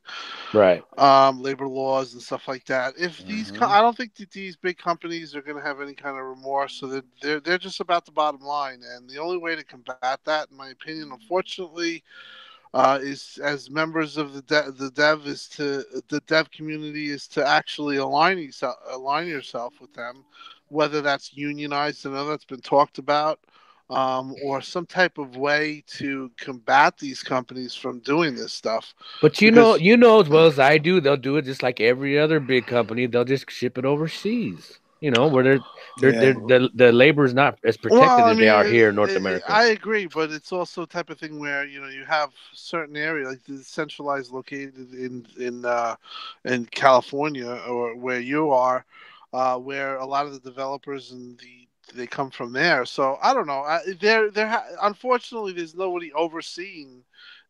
Right. 0.52 0.82
Um 0.98 1.40
labor 1.40 1.68
laws 1.68 2.12
and 2.12 2.22
stuff 2.22 2.48
like 2.48 2.64
that. 2.66 2.94
If 2.98 3.18
mm-hmm. 3.18 3.28
these 3.28 3.52
i 3.60 3.80
don't 3.80 3.96
think 3.96 4.16
that 4.16 4.30
these 4.32 4.56
big 4.56 4.78
companies 4.78 5.36
are 5.36 5.42
going 5.42 5.56
to 5.56 5.62
have 5.62 5.80
any 5.80 5.94
kind 5.94 6.18
of 6.18 6.24
remorse 6.24 6.74
so 6.74 6.86
that 6.88 7.04
they're, 7.20 7.40
they're 7.40 7.58
just 7.58 7.80
about 7.80 8.04
the 8.04 8.12
bottom 8.12 8.40
line. 8.40 8.82
And 8.94 9.08
the 9.08 9.18
only 9.18 9.38
way 9.38 9.54
to 9.54 9.64
combat 9.64 10.20
that 10.24 10.48
in 10.50 10.56
my 10.56 10.70
opinion 10.70 11.12
unfortunately 11.12 12.02
uh, 12.74 12.98
is 13.02 13.38
as 13.42 13.70
members 13.70 14.16
of 14.16 14.32
the 14.32 14.42
de- 14.42 14.72
the 14.72 14.90
dev 14.90 15.26
is 15.26 15.46
to 15.48 15.84
the 16.08 16.20
dev 16.26 16.50
community 16.50 17.10
is 17.10 17.26
to 17.28 17.46
actually 17.46 17.96
align 17.96 18.38
yourself 18.38 18.76
align 18.90 19.26
yourself 19.26 19.74
with 19.80 19.92
them, 19.94 20.24
whether 20.68 21.02
that's 21.02 21.36
unionized. 21.36 22.06
I 22.06 22.10
know 22.10 22.26
that's 22.26 22.44
been 22.44 22.60
talked 22.60 22.98
about. 22.98 23.40
Um, 23.90 24.34
or 24.42 24.62
some 24.62 24.86
type 24.86 25.18
of 25.18 25.36
way 25.36 25.84
to 25.98 26.30
combat 26.38 26.96
these 26.96 27.22
companies 27.22 27.74
from 27.74 27.98
doing 27.98 28.34
this 28.34 28.54
stuff. 28.54 28.94
But 29.20 29.42
you 29.42 29.50
because... 29.50 29.80
know, 29.80 29.84
you 29.84 29.98
know 29.98 30.22
as 30.22 30.30
well 30.30 30.46
as 30.46 30.58
I 30.58 30.78
do, 30.78 30.98
they'll 30.98 31.18
do 31.18 31.36
it 31.36 31.44
just 31.44 31.62
like 31.62 31.78
every 31.78 32.18
other 32.18 32.40
big 32.40 32.66
company. 32.66 33.04
They'll 33.04 33.26
just 33.26 33.50
ship 33.50 33.76
it 33.76 33.84
overseas 33.84 34.78
you 35.02 35.10
know, 35.10 35.26
where 35.26 35.42
they're, 35.42 35.60
they're, 35.98 36.14
yeah. 36.14 36.20
they're 36.20 36.60
the 36.60 36.70
the 36.74 36.92
labor 36.92 37.24
is 37.24 37.34
not 37.34 37.58
as 37.64 37.76
protected 37.76 38.08
well, 38.08 38.26
as 38.26 38.36
mean, 38.36 38.44
they 38.44 38.48
are 38.48 38.64
here 38.64 38.90
in 38.90 38.94
North 38.94 39.10
it, 39.10 39.16
America. 39.16 39.44
I 39.48 39.64
agree, 39.66 40.06
but 40.06 40.30
it's 40.30 40.52
also 40.52 40.86
type 40.86 41.10
of 41.10 41.18
thing 41.18 41.40
where 41.40 41.66
you 41.66 41.80
know 41.80 41.88
you 41.88 42.04
have 42.04 42.30
certain 42.52 42.96
area 42.96 43.28
like 43.28 43.44
the 43.44 43.58
centralized 43.64 44.30
located 44.30 44.94
in 44.94 45.26
in 45.38 45.64
uh, 45.64 45.96
in 46.44 46.66
California 46.66 47.50
or 47.68 47.96
where 47.96 48.20
you 48.20 48.52
are, 48.52 48.84
uh, 49.32 49.58
where 49.58 49.96
a 49.96 50.06
lot 50.06 50.26
of 50.26 50.34
the 50.34 50.40
developers 50.40 51.10
and 51.10 51.36
the 51.40 51.66
they 51.94 52.06
come 52.06 52.30
from 52.30 52.52
there. 52.52 52.86
So 52.86 53.18
I 53.20 53.34
don't 53.34 53.48
know. 53.48 53.62
I, 53.62 53.80
there 54.00 54.30
there 54.30 54.48
ha- 54.48 54.66
unfortunately 54.82 55.52
there's 55.52 55.74
nobody 55.74 56.12
overseeing 56.12 57.02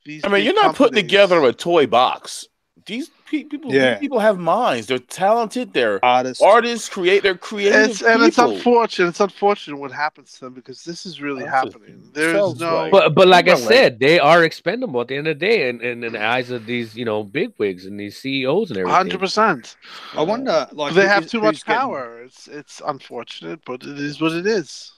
these. 0.06 0.22
I 0.24 0.28
mean, 0.28 0.42
you're 0.42 0.54
not 0.54 0.74
companies. 0.74 0.78
putting 0.78 1.04
together 1.04 1.44
a 1.44 1.52
toy 1.52 1.86
box 1.86 2.48
these 2.86 3.10
people 3.26 3.72
yeah. 3.72 3.98
people 3.98 4.18
have 4.18 4.38
minds. 4.38 4.86
They're 4.86 4.98
talented. 4.98 5.72
They're 5.72 6.04
artists. 6.04 6.42
artists 6.42 6.88
create 6.88 7.22
they're 7.22 7.36
creative 7.36 7.90
it's, 7.90 8.02
and 8.02 8.22
it's 8.22 8.38
unfortunate 8.38 9.08
it's 9.08 9.20
unfortunate 9.20 9.76
what 9.76 9.92
happens 9.92 10.32
to 10.34 10.40
them 10.40 10.54
because 10.54 10.82
this 10.82 11.06
is 11.06 11.20
really 11.20 11.42
That's 11.44 11.74
happening. 11.74 12.02
There's 12.12 12.58
no 12.58 12.88
but 12.90 13.14
but 13.14 13.28
like 13.28 13.48
i 13.48 13.54
said 13.54 14.00
they 14.00 14.18
are 14.18 14.44
expendable 14.44 15.00
at 15.02 15.08
the 15.08 15.16
end 15.16 15.28
of 15.28 15.38
the 15.38 15.46
day 15.46 15.68
in, 15.68 15.80
in, 15.80 16.02
in 16.02 16.12
the 16.14 16.24
eyes 16.24 16.50
of 16.50 16.66
these 16.66 16.96
you 16.96 17.04
know 17.04 17.22
big 17.22 17.52
wigs 17.58 17.86
and 17.86 18.00
these 18.00 18.16
ceos 18.16 18.70
and 18.70 18.78
everything. 18.78 19.18
100% 19.18 19.76
i 20.14 20.22
wonder 20.22 20.66
like 20.72 20.94
they 20.94 21.06
have 21.06 21.26
too 21.26 21.40
much 21.40 21.64
power. 21.64 22.14
Getting... 22.14 22.26
it's 22.26 22.48
it's 22.48 22.82
unfortunate 22.86 23.60
but 23.64 23.82
it 23.82 23.98
is 23.98 24.20
what 24.20 24.32
it 24.32 24.46
is. 24.46 24.92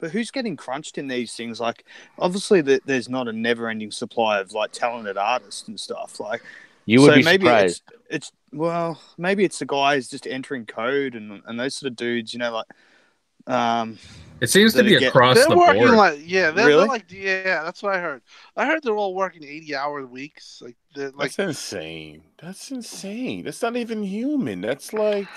But 0.00 0.10
who's 0.10 0.32
getting 0.32 0.56
crunched 0.56 0.98
in 0.98 1.06
these 1.06 1.32
things? 1.32 1.60
Like, 1.60 1.84
obviously, 2.18 2.60
there's 2.60 3.08
not 3.08 3.28
a 3.28 3.32
never-ending 3.32 3.92
supply 3.92 4.40
of 4.40 4.50
like 4.50 4.72
talented 4.72 5.16
artists 5.16 5.68
and 5.68 5.78
stuff. 5.78 6.18
Like, 6.18 6.42
you 6.86 7.00
would 7.00 7.10
so 7.10 7.14
be 7.16 7.22
maybe 7.22 7.46
surprised. 7.46 7.82
It's, 7.88 8.28
it's, 8.28 8.32
well, 8.52 9.00
maybe 9.18 9.44
it's 9.44 9.58
the 9.58 9.66
guys 9.66 10.08
just 10.08 10.26
entering 10.26 10.66
code 10.66 11.14
and 11.14 11.42
and 11.46 11.58
those 11.58 11.74
sort 11.74 11.90
of 11.90 11.96
dudes. 11.96 12.32
You 12.32 12.40
know, 12.40 12.52
like 12.52 13.54
um, 13.54 13.98
it 14.40 14.48
seems 14.48 14.74
to 14.74 14.82
be 14.82 14.98
get, 14.98 15.04
across 15.04 15.44
the 15.44 15.54
board. 15.54 15.76
Like, 15.76 16.20
yeah, 16.24 16.50
they're, 16.50 16.66
really? 16.66 16.80
they're 16.80 16.88
like 16.88 17.04
yeah, 17.10 17.62
that's 17.62 17.82
what 17.82 17.94
I 17.94 18.00
heard. 18.00 18.22
I 18.56 18.66
heard 18.66 18.82
they're 18.82 18.96
all 18.96 19.14
working 19.14 19.44
eighty-hour 19.44 20.06
weeks. 20.06 20.62
Like, 20.64 20.76
like 20.96 21.12
that's 21.16 21.38
insane. 21.38 22.22
That's 22.40 22.70
insane. 22.70 23.44
That's 23.44 23.62
not 23.62 23.76
even 23.76 24.02
human. 24.02 24.60
That's 24.60 24.92
like. 24.92 25.28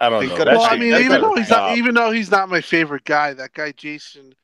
I 0.00 0.08
don't 0.08 0.26
know. 0.26 0.44
Well, 0.44 0.62
I 0.62 0.76
mean, 0.76 0.92
even 0.92 1.20
though 1.20 1.36
he's 1.36 1.50
not, 1.50 1.78
even 1.78 1.94
though 1.94 2.10
he's 2.10 2.28
not 2.28 2.48
my 2.48 2.60
favorite 2.60 3.04
guy, 3.04 3.32
that 3.34 3.52
guy 3.52 3.70
Jason 3.70 4.34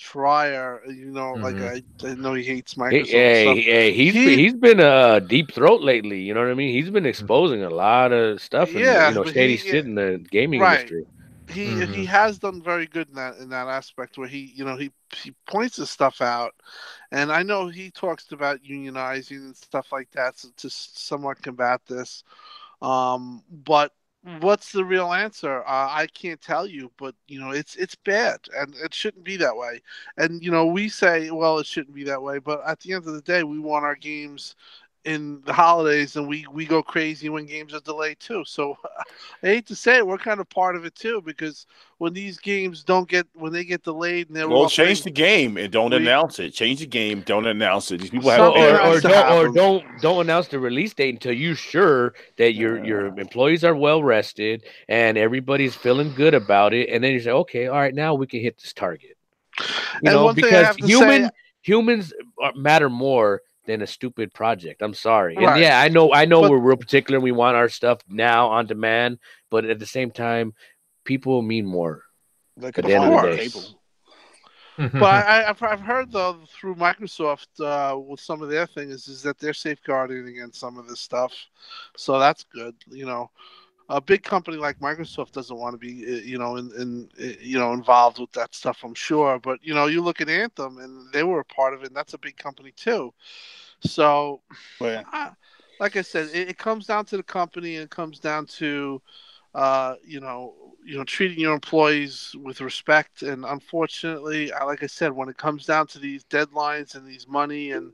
Schreier, 0.00 0.80
you 0.86 1.10
know, 1.10 1.34
mm-hmm. 1.34 1.42
like 1.42 1.56
I, 1.56 2.08
I, 2.08 2.14
know 2.14 2.32
he 2.32 2.42
hates 2.42 2.74
Microsoft. 2.74 3.06
Hey, 3.08 3.60
hey, 3.60 3.92
he's 3.92 4.14
he, 4.14 4.24
been, 4.24 4.38
he's 4.38 4.54
been 4.54 4.80
a 4.80 5.20
deep 5.20 5.52
throat 5.52 5.82
lately. 5.82 6.20
You 6.22 6.32
know 6.32 6.40
what 6.40 6.50
I 6.50 6.54
mean? 6.54 6.72
He's 6.72 6.88
been 6.88 7.02
mm-hmm. 7.02 7.08
exposing 7.08 7.62
a 7.62 7.70
lot 7.70 8.12
of 8.12 8.40
stuff. 8.40 8.72
Yeah, 8.72 9.08
and, 9.08 9.16
you 9.16 9.24
know, 9.24 9.30
shady 9.30 9.56
he, 9.56 9.70
shit 9.70 9.84
in 9.84 9.94
the 9.94 10.24
gaming 10.30 10.60
right. 10.60 10.80
industry. 10.80 11.06
He 11.50 11.66
mm-hmm. 11.66 11.92
he 11.92 12.04
has 12.06 12.38
done 12.38 12.62
very 12.62 12.86
good 12.86 13.08
in 13.08 13.14
that 13.16 13.36
in 13.38 13.48
that 13.50 13.66
aspect 13.66 14.16
where 14.16 14.28
he 14.28 14.52
you 14.54 14.64
know 14.64 14.76
he 14.76 14.90
he 15.14 15.32
points 15.46 15.76
his 15.76 15.90
stuff 15.90 16.20
out, 16.22 16.54
and 17.10 17.30
I 17.30 17.42
know 17.42 17.66
he 17.66 17.90
talks 17.90 18.32
about 18.32 18.62
unionizing 18.62 19.38
and 19.38 19.56
stuff 19.56 19.92
like 19.92 20.10
that 20.12 20.36
to, 20.38 20.52
to 20.56 20.70
somewhat 20.70 21.42
combat 21.42 21.82
this. 21.86 22.24
Um, 22.80 23.42
but 23.50 23.92
what's 24.40 24.72
the 24.72 24.84
real 24.84 25.12
answer? 25.12 25.62
Uh, 25.62 25.88
I 25.90 26.06
can't 26.12 26.40
tell 26.40 26.66
you, 26.66 26.92
but 26.98 27.14
you 27.26 27.40
know, 27.40 27.50
it's 27.50 27.76
it's 27.76 27.94
bad, 27.94 28.40
and 28.56 28.74
it 28.76 28.92
shouldn't 28.94 29.24
be 29.24 29.36
that 29.38 29.56
way. 29.56 29.80
And 30.18 30.42
you 30.42 30.50
know, 30.50 30.66
we 30.66 30.88
say, 30.88 31.30
well, 31.30 31.58
it 31.58 31.66
shouldn't 31.66 31.94
be 31.94 32.04
that 32.04 32.22
way, 32.22 32.38
but 32.38 32.60
at 32.66 32.80
the 32.80 32.92
end 32.92 33.06
of 33.06 33.14
the 33.14 33.22
day, 33.22 33.42
we 33.44 33.58
want 33.58 33.84
our 33.84 33.96
games 33.96 34.56
in 35.04 35.40
the 35.46 35.52
holidays 35.52 36.16
and 36.16 36.28
we 36.28 36.44
we 36.52 36.66
go 36.66 36.82
crazy 36.82 37.30
when 37.30 37.46
games 37.46 37.72
are 37.72 37.80
delayed 37.80 38.20
too. 38.20 38.44
So 38.44 38.76
I 39.42 39.46
hate 39.46 39.66
to 39.68 39.74
say 39.74 39.96
it, 39.96 40.06
we're 40.06 40.18
kind 40.18 40.40
of 40.40 40.48
part 40.50 40.76
of 40.76 40.84
it 40.84 40.94
too 40.94 41.22
because 41.24 41.66
when 41.98 42.12
these 42.12 42.38
games 42.38 42.84
don't 42.84 43.08
get 43.08 43.26
when 43.32 43.52
they 43.52 43.64
get 43.64 43.82
delayed 43.82 44.28
and 44.28 44.36
they're 44.36 44.48
well, 44.48 44.68
change 44.68 45.02
the 45.02 45.10
game 45.10 45.56
and 45.56 45.72
don't 45.72 45.92
we, 45.92 45.96
announce 45.96 46.38
it. 46.38 46.50
Change 46.50 46.80
the 46.80 46.86
game, 46.86 47.22
don't 47.22 47.46
announce 47.46 47.90
it. 47.90 48.02
These 48.02 48.10
people 48.10 48.30
have 48.30 48.40
or, 48.40 48.80
or, 48.80 49.00
don't, 49.00 49.32
or 49.32 49.52
don't 49.52 49.84
don't 50.02 50.20
announce 50.20 50.48
the 50.48 50.58
release 50.58 50.92
date 50.92 51.14
until 51.14 51.32
you're 51.32 51.54
sure 51.54 52.14
that 52.36 52.52
your 52.52 52.78
yeah. 52.78 52.84
your 52.84 53.18
employees 53.18 53.64
are 53.64 53.74
well 53.74 54.02
rested 54.02 54.64
and 54.88 55.16
everybody's 55.16 55.74
feeling 55.74 56.12
good 56.14 56.34
about 56.34 56.74
it, 56.74 56.90
and 56.90 57.02
then 57.02 57.12
you 57.12 57.20
say, 57.20 57.30
okay, 57.30 57.68
all 57.68 57.78
right, 57.78 57.94
now 57.94 58.14
we 58.14 58.26
can 58.26 58.40
hit 58.40 58.58
this 58.58 58.74
target. 58.74 59.16
You 59.58 59.66
and 60.04 60.14
know, 60.14 60.32
because 60.34 60.76
human 60.76 61.24
say, 61.24 61.30
humans 61.62 62.12
matter 62.54 62.88
more 62.88 63.42
than 63.70 63.82
a 63.82 63.86
stupid 63.86 64.34
project. 64.34 64.82
I'm 64.82 64.94
sorry. 64.94 65.36
Right. 65.36 65.52
And 65.52 65.60
yeah, 65.60 65.80
I 65.80 65.88
know 65.88 66.12
I 66.12 66.24
know 66.24 66.42
but, 66.42 66.50
we're 66.50 66.58
real 66.58 66.76
particular. 66.76 67.20
We 67.20 67.32
want 67.32 67.56
our 67.56 67.68
stuff 67.68 68.00
now 68.08 68.48
on 68.48 68.66
demand, 68.66 69.18
but 69.50 69.64
at 69.64 69.78
the 69.78 69.86
same 69.86 70.10
time, 70.10 70.54
people 71.04 71.40
mean 71.42 71.66
more. 71.66 72.02
Like 72.56 72.78
at 72.78 72.84
the 72.84 72.94
end 72.94 73.14
of 73.14 73.22
the 73.22 73.36
day. 73.36 73.48
but 74.98 75.02
I, 75.02 75.44
have 75.44 75.62
I've 75.62 75.80
heard 75.80 76.10
though 76.10 76.38
through 76.48 76.74
Microsoft 76.74 77.48
uh, 77.60 77.96
with 77.98 78.20
some 78.20 78.42
of 78.42 78.48
their 78.48 78.66
things 78.66 79.06
is 79.08 79.22
that 79.22 79.38
they're 79.38 79.54
safeguarding 79.54 80.26
against 80.26 80.58
some 80.58 80.78
of 80.78 80.88
this 80.88 81.00
stuff, 81.00 81.32
so 81.96 82.18
that's 82.18 82.44
good. 82.44 82.74
You 82.88 83.06
know, 83.06 83.30
a 83.88 84.00
big 84.00 84.22
company 84.22 84.56
like 84.56 84.78
Microsoft 84.80 85.32
doesn't 85.32 85.56
want 85.56 85.74
to 85.74 85.78
be, 85.78 86.04
uh, 86.06 86.22
you 86.22 86.38
know, 86.38 86.56
in, 86.56 86.72
in 86.78 87.08
you 87.40 87.58
know 87.58 87.72
involved 87.72 88.18
with 88.18 88.32
that 88.32 88.54
stuff. 88.54 88.78
I'm 88.82 88.94
sure, 88.94 89.38
but 89.38 89.58
you 89.62 89.74
know, 89.74 89.86
you 89.86 90.00
look 90.00 90.20
at 90.20 90.28
Anthem 90.28 90.78
and 90.78 91.12
they 91.12 91.22
were 91.22 91.40
a 91.40 91.44
part 91.44 91.74
of 91.74 91.82
it. 91.82 91.88
and 91.88 91.96
That's 91.96 92.14
a 92.14 92.18
big 92.18 92.36
company 92.36 92.72
too. 92.74 93.12
So, 93.82 94.42
well, 94.80 95.04
I, 95.12 95.30
like 95.78 95.96
I 95.96 96.02
said, 96.02 96.28
it, 96.34 96.50
it, 96.50 96.58
comes 96.58 96.86
down 96.86 97.06
to 97.06 97.16
the 97.16 97.22
company 97.22 97.76
and 97.76 97.84
it 97.84 97.90
comes 97.90 98.18
down 98.18 98.46
to, 98.46 99.00
uh, 99.54 99.94
you 100.04 100.20
know, 100.20 100.54
you 100.84 100.96
know, 100.96 101.04
treating 101.04 101.38
your 101.38 101.54
employees 101.54 102.34
with 102.42 102.60
respect. 102.60 103.22
And 103.22 103.44
unfortunately, 103.44 104.50
like 104.50 104.82
I 104.82 104.86
said, 104.86 105.12
when 105.12 105.28
it 105.28 105.38
comes 105.38 105.66
down 105.66 105.86
to 105.88 105.98
these 105.98 106.24
deadlines 106.24 106.94
and 106.94 107.06
these 107.06 107.26
money 107.26 107.72
and 107.72 107.92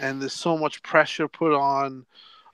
and 0.00 0.22
there's 0.22 0.32
so 0.32 0.56
much 0.56 0.82
pressure 0.84 1.26
put 1.26 1.52
on, 1.52 2.06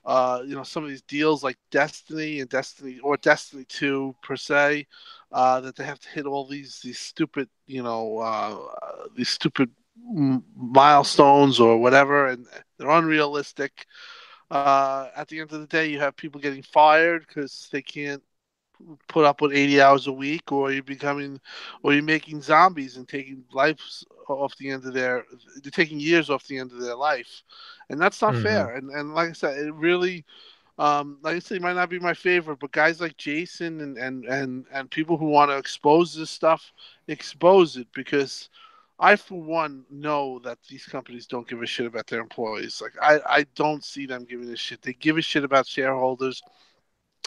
uh, 0.07 0.43
you 0.47 0.55
know, 0.55 0.63
some 0.63 0.83
of 0.83 0.89
these 0.89 1.03
deals 1.03 1.45
like 1.45 1.59
Destiny 1.71 2.41
and 2.41 2.49
Destiny 2.49 2.99
or 3.01 3.17
Destiny 3.19 3.65
Two 3.69 4.17
per 4.23 4.37
se, 4.37 4.87
uh, 5.31 5.61
that 5.61 5.77
they 5.77 5.85
have 5.85 6.01
to 6.01 6.09
hit 6.09 6.27
all 6.27 6.47
these 6.47 6.81
these 6.83 6.99
stupid, 6.99 7.49
you 7.67 7.83
know, 7.83 8.19
uh, 8.19 9.07
these 9.15 9.29
stupid 9.29 9.71
milestones 9.97 11.61
or 11.61 11.79
whatever, 11.79 12.29
and 12.29 12.47
they're 12.79 12.91
unrealistic. 12.91 13.87
Uh, 14.51 15.09
at 15.17 15.29
the 15.29 15.41
end 15.41 15.53
of 15.53 15.61
the 15.61 15.67
day, 15.67 15.87
you 15.87 15.99
have 15.99 16.17
people 16.17 16.41
getting 16.41 16.63
fired 16.63 17.25
because 17.27 17.69
they 17.73 17.83
can't 17.83 18.23
put 19.09 19.25
up 19.25 19.41
with 19.41 19.53
80 19.53 19.81
hours 19.81 20.07
a 20.07 20.13
week, 20.13 20.53
or 20.53 20.73
you're 20.73 20.83
becoming, 20.83 21.41
or 21.83 21.95
you're 21.95 22.03
making 22.03 22.43
zombies 22.43 22.97
and 22.97 23.09
taking 23.09 23.45
lives 23.53 24.05
off 24.29 24.57
the 24.57 24.71
end 24.71 24.85
of 24.85 24.95
their, 24.95 25.25
they're 25.63 25.71
taking 25.71 26.01
years 26.01 26.31
off 26.31 26.47
the 26.47 26.59
end 26.59 26.73
of 26.73 26.81
their 26.81 26.97
life, 26.97 27.43
and 27.89 28.01
that's 28.01 28.21
not 28.21 28.35
mm-hmm. 28.35 28.43
fair. 28.43 28.75
And 28.75 28.91
and 28.91 29.15
like 29.15 29.31
I 29.31 29.33
said, 29.33 29.59
it 29.59 29.75
really. 29.75 30.25
Um, 30.77 31.19
like 31.23 31.37
I 31.37 31.39
said, 31.39 31.63
might 31.63 31.75
not 31.75 31.89
be 31.89 32.01
my 32.01 32.15
favorite, 32.15 32.59
but 32.59 32.73
guys 32.73 33.01
like 33.01 33.17
Jason 33.17 33.81
and, 33.81 33.97
and, 33.97 34.25
and, 34.25 34.65
and 34.73 34.91
people 34.91 35.17
who 35.17 35.27
want 35.27 35.53
to 35.53 35.57
expose 35.57 36.13
this 36.13 36.31
stuff, 36.31 36.73
expose 37.07 37.77
it 37.77 37.87
because 37.95 38.49
I, 38.99 39.17
for 39.17 39.43
one, 39.43 39.85
know 39.91 40.39
that 40.45 40.59
these 40.69 40.87
companies 40.87 41.27
don't 41.27 41.49
give 41.49 41.63
a 41.63 41.67
shit 41.67 41.87
about 41.87 42.07
their 42.07 42.21
employees. 42.21 42.81
Like, 42.81 42.95
I, 43.03 43.21
I 43.27 43.47
don't 43.55 43.85
see 43.85 44.07
them 44.07 44.25
giving 44.25 44.49
a 44.51 44.57
shit. 44.57 44.83
They 44.83 44.93
give 44.93 45.19
a 45.19 45.23
shit 45.23 45.45
about 45.45 45.67
shareholders. 45.67 46.43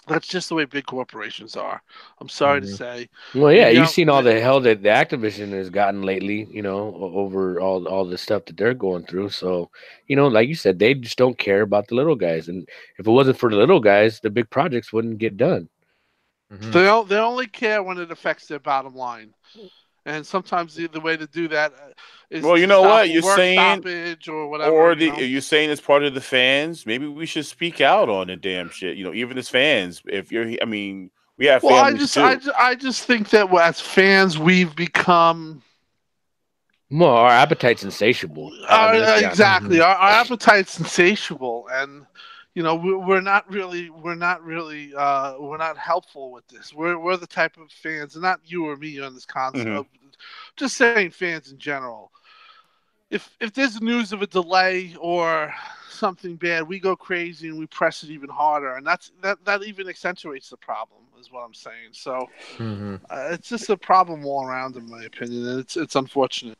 That's 0.07 0.27
just 0.29 0.47
the 0.47 0.55
way 0.55 0.63
big 0.63 0.85
corporations 0.85 1.57
are. 1.57 1.81
I'm 2.21 2.29
sorry 2.29 2.61
mm-hmm. 2.61 2.69
to 2.69 2.75
say. 2.77 3.09
Well, 3.35 3.51
yeah, 3.51 3.67
you 3.67 3.81
have 3.81 3.89
seen 3.89 4.07
all 4.07 4.23
the 4.23 4.39
hell 4.39 4.61
that 4.61 4.81
the 4.81 4.87
Activision 4.87 5.51
has 5.51 5.69
gotten 5.69 6.03
lately. 6.03 6.47
You 6.49 6.61
know, 6.61 6.95
over 6.95 7.59
all 7.59 7.85
all 7.89 8.05
the 8.05 8.17
stuff 8.17 8.45
that 8.45 8.55
they're 8.55 8.73
going 8.73 9.05
through. 9.05 9.31
So, 9.31 9.69
you 10.07 10.15
know, 10.15 10.29
like 10.29 10.47
you 10.47 10.55
said, 10.55 10.79
they 10.79 10.93
just 10.93 11.17
don't 11.17 11.37
care 11.37 11.61
about 11.61 11.89
the 11.89 11.95
little 11.95 12.15
guys. 12.15 12.47
And 12.47 12.69
if 12.97 13.05
it 13.05 13.11
wasn't 13.11 13.37
for 13.37 13.49
the 13.49 13.57
little 13.57 13.81
guys, 13.81 14.21
the 14.21 14.29
big 14.29 14.49
projects 14.49 14.93
wouldn't 14.93 15.17
get 15.17 15.35
done. 15.35 15.67
Mm-hmm. 16.53 16.71
They 16.71 17.03
they 17.09 17.19
only 17.19 17.47
care 17.47 17.83
when 17.83 17.97
it 17.97 18.09
affects 18.09 18.47
their 18.47 18.59
bottom 18.59 18.95
line 18.95 19.33
and 20.07 20.25
sometimes 20.25 20.73
the, 20.73 20.87
the 20.87 20.99
way 20.99 21.17
to 21.17 21.27
do 21.27 21.47
that 21.49 21.73
uh, 21.73 21.91
well, 22.41 22.57
you 22.57 22.67
know 22.67 22.81
what 22.81 23.09
you're 23.09 23.21
saying, 23.21 24.17
or 24.27 24.49
whatever, 24.49 24.75
or 24.75 24.95
the 24.95 25.05
you 25.05 25.11
know? 25.11 25.19
you're 25.19 25.41
saying 25.41 25.69
as 25.69 25.79
part 25.79 26.03
of 26.03 26.13
the 26.13 26.19
fans. 26.19 26.85
Maybe 26.85 27.07
we 27.07 27.25
should 27.25 27.45
speak 27.45 27.79
out 27.79 28.09
on 28.09 28.27
the 28.27 28.35
damn 28.35 28.69
shit. 28.69 28.97
You 28.97 29.05
know, 29.05 29.13
even 29.13 29.37
as 29.37 29.47
fans, 29.47 30.01
if 30.05 30.29
you're, 30.29 30.45
I 30.61 30.65
mean, 30.65 31.09
we 31.37 31.45
have. 31.45 31.63
Well, 31.63 31.81
I 31.81 31.93
just, 31.93 32.15
too. 32.15 32.21
I 32.21 32.35
just, 32.35 32.59
I 32.59 32.75
just 32.75 33.03
think 33.03 33.29
that 33.29 33.53
as 33.53 33.79
fans, 33.79 34.37
we've 34.37 34.75
become. 34.75 35.61
Well, 36.91 37.09
our 37.09 37.29
appetite's 37.29 37.83
insatiable. 37.85 38.51
Uh, 38.67 39.21
exactly, 39.23 39.79
our, 39.81 39.95
our 39.95 40.09
appetite's 40.09 40.79
insatiable, 40.79 41.67
and 41.71 42.05
you 42.57 42.63
know 42.63 42.73
we're 42.73 43.21
not 43.21 43.47
really 43.51 43.91
we're 43.91 44.15
not 44.15 44.43
really 44.43 44.91
uh, 44.95 45.35
we're 45.37 45.57
not 45.57 45.77
helpful 45.77 46.31
with 46.31 46.47
this 46.47 46.73
we're, 46.73 46.97
we're 46.97 47.15
the 47.15 47.27
type 47.27 47.55
of 47.57 47.71
fans 47.71 48.15
not 48.15 48.39
you 48.43 48.67
or 48.67 48.75
me 48.75 48.99
on 48.99 49.13
this 49.13 49.27
concept 49.27 49.67
mm-hmm. 49.67 50.07
just 50.55 50.75
saying 50.75 51.11
fans 51.11 51.51
in 51.51 51.59
general 51.59 52.11
if 53.11 53.29
if 53.39 53.53
there's 53.53 53.79
news 53.79 54.11
of 54.11 54.23
a 54.23 54.27
delay 54.27 54.95
or 54.99 55.53
something 55.87 56.35
bad 56.35 56.67
we 56.67 56.79
go 56.79 56.95
crazy 56.95 57.47
and 57.47 57.59
we 57.59 57.67
press 57.67 58.01
it 58.01 58.09
even 58.09 58.27
harder 58.27 58.73
and 58.73 58.87
that's 58.87 59.11
that 59.21 59.37
that 59.45 59.61
even 59.61 59.87
accentuates 59.87 60.49
the 60.49 60.57
problem 60.57 61.01
is 61.19 61.31
what 61.31 61.41
i'm 61.41 61.53
saying 61.53 61.89
so 61.91 62.27
mm-hmm. 62.57 62.95
uh, 63.11 63.27
it's 63.29 63.49
just 63.49 63.69
a 63.69 63.77
problem 63.77 64.25
all 64.25 64.43
around 64.47 64.75
in 64.75 64.89
my 64.89 65.03
opinion 65.03 65.47
and 65.47 65.59
it's 65.59 65.77
it's 65.77 65.95
unfortunate 65.95 66.57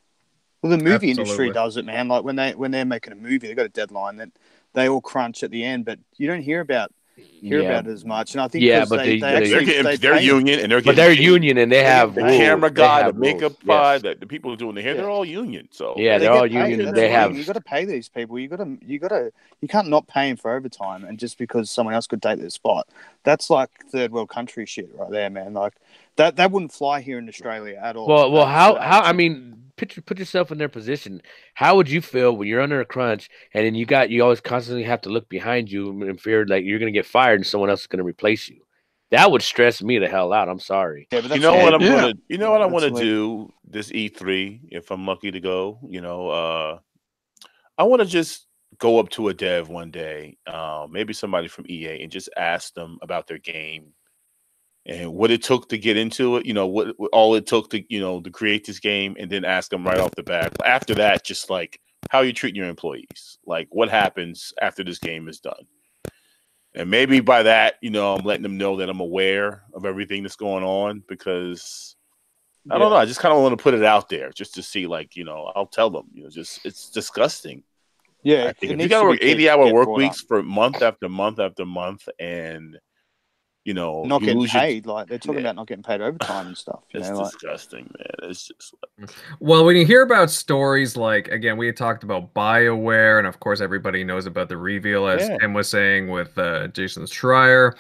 well 0.62 0.70
the 0.70 0.78
movie 0.78 1.10
Absolutely. 1.10 1.24
industry 1.24 1.52
does 1.52 1.76
it 1.76 1.86
man 1.86 2.08
like 2.08 2.24
when 2.24 2.36
they 2.36 2.54
when 2.54 2.70
they're 2.70 2.86
making 2.86 3.14
a 3.14 3.16
movie 3.16 3.48
they've 3.48 3.56
got 3.56 3.66
a 3.66 3.70
deadline 3.70 4.18
that 4.18 4.30
they 4.74 4.90
all 4.90 5.02
crunch 5.02 5.44
at 5.44 5.52
the 5.52 5.64
end, 5.64 5.86
but 5.86 6.00
you 6.18 6.28
don't 6.28 6.42
hear 6.42 6.62
about 6.62 6.92
hear 7.18 7.62
yeah. 7.62 7.70
about 7.70 7.88
it 7.88 7.92
as 7.92 8.06
much. 8.06 8.34
And 8.34 8.42
I 8.42 8.48
think 8.48 8.64
yeah, 8.64 8.86
but 8.88 8.98
they, 8.98 9.20
they, 9.20 9.44
they, 9.44 9.54
are 9.54 9.64
getting, 9.64 9.84
they 9.84 9.96
they're 9.98 10.22
union 10.22 10.60
and 10.60 10.72
they're 10.72 10.82
but 10.82 10.96
they're 10.96 11.12
union 11.12 11.58
and 11.58 11.72
they 11.72 11.84
have 11.84 12.16
the 12.16 12.22
camera 12.22 12.70
guy, 12.70 13.10
the 13.10 13.18
makeup 13.18 13.54
guy, 13.66 13.94
yes. 13.94 14.02
the, 14.04 14.16
the 14.16 14.28
people 14.28 14.56
doing 14.56 14.76
the 14.76 14.82
hair. 14.82 14.96
Yeah. 14.96 15.02
They're 15.02 15.10
all 15.10 15.26
union. 15.26 15.68
So 15.72 15.96
yeah, 15.98 16.18
they're 16.18 16.32
all 16.32 16.46
union. 16.48 16.82
And 16.82 16.96
they 16.96 17.10
have 17.10 17.36
you 17.36 17.44
got 17.44 17.54
to 17.54 17.62
pay 17.62 17.86
these 17.86 18.10
people. 18.10 18.38
You 18.40 18.48
got 18.48 18.58
to 18.58 18.78
you 18.86 19.00
got 19.00 19.10
to 19.10 19.32
you 19.62 19.68
can't 19.68 19.88
not 19.88 20.08
pay 20.08 20.30
them 20.30 20.38
for 20.38 20.56
overtime 20.56 21.04
and 21.04 21.18
just 21.18 21.38
because 21.38 21.72
someone 21.72 21.96
else 21.96 22.08
could 22.08 22.22
take 22.22 22.40
their 22.40 22.50
spot. 22.50 22.88
That's 23.24 23.50
like 23.50 23.70
third 23.92 24.12
world 24.12 24.30
country 24.30 24.66
shit 24.66 24.90
right 24.94 25.10
there, 25.10 25.30
man. 25.30 25.54
Like 25.54 25.74
that 26.18 26.36
that 26.38 26.52
wouldn't 26.52 26.72
fly 26.72 27.02
here 27.02 27.18
in 27.18 27.28
Australia 27.28 27.80
at 27.82 27.96
all. 27.96 28.08
Well, 28.08 28.32
well, 28.32 28.46
how 28.46 28.76
how 28.76 29.02
I 29.02 29.14
mean 29.14 29.67
put 29.78 30.06
put 30.06 30.20
yourself 30.20 30.52
in 30.52 30.58
their 30.58 30.70
position. 30.70 31.22
How 31.54 31.76
would 31.76 31.90
you 31.90 32.02
feel 32.02 32.36
when 32.36 32.48
you're 32.48 32.62
under 32.62 32.82
a 32.82 32.86
crunch 32.86 33.30
and 33.54 33.66
then 33.66 33.76
you 33.76 33.86
got 33.86 34.10
you 34.10 34.24
always 34.24 34.42
constantly 34.42 34.84
have 34.84 35.02
to 35.02 35.10
look 35.10 35.30
behind 35.30 35.72
you 35.72 35.90
and 36.04 36.20
fear 36.20 36.46
like 36.46 36.66
you're 36.66 36.80
gonna 36.80 36.92
get 36.92 37.06
fired 37.06 37.36
and 37.36 37.48
someone 37.48 37.70
else 37.70 37.82
is 37.82 37.88
gonna 37.88 38.04
replace 38.04 38.50
you? 38.50 38.62
That 39.12 39.32
would 39.32 39.42
stress 39.42 39.82
me 39.82 40.00
the 40.00 40.10
hell 40.10 40.34
out. 40.34 40.50
I'm 40.50 40.60
sorry. 40.60 41.08
Yeah, 41.12 41.20
you 41.22 41.40
know 41.40 41.56
what 41.56 41.74
I'm 41.74 41.82
yeah. 41.82 41.96
gonna 41.96 42.14
you 42.28 42.38
know 42.38 42.52
what 42.52 42.62
I 42.62 42.66
want 42.66 42.84
to 42.86 43.02
do 43.02 43.54
this 43.66 43.92
E3 43.92 44.62
if 44.70 44.92
I'm 44.92 45.06
lucky 45.06 45.32
to 45.32 45.40
go. 45.40 45.80
You 45.88 46.02
know, 46.02 46.30
uh 46.30 46.80
I 47.78 47.84
want 47.84 48.02
to 48.02 48.08
just 48.08 48.48
go 48.80 49.00
up 49.00 49.10
to 49.10 49.30
a 49.30 49.34
dev 49.34 49.70
one 49.70 49.92
day, 49.92 50.38
uh, 50.46 50.88
maybe 50.90 51.14
somebody 51.14 51.48
from 51.48 51.66
EA, 51.70 52.02
and 52.02 52.12
just 52.12 52.30
ask 52.38 52.74
them 52.74 52.98
about 53.02 53.28
their 53.28 53.38
game 53.38 53.94
and 54.88 55.14
what 55.14 55.32
it 55.32 55.44
took 55.44 55.70
to 55.70 55.78
get 55.78 55.98
into 55.98 56.38
it. 56.38 56.46
You 56.46 56.54
know, 56.54 56.66
what, 56.66 56.98
what, 56.98 57.10
all 57.12 57.36
it 57.36 57.46
took 57.46 57.70
to 57.72 57.94
you 57.94 58.00
know 58.00 58.22
to 58.22 58.32
create 58.32 58.66
this 58.66 58.80
game, 58.80 59.16
and 59.20 59.30
then 59.30 59.46
ask 59.46 59.70
them 59.70 59.86
right 59.86 60.00
off 60.00 60.16
the 60.16 60.24
bat. 60.24 60.56
After 60.66 60.96
that, 60.96 61.24
just 61.24 61.50
like 61.50 61.80
how 62.10 62.22
you 62.22 62.34
treat 62.34 62.56
your 62.56 62.68
employees, 62.68 63.38
like 63.46 63.68
what 63.72 63.90
happens 63.90 64.54
after 64.62 64.84
this 64.84 65.00
game 65.00 65.28
is 65.28 65.40
done. 65.40 65.68
And 66.74 66.90
maybe 66.92 67.22
by 67.22 67.44
that, 67.44 67.76
you 67.82 67.90
know, 67.90 68.16
I'm 68.16 68.26
letting 68.26 68.44
them 68.44 68.58
know 68.58 68.78
that 68.78 68.90
I'm 68.90 69.00
aware 69.00 69.64
of 69.74 69.86
everything 69.86 70.24
that's 70.24 70.36
going 70.36 70.64
on 70.64 71.04
because 71.08 71.96
I 72.70 72.76
yeah. 72.76 72.80
don't 72.80 72.92
know. 72.92 72.98
I 72.98 73.06
just 73.06 73.20
kind 73.20 73.34
of 73.34 73.42
want 73.42 73.58
to 73.58 73.62
put 73.62 73.74
it 73.74 73.84
out 73.84 74.10
there 74.10 74.32
just 74.32 74.54
to 74.56 74.64
see, 74.64 74.86
like, 74.86 75.16
you 75.16 75.24
know, 75.24 75.52
I'll 75.56 75.66
tell 75.66 75.90
them, 75.90 76.06
you 76.14 76.24
know, 76.24 76.30
just 76.30 76.66
it's 76.66 76.90
disgusting. 76.92 77.64
Yeah, 78.24 78.52
if 78.60 78.62
you 78.62 78.90
got 78.90 79.02
to 79.02 79.08
work 79.10 79.20
80 79.22 79.50
hour 79.50 79.74
work 79.74 79.90
weeks 79.90 80.22
up. 80.22 80.28
for 80.28 80.44
month 80.44 80.82
after 80.82 81.08
month 81.08 81.40
after 81.40 81.66
month, 81.66 82.08
and 82.20 82.78
you 83.68 83.74
know, 83.74 84.04
not 84.04 84.22
getting 84.22 84.48
paid. 84.48 84.86
Your... 84.86 84.96
Like 84.96 85.10
they're 85.10 85.20
talking 85.20 85.42
yeah. 85.42 85.48
about 85.48 85.58
not 85.58 85.68
getting 85.68 85.84
paid 85.84 86.00
overtime 86.00 86.48
and 86.48 86.58
stuff. 86.58 86.84
it's 86.92 87.10
know, 87.10 87.26
disgusting, 87.26 87.84
like... 88.00 88.22
man. 88.22 88.30
It's 88.32 88.48
just. 88.48 88.74
Like... 88.98 89.12
Well, 89.42 89.66
when 89.66 89.76
you 89.76 89.86
hear 89.86 90.04
about 90.04 90.32
stories 90.32 90.96
like 90.96 91.28
again, 91.28 91.58
we 91.58 91.66
had 91.66 91.76
talked 91.76 92.06
about 92.06 92.34
Bioware, 92.34 93.18
and 93.18 93.28
of 93.28 93.42
course, 93.42 93.60
everybody 93.60 94.06
knows 94.06 94.26
about 94.26 94.48
the 94.48 94.56
reveal, 94.56 95.06
as 95.08 95.28
yeah. 95.28 95.38
Tim 95.40 95.54
was 95.54 95.68
saying 95.68 96.08
with 96.08 96.38
uh, 96.38 96.68
Jason 96.70 97.04
Schreier, 97.04 97.74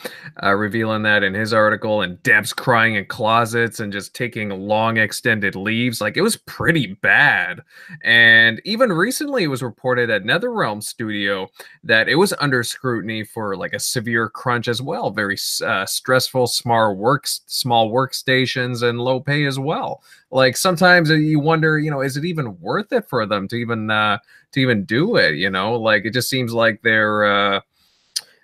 uh, 0.43 0.53
revealing 0.55 1.03
that 1.03 1.23
in 1.23 1.33
his 1.33 1.53
article, 1.53 2.01
and 2.01 2.21
Deb's 2.21 2.51
crying 2.51 2.95
in 2.95 3.05
closets 3.05 3.79
and 3.79 3.93
just 3.93 4.13
taking 4.13 4.49
long 4.49 4.97
extended 4.97 5.55
leaves. 5.55 6.01
Like 6.01 6.17
it 6.17 6.21
was 6.21 6.35
pretty 6.35 6.95
bad. 6.95 7.61
And 8.03 8.61
even 8.65 8.91
recently, 8.91 9.43
it 9.43 9.47
was 9.47 9.63
reported 9.63 10.09
at 10.09 10.23
NetherRealm 10.23 10.83
Studio 10.83 11.47
that 11.85 12.09
it 12.09 12.15
was 12.15 12.33
under 12.41 12.61
scrutiny 12.61 13.23
for 13.23 13.55
like 13.55 13.71
a 13.71 13.79
severe 13.79 14.27
crunch 14.27 14.67
as 14.67 14.81
well. 14.81 15.11
Very 15.11 15.37
uh, 15.63 15.76
uh, 15.77 15.85
stressful 15.85 16.47
small 16.47 16.95
works 16.95 17.41
small 17.45 17.91
workstations 17.91 18.83
and 18.83 18.99
low 18.99 19.19
pay 19.19 19.45
as 19.45 19.59
well 19.59 20.01
like 20.31 20.57
sometimes 20.57 21.09
you 21.09 21.39
wonder 21.39 21.79
you 21.79 21.91
know 21.91 22.01
is 22.01 22.17
it 22.17 22.25
even 22.25 22.59
worth 22.59 22.91
it 22.91 23.07
for 23.07 23.25
them 23.25 23.47
to 23.47 23.55
even 23.55 23.89
uh 23.91 24.17
to 24.51 24.59
even 24.59 24.83
do 24.85 25.15
it 25.15 25.35
you 25.35 25.49
know 25.49 25.75
like 25.75 26.05
it 26.05 26.13
just 26.13 26.29
seems 26.29 26.53
like 26.53 26.81
they're 26.81 27.25
uh 27.25 27.61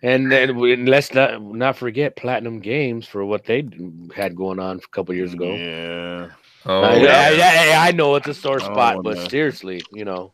and 0.01 0.31
then 0.31 0.85
let's 0.85 1.13
not 1.13 1.41
not 1.41 1.75
forget 1.77 2.15
platinum 2.15 2.59
games 2.59 3.07
for 3.07 3.25
what 3.25 3.45
they 3.45 3.67
had 4.15 4.35
going 4.35 4.59
on 4.59 4.77
a 4.77 4.87
couple 4.89 5.15
years 5.15 5.33
ago 5.33 5.53
yeah 5.53 6.29
oh 6.65 6.81
I, 6.81 6.95
yeah. 6.97 7.79
I, 7.81 7.87
I, 7.89 7.91
know 7.91 8.15
it's 8.15 8.27
a 8.27 8.33
sore 8.33 8.59
spot 8.59 9.03
but 9.03 9.15
no. 9.17 9.27
seriously 9.27 9.81
you 9.91 10.05
know 10.05 10.33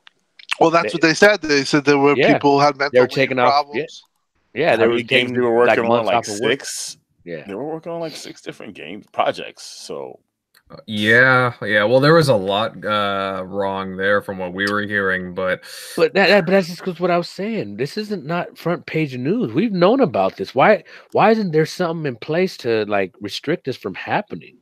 well 0.60 0.70
that's 0.70 0.92
they, 0.92 0.96
what 0.96 1.02
they 1.02 1.14
said 1.14 1.42
they 1.42 1.64
said 1.64 1.86
there 1.86 1.98
were 1.98 2.16
yeah, 2.18 2.34
people 2.34 2.60
had 2.60 2.78
mental 2.78 3.08
taking 3.08 3.38
problems. 3.38 3.70
off 3.70 3.76
yeah. 3.76 3.86
Yeah, 4.54 4.76
there 4.76 4.90
were 4.90 5.02
games 5.02 5.32
we 5.32 5.40
were 5.40 5.56
working 5.56 5.86
like 5.86 6.00
on 6.00 6.06
like 6.06 6.26
six. 6.26 6.98
Yeah, 7.24 7.44
they 7.46 7.54
were 7.54 7.66
working 7.66 7.92
on 7.92 8.00
like 8.00 8.16
six 8.16 8.42
different 8.42 8.74
games 8.74 9.06
projects. 9.12 9.64
So 9.64 10.20
uh, 10.72 10.78
yeah, 10.86 11.54
yeah. 11.64 11.84
Well, 11.84 12.00
there 12.00 12.14
was 12.14 12.30
a 12.30 12.36
lot 12.36 12.84
uh, 12.86 13.44
wrong 13.46 13.98
there 13.98 14.22
from 14.22 14.38
what 14.38 14.54
we 14.54 14.66
were 14.70 14.82
hearing, 14.82 15.34
but 15.34 15.64
but 15.96 16.14
that, 16.14 16.28
that 16.28 16.46
but 16.46 16.52
that's 16.52 16.68
just 16.68 17.00
what 17.00 17.10
I 17.10 17.18
was 17.18 17.30
saying. 17.30 17.78
This 17.78 17.98
isn't 17.98 18.26
not 18.26 18.58
front 18.58 18.86
page 18.86 19.18
news. 19.18 19.52
We've 19.52 19.72
known 19.72 20.00
about 20.00 20.38
this. 20.38 20.54
Why 20.54 20.84
why 21.12 21.32
isn't 21.32 21.52
there 21.52 21.66
something 21.66 22.06
in 22.06 22.18
place 22.18 22.56
to 22.58 22.86
like 22.86 23.16
restrict 23.20 23.66
this 23.66 23.78
from 23.78 23.96
happening? 23.96 24.58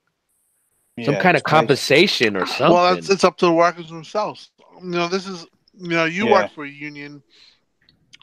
Some 1.04 1.18
kind 1.18 1.38
of 1.38 1.44
compensation 1.44 2.36
or 2.36 2.48
something. 2.48 2.74
Well, 2.74 2.96
it's, 2.96 3.10
it's 3.10 3.24
up 3.24 3.38
to 3.38 3.46
the 3.46 3.54
workers 3.54 3.90
themselves. 3.90 4.50
You 4.82 4.90
know, 4.90 5.08
this 5.08 5.28
is 5.28 5.46
you 5.76 5.90
know 5.90 6.06
you 6.06 6.28
yeah. 6.28 6.32
work 6.32 6.52
for 6.54 6.64
a 6.64 6.70
union 6.70 7.22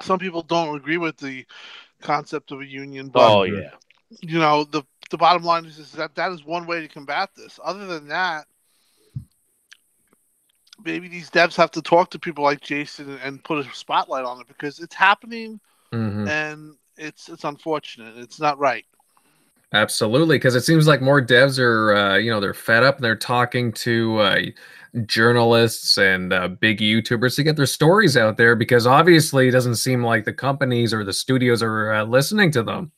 some 0.02 0.18
people 0.18 0.42
don't 0.42 0.76
agree 0.76 0.98
with 0.98 1.16
the 1.16 1.44
concept 2.00 2.52
of 2.52 2.60
a 2.60 2.66
union. 2.66 3.08
But, 3.08 3.30
oh 3.30 3.42
yeah. 3.44 3.70
You 4.20 4.38
know 4.38 4.64
the 4.64 4.82
the 5.10 5.18
bottom 5.18 5.42
line 5.42 5.64
is, 5.64 5.78
is 5.78 5.92
that 5.92 6.14
that 6.14 6.32
is 6.32 6.44
one 6.44 6.66
way 6.66 6.80
to 6.80 6.88
combat 6.88 7.30
this. 7.36 7.58
Other 7.62 7.86
than 7.86 8.08
that, 8.08 8.46
maybe 10.84 11.08
these 11.08 11.30
devs 11.30 11.56
have 11.56 11.70
to 11.72 11.82
talk 11.82 12.10
to 12.10 12.18
people 12.18 12.44
like 12.44 12.60
Jason 12.60 13.18
and 13.22 13.42
put 13.42 13.64
a 13.64 13.74
spotlight 13.74 14.24
on 14.24 14.40
it 14.40 14.48
because 14.48 14.80
it's 14.80 14.94
happening, 14.94 15.60
mm-hmm. 15.92 16.28
and 16.28 16.76
it's 16.96 17.28
it's 17.28 17.44
unfortunate. 17.44 18.16
It's 18.16 18.40
not 18.40 18.58
right. 18.58 18.84
Absolutely, 19.72 20.36
because 20.36 20.54
it 20.54 20.60
seems 20.62 20.86
like 20.86 21.02
more 21.02 21.20
devs 21.20 21.58
are, 21.58 21.96
uh, 21.96 22.16
you 22.16 22.30
know, 22.30 22.38
they're 22.38 22.54
fed 22.54 22.84
up 22.84 22.96
and 22.96 23.04
they're 23.04 23.16
talking 23.16 23.72
to 23.72 24.18
uh, 24.18 24.40
journalists 25.06 25.98
and 25.98 26.32
uh, 26.32 26.48
big 26.48 26.78
YouTubers 26.78 27.36
to 27.36 27.42
get 27.42 27.56
their 27.56 27.66
stories 27.66 28.16
out 28.16 28.36
there 28.36 28.54
because 28.54 28.86
obviously 28.86 29.48
it 29.48 29.52
doesn't 29.52 29.76
seem 29.76 30.04
like 30.04 30.24
the 30.24 30.32
companies 30.32 30.94
or 30.94 31.04
the 31.04 31.12
studios 31.12 31.62
are 31.62 31.92
uh, 31.92 32.04
listening 32.04 32.50
to 32.52 32.62
them. 32.62 32.92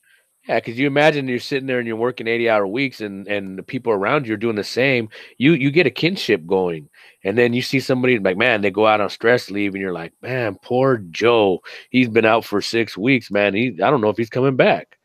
Yeah, 0.49 0.57
because 0.57 0.79
you 0.79 0.87
imagine 0.87 1.27
you're 1.27 1.41
sitting 1.41 1.67
there 1.67 1.79
and 1.79 1.89
you're 1.89 1.97
working 1.97 2.29
80 2.29 2.49
hour 2.49 2.67
weeks 2.67 3.01
and, 3.01 3.27
and 3.27 3.59
the 3.59 3.65
people 3.65 3.93
around 3.93 4.29
you 4.29 4.35
are 4.35 4.39
doing 4.39 4.55
the 4.55 4.63
same. 4.63 5.09
You 5.39 5.55
you 5.55 5.73
get 5.73 5.89
a 5.89 5.91
kinship 5.91 6.47
going. 6.47 6.89
And 7.25 7.37
then 7.37 7.53
you 7.53 7.63
see 7.63 7.81
somebody 7.81 8.21
like, 8.21 8.37
man, 8.37 8.61
they 8.61 8.71
go 8.71 8.87
out 8.87 9.01
on 9.01 9.11
stress 9.11 9.51
leave 9.51 9.75
and 9.75 9.81
you're 9.81 9.93
like, 9.93 10.13
man, 10.23 10.57
poor 10.63 10.99
Joe. 10.99 11.63
He's 11.91 12.09
been 12.09 12.25
out 12.25 12.45
for 12.45 12.61
six 12.61 12.97
weeks, 12.97 13.29
man. 13.29 13.55
He 13.55 13.79
I 13.83 13.91
don't 13.91 14.01
know 14.01 14.11
if 14.11 14.17
he's 14.17 14.31
coming 14.31 14.55
back. 14.55 14.97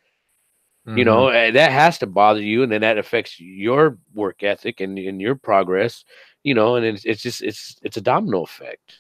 Mm-hmm. 0.88 0.98
You 1.00 1.06
know, 1.06 1.26
mm-hmm. 1.26 1.56
that 1.56 1.72
has 1.72 1.98
to 2.00 2.08
bother 2.08 2.42
you, 2.42 2.64
and 2.64 2.72
then 2.72 2.82
that 2.82 2.98
affects 2.98 3.40
your 3.40 3.98
work 4.14 4.44
ethic 4.44 4.80
and, 4.80 4.98
and 4.98 5.22
your 5.22 5.36
progress 5.36 6.04
you 6.44 6.54
know, 6.54 6.76
and 6.76 6.86
it's, 6.86 7.06
it's 7.06 7.22
just 7.22 7.42
it's 7.42 7.78
it's 7.84 7.98
a 7.98 8.02
domino 8.02 8.44
effect. 8.44 9.00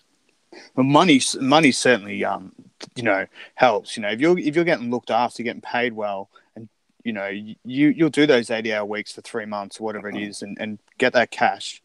Well, 0.75 0.85
money 0.85 1.21
money 1.39 1.71
certainly 1.71 2.23
um 2.25 2.53
you 2.95 3.03
know 3.03 3.25
helps. 3.55 3.95
You 3.95 4.03
know, 4.03 4.09
if 4.09 4.19
you're 4.19 4.37
if 4.37 4.55
you're 4.55 4.65
getting 4.65 4.91
looked 4.91 5.11
after, 5.11 5.43
getting 5.43 5.61
paid 5.61 5.93
well, 5.93 6.29
and 6.55 6.69
you 7.03 7.13
know 7.13 7.27
you 7.27 7.55
you'll 7.63 8.09
do 8.09 8.27
those 8.27 8.49
eighty 8.49 8.73
hour 8.73 8.85
weeks 8.85 9.13
for 9.13 9.21
three 9.21 9.45
months 9.45 9.79
or 9.79 9.83
whatever 9.83 10.09
it 10.09 10.17
is, 10.17 10.41
and, 10.41 10.57
and 10.59 10.79
get 10.97 11.13
that 11.13 11.31
cash. 11.31 11.81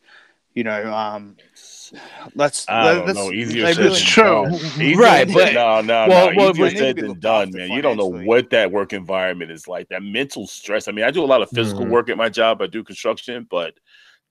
You 0.55 0.65
know, 0.65 0.91
um, 0.91 1.37
let's. 2.35 2.67
I 2.67 2.95
don't 2.95 3.15
know. 3.15 3.31
Easier 3.31 3.75
said 3.75 3.77
really, 3.77 4.01
true, 4.01 4.47
Easier, 4.57 4.97
right? 4.97 5.31
But 5.31 5.53
no, 5.53 5.83
no, 5.83 6.07
well, 6.09 6.33
no. 6.33 6.51
Easier 6.51 6.71
said 6.71 6.97
than 6.97 7.21
done, 7.21 7.51
man. 7.53 7.71
You 7.73 7.83
don't 7.83 7.99
know 7.99 8.07
what 8.07 8.49
that 8.51 8.73
work 8.73 8.95
environment 8.95 9.51
is 9.51 9.69
like. 9.69 9.91
That 9.91 10.03
mental 10.03 10.47
stress. 10.47 10.89
I 10.89 10.93
mean, 10.93 11.05
I 11.05 11.11
do 11.11 11.23
a 11.23 11.27
lot 11.27 11.43
of 11.43 11.51
physical 11.51 11.83
mm-hmm. 11.83 11.93
work 11.93 12.09
at 12.09 12.17
my 12.17 12.31
job. 12.31 12.63
I 12.63 12.69
do 12.69 12.83
construction, 12.83 13.47
but 13.51 13.75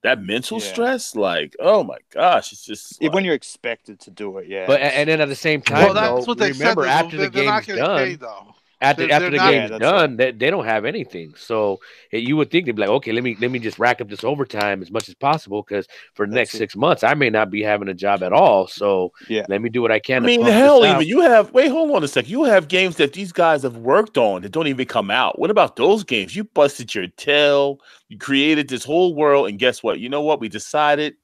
that 0.06 0.22
mental 0.22 0.58
yeah. 0.58 0.72
stress, 0.72 1.14
like, 1.14 1.56
oh 1.58 1.82
my 1.82 1.98
gosh, 2.10 2.52
it's 2.52 2.64
just 2.64 3.02
like... 3.02 3.12
when 3.12 3.24
you're 3.24 3.34
expected 3.34 4.00
to 4.00 4.10
do 4.10 4.38
it, 4.38 4.48
yeah. 4.48 4.66
But 4.66 4.80
and 4.80 5.08
then 5.08 5.20
at 5.20 5.28
the 5.28 5.36
same 5.36 5.60
time, 5.60 5.84
well, 5.84 5.94
that's 5.94 6.24
though, 6.24 6.30
what 6.30 6.38
they 6.38 6.52
remember 6.52 6.84
said, 6.84 7.04
after 7.04 7.16
the 7.16 7.30
game's 7.30 7.66
done. 7.66 7.98
Pay, 7.98 8.14
though 8.14 8.55
after, 8.80 9.10
after 9.10 9.30
the 9.30 9.36
not, 9.38 9.50
game's 9.50 9.70
yeah, 9.70 9.78
done, 9.78 10.16
they, 10.16 10.32
they 10.32 10.50
don't 10.50 10.66
have 10.66 10.84
anything. 10.84 11.34
So 11.36 11.80
you 12.12 12.36
would 12.36 12.50
think 12.50 12.66
they'd 12.66 12.76
be 12.76 12.80
like, 12.80 12.90
okay, 12.90 13.12
let 13.12 13.24
me 13.24 13.36
let 13.40 13.50
me 13.50 13.58
just 13.58 13.78
rack 13.78 14.00
up 14.00 14.08
this 14.08 14.22
overtime 14.22 14.82
as 14.82 14.90
much 14.90 15.08
as 15.08 15.14
possible 15.14 15.62
because 15.62 15.86
for 16.14 16.26
the 16.26 16.34
next 16.34 16.54
it. 16.54 16.58
six 16.58 16.76
months 16.76 17.02
I 17.02 17.14
may 17.14 17.30
not 17.30 17.50
be 17.50 17.62
having 17.62 17.88
a 17.88 17.94
job 17.94 18.22
at 18.22 18.32
all. 18.32 18.66
So 18.66 19.12
yeah, 19.28 19.46
let 19.48 19.62
me 19.62 19.70
do 19.70 19.80
what 19.80 19.92
I 19.92 19.98
can. 19.98 20.24
I 20.24 20.26
mean, 20.26 20.42
hell, 20.42 20.84
even 20.84 21.06
you 21.06 21.20
have 21.20 21.52
wait, 21.52 21.68
hold 21.68 21.90
on 21.92 22.04
a 22.04 22.08
sec. 22.08 22.28
You 22.28 22.44
have 22.44 22.68
games 22.68 22.96
that 22.96 23.14
these 23.14 23.32
guys 23.32 23.62
have 23.62 23.78
worked 23.78 24.18
on 24.18 24.42
that 24.42 24.52
don't 24.52 24.66
even 24.66 24.86
come 24.86 25.10
out. 25.10 25.38
What 25.38 25.50
about 25.50 25.76
those 25.76 26.04
games? 26.04 26.36
You 26.36 26.44
busted 26.44 26.94
your 26.94 27.06
tail, 27.06 27.80
you 28.08 28.18
created 28.18 28.68
this 28.68 28.84
whole 28.84 29.14
world, 29.14 29.48
and 29.48 29.58
guess 29.58 29.82
what? 29.82 30.00
You 30.00 30.08
know 30.10 30.22
what? 30.22 30.40
We 30.40 30.48
decided 30.48 31.16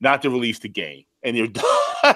not 0.00 0.22
to 0.22 0.30
release 0.30 0.60
the 0.60 0.68
game, 0.68 1.04
and 1.22 1.36
you're 1.36 1.46
done. 1.48 1.64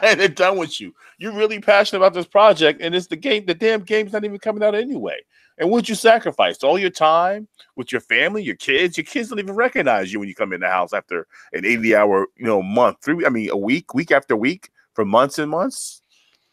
and 0.03 0.21
they're 0.21 0.29
done 0.29 0.59
with 0.59 0.81
you. 0.81 0.95
You're 1.19 1.33
really 1.33 1.61
passionate 1.61 1.99
about 1.99 2.15
this 2.15 2.27
project, 2.27 2.81
and 2.81 2.95
it's 2.95 3.07
the 3.07 3.17
game. 3.17 3.47
The 3.47 3.55
damn 3.55 3.83
game's 3.83 4.13
not 4.13 4.25
even 4.25 4.39
coming 4.39 4.63
out 4.63 4.75
anyway. 4.75 5.21
And 5.59 5.71
would 5.71 5.89
you 5.89 5.95
sacrifice 5.95 6.63
all 6.63 6.79
your 6.79 6.91
time 6.91 7.47
with 7.77 7.93
your 7.93 8.01
family, 8.01 8.43
your 8.43 8.57
kids? 8.57 8.97
Your 8.97 9.05
kids 9.05 9.29
don't 9.29 9.39
even 9.39 9.55
recognize 9.55 10.13
you 10.13 10.19
when 10.19 10.29
you 10.29 10.35
come 10.35 10.53
in 10.53 10.61
the 10.61 10.69
house 10.69 10.93
after 10.93 11.27
an 11.53 11.65
80 11.65 11.95
hour, 11.95 12.27
you 12.37 12.47
know, 12.47 12.63
month, 12.63 12.99
three. 13.03 13.25
I 13.27 13.29
mean, 13.29 13.51
a 13.51 13.57
week, 13.57 13.95
week 13.95 14.11
after 14.11 14.35
week, 14.35 14.71
for 14.95 15.05
months 15.05 15.39
and 15.39 15.51
months. 15.51 16.03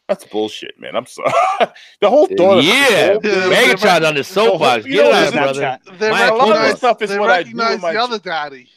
That's 0.07 0.25
bullshit, 0.25 0.79
man. 0.79 0.95
I'm 0.95 1.05
sorry. 1.05 1.31
the 2.01 2.09
whole 2.09 2.25
thought 2.25 2.63
yeah. 2.63 3.11
of 3.13 3.23
yeah, 3.23 3.31
Megatron 3.51 4.07
on 4.07 4.15
the 4.15 4.23
soapbox. 4.23 4.85
Get 4.85 5.13
out, 5.13 5.33
brother. 5.33 5.79
They 5.99 6.09
recognize, 6.09 6.77
stuff 6.77 7.01
is 7.03 7.15
what 7.15 7.29
I 7.29 7.43
do. 7.43 7.53
My 7.53 7.75
the 7.75 8.01
other 8.01 8.17
daddy. 8.17 8.67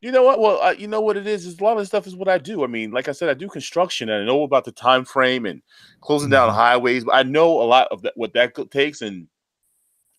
You 0.00 0.12
know 0.12 0.22
what? 0.22 0.38
Well, 0.38 0.60
uh, 0.62 0.74
you 0.78 0.86
know 0.86 1.00
what 1.00 1.16
it 1.16 1.26
is. 1.26 1.44
Is 1.44 1.58
a 1.58 1.64
lot 1.64 1.76
of 1.76 1.86
stuff 1.86 2.06
is 2.06 2.14
what 2.14 2.28
I 2.28 2.38
do. 2.38 2.62
I 2.62 2.68
mean, 2.68 2.92
like 2.92 3.08
I 3.08 3.12
said, 3.12 3.28
I 3.28 3.34
do 3.34 3.48
construction, 3.48 4.08
and 4.08 4.22
I 4.22 4.26
know 4.26 4.44
about 4.44 4.64
the 4.64 4.72
time 4.72 5.04
frame 5.04 5.44
and 5.44 5.60
closing 6.00 6.30
down 6.30 6.48
mm-hmm. 6.48 6.58
highways. 6.58 7.04
But 7.04 7.16
I 7.16 7.24
know 7.24 7.60
a 7.60 7.64
lot 7.64 7.88
of 7.90 8.02
that, 8.02 8.12
what 8.16 8.32
that 8.34 8.54
takes, 8.70 9.02
and 9.02 9.26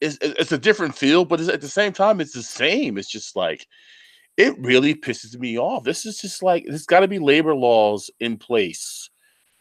it's 0.02 0.18
it's 0.22 0.52
a 0.52 0.58
different 0.58 0.96
field, 0.96 1.30
but 1.30 1.40
at 1.40 1.62
the 1.62 1.70
same 1.70 1.94
time, 1.94 2.20
it's 2.20 2.34
the 2.34 2.44
same. 2.44 2.98
It's 2.98 3.10
just 3.10 3.38
like 3.38 3.68
it 4.36 4.54
really 4.60 4.96
pisses 4.96 5.40
me 5.40 5.58
off. 5.58 5.86
This 5.86 6.06
is 6.06 6.20
just 6.20 6.44
like 6.44 6.66
there's 6.68 6.86
got 6.86 7.00
to 7.02 7.08
be 7.08 7.20
labor 7.20 7.56
laws 7.56 8.12
in 8.20 8.38
place 8.38 9.10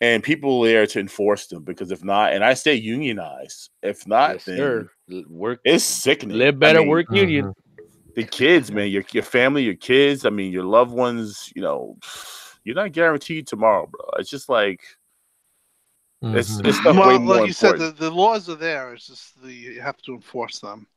and 0.00 0.22
people 0.22 0.62
there 0.62 0.86
to 0.86 0.98
enforce 0.98 1.46
them 1.46 1.62
because 1.62 1.92
if 1.92 2.02
not, 2.02 2.32
and 2.32 2.44
I 2.44 2.54
say 2.54 2.74
unionize. 2.74 3.70
If 3.84 4.04
not, 4.04 4.34
yes, 4.34 4.44
then 4.46 4.56
sir. 4.56 4.90
work. 5.28 5.60
It's 5.64 5.84
sickening. 5.84 6.38
Live 6.38 6.58
better, 6.58 6.80
I 6.80 6.82
mean, 6.82 6.88
work 6.88 7.06
union. 7.12 7.46
Mm-hmm 7.46 7.67
the 8.18 8.24
kids, 8.24 8.72
man, 8.72 8.88
your 8.88 9.04
your 9.12 9.22
family, 9.22 9.62
your 9.62 9.76
kids. 9.76 10.26
I 10.26 10.30
mean, 10.30 10.50
your 10.52 10.64
loved 10.64 10.90
ones. 10.90 11.52
You 11.54 11.62
know, 11.62 11.96
you're 12.64 12.74
not 12.74 12.90
guaranteed 12.90 13.46
tomorrow, 13.46 13.86
bro. 13.86 14.00
It's 14.18 14.28
just 14.28 14.48
like 14.48 14.80
mm-hmm. 16.24 16.36
it's 16.36 16.58
it's 16.58 16.84
well, 16.84 17.10
way 17.10 17.18
more 17.18 17.36
like 17.36 17.46
you 17.46 17.52
said, 17.52 17.78
the, 17.78 17.92
the 17.92 18.10
laws 18.10 18.48
are 18.48 18.56
there. 18.56 18.92
It's 18.92 19.06
just 19.06 19.40
the 19.40 19.52
you 19.52 19.80
have 19.80 19.98
to 19.98 20.14
enforce 20.14 20.58
them. 20.58 20.88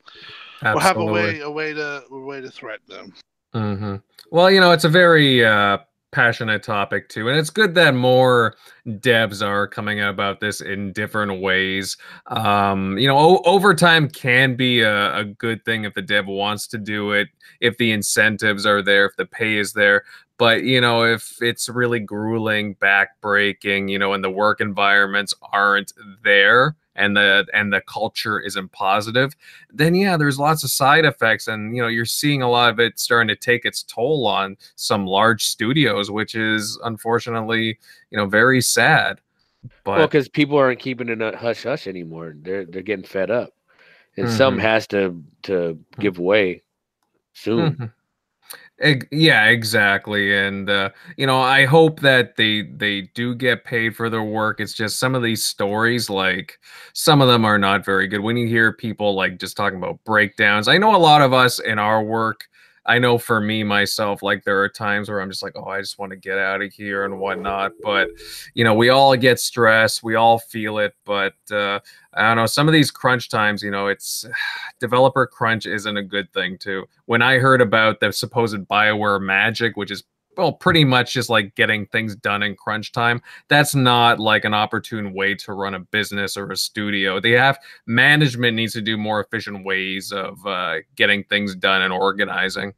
Absolutely. 0.62 0.80
Or 0.80 0.82
have 0.82 0.96
a 0.96 1.04
way 1.04 1.40
a 1.40 1.50
way 1.50 1.72
to 1.72 2.02
a 2.10 2.18
way 2.18 2.40
to 2.40 2.50
threaten 2.50 2.88
them. 2.88 3.14
Mm-hmm. 3.54 3.96
Well, 4.32 4.50
you 4.50 4.58
know, 4.58 4.72
it's 4.72 4.84
a 4.84 4.88
very 4.88 5.44
uh, 5.44 5.78
passionate 6.12 6.62
topic 6.62 7.08
too 7.08 7.28
and 7.28 7.38
it's 7.38 7.50
good 7.50 7.74
that 7.74 7.94
more 7.94 8.54
devs 8.86 9.44
are 9.44 9.66
coming 9.66 10.00
out 10.00 10.10
about 10.10 10.40
this 10.40 10.60
in 10.60 10.92
different 10.92 11.40
ways. 11.40 11.96
Um 12.26 12.98
you 12.98 13.08
know 13.08 13.18
o- 13.18 13.42
overtime 13.44 14.08
can 14.08 14.54
be 14.54 14.80
a, 14.82 15.16
a 15.16 15.24
good 15.24 15.64
thing 15.64 15.84
if 15.84 15.94
the 15.94 16.02
dev 16.02 16.26
wants 16.26 16.66
to 16.68 16.78
do 16.78 17.12
it 17.12 17.28
if 17.60 17.76
the 17.78 17.92
incentives 17.92 18.66
are 18.66 18.82
there 18.82 19.06
if 19.06 19.16
the 19.16 19.26
pay 19.26 19.56
is 19.56 19.72
there 19.72 20.04
but 20.38 20.62
you 20.64 20.80
know 20.80 21.04
if 21.04 21.36
it's 21.40 21.68
really 21.68 22.00
grueling 22.00 22.74
backbreaking 22.76 23.90
you 23.90 23.98
know 23.98 24.12
and 24.12 24.22
the 24.22 24.30
work 24.30 24.60
environments 24.60 25.34
aren't 25.52 25.92
there 26.22 26.76
and 26.94 27.16
the 27.16 27.46
and 27.54 27.72
the 27.72 27.80
culture 27.82 28.40
isn't 28.40 28.70
positive 28.72 29.34
then 29.70 29.94
yeah 29.94 30.16
there's 30.16 30.38
lots 30.38 30.62
of 30.62 30.70
side 30.70 31.04
effects 31.04 31.48
and 31.48 31.74
you 31.74 31.82
know 31.82 31.88
you're 31.88 32.04
seeing 32.04 32.42
a 32.42 32.50
lot 32.50 32.70
of 32.70 32.78
it 32.78 32.98
starting 32.98 33.28
to 33.28 33.36
take 33.36 33.64
its 33.64 33.82
toll 33.82 34.26
on 34.26 34.56
some 34.76 35.06
large 35.06 35.46
studios 35.46 36.10
which 36.10 36.34
is 36.34 36.78
unfortunately 36.84 37.78
you 38.10 38.18
know 38.18 38.26
very 38.26 38.60
sad 38.60 39.20
but 39.84 39.98
well 39.98 40.06
because 40.06 40.28
people 40.28 40.58
aren't 40.58 40.80
keeping 40.80 41.08
it 41.08 41.22
a 41.22 41.36
hush 41.36 41.62
hush 41.62 41.86
anymore 41.86 42.34
they're 42.42 42.66
they're 42.66 42.82
getting 42.82 43.04
fed 43.04 43.30
up 43.30 43.54
and 44.16 44.26
mm-hmm. 44.26 44.36
some 44.36 44.58
has 44.58 44.86
to 44.86 45.22
to 45.42 45.78
hmm. 45.94 46.00
give 46.00 46.18
way 46.18 46.62
soon 47.32 47.72
mm-hmm 47.72 47.84
yeah, 49.12 49.46
exactly. 49.46 50.36
And 50.36 50.68
uh, 50.68 50.90
you 51.16 51.26
know, 51.26 51.40
I 51.40 51.66
hope 51.66 52.00
that 52.00 52.36
they 52.36 52.62
they 52.62 53.02
do 53.14 53.34
get 53.34 53.64
paid 53.64 53.94
for 53.94 54.10
their 54.10 54.22
work. 54.24 54.60
It's 54.60 54.72
just 54.72 54.98
some 54.98 55.14
of 55.14 55.22
these 55.22 55.44
stories, 55.44 56.10
like 56.10 56.58
some 56.92 57.20
of 57.20 57.28
them 57.28 57.44
are 57.44 57.58
not 57.58 57.84
very 57.84 58.08
good. 58.08 58.20
When 58.20 58.36
you 58.36 58.48
hear 58.48 58.72
people 58.72 59.14
like 59.14 59.38
just 59.38 59.56
talking 59.56 59.78
about 59.78 60.02
breakdowns, 60.04 60.66
I 60.66 60.78
know 60.78 60.96
a 60.96 60.98
lot 60.98 61.22
of 61.22 61.32
us 61.32 61.60
in 61.60 61.78
our 61.78 62.02
work 62.02 62.44
I 62.84 62.98
know 62.98 63.16
for 63.16 63.40
me 63.40 63.62
myself, 63.62 64.22
like 64.22 64.42
there 64.44 64.60
are 64.60 64.68
times 64.68 65.08
where 65.08 65.20
I'm 65.20 65.30
just 65.30 65.42
like, 65.42 65.52
oh, 65.54 65.66
I 65.66 65.80
just 65.80 65.98
want 65.98 66.10
to 66.10 66.16
get 66.16 66.38
out 66.38 66.62
of 66.62 66.72
here 66.72 67.04
and 67.04 67.20
whatnot. 67.20 67.72
But 67.82 68.08
you 68.54 68.64
know, 68.64 68.74
we 68.74 68.88
all 68.88 69.16
get 69.16 69.38
stressed, 69.38 70.02
we 70.02 70.16
all 70.16 70.38
feel 70.38 70.78
it. 70.78 70.94
But 71.04 71.34
uh, 71.50 71.78
I 72.14 72.22
don't 72.22 72.36
know, 72.36 72.46
some 72.46 72.66
of 72.66 72.72
these 72.72 72.90
crunch 72.90 73.28
times, 73.28 73.62
you 73.62 73.70
know, 73.70 73.86
it's 73.86 74.26
developer 74.80 75.26
crunch 75.26 75.66
isn't 75.66 75.96
a 75.96 76.02
good 76.02 76.32
thing 76.32 76.58
too. 76.58 76.86
When 77.06 77.22
I 77.22 77.38
heard 77.38 77.60
about 77.60 78.00
the 78.00 78.12
supposed 78.12 78.56
Bioware 78.56 79.22
magic, 79.22 79.76
which 79.76 79.90
is 79.90 80.02
well, 80.36 80.52
pretty 80.52 80.84
much 80.84 81.12
just 81.12 81.28
like 81.28 81.54
getting 81.54 81.86
things 81.86 82.16
done 82.16 82.42
in 82.42 82.56
crunch 82.56 82.92
time. 82.92 83.20
That's 83.48 83.74
not 83.74 84.18
like 84.18 84.44
an 84.44 84.54
opportune 84.54 85.12
way 85.12 85.34
to 85.36 85.52
run 85.52 85.74
a 85.74 85.80
business 85.80 86.36
or 86.36 86.50
a 86.50 86.56
studio. 86.56 87.20
They 87.20 87.32
have 87.32 87.58
management 87.86 88.56
needs 88.56 88.72
to 88.74 88.80
do 88.80 88.96
more 88.96 89.20
efficient 89.20 89.64
ways 89.64 90.12
of 90.12 90.44
uh, 90.46 90.76
getting 90.96 91.24
things 91.24 91.54
done 91.54 91.82
and 91.82 91.92
organizing. 91.92 92.74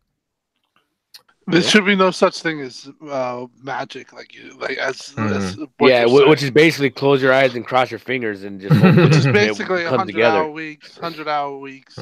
There 1.46 1.60
should 1.60 1.84
be 1.84 1.94
no 1.94 2.10
such 2.10 2.40
thing 2.40 2.62
as 2.62 2.88
uh, 3.06 3.46
magic, 3.62 4.14
like 4.14 4.34
you, 4.34 4.56
like 4.58 4.78
as, 4.78 4.96
mm-hmm. 4.96 5.34
as 5.34 5.58
yeah, 5.78 6.06
which 6.06 6.42
is 6.42 6.50
basically 6.50 6.88
close 6.88 7.20
your 7.20 7.34
eyes 7.34 7.54
and 7.54 7.66
cross 7.66 7.90
your 7.90 8.00
fingers 8.00 8.44
and 8.44 8.58
just 8.60 8.82
which 8.82 9.14
is 9.14 9.26
basically 9.26 9.84
hundred 9.84 10.22
hour 10.22 10.48
weeks, 10.48 10.96
hundred 10.96 11.28
hour 11.28 11.58
weeks. 11.58 11.98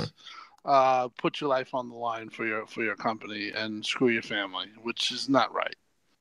Uh, 0.65 1.09
put 1.19 1.41
your 1.41 1.51
life 1.51 1.75
on 1.75 1.89
the 1.89 1.95
line 1.95 2.31
for 2.31 2.47
your 2.47 2.67
for 2.67 2.83
your 2.83 2.95
company 2.95 3.51
and 3.55 3.85
screw 3.85 4.09
your 4.09 4.23
family, 4.23 4.67
which 4.83 5.11
is 5.11 5.29
not 5.29 5.53
right. 5.53 5.75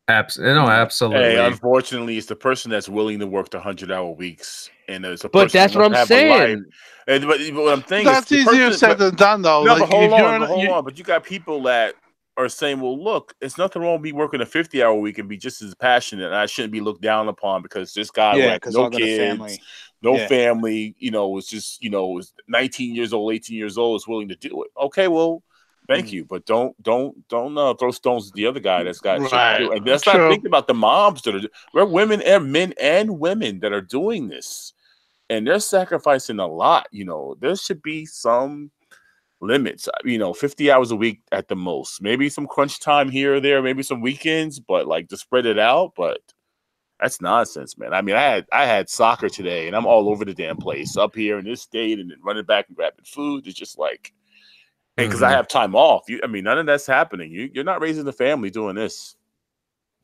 Absolutely, 0.08 0.56
no, 0.56 0.68
absolutely. 0.68 1.24
Hey, 1.24 1.46
unfortunately, 1.46 2.18
it's 2.18 2.28
the 2.28 2.36
person 2.36 2.72
that's 2.72 2.90
willing 2.90 3.20
to 3.20 3.28
work 3.28 3.50
the 3.50 3.60
hundred 3.60 3.92
hour 3.92 4.12
weeks, 4.12 4.70
and 4.88 5.06
it's 5.06 5.24
a 5.24 5.30
but 5.30 5.52
that's 5.52 5.76
what 5.76 5.96
I'm 5.96 6.06
saying. 6.08 6.66
And 7.08 7.28
but, 7.28 7.40
but, 7.40 7.64
what 7.64 7.74
I'm 7.74 7.86
saying 7.86 8.06
that's 8.06 8.32
easier 8.32 8.46
person, 8.46 8.74
said 8.74 8.98
than 8.98 9.16
done, 9.16 9.42
though. 9.42 9.64
No, 9.64 9.74
like, 9.74 9.82
but 9.82 9.90
hold 9.90 10.14
on, 10.14 10.40
but 10.40 10.48
hold 10.48 10.68
on. 10.68 10.84
But 10.84 10.98
you 10.98 11.04
got 11.04 11.24
people 11.24 11.62
that 11.64 11.96
are 12.36 12.50
saying, 12.50 12.82
"Well, 12.82 13.02
look, 13.02 13.36
it's 13.42 13.58
nothing 13.58 13.82
wrong 13.82 13.94
with 13.94 14.02
me 14.02 14.12
working 14.12 14.42
a 14.42 14.46
50 14.46 14.82
hour 14.84 14.96
week 14.96 15.18
and 15.18 15.30
be 15.30 15.38
just 15.38 15.62
as 15.62 15.76
passionate. 15.76 16.26
And 16.26 16.36
I 16.36 16.46
shouldn't 16.46 16.74
be 16.74 16.82
looked 16.82 17.02
down 17.02 17.28
upon 17.28 17.62
because 17.62 17.94
this 17.94 18.10
guy, 18.10 18.36
yeah, 18.36 18.48
like, 18.48 18.66
no 18.68 18.90
kids, 18.90 19.60
no 20.02 20.16
yeah. 20.16 20.28
family, 20.28 20.96
you 21.00 21.12
know, 21.12 21.30
was 21.30 21.48
just, 21.48 21.84
you 21.84 21.90
know, 21.90 22.08
was 22.08 22.34
19 22.48 22.96
years 22.96 23.14
old, 23.14 23.34
18 23.34 23.56
years 23.56 23.78
old, 23.78 24.00
is 24.00 24.08
willing 24.08 24.30
to 24.30 24.36
do 24.36 24.64
it. 24.64 24.72
Okay, 24.78 25.08
well, 25.08 25.44
thank 25.88 26.08
mm. 26.08 26.14
you, 26.14 26.26
but 26.26 26.46
don't, 26.46 26.82
don't, 26.82 27.28
don't 27.28 27.58
uh, 27.58 27.74
throw 27.76 27.92
stones 27.92 28.30
at 28.30 28.34
the 28.34 28.48
other 28.48 28.60
guy 28.60 28.84
that's 28.84 29.00
got 29.00 29.20
right. 29.32 29.62
And 29.62 29.86
that's 29.86 30.06
not 30.06 30.30
thinking 30.30 30.48
about 30.48 30.68
the 30.68 30.74
moms 30.74 31.22
that 31.24 31.36
are, 31.36 31.48
we're 31.74 31.86
women 31.86 32.22
and 32.22 32.52
men 32.52 32.74
and 32.80 33.20
women 33.20 33.60
that 33.60 33.74
are 33.74 33.82
doing 33.82 34.28
this, 34.28 34.74
and 35.30 35.46
they're 35.46 35.60
sacrificing 35.60 36.40
a 36.40 36.48
lot. 36.48 36.88
You 36.92 37.06
know, 37.06 37.36
there 37.40 37.56
should 37.56 37.82
be 37.82 38.06
some 38.06 38.72
limits. 39.42 39.88
Uh, 39.88 39.92
you 40.06 40.18
know, 40.18 40.34
50 40.34 40.72
hours 40.72 40.92
a 40.92 40.96
week 40.96 41.22
at 41.32 41.48
the 41.48 41.56
most. 41.56 42.02
Maybe 42.02 42.30
some 42.30 42.48
crunch 42.48 42.80
time 42.80 43.10
here 43.10 43.36
or 43.36 43.40
there, 43.40 43.62
maybe 43.62 43.84
some 43.84 44.02
weekends, 44.02 44.60
but 44.60 44.88
like 44.88 45.10
to 45.10 45.18
spread 45.18 45.46
it 45.46 45.60
out. 45.60 45.94
But 45.96 46.22
that's 47.02 47.20
nonsense, 47.20 47.78
man. 47.78 47.94
I 47.94 48.02
mean, 48.02 48.16
I 48.16 48.22
had 48.22 48.46
I 48.52 48.66
had 48.66 48.88
soccer 48.88 49.28
today, 49.28 49.66
and 49.66 49.76
I'm 49.76 49.88
all 49.88 50.08
over 50.10 50.24
the 50.24 50.36
damn 50.36 50.58
place 50.58 50.96
up 50.96 51.16
here 51.16 51.40
in 51.40 51.46
this 51.46 51.62
state, 51.62 52.00
and 52.00 52.12
then 52.12 52.20
running 52.24 52.46
back 52.46 52.68
and 52.68 52.78
grabbing 52.78 53.06
food. 53.06 53.48
It's 53.48 53.58
just 53.58 53.80
like, 53.80 54.14
and 54.98 55.08
because 55.08 55.22
mm-hmm. 55.22 55.34
I 55.34 55.36
have 55.36 55.48
time 55.48 55.76
off, 55.76 56.04
you, 56.08 56.20
I 56.24 56.28
mean, 56.28 56.44
none 56.44 56.60
of 56.60 56.68
that's 56.68 56.86
happening. 56.86 57.32
You, 57.32 57.50
you're 57.54 57.64
not 57.64 57.82
raising 57.82 58.06
the 58.06 58.14
family 58.14 58.52
doing 58.52 58.76
this. 58.76 59.16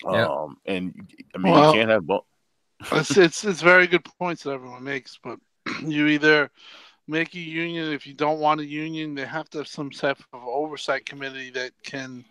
Yeah. 0.04 0.26
Um, 0.26 0.58
and 0.66 1.08
I 1.36 1.38
mean, 1.38 1.54
well, 1.54 1.72
you 1.72 1.80
can't 1.80 1.92
have 1.92 2.08
both. 2.08 2.24
it's, 2.92 3.16
it's 3.16 3.46
it's 3.46 3.62
very 3.62 3.86
good 3.86 4.06
points 4.20 4.44
that 4.44 4.52
everyone 4.52 4.84
makes, 4.84 5.20
but 5.22 5.38
you 5.86 6.08
either 6.08 6.50
make 7.08 7.36
a 7.36 7.40
union 7.40 7.92
if 7.94 8.08
you 8.08 8.16
don't 8.16 8.40
want 8.40 8.60
a 8.60 8.66
union, 8.66 9.14
they 9.14 9.26
have 9.26 9.50
to 9.52 9.60
have 9.60 9.68
some 9.68 9.92
type 9.92 10.18
of 10.34 10.44
oversight 10.44 11.06
committee 11.06 11.52
that 11.52 11.72
can 11.84 12.26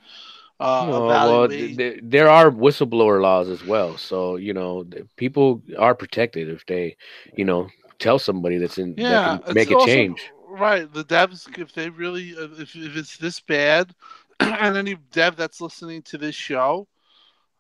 uh, 0.59 0.87
well, 0.89 1.49
there, 1.49 1.97
there 2.03 2.29
are 2.31 2.51
whistleblower 2.51 3.21
laws 3.21 3.49
as 3.49 3.65
well. 3.65 3.97
So 3.99 4.37
you 4.37 4.55
know, 4.55 4.87
people 5.17 5.63
are 5.79 5.95
protected 5.95 6.49
if 6.49 6.65
they, 6.67 6.97
you 7.35 7.45
know, 7.45 7.69
tell 7.99 8.19
somebody 8.19 8.59
that's 8.59 8.79
in 8.79 8.95
yeah, 8.97 9.39
that 9.45 9.55
make 9.55 9.71
a 9.71 9.75
also, 9.75 9.87
change. 9.87 10.31
Right, 10.49 10.91
the 10.91 11.05
devs, 11.05 11.59
if 11.59 11.73
they 11.75 11.91
really, 11.91 12.31
if 12.31 12.75
if 12.75 12.97
it's 12.97 13.19
this 13.19 13.41
bad, 13.41 13.95
and 14.41 14.77
any 14.77 14.97
dev 15.13 15.37
that's 15.37 15.61
listening 15.61 16.01
to 16.03 16.17
this 16.17 16.35
show, 16.35 16.89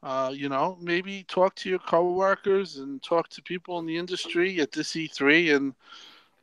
uh, 0.02 0.30
you 0.32 0.48
know, 0.48 0.78
maybe 0.80 1.24
talk 1.24 1.54
to 1.56 1.68
your 1.68 1.78
coworkers 1.80 2.78
and 2.78 3.02
talk 3.02 3.28
to 3.28 3.42
people 3.42 3.78
in 3.78 3.86
the 3.86 3.98
industry 3.98 4.60
at 4.60 4.72
this 4.72 4.92
E3 4.92 5.54
and 5.54 5.74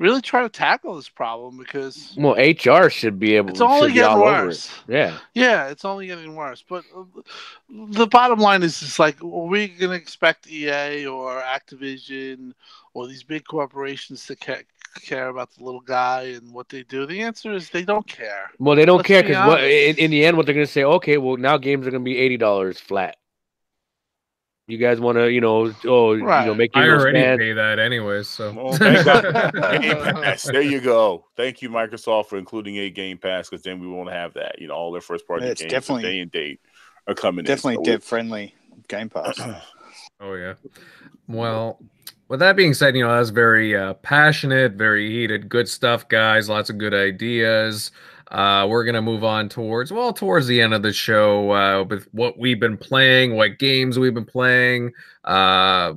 really 0.03 0.21
try 0.21 0.41
to 0.43 0.49
tackle 0.49 0.95
this 0.95 1.07
problem 1.07 1.57
because 1.57 2.13
well, 2.17 2.35
HR 2.35 2.89
should 2.89 3.17
be 3.19 3.35
able. 3.35 3.47
To 3.47 3.51
It's 3.51 3.61
only 3.61 3.93
getting 3.93 4.19
worse. 4.19 4.69
Yeah, 4.87 5.17
yeah, 5.33 5.69
it's 5.69 5.85
only 5.85 6.07
getting 6.07 6.35
worse. 6.35 6.63
But 6.67 6.83
uh, 6.95 7.03
the 7.69 8.05
bottom 8.05 8.39
line 8.39 8.61
is, 8.63 8.79
just 8.81 8.99
like, 8.99 9.23
are 9.23 9.47
we 9.47 9.69
gonna 9.69 9.93
expect 9.93 10.47
EA 10.47 11.07
or 11.07 11.41
Activision 11.41 12.53
or 12.93 13.07
these 13.07 13.23
big 13.23 13.45
corporations 13.45 14.27
to 14.27 14.35
care, 14.35 14.63
care 15.01 15.29
about 15.29 15.51
the 15.55 15.63
little 15.63 15.81
guy 15.81 16.33
and 16.35 16.53
what 16.53 16.69
they 16.69 16.83
do? 16.83 17.05
The 17.05 17.21
answer 17.21 17.53
is 17.53 17.69
they 17.69 17.83
don't 17.83 18.05
care. 18.05 18.51
Well, 18.59 18.75
they 18.75 18.85
don't 18.85 18.97
Let's 18.97 19.07
care 19.07 19.23
because 19.23 19.61
in, 19.61 19.95
in 19.97 20.11
the 20.11 20.25
end, 20.25 20.35
what 20.35 20.45
they're 20.45 20.55
gonna 20.55 20.67
say, 20.67 20.83
okay, 20.83 21.17
well, 21.17 21.37
now 21.37 21.57
games 21.57 21.87
are 21.87 21.91
gonna 21.91 22.03
be 22.03 22.17
eighty 22.17 22.37
dollars 22.37 22.79
flat. 22.79 23.15
You 24.65 24.77
guys 24.77 25.01
want 25.01 25.17
to, 25.17 25.29
you 25.29 25.41
know, 25.41 25.73
oh, 25.85 26.17
right. 26.17 26.41
you 26.41 26.47
know, 26.47 26.55
make 26.55 26.73
your 26.73 26.85
I 26.85 26.87
already 26.87 27.19
stand. 27.19 27.39
pay 27.39 27.51
that 27.51 27.79
anyways. 27.79 28.29
So 28.29 28.53
well, 28.53 28.71
there 30.51 30.61
you 30.61 30.79
go. 30.79 31.25
Thank 31.35 31.61
you, 31.61 31.69
Microsoft, 31.69 32.27
for 32.27 32.37
including 32.37 32.77
a 32.77 32.89
Game 32.89 33.17
Pass, 33.17 33.49
because 33.49 33.61
then 33.63 33.81
we 33.81 33.87
won't 33.87 34.11
have 34.11 34.33
that. 34.35 34.59
You 34.59 34.67
know, 34.69 34.73
all 34.73 34.93
their 34.93 35.01
first 35.01 35.27
party 35.27 35.47
yeah, 35.47 35.53
games, 35.53 35.69
definitely, 35.69 36.03
day 36.03 36.19
and 36.19 36.31
date, 36.31 36.61
are 37.07 37.13
coming. 37.13 37.43
Definitely 37.43 37.75
in, 37.75 37.85
so 37.85 37.91
dev 37.91 38.03
friendly 38.05 38.55
Game 38.87 39.09
Pass. 39.09 39.37
oh 40.21 40.33
yeah. 40.35 40.53
Well, 41.27 41.79
with 42.29 42.39
that 42.39 42.55
being 42.55 42.73
said, 42.73 42.95
you 42.95 43.03
know, 43.03 43.15
that's 43.15 43.31
very 43.31 43.75
uh, 43.75 43.95
passionate, 43.95 44.73
very 44.73 45.09
heated, 45.09 45.49
good 45.49 45.67
stuff, 45.67 46.07
guys. 46.07 46.47
Lots 46.47 46.69
of 46.69 46.77
good 46.77 46.93
ideas. 46.93 47.91
Uh, 48.29 48.67
we're 48.69 48.83
gonna 48.83 49.01
move 49.01 49.23
on 49.23 49.49
towards 49.49 49.91
well 49.91 50.13
towards 50.13 50.47
the 50.47 50.61
end 50.61 50.73
of 50.73 50.81
the 50.81 50.93
show 50.93 51.51
uh, 51.51 51.83
with 51.83 52.07
what 52.11 52.37
we've 52.37 52.59
been 52.59 52.77
playing, 52.77 53.35
what 53.35 53.59
games 53.59 53.99
we've 53.99 54.13
been 54.13 54.25
playing. 54.25 54.91
Uh, 55.23 55.93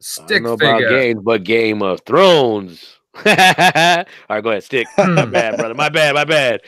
stick 0.00 0.42
figure. 0.42 0.52
about 0.52 0.80
games, 0.80 1.20
but 1.22 1.44
Game 1.44 1.82
of 1.82 2.00
Thrones. 2.02 2.98
All 3.14 3.22
right, 3.26 4.06
go 4.42 4.50
ahead, 4.50 4.64
stick. 4.64 4.86
my 4.98 5.26
bad, 5.26 5.56
brother. 5.58 5.74
My 5.74 5.88
bad. 5.88 6.14
My 6.14 6.24
bad. 6.24 6.62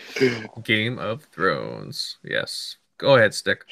Game 0.62 0.98
of 0.98 1.24
Thrones. 1.24 2.19
Yes. 2.23 2.77
Go 2.98 3.16
ahead, 3.16 3.35
stick. 3.35 3.65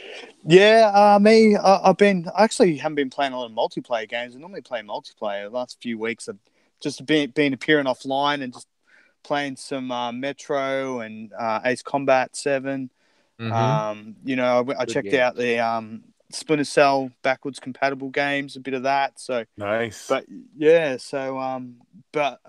Yeah, 0.44 0.90
uh, 0.94 1.18
me. 1.18 1.56
I, 1.56 1.86
have 1.86 1.96
been 1.96 2.26
I 2.36 2.44
actually 2.44 2.76
haven't 2.76 2.96
been 2.96 3.10
playing 3.10 3.32
a 3.32 3.38
lot 3.38 3.46
of 3.46 3.52
multiplayer 3.52 4.08
games. 4.08 4.34
I 4.34 4.38
normally 4.38 4.62
play 4.62 4.80
multiplayer. 4.80 5.44
The 5.44 5.50
last 5.50 5.80
few 5.80 5.98
weeks 5.98 6.28
I've 6.28 6.38
just 6.80 7.06
been 7.06 7.30
been 7.30 7.52
appearing 7.52 7.86
offline 7.86 8.42
and 8.42 8.52
just 8.52 8.66
playing 9.22 9.56
some 9.56 9.90
uh, 9.90 10.12
Metro 10.12 11.00
and 11.00 11.32
uh, 11.32 11.60
Ace 11.64 11.82
Combat 11.82 12.34
7. 12.36 12.90
Mm-hmm. 13.40 13.52
Um, 13.52 14.16
you 14.24 14.36
know, 14.36 14.64
I, 14.68 14.82
I 14.82 14.84
checked 14.84 15.10
game. 15.10 15.20
out 15.20 15.36
the 15.36 15.58
um, 15.58 16.04
Splinter 16.30 16.64
Cell 16.64 17.10
backwards 17.22 17.58
compatible 17.58 18.10
games, 18.10 18.56
a 18.56 18.60
bit 18.60 18.74
of 18.74 18.84
that. 18.84 19.18
So 19.18 19.44
nice. 19.56 20.06
But 20.08 20.26
yeah, 20.56 20.96
so 20.96 21.38
um, 21.38 21.76
but 22.12 22.40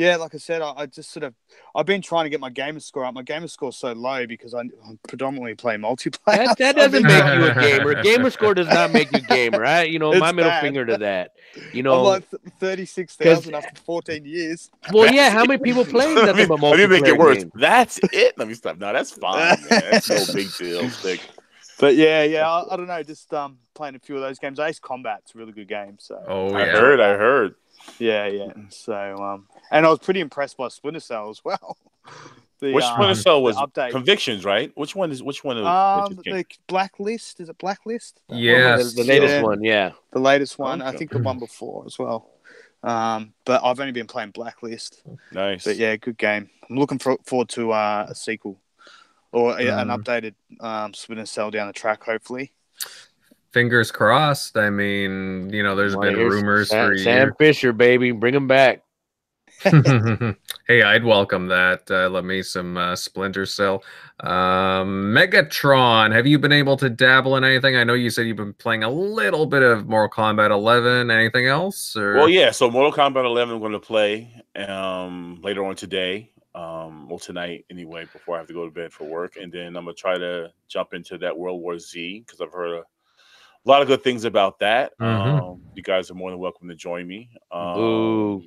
yeah, 0.00 0.16
like 0.16 0.34
I 0.34 0.38
said, 0.38 0.62
I, 0.62 0.72
I, 0.78 0.86
just 0.86 1.10
sort 1.10 1.24
of 1.24 1.34
I've 1.74 1.84
been 1.84 2.00
trying 2.00 2.24
to 2.24 2.30
get 2.30 2.40
my 2.40 2.48
gamer 2.48 2.80
score 2.80 3.04
up. 3.04 3.12
My 3.12 3.22
gamer 3.22 3.48
score's 3.48 3.76
so 3.76 3.92
low 3.92 4.26
because 4.26 4.54
I, 4.54 4.60
I 4.60 4.98
predominantly 5.06 5.54
play 5.54 5.76
multiplayer. 5.76 6.46
That, 6.46 6.58
that 6.58 6.76
doesn't 6.76 7.02
make 7.02 7.24
you 7.34 7.44
a 7.44 7.54
gamer. 7.54 8.02
Gamer 8.02 8.30
score 8.30 8.54
does 8.54 8.66
not 8.66 8.92
make 8.92 9.12
you 9.12 9.18
a 9.18 9.20
gamer, 9.20 9.60
right? 9.60 9.90
You 9.90 9.98
know, 9.98 10.12
it's 10.12 10.20
my 10.20 10.32
middle 10.32 10.50
bad. 10.50 10.62
finger 10.62 10.86
to 10.86 10.96
that. 10.98 11.32
You 11.74 11.82
know, 11.82 11.98
I'm 11.98 12.04
like 12.04 12.24
thirty 12.58 12.86
six 12.86 13.14
thousand 13.14 13.54
after 13.54 13.78
fourteen 13.82 14.24
years. 14.24 14.70
Well, 14.90 15.12
yeah, 15.12 15.28
how 15.28 15.44
many 15.44 15.62
people 15.62 15.84
playing 15.84 16.14
that? 16.26 16.34
Let 16.34 16.36
me, 16.36 16.46
let 16.46 16.78
me 16.78 16.86
make 16.86 17.06
it 17.06 17.18
worse. 17.18 17.44
Game? 17.44 17.52
That's 17.54 18.00
it. 18.10 18.38
Let 18.38 18.48
me 18.48 18.54
stop. 18.54 18.78
No, 18.78 18.94
that's 18.94 19.10
fine. 19.10 19.58
Man. 19.68 19.82
That's 19.90 20.08
no 20.08 20.34
big 20.34 20.48
deal. 20.58 20.90
Like, 21.04 21.20
but 21.78 21.94
yeah, 21.94 22.22
yeah, 22.22 22.48
I, 22.48 22.72
I, 22.72 22.76
don't 22.78 22.86
know. 22.86 23.02
Just 23.02 23.34
um, 23.34 23.58
playing 23.74 23.96
a 23.96 23.98
few 23.98 24.14
of 24.14 24.22
those 24.22 24.38
games. 24.38 24.58
Ace 24.60 24.78
Combat's 24.78 25.34
a 25.34 25.38
really 25.38 25.52
good 25.52 25.68
game. 25.68 25.96
So 25.98 26.22
oh, 26.26 26.50
yeah. 26.50 26.56
I 26.56 26.66
heard, 26.68 27.00
I 27.00 27.16
heard. 27.18 27.54
Yeah, 27.98 28.26
yeah. 28.26 28.52
So, 28.68 29.16
um, 29.16 29.46
and 29.70 29.86
I 29.86 29.88
was 29.90 29.98
pretty 29.98 30.20
impressed 30.20 30.56
by 30.56 30.68
Splinter 30.68 31.00
Cell 31.00 31.30
as 31.30 31.44
well. 31.44 31.76
The, 32.60 32.74
which 32.74 32.84
Splinter 32.84 33.12
um, 33.12 33.14
Cell 33.14 33.42
was 33.42 33.56
update. 33.56 33.90
Convictions, 33.90 34.44
right? 34.44 34.70
Which 34.74 34.94
one 34.94 35.10
is 35.10 35.22
which 35.22 35.42
one? 35.42 35.56
Of, 35.56 35.64
um, 35.64 36.14
the 36.22 36.44
Blacklist 36.66 37.40
is 37.40 37.48
it 37.48 37.56
Blacklist? 37.56 38.20
Yeah, 38.28 38.76
the, 38.76 38.84
the, 38.96 39.04
latest 39.04 39.32
yeah. 39.32 39.42
one. 39.42 39.64
Yeah, 39.64 39.92
the 40.12 40.18
latest 40.18 40.58
one. 40.58 40.82
Okay. 40.82 40.90
I 40.90 40.94
think 40.94 41.10
the 41.10 41.20
one 41.20 41.38
before 41.38 41.84
as 41.86 41.98
well. 41.98 42.28
Um, 42.82 43.32
but 43.46 43.62
I've 43.64 43.80
only 43.80 43.92
been 43.92 44.06
playing 44.06 44.32
Blacklist. 44.32 45.02
Nice. 45.32 45.64
But 45.64 45.76
yeah, 45.76 45.96
good 45.96 46.18
game. 46.18 46.50
I'm 46.68 46.76
looking 46.76 46.98
for, 46.98 47.16
forward 47.24 47.48
to 47.50 47.72
uh, 47.72 48.06
a 48.10 48.14
sequel 48.14 48.60
or 49.32 49.54
mm. 49.54 49.80
an 49.80 49.88
updated 49.88 50.34
um, 50.60 50.92
Splinter 50.94 51.26
Cell 51.26 51.50
down 51.50 51.66
the 51.66 51.72
track, 51.72 52.04
hopefully. 52.04 52.52
Fingers 53.52 53.90
crossed. 53.90 54.56
I 54.56 54.70
mean, 54.70 55.50
you 55.52 55.62
know, 55.62 55.74
there's 55.74 55.96
well, 55.96 56.10
been 56.10 56.18
rumors 56.18 56.70
Sam, 56.70 56.88
for 56.88 56.98
Sam 56.98 57.34
Fisher, 57.38 57.72
baby, 57.72 58.12
bring 58.12 58.34
him 58.34 58.46
back. 58.46 58.82
hey, 59.62 60.82
I'd 60.82 61.04
welcome 61.04 61.48
that. 61.48 61.90
Uh, 61.90 62.08
let 62.08 62.24
me 62.24 62.42
some 62.42 62.76
uh, 62.76 62.96
Splinter 62.96 63.44
Cell. 63.44 63.82
Um, 64.20 65.12
Megatron, 65.12 66.14
have 66.14 66.26
you 66.26 66.38
been 66.38 66.52
able 66.52 66.76
to 66.78 66.88
dabble 66.88 67.36
in 67.36 67.44
anything? 67.44 67.76
I 67.76 67.84
know 67.84 67.94
you 67.94 68.08
said 68.08 68.26
you've 68.26 68.36
been 68.36 68.54
playing 68.54 68.84
a 68.84 68.90
little 68.90 69.46
bit 69.46 69.62
of 69.62 69.86
Mortal 69.88 70.08
Kombat 70.08 70.50
11. 70.50 71.10
Anything 71.10 71.46
else? 71.46 71.96
Or? 71.96 72.14
Well, 72.14 72.28
yeah. 72.28 72.52
So 72.52 72.70
Mortal 72.70 72.92
Kombat 72.92 73.24
11, 73.24 73.54
I'm 73.54 73.60
going 73.60 73.72
to 73.72 73.80
play 73.80 74.32
um, 74.56 75.40
later 75.42 75.64
on 75.64 75.76
today. 75.76 76.30
Um, 76.54 77.08
well, 77.08 77.18
tonight 77.18 77.64
anyway, 77.70 78.06
before 78.12 78.34
I 78.34 78.38
have 78.38 78.48
to 78.48 78.54
go 78.54 78.64
to 78.64 78.70
bed 78.70 78.92
for 78.92 79.04
work, 79.04 79.36
and 79.36 79.52
then 79.52 79.76
I'm 79.76 79.84
gonna 79.84 79.94
try 79.94 80.18
to 80.18 80.52
jump 80.68 80.94
into 80.94 81.16
that 81.18 81.36
World 81.36 81.60
War 81.60 81.78
Z 81.78 82.24
because 82.26 82.40
I've 82.40 82.52
heard 82.52 82.78
a, 82.78 82.82
a, 83.66 83.68
lot 83.68 83.82
of 83.82 83.88
good 83.88 84.02
things 84.02 84.24
about 84.24 84.58
that. 84.60 84.92
Mm-hmm. 85.00 85.44
Um, 85.44 85.62
you 85.74 85.82
guys 85.82 86.10
are 86.10 86.14
more 86.14 86.30
than 86.30 86.38
welcome 86.38 86.68
to 86.68 86.74
join 86.74 87.06
me. 87.06 87.30
Um, 87.50 87.78
Ooh 87.78 88.42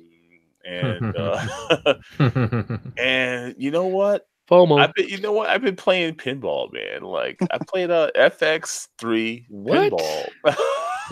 and 0.64 1.16
uh, 1.16 1.94
and 2.98 3.54
you 3.58 3.70
know 3.70 3.86
what? 3.86 4.26
FOMO. 4.48 4.78
I've 4.78 4.92
been, 4.92 5.08
you 5.08 5.18
know 5.20 5.32
what? 5.32 5.48
I've 5.48 5.62
been 5.62 5.76
playing 5.76 6.16
pinball, 6.16 6.70
man. 6.72 7.02
Like 7.02 7.38
I 7.50 7.58
played 7.66 7.90
a 7.90 8.10
FX3 8.14 9.46
pinball. 9.48 10.28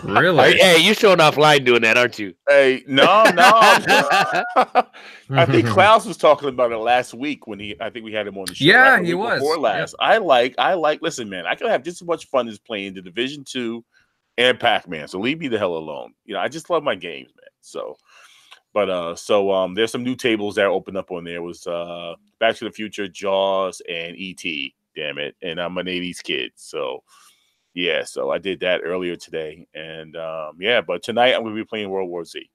really? 0.03 0.57
Hey, 0.57 0.77
you 0.77 0.93
showing 0.93 1.19
off 1.19 1.35
line 1.35 1.63
doing 1.63 1.81
that, 1.81 1.97
aren't 1.97 2.19
you? 2.19 2.35
Hey, 2.47 2.83
no, 2.85 3.23
no. 3.33 3.51
I 5.31 5.45
think 5.47 5.67
Klaus 5.69 6.05
was 6.05 6.17
talking 6.17 6.49
about 6.49 6.71
it 6.71 6.77
last 6.77 7.15
week 7.15 7.47
when 7.47 7.59
he. 7.59 7.75
I 7.81 7.89
think 7.89 8.05
we 8.05 8.13
had 8.13 8.27
him 8.27 8.37
on 8.37 8.45
the 8.45 8.55
show. 8.55 8.65
Yeah, 8.65 9.01
he 9.01 9.15
was. 9.15 9.39
Before 9.39 9.57
last, 9.57 9.95
yeah. 9.99 10.07
I 10.07 10.17
like. 10.19 10.53
I 10.59 10.75
like. 10.75 11.01
Listen, 11.01 11.27
man, 11.27 11.47
I 11.47 11.55
can 11.55 11.67
have 11.69 11.83
just 11.83 12.03
as 12.03 12.07
much 12.07 12.27
fun 12.27 12.47
as 12.47 12.59
playing 12.59 12.93
the 12.93 13.01
Division 13.01 13.43
Two 13.43 13.83
and 14.37 14.59
Pac 14.59 14.87
Man. 14.87 15.07
So 15.07 15.19
leave 15.19 15.39
me 15.39 15.47
the 15.47 15.59
hell 15.59 15.77
alone. 15.77 16.13
You 16.25 16.33
know, 16.33 16.39
I 16.39 16.47
just 16.47 16.69
love 16.69 16.83
my 16.83 16.95
games, 16.95 17.31
man. 17.35 17.49
So 17.61 17.97
but 18.73 18.89
uh, 18.89 19.15
so 19.15 19.51
um, 19.51 19.75
there's 19.75 19.91
some 19.91 20.03
new 20.03 20.15
tables 20.15 20.55
that 20.55 20.65
opened 20.65 20.97
up 20.97 21.11
on 21.11 21.23
there. 21.23 21.35
It 21.35 21.43
was 21.43 21.65
uh, 21.67 22.15
Back 22.39 22.55
to 22.57 22.65
the 22.65 22.71
Future, 22.71 23.07
Jaws, 23.07 23.81
and 23.87 24.17
E.T. 24.17 24.73
Damn 24.95 25.19
it, 25.19 25.35
and 25.41 25.59
I'm 25.59 25.77
an 25.77 25.85
'80s 25.85 26.21
kid, 26.23 26.51
so 26.55 27.03
yeah. 27.73 28.03
So 28.03 28.31
I 28.31 28.39
did 28.39 28.59
that 28.61 28.81
earlier 28.83 29.15
today, 29.15 29.67
and 29.75 30.15
um, 30.17 30.57
yeah. 30.59 30.81
But 30.81 31.03
tonight 31.03 31.33
I'm 31.35 31.43
gonna 31.43 31.55
be 31.55 31.63
playing 31.63 31.89
World 31.89 32.09
War 32.09 32.25
Z. 32.25 32.49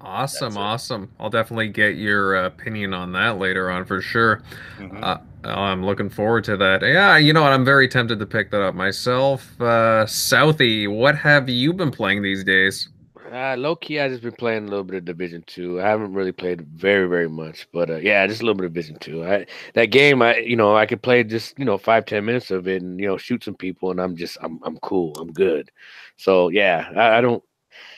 Awesome, 0.00 0.58
awesome. 0.58 1.10
I'll 1.18 1.30
definitely 1.30 1.68
get 1.68 1.96
your 1.96 2.36
uh, 2.36 2.46
opinion 2.46 2.92
on 2.92 3.12
that 3.12 3.38
later 3.38 3.70
on 3.70 3.86
for 3.86 4.02
sure. 4.02 4.42
Mm-hmm. 4.78 5.02
Uh, 5.02 5.16
I'm 5.44 5.84
looking 5.84 6.10
forward 6.10 6.44
to 6.44 6.56
that. 6.58 6.82
Yeah, 6.82 7.16
you 7.16 7.32
know 7.32 7.42
what? 7.42 7.52
I'm 7.52 7.64
very 7.64 7.88
tempted 7.88 8.18
to 8.18 8.26
pick 8.26 8.50
that 8.50 8.60
up 8.60 8.74
myself. 8.74 9.50
Uh, 9.58 10.04
Southie, 10.04 10.94
what 10.94 11.16
have 11.16 11.48
you 11.48 11.72
been 11.72 11.90
playing 11.90 12.22
these 12.22 12.44
days? 12.44 12.90
Uh, 13.32 13.56
low 13.56 13.74
key, 13.74 13.98
I 13.98 14.08
just 14.08 14.22
been 14.22 14.30
playing 14.30 14.66
a 14.66 14.68
little 14.68 14.84
bit 14.84 14.98
of 14.98 15.04
Division 15.06 15.42
Two. 15.46 15.80
I 15.80 15.88
haven't 15.88 16.12
really 16.12 16.30
played 16.30 16.60
very, 16.68 17.08
very 17.08 17.28
much, 17.28 17.66
but 17.72 17.90
uh, 17.90 17.96
yeah, 17.96 18.24
just 18.28 18.42
a 18.42 18.44
little 18.44 18.54
bit 18.54 18.66
of 18.66 18.74
Division 18.74 18.96
Two. 19.00 19.24
I, 19.24 19.46
that 19.72 19.86
game, 19.86 20.22
I 20.22 20.36
you 20.36 20.54
know, 20.54 20.76
I 20.76 20.86
could 20.86 21.02
play 21.02 21.24
just 21.24 21.58
you 21.58 21.64
know 21.64 21.76
five, 21.76 22.06
ten 22.06 22.24
minutes 22.24 22.52
of 22.52 22.68
it, 22.68 22.80
and 22.80 23.00
you 23.00 23.06
know, 23.06 23.16
shoot 23.16 23.42
some 23.42 23.56
people, 23.56 23.90
and 23.90 24.00
I'm 24.00 24.14
just, 24.14 24.38
I'm, 24.40 24.60
I'm 24.62 24.76
cool, 24.78 25.14
I'm 25.16 25.32
good. 25.32 25.72
So 26.16 26.48
yeah, 26.50 26.88
I, 26.94 27.18
I 27.18 27.20
don't, 27.20 27.42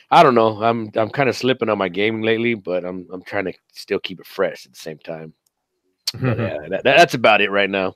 I 0.09 0.23
don't 0.23 0.35
know. 0.35 0.63
I'm, 0.63 0.91
I'm 0.95 1.09
kind 1.09 1.27
of 1.27 1.35
slipping 1.35 1.69
on 1.69 1.77
my 1.77 1.89
gaming 1.89 2.21
lately, 2.21 2.53
but 2.53 2.85
I'm, 2.85 3.07
I'm 3.11 3.23
trying 3.23 3.45
to 3.45 3.53
still 3.73 3.99
keep 3.99 4.19
it 4.19 4.25
fresh 4.25 4.65
at 4.65 4.73
the 4.73 4.79
same 4.79 4.99
time. 4.99 5.33
But, 6.13 6.23
uh, 6.39 6.43
yeah, 6.43 6.67
that, 6.69 6.83
that's 6.83 7.13
about 7.13 7.41
it 7.41 7.51
right 7.51 7.69
now. 7.69 7.95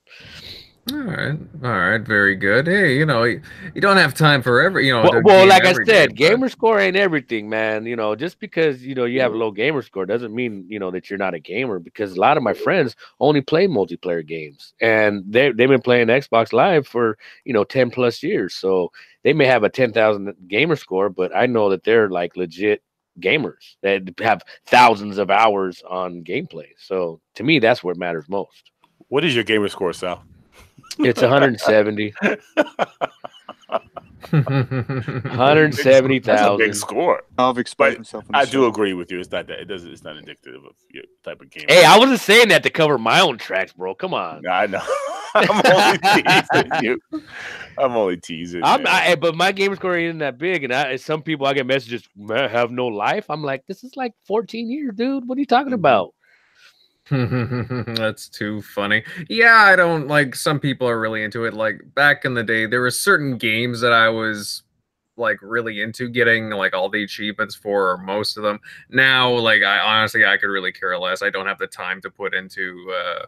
All 0.91 0.97
right, 0.97 1.37
all 1.63 1.69
right, 1.69 2.01
very 2.01 2.35
good. 2.35 2.65
Hey, 2.65 2.97
you 2.97 3.05
know, 3.05 3.23
you, 3.23 3.39
you 3.75 3.81
don't 3.81 3.97
have 3.97 4.15
time 4.15 4.41
for 4.41 4.63
every, 4.63 4.87
you 4.87 4.93
know. 4.93 5.03
Well, 5.03 5.21
well 5.23 5.47
like 5.47 5.63
I 5.63 5.73
said, 5.73 6.15
game, 6.15 6.29
gamer 6.29 6.47
but... 6.47 6.51
score 6.51 6.79
ain't 6.79 6.95
everything, 6.95 7.47
man. 7.47 7.85
You 7.85 7.95
know, 7.95 8.15
just 8.15 8.39
because 8.39 8.83
you 8.83 8.95
know 8.95 9.05
you 9.05 9.21
have 9.21 9.31
a 9.31 9.37
low 9.37 9.51
gamer 9.51 9.83
score 9.83 10.07
doesn't 10.07 10.33
mean 10.33 10.65
you 10.67 10.79
know 10.79 10.89
that 10.89 11.07
you're 11.07 11.19
not 11.19 11.35
a 11.35 11.39
gamer. 11.39 11.77
Because 11.77 12.13
a 12.13 12.19
lot 12.19 12.35
of 12.35 12.41
my 12.41 12.53
friends 12.53 12.95
only 13.19 13.41
play 13.41 13.67
multiplayer 13.67 14.25
games, 14.25 14.73
and 14.81 15.23
they 15.27 15.51
they've 15.51 15.69
been 15.69 15.83
playing 15.83 16.07
Xbox 16.07 16.51
Live 16.51 16.87
for 16.87 17.15
you 17.45 17.53
know 17.53 17.63
ten 17.63 17.91
plus 17.91 18.23
years. 18.23 18.55
So 18.55 18.91
they 19.23 19.33
may 19.33 19.45
have 19.45 19.63
a 19.63 19.69
ten 19.69 19.93
thousand 19.93 20.33
gamer 20.47 20.75
score, 20.75 21.09
but 21.09 21.35
I 21.35 21.45
know 21.45 21.69
that 21.69 21.83
they're 21.83 22.09
like 22.09 22.35
legit 22.35 22.83
gamers 23.19 23.75
that 23.81 24.03
have 24.19 24.43
thousands 24.65 25.17
of 25.17 25.29
hours 25.29 25.83
on 25.87 26.23
gameplay. 26.23 26.69
So 26.77 27.19
to 27.35 27.43
me, 27.43 27.59
that's 27.59 27.83
what 27.83 27.97
matters 27.97 28.25
most. 28.29 28.71
What 29.09 29.25
is 29.25 29.35
your 29.35 29.43
gamer 29.43 29.67
score, 29.67 29.93
Sal? 29.93 30.23
It's 30.99 31.21
170. 31.21 32.13
170,000. 34.29 36.57
big 36.57 36.75
score. 36.75 37.23
I've 37.37 37.57
exposed 37.57 37.99
myself. 37.99 38.25
I 38.33 38.45
do 38.45 38.67
agree 38.67 38.93
with 38.93 39.11
you. 39.11 39.19
It's 39.19 39.31
not 39.31 39.47
that. 39.47 39.59
It 39.59 39.65
doesn't. 39.65 39.91
It's 39.91 40.03
not 40.03 40.17
indicative 40.17 40.63
of 40.63 40.75
your 40.91 41.03
type 41.23 41.41
of 41.41 41.49
game. 41.49 41.65
Hey, 41.67 41.83
I 41.83 41.97
wasn't 41.97 42.19
saying 42.19 42.49
that 42.49 42.61
to 42.63 42.69
cover 42.69 42.97
my 42.97 43.21
own 43.21 43.37
tracks, 43.37 43.73
bro. 43.73 43.95
Come 43.95 44.13
on. 44.13 44.45
I 44.47 44.67
know. 44.67 44.83
I'm 45.33 45.61
only 45.65 45.97
teasing 45.99 46.71
you. 46.81 46.99
I'm 47.77 47.95
only 47.95 48.17
teasing. 48.17 48.63
I'm, 48.63 48.85
I, 48.85 49.15
but 49.15 49.35
my 49.35 49.51
game 49.51 49.75
score 49.75 49.95
ain't 49.95 50.19
that 50.19 50.37
big, 50.37 50.65
and 50.65 50.73
I, 50.73 50.97
some 50.97 51.23
people 51.23 51.47
I 51.47 51.53
get 51.53 51.65
messages 51.65 52.03
have 52.29 52.71
no 52.71 52.87
life. 52.87 53.29
I'm 53.29 53.43
like, 53.43 53.63
this 53.67 53.83
is 53.83 53.95
like 53.95 54.13
14 54.27 54.69
years, 54.69 54.93
dude. 54.95 55.27
What 55.27 55.37
are 55.37 55.39
you 55.39 55.45
talking 55.45 55.67
mm-hmm. 55.67 55.75
about? 55.75 56.13
That's 57.95 58.29
too 58.29 58.61
funny. 58.61 59.03
Yeah, 59.27 59.55
I 59.55 59.75
don't 59.75 60.07
like 60.07 60.33
some 60.33 60.61
people 60.61 60.87
are 60.87 60.99
really 60.99 61.23
into 61.23 61.43
it. 61.43 61.53
Like 61.53 61.81
back 61.93 62.23
in 62.23 62.33
the 62.33 62.43
day, 62.43 62.65
there 62.65 62.79
were 62.79 62.91
certain 62.91 63.37
games 63.37 63.81
that 63.81 63.91
I 63.91 64.07
was 64.07 64.63
like 65.17 65.37
really 65.41 65.81
into 65.81 66.07
getting 66.07 66.51
like 66.51 66.73
all 66.73 66.87
the 66.87 67.03
achievements 67.03 67.53
for 67.53 67.91
or 67.91 67.97
most 67.97 68.37
of 68.37 68.43
them. 68.43 68.59
Now, 68.89 69.29
like 69.29 69.61
I 69.61 69.79
honestly 69.79 70.25
I 70.25 70.37
could 70.37 70.47
really 70.47 70.71
care 70.71 70.97
less. 70.97 71.21
I 71.21 71.29
don't 71.29 71.47
have 71.47 71.59
the 71.59 71.67
time 71.67 71.99
to 72.01 72.09
put 72.09 72.33
into 72.33 72.93
uh, 72.95 73.25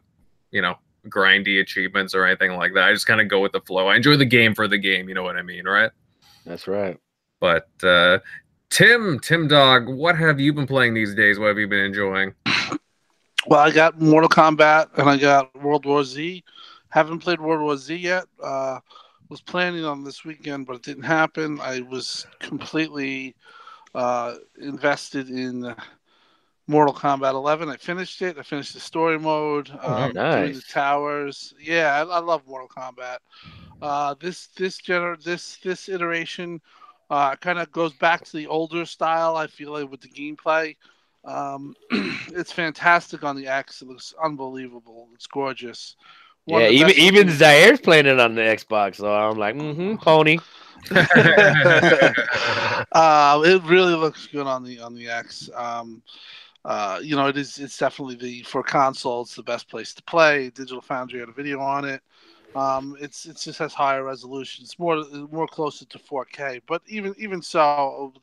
you 0.52 0.62
know, 0.62 0.76
grindy 1.10 1.60
achievements 1.60 2.16
or 2.16 2.26
anything 2.26 2.54
like 2.54 2.74
that. 2.76 2.88
I 2.88 2.94
just 2.94 3.06
kind 3.06 3.20
of 3.20 3.28
go 3.28 3.42
with 3.42 3.52
the 3.52 3.62
flow. 3.62 3.88
I 3.88 3.98
enjoy 3.98 4.16
the 4.16 4.26
game 4.26 4.56
for 4.56 4.70
the 4.70 4.78
game, 4.78 5.10
you 5.10 5.16
know 5.16 5.24
what 5.24 5.36
I 5.36 5.42
mean, 5.42 5.66
right? 5.66 5.92
That's 6.46 6.70
right. 6.70 6.98
But 7.42 7.68
uh 7.84 8.20
Tim, 8.70 9.20
Tim 9.20 9.48
Dog, 9.48 9.88
what 9.88 10.18
have 10.18 10.40
you 10.40 10.54
been 10.54 10.66
playing 10.66 10.94
these 10.94 11.14
days? 11.14 11.38
What 11.38 11.50
have 11.50 11.58
you 11.60 11.68
been 11.68 11.86
enjoying? 11.86 12.34
Well, 13.48 13.60
I 13.60 13.72
got 13.72 14.00
Mortal 14.00 14.30
Kombat 14.30 14.98
and 14.98 15.10
I 15.10 15.18
got 15.18 15.54
World 15.62 15.86
War 15.86 16.04
Z. 16.04 16.44
Haven't 16.90 17.20
played 17.20 17.42
World 17.42 17.62
War 17.62 17.76
Z 17.76 17.94
yet. 17.96 18.26
Uh, 18.42 18.80
was 19.30 19.42
planning 19.42 19.84
on 19.84 20.04
this 20.04 20.24
weekend, 20.24 20.66
but 20.66 20.78
it 20.78 20.84
didn't 20.84 21.04
happen. 21.04 21.60
I 21.60 21.82
was 21.82 22.26
completely 22.40 23.36
uh, 23.94 24.36
invested 24.62 25.30
in 25.30 25.76
Mortal 26.68 26.94
Kombat 26.94 27.34
11. 27.34 27.70
I 27.70 27.76
finished 27.76 28.22
it. 28.22 28.38
I 28.38 28.44
finished 28.44 28.74
the 28.74 28.80
story 28.80 29.20
mode. 29.20 29.70
Oh, 29.82 29.94
um, 30.06 30.14
nice. 30.14 30.56
the 30.56 30.64
towers. 30.72 31.54
Yeah, 31.60 31.94
I, 31.94 32.18
I 32.18 32.20
love 32.20 32.48
Mortal 32.48 32.70
Kombat. 32.70 33.18
Uh, 33.82 34.16
this 34.22 34.48
this 34.56 34.80
gener- 34.80 35.22
this 35.22 35.58
this 35.58 35.90
iteration 35.90 36.62
uh, 37.10 37.36
kind 37.36 37.60
of 37.60 37.70
goes 37.72 37.92
back 37.94 38.24
to 38.24 38.38
the 38.38 38.48
older 38.48 38.86
style. 38.86 39.36
I 39.36 39.48
feel 39.48 39.74
like 39.74 39.92
with 39.92 40.00
the 40.00 40.08
gameplay. 40.08 40.78
Um, 41.26 41.76
it's 41.92 42.52
fantastic 42.52 43.24
on 43.24 43.36
the 43.36 43.48
X. 43.48 43.82
It 43.82 43.88
looks 43.88 44.14
unbelievable. 44.24 45.10
It's 45.14 45.28
gorgeous. 45.28 45.96
One 46.46 46.62
yeah, 46.62 46.70
even 46.70 46.92
even 46.98 47.30
Zaire's 47.30 47.80
playing 47.80 48.06
it 48.06 48.20
on 48.20 48.36
the 48.36 48.42
Xbox, 48.42 48.96
so 48.96 49.14
I'm 49.14 49.38
like, 49.38 49.56
mm-hmm, 49.56 49.96
pony. 49.96 50.38
uh, 52.92 53.42
it 53.46 53.64
really 53.64 53.96
looks 53.96 54.28
good 54.28 54.46
on 54.46 54.64
the 54.64 54.82
on 54.82 54.94
the 54.94 55.08
X. 55.08 55.50
Um, 55.56 56.04
uh, 56.66 57.00
you 57.02 57.16
know, 57.16 57.28
it 57.28 57.38
is 57.38 57.60
it's 57.60 57.78
definitely 57.78 58.16
the 58.16 58.44
for 58.44 58.62
console. 58.62 59.22
It's 59.22 59.36
the 59.36 59.44
best 59.44 59.70
place 59.70 59.94
to 59.94 60.04
play. 60.04 60.50
Digital 60.50 60.82
Foundry 60.82 61.22
had 61.22 61.30
a 61.30 61.34
video 61.34 61.62
on 61.62 61.86
it. 61.86 62.02
Um, 62.56 62.98
it's 63.00 63.26
it 63.26 63.38
just 63.38 63.60
has 63.60 63.74
higher 63.74 64.04
resolution. 64.04 64.64
It's 64.64 64.78
more 64.78 65.04
more 65.32 65.48
closer 65.48 65.86
to 65.86 65.98
4K. 65.98 66.62
But 66.68 66.82
even 66.88 67.16
even 67.18 67.42
so, 67.42 68.14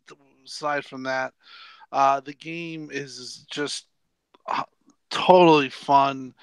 aside 0.44 0.84
from 0.84 1.02
that, 1.04 1.32
uh, 1.92 2.20
the 2.20 2.34
game 2.34 2.90
is 2.92 3.46
just 3.50 3.86
uh, 4.46 4.62
totally 5.10 5.70
fun. 5.70 6.34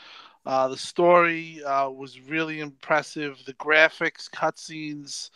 Uh, 0.45 0.69
the 0.69 0.77
story 0.77 1.61
uh, 1.63 1.89
was 1.89 2.21
really 2.21 2.61
impressive. 2.61 3.37
The 3.45 3.53
graphics, 3.55 4.29
cutscenes, 4.29 5.29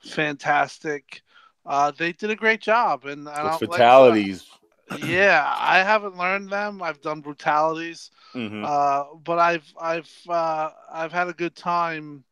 fantastic. 0.00 1.22
Uh, 1.66 1.90
they 1.90 2.12
did 2.12 2.30
a 2.30 2.36
great 2.36 2.60
job, 2.60 3.04
and, 3.04 3.28
and 3.28 3.58
fatalities. 3.58 4.46
yeah, 5.04 5.54
I 5.58 5.78
haven't 5.78 6.18
learned 6.18 6.50
them. 6.50 6.82
I've 6.82 7.00
done 7.00 7.22
brutalities, 7.22 8.10
mm-hmm. 8.34 8.64
uh, 8.66 9.16
but 9.24 9.38
I've 9.38 9.74
I've 9.80 10.12
uh, 10.28 10.70
I've 10.92 11.12
had 11.12 11.28
a 11.28 11.32
good 11.32 11.56
time 11.56 12.24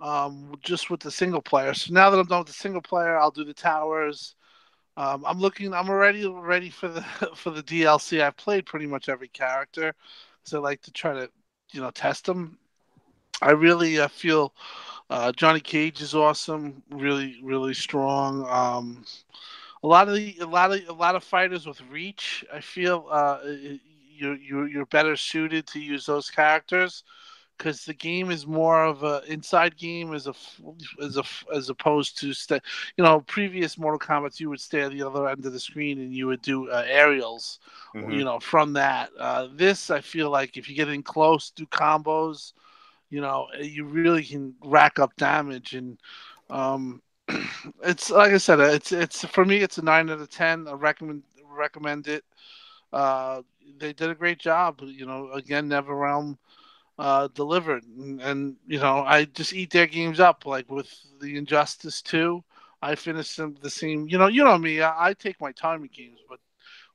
um, 0.00 0.54
just 0.62 0.90
with 0.90 1.00
the 1.00 1.10
single 1.10 1.40
player. 1.40 1.72
So 1.72 1.92
now 1.92 2.10
that 2.10 2.18
I'm 2.18 2.26
done 2.26 2.40
with 2.40 2.48
the 2.48 2.52
single 2.52 2.82
player, 2.82 3.18
I'll 3.18 3.30
do 3.30 3.44
the 3.44 3.54
towers. 3.54 4.34
Um, 4.96 5.24
I'm 5.26 5.38
looking. 5.38 5.74
I'm 5.74 5.88
already 5.90 6.26
ready 6.26 6.70
for 6.70 6.88
the 6.88 7.02
for 7.36 7.50
the 7.50 7.62
DLC. 7.62 8.20
I've 8.20 8.36
played 8.36 8.66
pretty 8.66 8.86
much 8.86 9.08
every 9.08 9.28
character, 9.28 9.94
so 10.44 10.58
I 10.58 10.62
like 10.62 10.82
to 10.82 10.92
try 10.92 11.12
to 11.14 11.30
you 11.72 11.80
know 11.80 11.90
test 11.90 12.24
them. 12.26 12.58
I 13.42 13.52
really 13.52 13.98
uh, 13.98 14.08
feel 14.08 14.54
uh, 15.10 15.32
Johnny 15.32 15.60
Cage 15.60 16.00
is 16.02 16.14
awesome. 16.14 16.82
Really, 16.90 17.40
really 17.42 17.74
strong. 17.74 18.46
Um, 18.48 19.04
a 19.82 19.86
lot 19.86 20.08
of 20.08 20.14
the, 20.14 20.36
a 20.40 20.46
lot 20.46 20.72
of 20.72 20.88
a 20.88 20.92
lot 20.92 21.16
of 21.16 21.24
fighters 21.24 21.66
with 21.66 21.80
reach. 21.90 22.44
I 22.52 22.60
feel 22.60 23.06
uh, 23.10 23.40
you 23.44 24.32
you 24.34 24.64
you're 24.66 24.86
better 24.86 25.16
suited 25.16 25.66
to 25.68 25.80
use 25.80 26.06
those 26.06 26.30
characters 26.30 27.04
because 27.56 27.84
the 27.84 27.94
game 27.94 28.30
is 28.30 28.46
more 28.46 28.84
of 28.84 29.02
a 29.02 29.22
inside 29.26 29.76
game 29.76 30.14
as 30.14 30.26
a 30.26 30.34
as 31.02 31.16
a 31.16 31.24
as 31.54 31.68
opposed 31.68 32.18
to 32.20 32.32
stay. 32.32 32.60
You 32.96 33.04
know, 33.04 33.20
previous 33.20 33.78
Mortal 33.78 33.98
Kombat, 33.98 34.38
you 34.40 34.48
would 34.50 34.60
stay 34.60 34.82
at 34.82 34.92
the 34.92 35.02
other 35.02 35.28
end 35.28 35.44
of 35.46 35.52
the 35.52 35.60
screen 35.60 36.00
and 36.00 36.14
you 36.14 36.26
would 36.26 36.42
do 36.42 36.70
uh, 36.70 36.84
aerials. 36.86 37.60
Mm-hmm. 37.94 38.10
You 38.10 38.24
know, 38.24 38.40
from 38.40 38.72
that. 38.74 39.10
Uh, 39.18 39.48
this, 39.54 39.90
I 39.90 40.00
feel 40.00 40.30
like 40.30 40.56
if 40.56 40.68
you 40.68 40.76
get 40.76 40.88
in 40.88 41.02
close, 41.02 41.50
do 41.50 41.66
combos. 41.66 42.52
You 43.08 43.20
know, 43.20 43.46
you 43.60 43.84
really 43.84 44.24
can 44.24 44.54
rack 44.64 44.98
up 44.98 45.14
damage 45.16 45.74
and. 45.74 45.98
Um, 46.48 47.02
it's 47.82 48.10
like 48.10 48.32
I 48.32 48.38
said, 48.38 48.60
it's 48.60 48.92
it's 48.92 49.24
for 49.24 49.44
me, 49.44 49.56
it's 49.58 49.78
a 49.78 49.82
nine 49.82 50.10
out 50.10 50.20
of 50.20 50.30
ten. 50.30 50.68
I 50.68 50.72
recommend 50.72 51.24
recommend 51.56 52.06
it. 52.06 52.24
Uh, 52.92 53.42
they 53.78 53.92
did 53.92 54.10
a 54.10 54.14
great 54.14 54.38
job. 54.38 54.80
You 54.82 55.06
know, 55.06 55.30
again, 55.32 55.68
NetherRealm 55.68 56.38
uh, 56.98 57.28
delivered, 57.34 57.84
and, 57.84 58.20
and, 58.20 58.56
you 58.66 58.78
know, 58.78 59.00
I 59.00 59.24
just 59.26 59.52
eat 59.52 59.70
their 59.70 59.86
games 59.86 60.20
up. 60.20 60.46
Like 60.46 60.70
with 60.70 60.90
the 61.20 61.36
Injustice 61.36 62.02
two, 62.02 62.42
I 62.82 62.94
finished 62.94 63.36
them 63.36 63.56
the 63.60 63.70
same. 63.70 64.08
You 64.08 64.18
know, 64.18 64.28
you 64.28 64.44
know 64.44 64.58
me. 64.58 64.80
I, 64.80 65.08
I 65.08 65.12
take 65.14 65.40
my 65.40 65.52
time 65.52 65.82
in 65.82 65.90
games, 65.92 66.20
but 66.28 66.40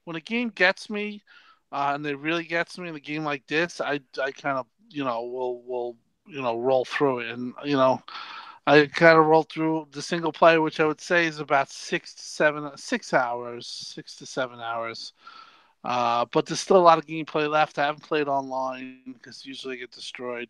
when 0.05 0.15
a 0.15 0.21
game 0.21 0.49
gets 0.49 0.89
me, 0.89 1.23
uh, 1.71 1.91
and 1.95 2.05
it 2.05 2.17
really 2.17 2.45
gets 2.45 2.77
me 2.77 2.89
in 2.89 2.95
a 2.95 2.99
game 2.99 3.23
like 3.23 3.45
this, 3.47 3.81
I 3.81 3.99
I 4.21 4.31
kind 4.31 4.57
of 4.57 4.67
you 4.89 5.03
know 5.03 5.23
will 5.23 5.61
will 5.63 5.97
you 6.27 6.41
know 6.41 6.57
roll 6.59 6.85
through 6.85 7.19
it, 7.19 7.31
and 7.31 7.53
you 7.63 7.75
know. 7.77 8.01
I 8.67 8.85
kind 8.85 9.17
of 9.17 9.25
rolled 9.25 9.49
through 9.49 9.87
the 9.91 10.01
single 10.01 10.31
player, 10.31 10.61
which 10.61 10.79
I 10.79 10.85
would 10.85 11.01
say 11.01 11.25
is 11.25 11.39
about 11.39 11.69
six 11.71 12.13
to 12.15 12.21
seven, 12.23 12.69
six 12.77 13.13
hours, 13.13 13.67
six 13.67 14.15
to 14.17 14.25
seven 14.25 14.59
hours. 14.59 15.13
Uh, 15.83 16.25
but 16.31 16.45
there's 16.45 16.59
still 16.59 16.77
a 16.77 16.79
lot 16.79 16.97
of 16.97 17.05
gameplay 17.05 17.49
left. 17.49 17.79
I 17.79 17.85
haven't 17.85 18.03
played 18.03 18.27
online 18.27 18.99
because 19.13 19.45
usually 19.45 19.75
I 19.75 19.79
get 19.79 19.91
destroyed. 19.91 20.49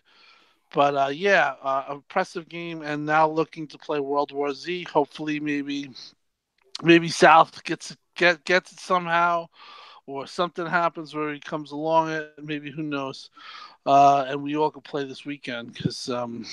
But 0.73 0.95
uh, 0.95 1.11
yeah, 1.13 1.55
uh, 1.61 1.85
impressive 1.91 2.47
game, 2.47 2.81
and 2.81 3.05
now 3.05 3.29
looking 3.29 3.67
to 3.67 3.77
play 3.77 3.99
World 3.99 4.31
War 4.31 4.53
Z. 4.53 4.85
Hopefully, 4.91 5.39
maybe 5.39 5.89
maybe 6.81 7.09
South 7.09 7.63
gets 7.63 7.95
get 8.15 8.43
gets 8.45 8.71
it 8.71 8.79
somehow, 8.79 9.47
or 10.05 10.27
something 10.27 10.65
happens 10.65 11.13
where 11.13 11.33
he 11.33 11.41
comes 11.41 11.71
along 11.71 12.11
it. 12.11 12.33
Maybe 12.41 12.71
who 12.71 12.83
knows? 12.83 13.29
uh, 13.85 14.25
and 14.27 14.43
we 14.43 14.55
all 14.55 14.69
could 14.69 14.83
play 14.83 15.05
this 15.05 15.25
weekend 15.25 15.73
because 15.73 16.09
um, 16.09 16.45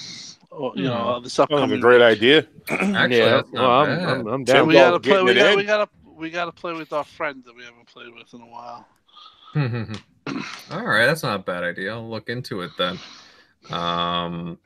oh, 0.51 0.73
you 0.75 0.85
know 0.85 1.17
hmm. 1.17 1.25
this 1.25 1.39
upcoming. 1.39 1.79
a 1.79 1.81
great 1.81 2.01
idea. 2.01 2.47
Actually, 2.71 3.19
yeah, 3.19 3.43
well, 3.53 3.71
I'm, 3.71 3.91
I'm, 3.91 4.27
I'm, 4.27 4.45
down. 4.45 4.67
we 4.67 4.75
gotta 4.75 4.99
play. 5.01 5.23
We 5.23 5.35
got, 5.35 5.57
we 5.57 5.65
gotta 5.65 5.89
we 6.19 6.31
gotta 6.31 6.53
play 6.53 6.73
with 6.73 6.93
our 6.93 7.05
friend 7.05 7.43
that 7.47 7.55
we 7.55 7.63
haven't 7.63 7.87
played 7.87 8.13
with 8.15 8.33
in 8.35 8.41
a 8.41 8.47
while. 8.47 8.87
all 10.71 10.85
right, 10.85 11.07
that's 11.07 11.23
not 11.23 11.41
a 11.41 11.43
bad 11.43 11.63
idea. 11.63 11.93
I'll 11.93 12.09
look 12.09 12.29
into 12.29 12.61
it 12.63 12.73
then. 12.77 12.99
Um, 13.71 14.59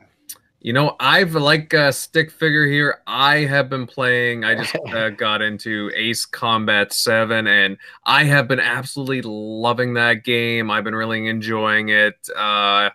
you 0.61 0.73
know, 0.73 0.97
I've 1.01 1.35
like 1.35 1.73
a 1.73 1.93
stick 1.93 2.31
figure 2.31 2.67
here. 2.67 3.01
I 3.07 3.39
have 3.39 3.69
been 3.69 3.87
playing. 3.87 4.45
I 4.45 4.55
just 4.55 4.77
uh, 4.95 5.11
got 5.11 5.43
into 5.43 5.91
Ace 5.95 6.25
Combat 6.25 6.93
7 6.93 7.47
and 7.47 7.77
I 8.05 8.25
have 8.25 8.49
been 8.49 8.61
absolutely 8.61 9.23
loving 9.23 9.95
that 9.95 10.25
game. 10.25 10.71
I've 10.71 10.85
been 10.85 10.95
really 10.95 11.27
enjoying 11.27 11.89
it. 11.91 12.15
Uh, 12.37 12.91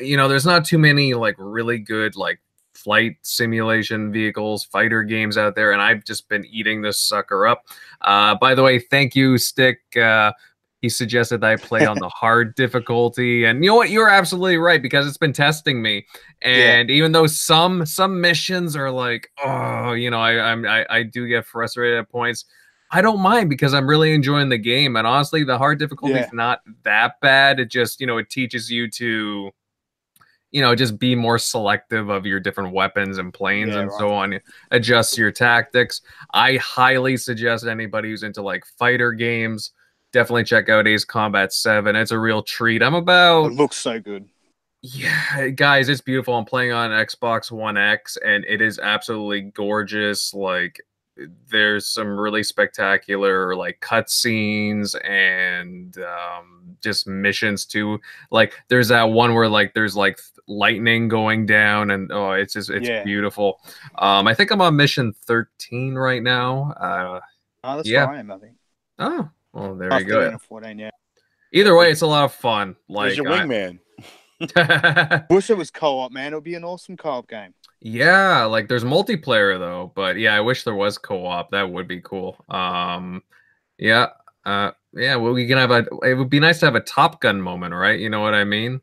you 0.00 0.16
know, 0.16 0.28
there's 0.28 0.46
not 0.46 0.64
too 0.64 0.78
many 0.78 1.14
like 1.14 1.36
really 1.38 1.78
good 1.78 2.16
like 2.16 2.40
flight 2.84 3.16
simulation 3.22 4.12
vehicles, 4.12 4.64
fighter 4.64 5.02
games 5.02 5.38
out 5.38 5.56
there, 5.56 5.72
and 5.72 5.80
I've 5.80 6.04
just 6.04 6.28
been 6.28 6.44
eating 6.44 6.82
this 6.82 7.00
sucker 7.00 7.46
up. 7.46 7.64
Uh, 8.02 8.34
by 8.36 8.54
the 8.54 8.62
way, 8.62 8.78
thank 8.78 9.16
you, 9.16 9.38
Stick, 9.38 9.80
uh, 9.96 10.32
he 10.84 10.90
suggested 10.90 11.40
that 11.40 11.50
I 11.50 11.56
play 11.56 11.86
on 11.86 11.98
the 11.98 12.08
hard 12.14 12.54
difficulty, 12.56 13.46
and 13.46 13.64
you 13.64 13.70
know 13.70 13.76
what? 13.76 13.88
You're 13.88 14.10
absolutely 14.10 14.58
right 14.58 14.82
because 14.82 15.06
it's 15.06 15.16
been 15.16 15.32
testing 15.32 15.80
me. 15.80 16.04
And 16.42 16.90
yeah. 16.90 16.96
even 16.96 17.12
though 17.12 17.26
some 17.26 17.86
some 17.86 18.20
missions 18.20 18.76
are 18.76 18.90
like, 18.90 19.30
oh, 19.42 19.92
you 19.92 20.10
know, 20.10 20.20
I 20.20 20.52
I'm, 20.52 20.66
I 20.66 20.84
I 20.90 21.02
do 21.02 21.26
get 21.26 21.46
frustrated 21.46 21.98
at 21.98 22.10
points. 22.10 22.44
I 22.90 23.00
don't 23.00 23.20
mind 23.20 23.48
because 23.48 23.72
I'm 23.72 23.88
really 23.88 24.12
enjoying 24.12 24.50
the 24.50 24.58
game. 24.58 24.94
And 24.96 25.06
honestly, 25.06 25.42
the 25.42 25.56
hard 25.56 25.78
difficulty 25.78 26.16
yeah. 26.16 26.26
is 26.26 26.32
not 26.34 26.60
that 26.82 27.18
bad. 27.22 27.60
It 27.60 27.70
just 27.70 27.98
you 27.98 28.06
know 28.06 28.18
it 28.18 28.28
teaches 28.28 28.70
you 28.70 28.90
to 28.90 29.52
you 30.54 30.62
know 30.62 30.74
just 30.74 30.98
be 30.98 31.14
more 31.14 31.38
selective 31.38 32.08
of 32.08 32.24
your 32.24 32.40
different 32.40 32.72
weapons 32.72 33.18
and 33.18 33.34
planes 33.34 33.74
yeah, 33.74 33.80
and 33.80 33.90
right. 33.90 33.98
so 33.98 34.10
on 34.10 34.40
adjust 34.70 35.18
your 35.18 35.30
tactics 35.30 36.00
i 36.32 36.56
highly 36.56 37.16
suggest 37.16 37.66
anybody 37.66 38.08
who's 38.08 38.22
into 38.22 38.40
like 38.40 38.64
fighter 38.78 39.12
games 39.12 39.72
definitely 40.14 40.44
check 40.44 40.70
out 40.70 40.86
Ace 40.86 41.04
Combat 41.04 41.52
7. 41.52 41.94
It's 41.94 42.12
a 42.12 42.18
real 42.18 42.42
treat. 42.42 42.82
I'm 42.82 42.94
about. 42.94 43.46
It 43.46 43.54
looks 43.54 43.76
so 43.76 44.00
good. 44.00 44.26
Yeah, 44.80 45.48
guys, 45.48 45.88
it's 45.88 46.00
beautiful. 46.00 46.34
I'm 46.34 46.44
playing 46.44 46.72
on 46.72 46.90
Xbox 46.90 47.50
One 47.50 47.76
X 47.76 48.16
and 48.24 48.44
it 48.46 48.62
is 48.62 48.78
absolutely 48.78 49.42
gorgeous. 49.42 50.32
Like, 50.32 50.80
there's 51.48 51.86
some 51.86 52.18
really 52.18 52.42
spectacular 52.42 53.54
like 53.54 53.80
cutscenes 53.80 54.94
and 55.08 55.96
um, 55.98 56.76
just 56.80 57.06
missions 57.06 57.64
too. 57.64 58.00
Like, 58.30 58.54
there's 58.68 58.88
that 58.88 59.04
one 59.04 59.34
where 59.34 59.48
like 59.48 59.74
there's 59.74 59.96
like 59.96 60.20
lightning 60.46 61.08
going 61.08 61.46
down 61.46 61.90
and 61.90 62.10
oh, 62.12 62.32
it's 62.32 62.52
just 62.52 62.70
it's 62.70 62.88
yeah. 62.88 63.04
beautiful. 63.04 63.60
Um, 63.96 64.26
I 64.26 64.34
think 64.34 64.50
I'm 64.50 64.60
on 64.60 64.76
mission 64.76 65.12
13 65.24 65.94
right 65.94 66.22
now. 66.22 66.72
Uh, 66.72 67.20
oh, 67.64 67.76
that's 67.76 67.88
yeah. 67.88 68.06
where 68.06 68.16
I 68.16 68.20
am, 68.20 68.30
I 68.30 68.38
think. 68.38 68.56
Oh, 68.98 69.28
well, 69.52 69.74
there 69.74 70.00
you 70.00 70.06
go. 70.06 70.38
14, 70.38 70.78
yeah. 70.78 70.90
Either 71.52 71.76
way, 71.76 71.90
it's 71.90 72.02
a 72.02 72.06
lot 72.06 72.24
of 72.24 72.34
fun. 72.34 72.76
Like 72.88 73.16
your 73.16 73.26
wingman. 73.26 73.78
I... 74.00 74.04
Wish 75.30 75.50
it 75.50 75.56
was 75.56 75.70
co-op, 75.70 76.12
man. 76.12 76.32
It 76.32 76.36
would 76.36 76.44
be 76.44 76.54
an 76.54 76.64
awesome 76.64 76.96
co-op 76.96 77.28
game. 77.28 77.54
Yeah, 77.80 78.44
like 78.44 78.68
there's 78.68 78.84
multiplayer 78.84 79.58
though, 79.58 79.92
but 79.94 80.16
yeah, 80.16 80.34
I 80.34 80.40
wish 80.40 80.64
there 80.64 80.74
was 80.74 80.96
co-op. 80.96 81.50
That 81.50 81.70
would 81.70 81.86
be 81.86 82.00
cool. 82.00 82.42
Um, 82.48 83.22
yeah, 83.78 84.08
uh, 84.46 84.70
yeah. 84.94 85.16
Well, 85.16 85.34
we 85.34 85.46
can 85.46 85.58
have 85.58 85.70
a. 85.70 85.86
It 86.02 86.14
would 86.14 86.30
be 86.30 86.40
nice 86.40 86.60
to 86.60 86.66
have 86.66 86.76
a 86.76 86.80
Top 86.80 87.20
Gun 87.20 87.42
moment, 87.42 87.74
right? 87.74 88.00
You 88.00 88.08
know 88.08 88.20
what 88.20 88.32
I 88.32 88.44
mean? 88.44 88.80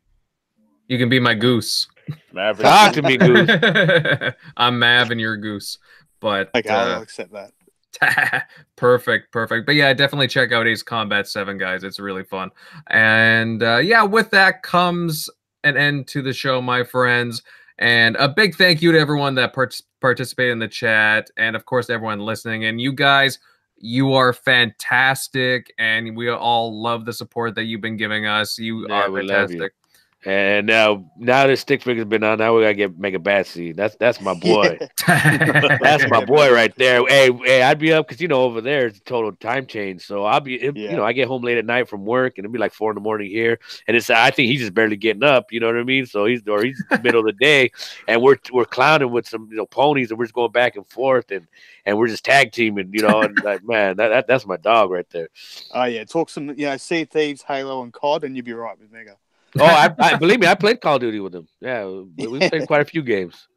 You 0.87 0.99
can 0.99 1.09
be 1.09 1.19
my 1.19 1.33
goose. 1.33 1.87
Maverick. 2.31 2.67
Talk 2.67 2.93
to 2.93 3.01
me, 3.01 3.17
goose. 3.17 4.33
I'm 4.57 4.77
Mav 4.77 5.11
and 5.11 5.19
you're 5.19 5.37
Goose. 5.37 5.79
But 6.19 6.49
okay, 6.53 6.69
uh, 6.69 6.95
I'll 6.95 7.01
accept 7.01 7.33
that. 7.33 8.47
perfect, 8.75 9.31
perfect. 9.31 9.65
But 9.65 9.75
yeah, 9.75 9.93
definitely 9.93 10.27
check 10.27 10.51
out 10.51 10.67
Ace 10.67 10.83
Combat 10.83 11.27
7, 11.27 11.57
guys. 11.57 11.83
It's 11.83 11.99
really 11.99 12.23
fun. 12.23 12.51
And 12.87 13.63
uh, 13.63 13.77
yeah, 13.77 14.03
with 14.03 14.31
that 14.31 14.63
comes 14.63 15.29
an 15.63 15.77
end 15.77 16.07
to 16.07 16.21
the 16.21 16.33
show, 16.33 16.61
my 16.61 16.83
friends. 16.83 17.43
And 17.77 18.15
a 18.17 18.29
big 18.29 18.55
thank 18.55 18.81
you 18.81 18.91
to 18.91 18.99
everyone 18.99 19.35
that 19.35 19.53
part- 19.53 19.81
participated 20.01 20.51
in 20.51 20.59
the 20.59 20.67
chat. 20.67 21.29
And 21.37 21.55
of 21.55 21.65
course, 21.65 21.89
everyone 21.89 22.19
listening. 22.19 22.65
And 22.65 22.79
you 22.79 22.93
guys, 22.93 23.39
you 23.77 24.13
are 24.13 24.33
fantastic. 24.33 25.73
And 25.79 26.15
we 26.15 26.29
all 26.29 26.79
love 26.79 27.05
the 27.05 27.13
support 27.13 27.55
that 27.55 27.63
you've 27.63 27.81
been 27.81 27.97
giving 27.97 28.27
us. 28.27 28.59
You 28.59 28.87
yeah, 28.87 28.95
are 28.95 29.11
fantastic. 29.11 29.73
And 30.23 30.67
now, 30.67 31.03
now 31.17 31.47
this 31.47 31.61
stick 31.61 31.81
figure's 31.81 32.05
been 32.05 32.23
on. 32.23 32.37
Now 32.37 32.55
we 32.55 32.61
gotta 32.61 32.75
get 32.75 32.99
make 32.99 33.15
a 33.15 33.19
bad 33.19 33.47
seed. 33.47 33.75
That's 33.75 33.95
that's 33.95 34.21
my 34.21 34.35
boy. 34.35 34.77
that's 35.07 36.07
my 36.11 36.23
boy 36.23 36.53
right 36.53 36.75
there. 36.75 37.03
Hey, 37.07 37.31
hey, 37.43 37.63
I'd 37.63 37.79
be 37.79 37.91
up 37.91 38.07
because 38.07 38.21
you 38.21 38.27
know 38.27 38.43
over 38.43 38.61
there 38.61 38.85
it's 38.85 38.99
a 38.99 39.03
total 39.03 39.31
time 39.31 39.65
change. 39.65 40.05
So 40.05 40.23
I'll 40.25 40.39
be, 40.39 40.61
it, 40.61 40.77
yeah. 40.77 40.91
you 40.91 40.97
know, 40.97 41.03
I 41.03 41.13
get 41.13 41.27
home 41.27 41.41
late 41.41 41.57
at 41.57 41.65
night 41.65 41.89
from 41.89 42.05
work 42.05 42.37
and 42.37 42.45
it'll 42.45 42.53
be 42.53 42.59
like 42.59 42.71
four 42.73 42.91
in 42.91 42.95
the 42.95 43.01
morning 43.01 43.31
here, 43.31 43.59
and 43.87 43.97
it's 43.97 44.11
I 44.11 44.29
think 44.29 44.51
he's 44.51 44.59
just 44.59 44.75
barely 44.75 44.95
getting 44.95 45.23
up. 45.23 45.51
You 45.51 45.59
know 45.59 45.65
what 45.65 45.77
I 45.77 45.83
mean? 45.83 46.05
So 46.05 46.25
he's 46.25 46.47
or 46.47 46.63
he's 46.63 46.79
middle 47.01 47.21
of 47.21 47.25
the 47.25 47.33
day, 47.33 47.71
and 48.07 48.21
we're 48.21 48.37
we're 48.53 48.65
clowning 48.65 49.11
with 49.11 49.27
some 49.27 49.47
you 49.49 49.57
know 49.57 49.65
ponies, 49.65 50.11
and 50.11 50.19
we're 50.19 50.25
just 50.25 50.35
going 50.35 50.51
back 50.51 50.75
and 50.75 50.85
forth, 50.85 51.31
and 51.31 51.47
and 51.87 51.97
we're 51.97 52.07
just 52.07 52.23
tag 52.23 52.51
teaming. 52.51 52.91
You 52.93 53.07
know, 53.07 53.21
and 53.21 53.43
like 53.43 53.63
man, 53.63 53.97
that, 53.97 54.09
that 54.09 54.27
that's 54.27 54.45
my 54.45 54.57
dog 54.57 54.91
right 54.91 55.09
there. 55.09 55.29
Oh 55.73 55.85
yeah, 55.85 56.03
talk 56.03 56.29
some 56.29 56.49
you 56.49 56.67
know 56.67 56.77
Sea 56.77 57.05
Thieves, 57.05 57.41
Halo, 57.41 57.81
and 57.81 57.91
COD, 57.91 58.25
and 58.25 58.35
you'd 58.35 58.45
be 58.45 58.53
right 58.53 58.77
with 58.77 58.91
Mega 58.91 59.17
oh, 59.59 59.65
I, 59.65 59.93
I, 59.99 60.15
believe 60.15 60.39
me, 60.39 60.47
I 60.47 60.55
played 60.55 60.81
Call 60.81 60.95
of 60.95 61.01
Duty 61.01 61.19
with 61.19 61.35
him. 61.35 61.47
Yeah, 61.59 61.85
we, 61.85 62.27
we 62.27 62.49
played 62.49 62.67
quite 62.67 62.81
a 62.81 62.85
few 62.85 63.01
games. 63.01 63.47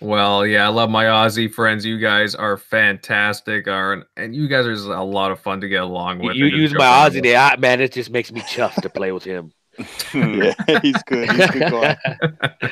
Well, 0.00 0.46
yeah, 0.46 0.66
I 0.66 0.68
love 0.68 0.90
my 0.90 1.04
Aussie 1.04 1.50
friends. 1.50 1.84
You 1.84 1.98
guys 1.98 2.34
are 2.34 2.56
fantastic, 2.56 3.68
are 3.68 4.06
and 4.16 4.34
you 4.34 4.48
guys 4.48 4.66
are 4.66 4.74
just 4.74 4.86
a 4.86 5.02
lot 5.02 5.30
of 5.30 5.40
fun 5.40 5.60
to 5.60 5.68
get 5.68 5.82
along 5.82 6.18
with. 6.18 6.36
You 6.36 6.46
use 6.46 6.74
my 6.74 6.84
Aussie 6.84 7.22
there, 7.22 7.38
ah, 7.38 7.56
man. 7.58 7.80
It 7.80 7.92
just 7.92 8.10
makes 8.10 8.30
me 8.30 8.40
chuffed 8.42 8.82
to 8.82 8.90
play 8.90 9.12
with 9.12 9.24
him. 9.24 9.52
yeah, 10.14 10.54
he's 10.82 11.02
good. 11.04 11.30
He's 11.30 11.50
good 11.50 11.70
guy. 11.70 11.96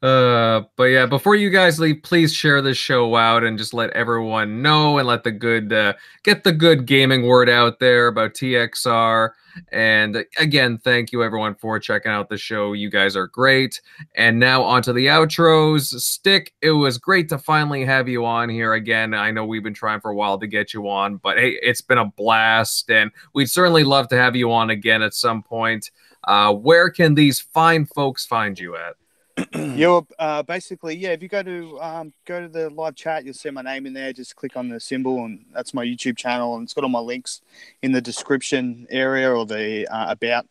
Uh, 0.00 0.62
but 0.76 0.84
yeah, 0.84 1.06
before 1.06 1.34
you 1.34 1.50
guys 1.50 1.80
leave, 1.80 2.02
please 2.04 2.32
share 2.32 2.62
this 2.62 2.76
show 2.76 3.16
out 3.16 3.42
and 3.42 3.58
just 3.58 3.74
let 3.74 3.90
everyone 3.90 4.62
know 4.62 4.98
and 4.98 5.08
let 5.08 5.24
the 5.24 5.32
good 5.32 5.72
uh, 5.72 5.92
get 6.22 6.44
the 6.44 6.52
good 6.52 6.86
gaming 6.86 7.26
word 7.26 7.48
out 7.48 7.80
there 7.80 8.06
about 8.06 8.34
TXR. 8.34 9.30
And 9.72 10.24
again, 10.38 10.78
thank 10.78 11.10
you 11.10 11.24
everyone 11.24 11.56
for 11.56 11.80
checking 11.80 12.12
out 12.12 12.28
the 12.28 12.38
show. 12.38 12.74
You 12.74 12.90
guys 12.90 13.16
are 13.16 13.26
great. 13.26 13.80
And 14.14 14.38
now 14.38 14.62
onto 14.62 14.92
the 14.92 15.06
outros. 15.06 15.86
Stick, 16.00 16.54
it 16.62 16.70
was 16.70 16.96
great 16.96 17.28
to 17.30 17.38
finally 17.38 17.84
have 17.84 18.08
you 18.08 18.24
on 18.24 18.48
here 18.48 18.74
again. 18.74 19.14
I 19.14 19.32
know 19.32 19.44
we've 19.44 19.64
been 19.64 19.74
trying 19.74 20.00
for 20.00 20.12
a 20.12 20.14
while 20.14 20.38
to 20.38 20.46
get 20.46 20.72
you 20.72 20.88
on, 20.88 21.16
but 21.16 21.38
hey, 21.38 21.58
it's 21.60 21.80
been 21.80 21.98
a 21.98 22.04
blast, 22.04 22.88
and 22.88 23.10
we'd 23.34 23.50
certainly 23.50 23.82
love 23.82 24.06
to 24.08 24.16
have 24.16 24.36
you 24.36 24.52
on 24.52 24.70
again 24.70 25.02
at 25.02 25.14
some 25.14 25.42
point. 25.42 25.90
Uh, 26.22 26.52
where 26.54 26.88
can 26.88 27.14
these 27.14 27.40
fine 27.40 27.84
folks 27.84 28.24
find 28.24 28.60
you 28.60 28.76
at? 28.76 28.94
You're 29.54 30.06
uh, 30.18 30.42
basically 30.42 30.96
yeah. 30.96 31.10
If 31.10 31.22
you 31.22 31.28
go 31.28 31.42
to 31.42 31.80
um, 31.80 32.12
go 32.24 32.40
to 32.40 32.48
the 32.48 32.70
live 32.70 32.94
chat, 32.94 33.24
you'll 33.24 33.34
see 33.34 33.50
my 33.50 33.62
name 33.62 33.86
in 33.86 33.92
there. 33.92 34.12
Just 34.12 34.36
click 34.36 34.56
on 34.56 34.68
the 34.68 34.80
symbol, 34.80 35.24
and 35.24 35.44
that's 35.52 35.74
my 35.74 35.84
YouTube 35.84 36.16
channel, 36.16 36.54
and 36.54 36.64
it's 36.64 36.74
got 36.74 36.84
all 36.84 36.90
my 36.90 36.98
links 36.98 37.40
in 37.82 37.92
the 37.92 38.00
description 38.00 38.86
area 38.90 39.30
or 39.30 39.46
the 39.46 39.86
uh, 39.88 40.10
about 40.10 40.46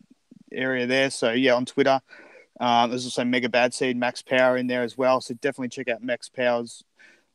area 0.52 0.86
there. 0.86 1.10
So 1.10 1.32
yeah, 1.32 1.54
on 1.54 1.66
Twitter, 1.66 2.00
um, 2.60 2.90
there's 2.90 3.04
also 3.04 3.24
Mega 3.24 3.48
Bad 3.48 3.74
Seed, 3.74 3.96
Max 3.96 4.22
Power 4.22 4.56
in 4.56 4.66
there 4.66 4.82
as 4.82 4.96
well. 4.96 5.20
So 5.20 5.34
definitely 5.34 5.68
check 5.68 5.88
out 5.88 6.02
Max 6.02 6.28
Power's. 6.28 6.84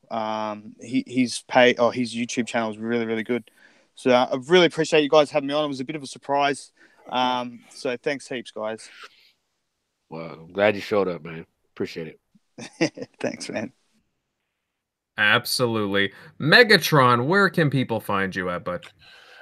Um, 0.10 0.76
he, 0.82 1.04
his 1.08 1.44
pay 1.48 1.76
or 1.76 1.92
his 1.94 2.14
YouTube 2.14 2.48
channel 2.48 2.72
is 2.72 2.78
really 2.78 3.06
really 3.06 3.24
good. 3.24 3.50
So 3.96 4.12
uh, 4.12 4.30
I 4.32 4.36
really 4.48 4.66
appreciate 4.66 5.04
you 5.04 5.10
guys 5.10 5.30
having 5.30 5.48
me 5.48 5.54
on. 5.54 5.66
It 5.66 5.68
was 5.68 5.80
a 5.80 5.86
bit 5.86 5.96
of 5.96 6.04
a 6.04 6.08
surprise. 6.08 6.72
Um, 7.10 7.60
so 7.70 7.96
thanks 7.98 8.28
heaps, 8.28 8.52
guys. 8.52 8.90
Well, 10.14 10.42
I'm 10.42 10.54
glad 10.54 10.76
you 10.76 10.82
showed 10.82 11.08
up, 11.08 11.24
man. 11.24 11.44
Appreciate 11.74 12.20
it. 12.60 13.10
Thanks, 13.20 13.50
man. 13.50 13.74
Absolutely. 15.18 16.14
Megatron, 16.40 17.26
where 17.26 17.50
can 17.50 17.72
people 17.72 18.00
find 18.00 18.36
you 18.36 18.52
at, 18.52 18.64
bud? 18.64 18.86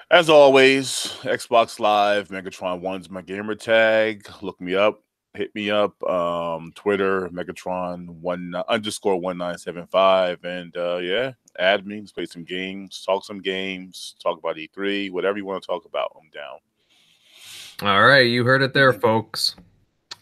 As 0.10 0.30
always, 0.30 0.86
Xbox 1.24 1.78
Live, 1.78 2.30
Megatron 2.30 2.80
One's 2.80 3.10
my 3.10 3.22
gamer 3.22 3.54
tag. 3.54 4.26
Look 4.42 4.62
me 4.62 4.74
up, 4.74 5.04
hit 5.34 5.54
me 5.56 5.70
up. 5.70 6.02
Um, 6.10 6.72
Twitter, 6.74 7.28
Megatron 7.28 8.08
one 8.08 8.56
underscore 8.70 9.20
one 9.20 9.38
nine 9.38 9.58
seven 9.58 9.88
five, 9.88 10.42
and 10.46 10.76
uh, 10.78 11.00
yeah, 11.00 11.34
add 11.60 11.86
me. 11.86 12.00
Let's 12.00 12.14
play 12.14 12.28
some 12.28 12.46
games, 12.46 13.04
talk 13.06 13.26
some 13.26 13.42
games, 13.42 14.16
talk 14.24 14.40
about 14.40 14.56
E3, 14.56 15.12
whatever 15.12 15.38
you 15.38 15.44
want 15.44 15.64
to 15.64 15.68
talk 15.68 15.84
about. 15.84 16.16
I'm 16.16 16.30
down. 16.30 16.60
All 17.90 18.06
right, 18.06 18.26
you 18.26 18.46
heard 18.46 18.62
it 18.62 18.74
there, 18.74 18.94
folks. 18.94 19.58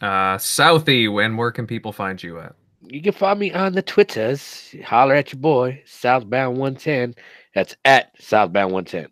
Uh, 0.00 0.36
Southie, 0.38 1.12
when 1.12 1.36
where 1.36 1.50
can 1.50 1.66
people 1.66 1.92
find 1.92 2.22
you 2.22 2.38
at? 2.38 2.54
You 2.82 3.02
can 3.02 3.12
find 3.12 3.38
me 3.38 3.52
on 3.52 3.72
the 3.72 3.82
Twitters. 3.82 4.74
Holler 4.84 5.14
at 5.14 5.32
your 5.32 5.40
boy, 5.40 5.82
Southbound 5.84 6.56
110. 6.56 7.14
That's 7.54 7.76
at 7.84 8.10
Southbound 8.20 8.72
110. 8.72 9.08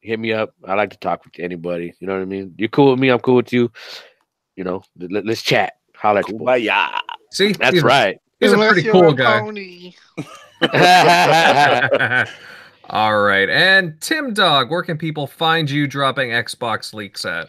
Hit 0.00 0.20
me 0.20 0.32
up. 0.32 0.54
I 0.64 0.74
like 0.74 0.90
to 0.90 0.98
talk 0.98 1.24
with 1.24 1.34
anybody. 1.38 1.94
You 1.98 2.06
know 2.06 2.14
what 2.14 2.22
I 2.22 2.26
mean? 2.26 2.54
You're 2.56 2.68
cool 2.68 2.92
with 2.92 3.00
me. 3.00 3.08
I'm 3.08 3.18
cool 3.18 3.36
with 3.36 3.52
you. 3.52 3.72
You 4.56 4.64
know, 4.64 4.82
let, 4.98 5.26
us 5.26 5.42
chat. 5.42 5.74
Holler 5.96 6.20
at 6.20 6.28
your 6.28 6.38
boy. 6.38 6.54
Yeah. 6.56 7.00
See, 7.32 7.52
that's 7.52 7.74
he's 7.74 7.82
right. 7.82 8.18
He's 8.38 8.52
a 8.52 8.56
pretty 8.56 8.88
cool 8.88 9.12
guy. 9.12 9.94
All 12.90 13.18
right. 13.18 13.48
And 13.48 13.98
Tim 14.00 14.34
Dog, 14.34 14.70
where 14.70 14.82
can 14.82 14.98
people 14.98 15.26
find 15.26 15.70
you 15.70 15.86
dropping 15.86 16.30
Xbox 16.30 16.92
leaks 16.92 17.24
at? 17.24 17.48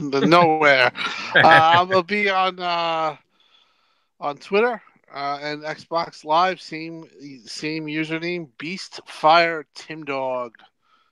Nowhere. 0.00 0.90
uh, 1.34 1.40
I'm 1.44 1.88
gonna 1.88 2.02
be 2.02 2.28
on 2.28 2.58
uh, 2.58 3.16
on 4.18 4.36
Twitter 4.38 4.82
uh, 5.14 5.38
and 5.40 5.62
Xbox 5.62 6.24
Live. 6.24 6.60
Same 6.60 7.04
same 7.44 7.86
username. 7.86 8.48
Beast 8.58 9.00
Fire 9.06 9.64
Tim 9.74 10.04
Dog, 10.04 10.54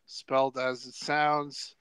spelled 0.06 0.58
as 0.58 0.84
it 0.86 0.94
sounds. 0.94 1.76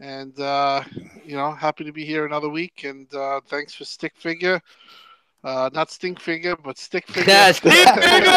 And 0.00 0.38
uh, 0.38 0.82
you 1.24 1.36
know, 1.36 1.52
happy 1.52 1.84
to 1.84 1.92
be 1.92 2.04
here 2.04 2.26
another 2.26 2.50
week. 2.50 2.84
And 2.84 3.12
uh, 3.14 3.40
thanks 3.48 3.72
for 3.74 3.84
Stick 3.84 4.12
Figure 4.16 4.60
uh, 5.44 5.70
not 5.72 5.90
stink 5.90 6.20
figure, 6.20 6.56
but 6.56 6.78
stick 6.78 7.06
figure. 7.08 7.32
Yeah, 7.32 7.52
stick 7.52 7.72
figure. 7.72 8.30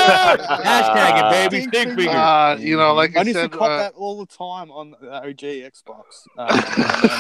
Hashtag 0.44 1.20
it, 1.20 1.32
baby. 1.32 1.62
Stink, 1.62 1.74
stink 1.74 2.00
figure. 2.00 2.12
Uh, 2.12 2.58
you 2.58 2.78
know, 2.78 2.94
like 2.94 3.16
I, 3.16 3.22
I 3.22 3.24
used 3.24 3.40
to 3.40 3.50
cop 3.50 3.62
uh, 3.62 3.78
that 3.78 3.94
all 3.94 4.18
the 4.20 4.26
time 4.26 4.72
on 4.72 4.96
the 5.00 5.12
OG 5.12 5.38
Xbox, 5.38 6.28
uh, 6.38 6.48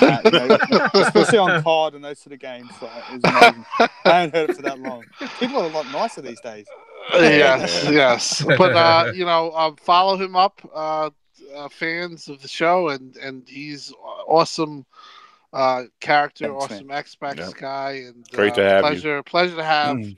and, 0.01 0.25
and 0.25 0.51
that, 0.51 0.67
you 0.69 0.77
know, 0.77 0.89
especially 1.03 1.37
on 1.37 1.61
COD 1.61 1.95
and 1.95 2.03
those 2.03 2.19
sort 2.19 2.33
of 2.33 2.39
games. 2.39 2.69
So 2.79 2.87
I 2.87 3.89
haven't 4.05 4.33
heard 4.33 4.49
it 4.49 4.55
for 4.55 4.61
that 4.63 4.79
long. 4.79 5.03
People 5.39 5.57
are 5.57 5.65
a 5.65 5.73
lot 5.73 5.85
nicer 5.91 6.21
these 6.21 6.41
days. 6.41 6.65
yes, 7.13 7.87
yes. 7.89 8.43
But 8.57 8.75
uh, 8.75 9.11
you 9.13 9.25
know, 9.25 9.51
um, 9.51 9.75
follow 9.75 10.17
him 10.17 10.35
up. 10.35 10.61
Uh, 10.73 11.11
uh, 11.55 11.69
fans 11.69 12.27
of 12.27 12.41
the 12.41 12.47
show, 12.47 12.89
and 12.89 13.15
and 13.17 13.47
he's 13.47 13.93
awesome 14.27 14.85
uh, 15.55 15.83
character, 16.01 16.49
Thanks, 16.49 16.65
awesome 16.65 16.87
Xbox 16.89 17.37
yep. 17.37 17.53
guy, 17.53 17.91
and 18.07 18.27
great 18.31 18.53
uh, 18.53 18.55
to 18.55 18.63
have 18.63 18.81
pleasure, 18.81 19.15
you. 19.15 19.23
pleasure 19.23 19.55
to 19.55 19.63
have 19.63 19.95
mm. 19.95 20.17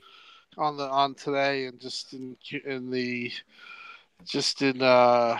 on 0.58 0.76
the 0.76 0.88
on 0.88 1.14
today, 1.14 1.66
and 1.66 1.78
just 1.80 2.12
in 2.12 2.36
in 2.66 2.90
the 2.90 3.30
just 4.24 4.62
in 4.62 4.82
uh 4.82 5.38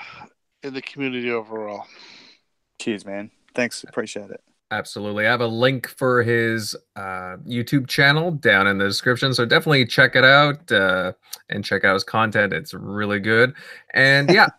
in 0.62 0.72
the 0.72 0.82
community 0.82 1.32
overall. 1.32 1.84
Cheers, 2.80 3.04
man. 3.04 3.32
Thanks, 3.54 3.82
appreciate 3.82 4.30
it. 4.30 4.40
Absolutely. 4.70 5.26
I 5.26 5.30
have 5.30 5.40
a 5.40 5.46
link 5.46 5.88
for 5.88 6.22
his 6.22 6.76
uh, 6.94 7.38
YouTube 7.46 7.88
channel 7.88 8.30
down 8.30 8.66
in 8.66 8.76
the 8.76 8.84
description. 8.84 9.32
So 9.32 9.46
definitely 9.46 9.86
check 9.86 10.14
it 10.14 10.24
out 10.24 10.70
uh, 10.70 11.14
and 11.48 11.64
check 11.64 11.84
out 11.84 11.94
his 11.94 12.04
content. 12.04 12.52
It's 12.52 12.74
really 12.74 13.18
good. 13.18 13.54
And 13.94 14.30
yeah, 14.30 14.48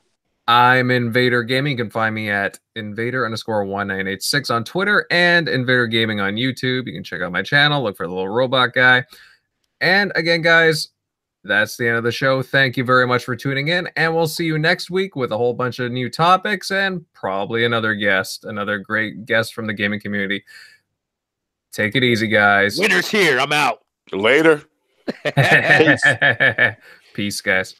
I'm 0.49 0.89
Invader 0.89 1.43
Gaming. 1.43 1.77
You 1.77 1.83
can 1.83 1.91
find 1.91 2.15
me 2.15 2.31
at 2.31 2.57
Invader 2.75 3.23
underscore 3.23 3.63
1986 3.65 4.49
on 4.49 4.63
Twitter 4.63 5.05
and 5.11 5.47
Invader 5.47 5.85
Gaming 5.85 6.19
on 6.21 6.33
YouTube. 6.33 6.87
You 6.87 6.93
can 6.93 7.03
check 7.03 7.21
out 7.21 7.31
my 7.31 7.43
channel, 7.43 7.83
look 7.83 7.95
for 7.95 8.07
the 8.07 8.13
little 8.13 8.29
robot 8.29 8.73
guy. 8.73 9.03
And 9.79 10.11
again, 10.15 10.41
guys, 10.41 10.87
that's 11.43 11.77
the 11.77 11.87
end 11.87 11.97
of 11.97 12.03
the 12.03 12.11
show. 12.11 12.41
Thank 12.41 12.77
you 12.77 12.83
very 12.83 13.05
much 13.05 13.25
for 13.25 13.35
tuning 13.35 13.67
in, 13.67 13.89
and 13.95 14.15
we'll 14.15 14.27
see 14.27 14.45
you 14.45 14.57
next 14.57 14.89
week 14.89 15.15
with 15.15 15.31
a 15.31 15.37
whole 15.37 15.53
bunch 15.53 15.77
of 15.77 15.91
new 15.91 16.09
topics 16.09 16.71
and 16.71 17.05
probably 17.13 17.63
another 17.63 17.93
guest, 17.93 18.43
another 18.43 18.79
great 18.79 19.25
guest 19.25 19.53
from 19.53 19.67
the 19.67 19.73
gaming 19.73 19.99
community. 19.99 20.43
Take 21.71 21.95
it 21.95 22.03
easy, 22.03 22.25
guys. 22.25 22.79
Winner's 22.79 23.07
here. 23.07 23.39
I'm 23.39 23.53
out. 23.53 23.83
Later. 24.11 24.63
Peace. 25.35 26.03
Peace, 27.13 27.41
guys. 27.41 27.75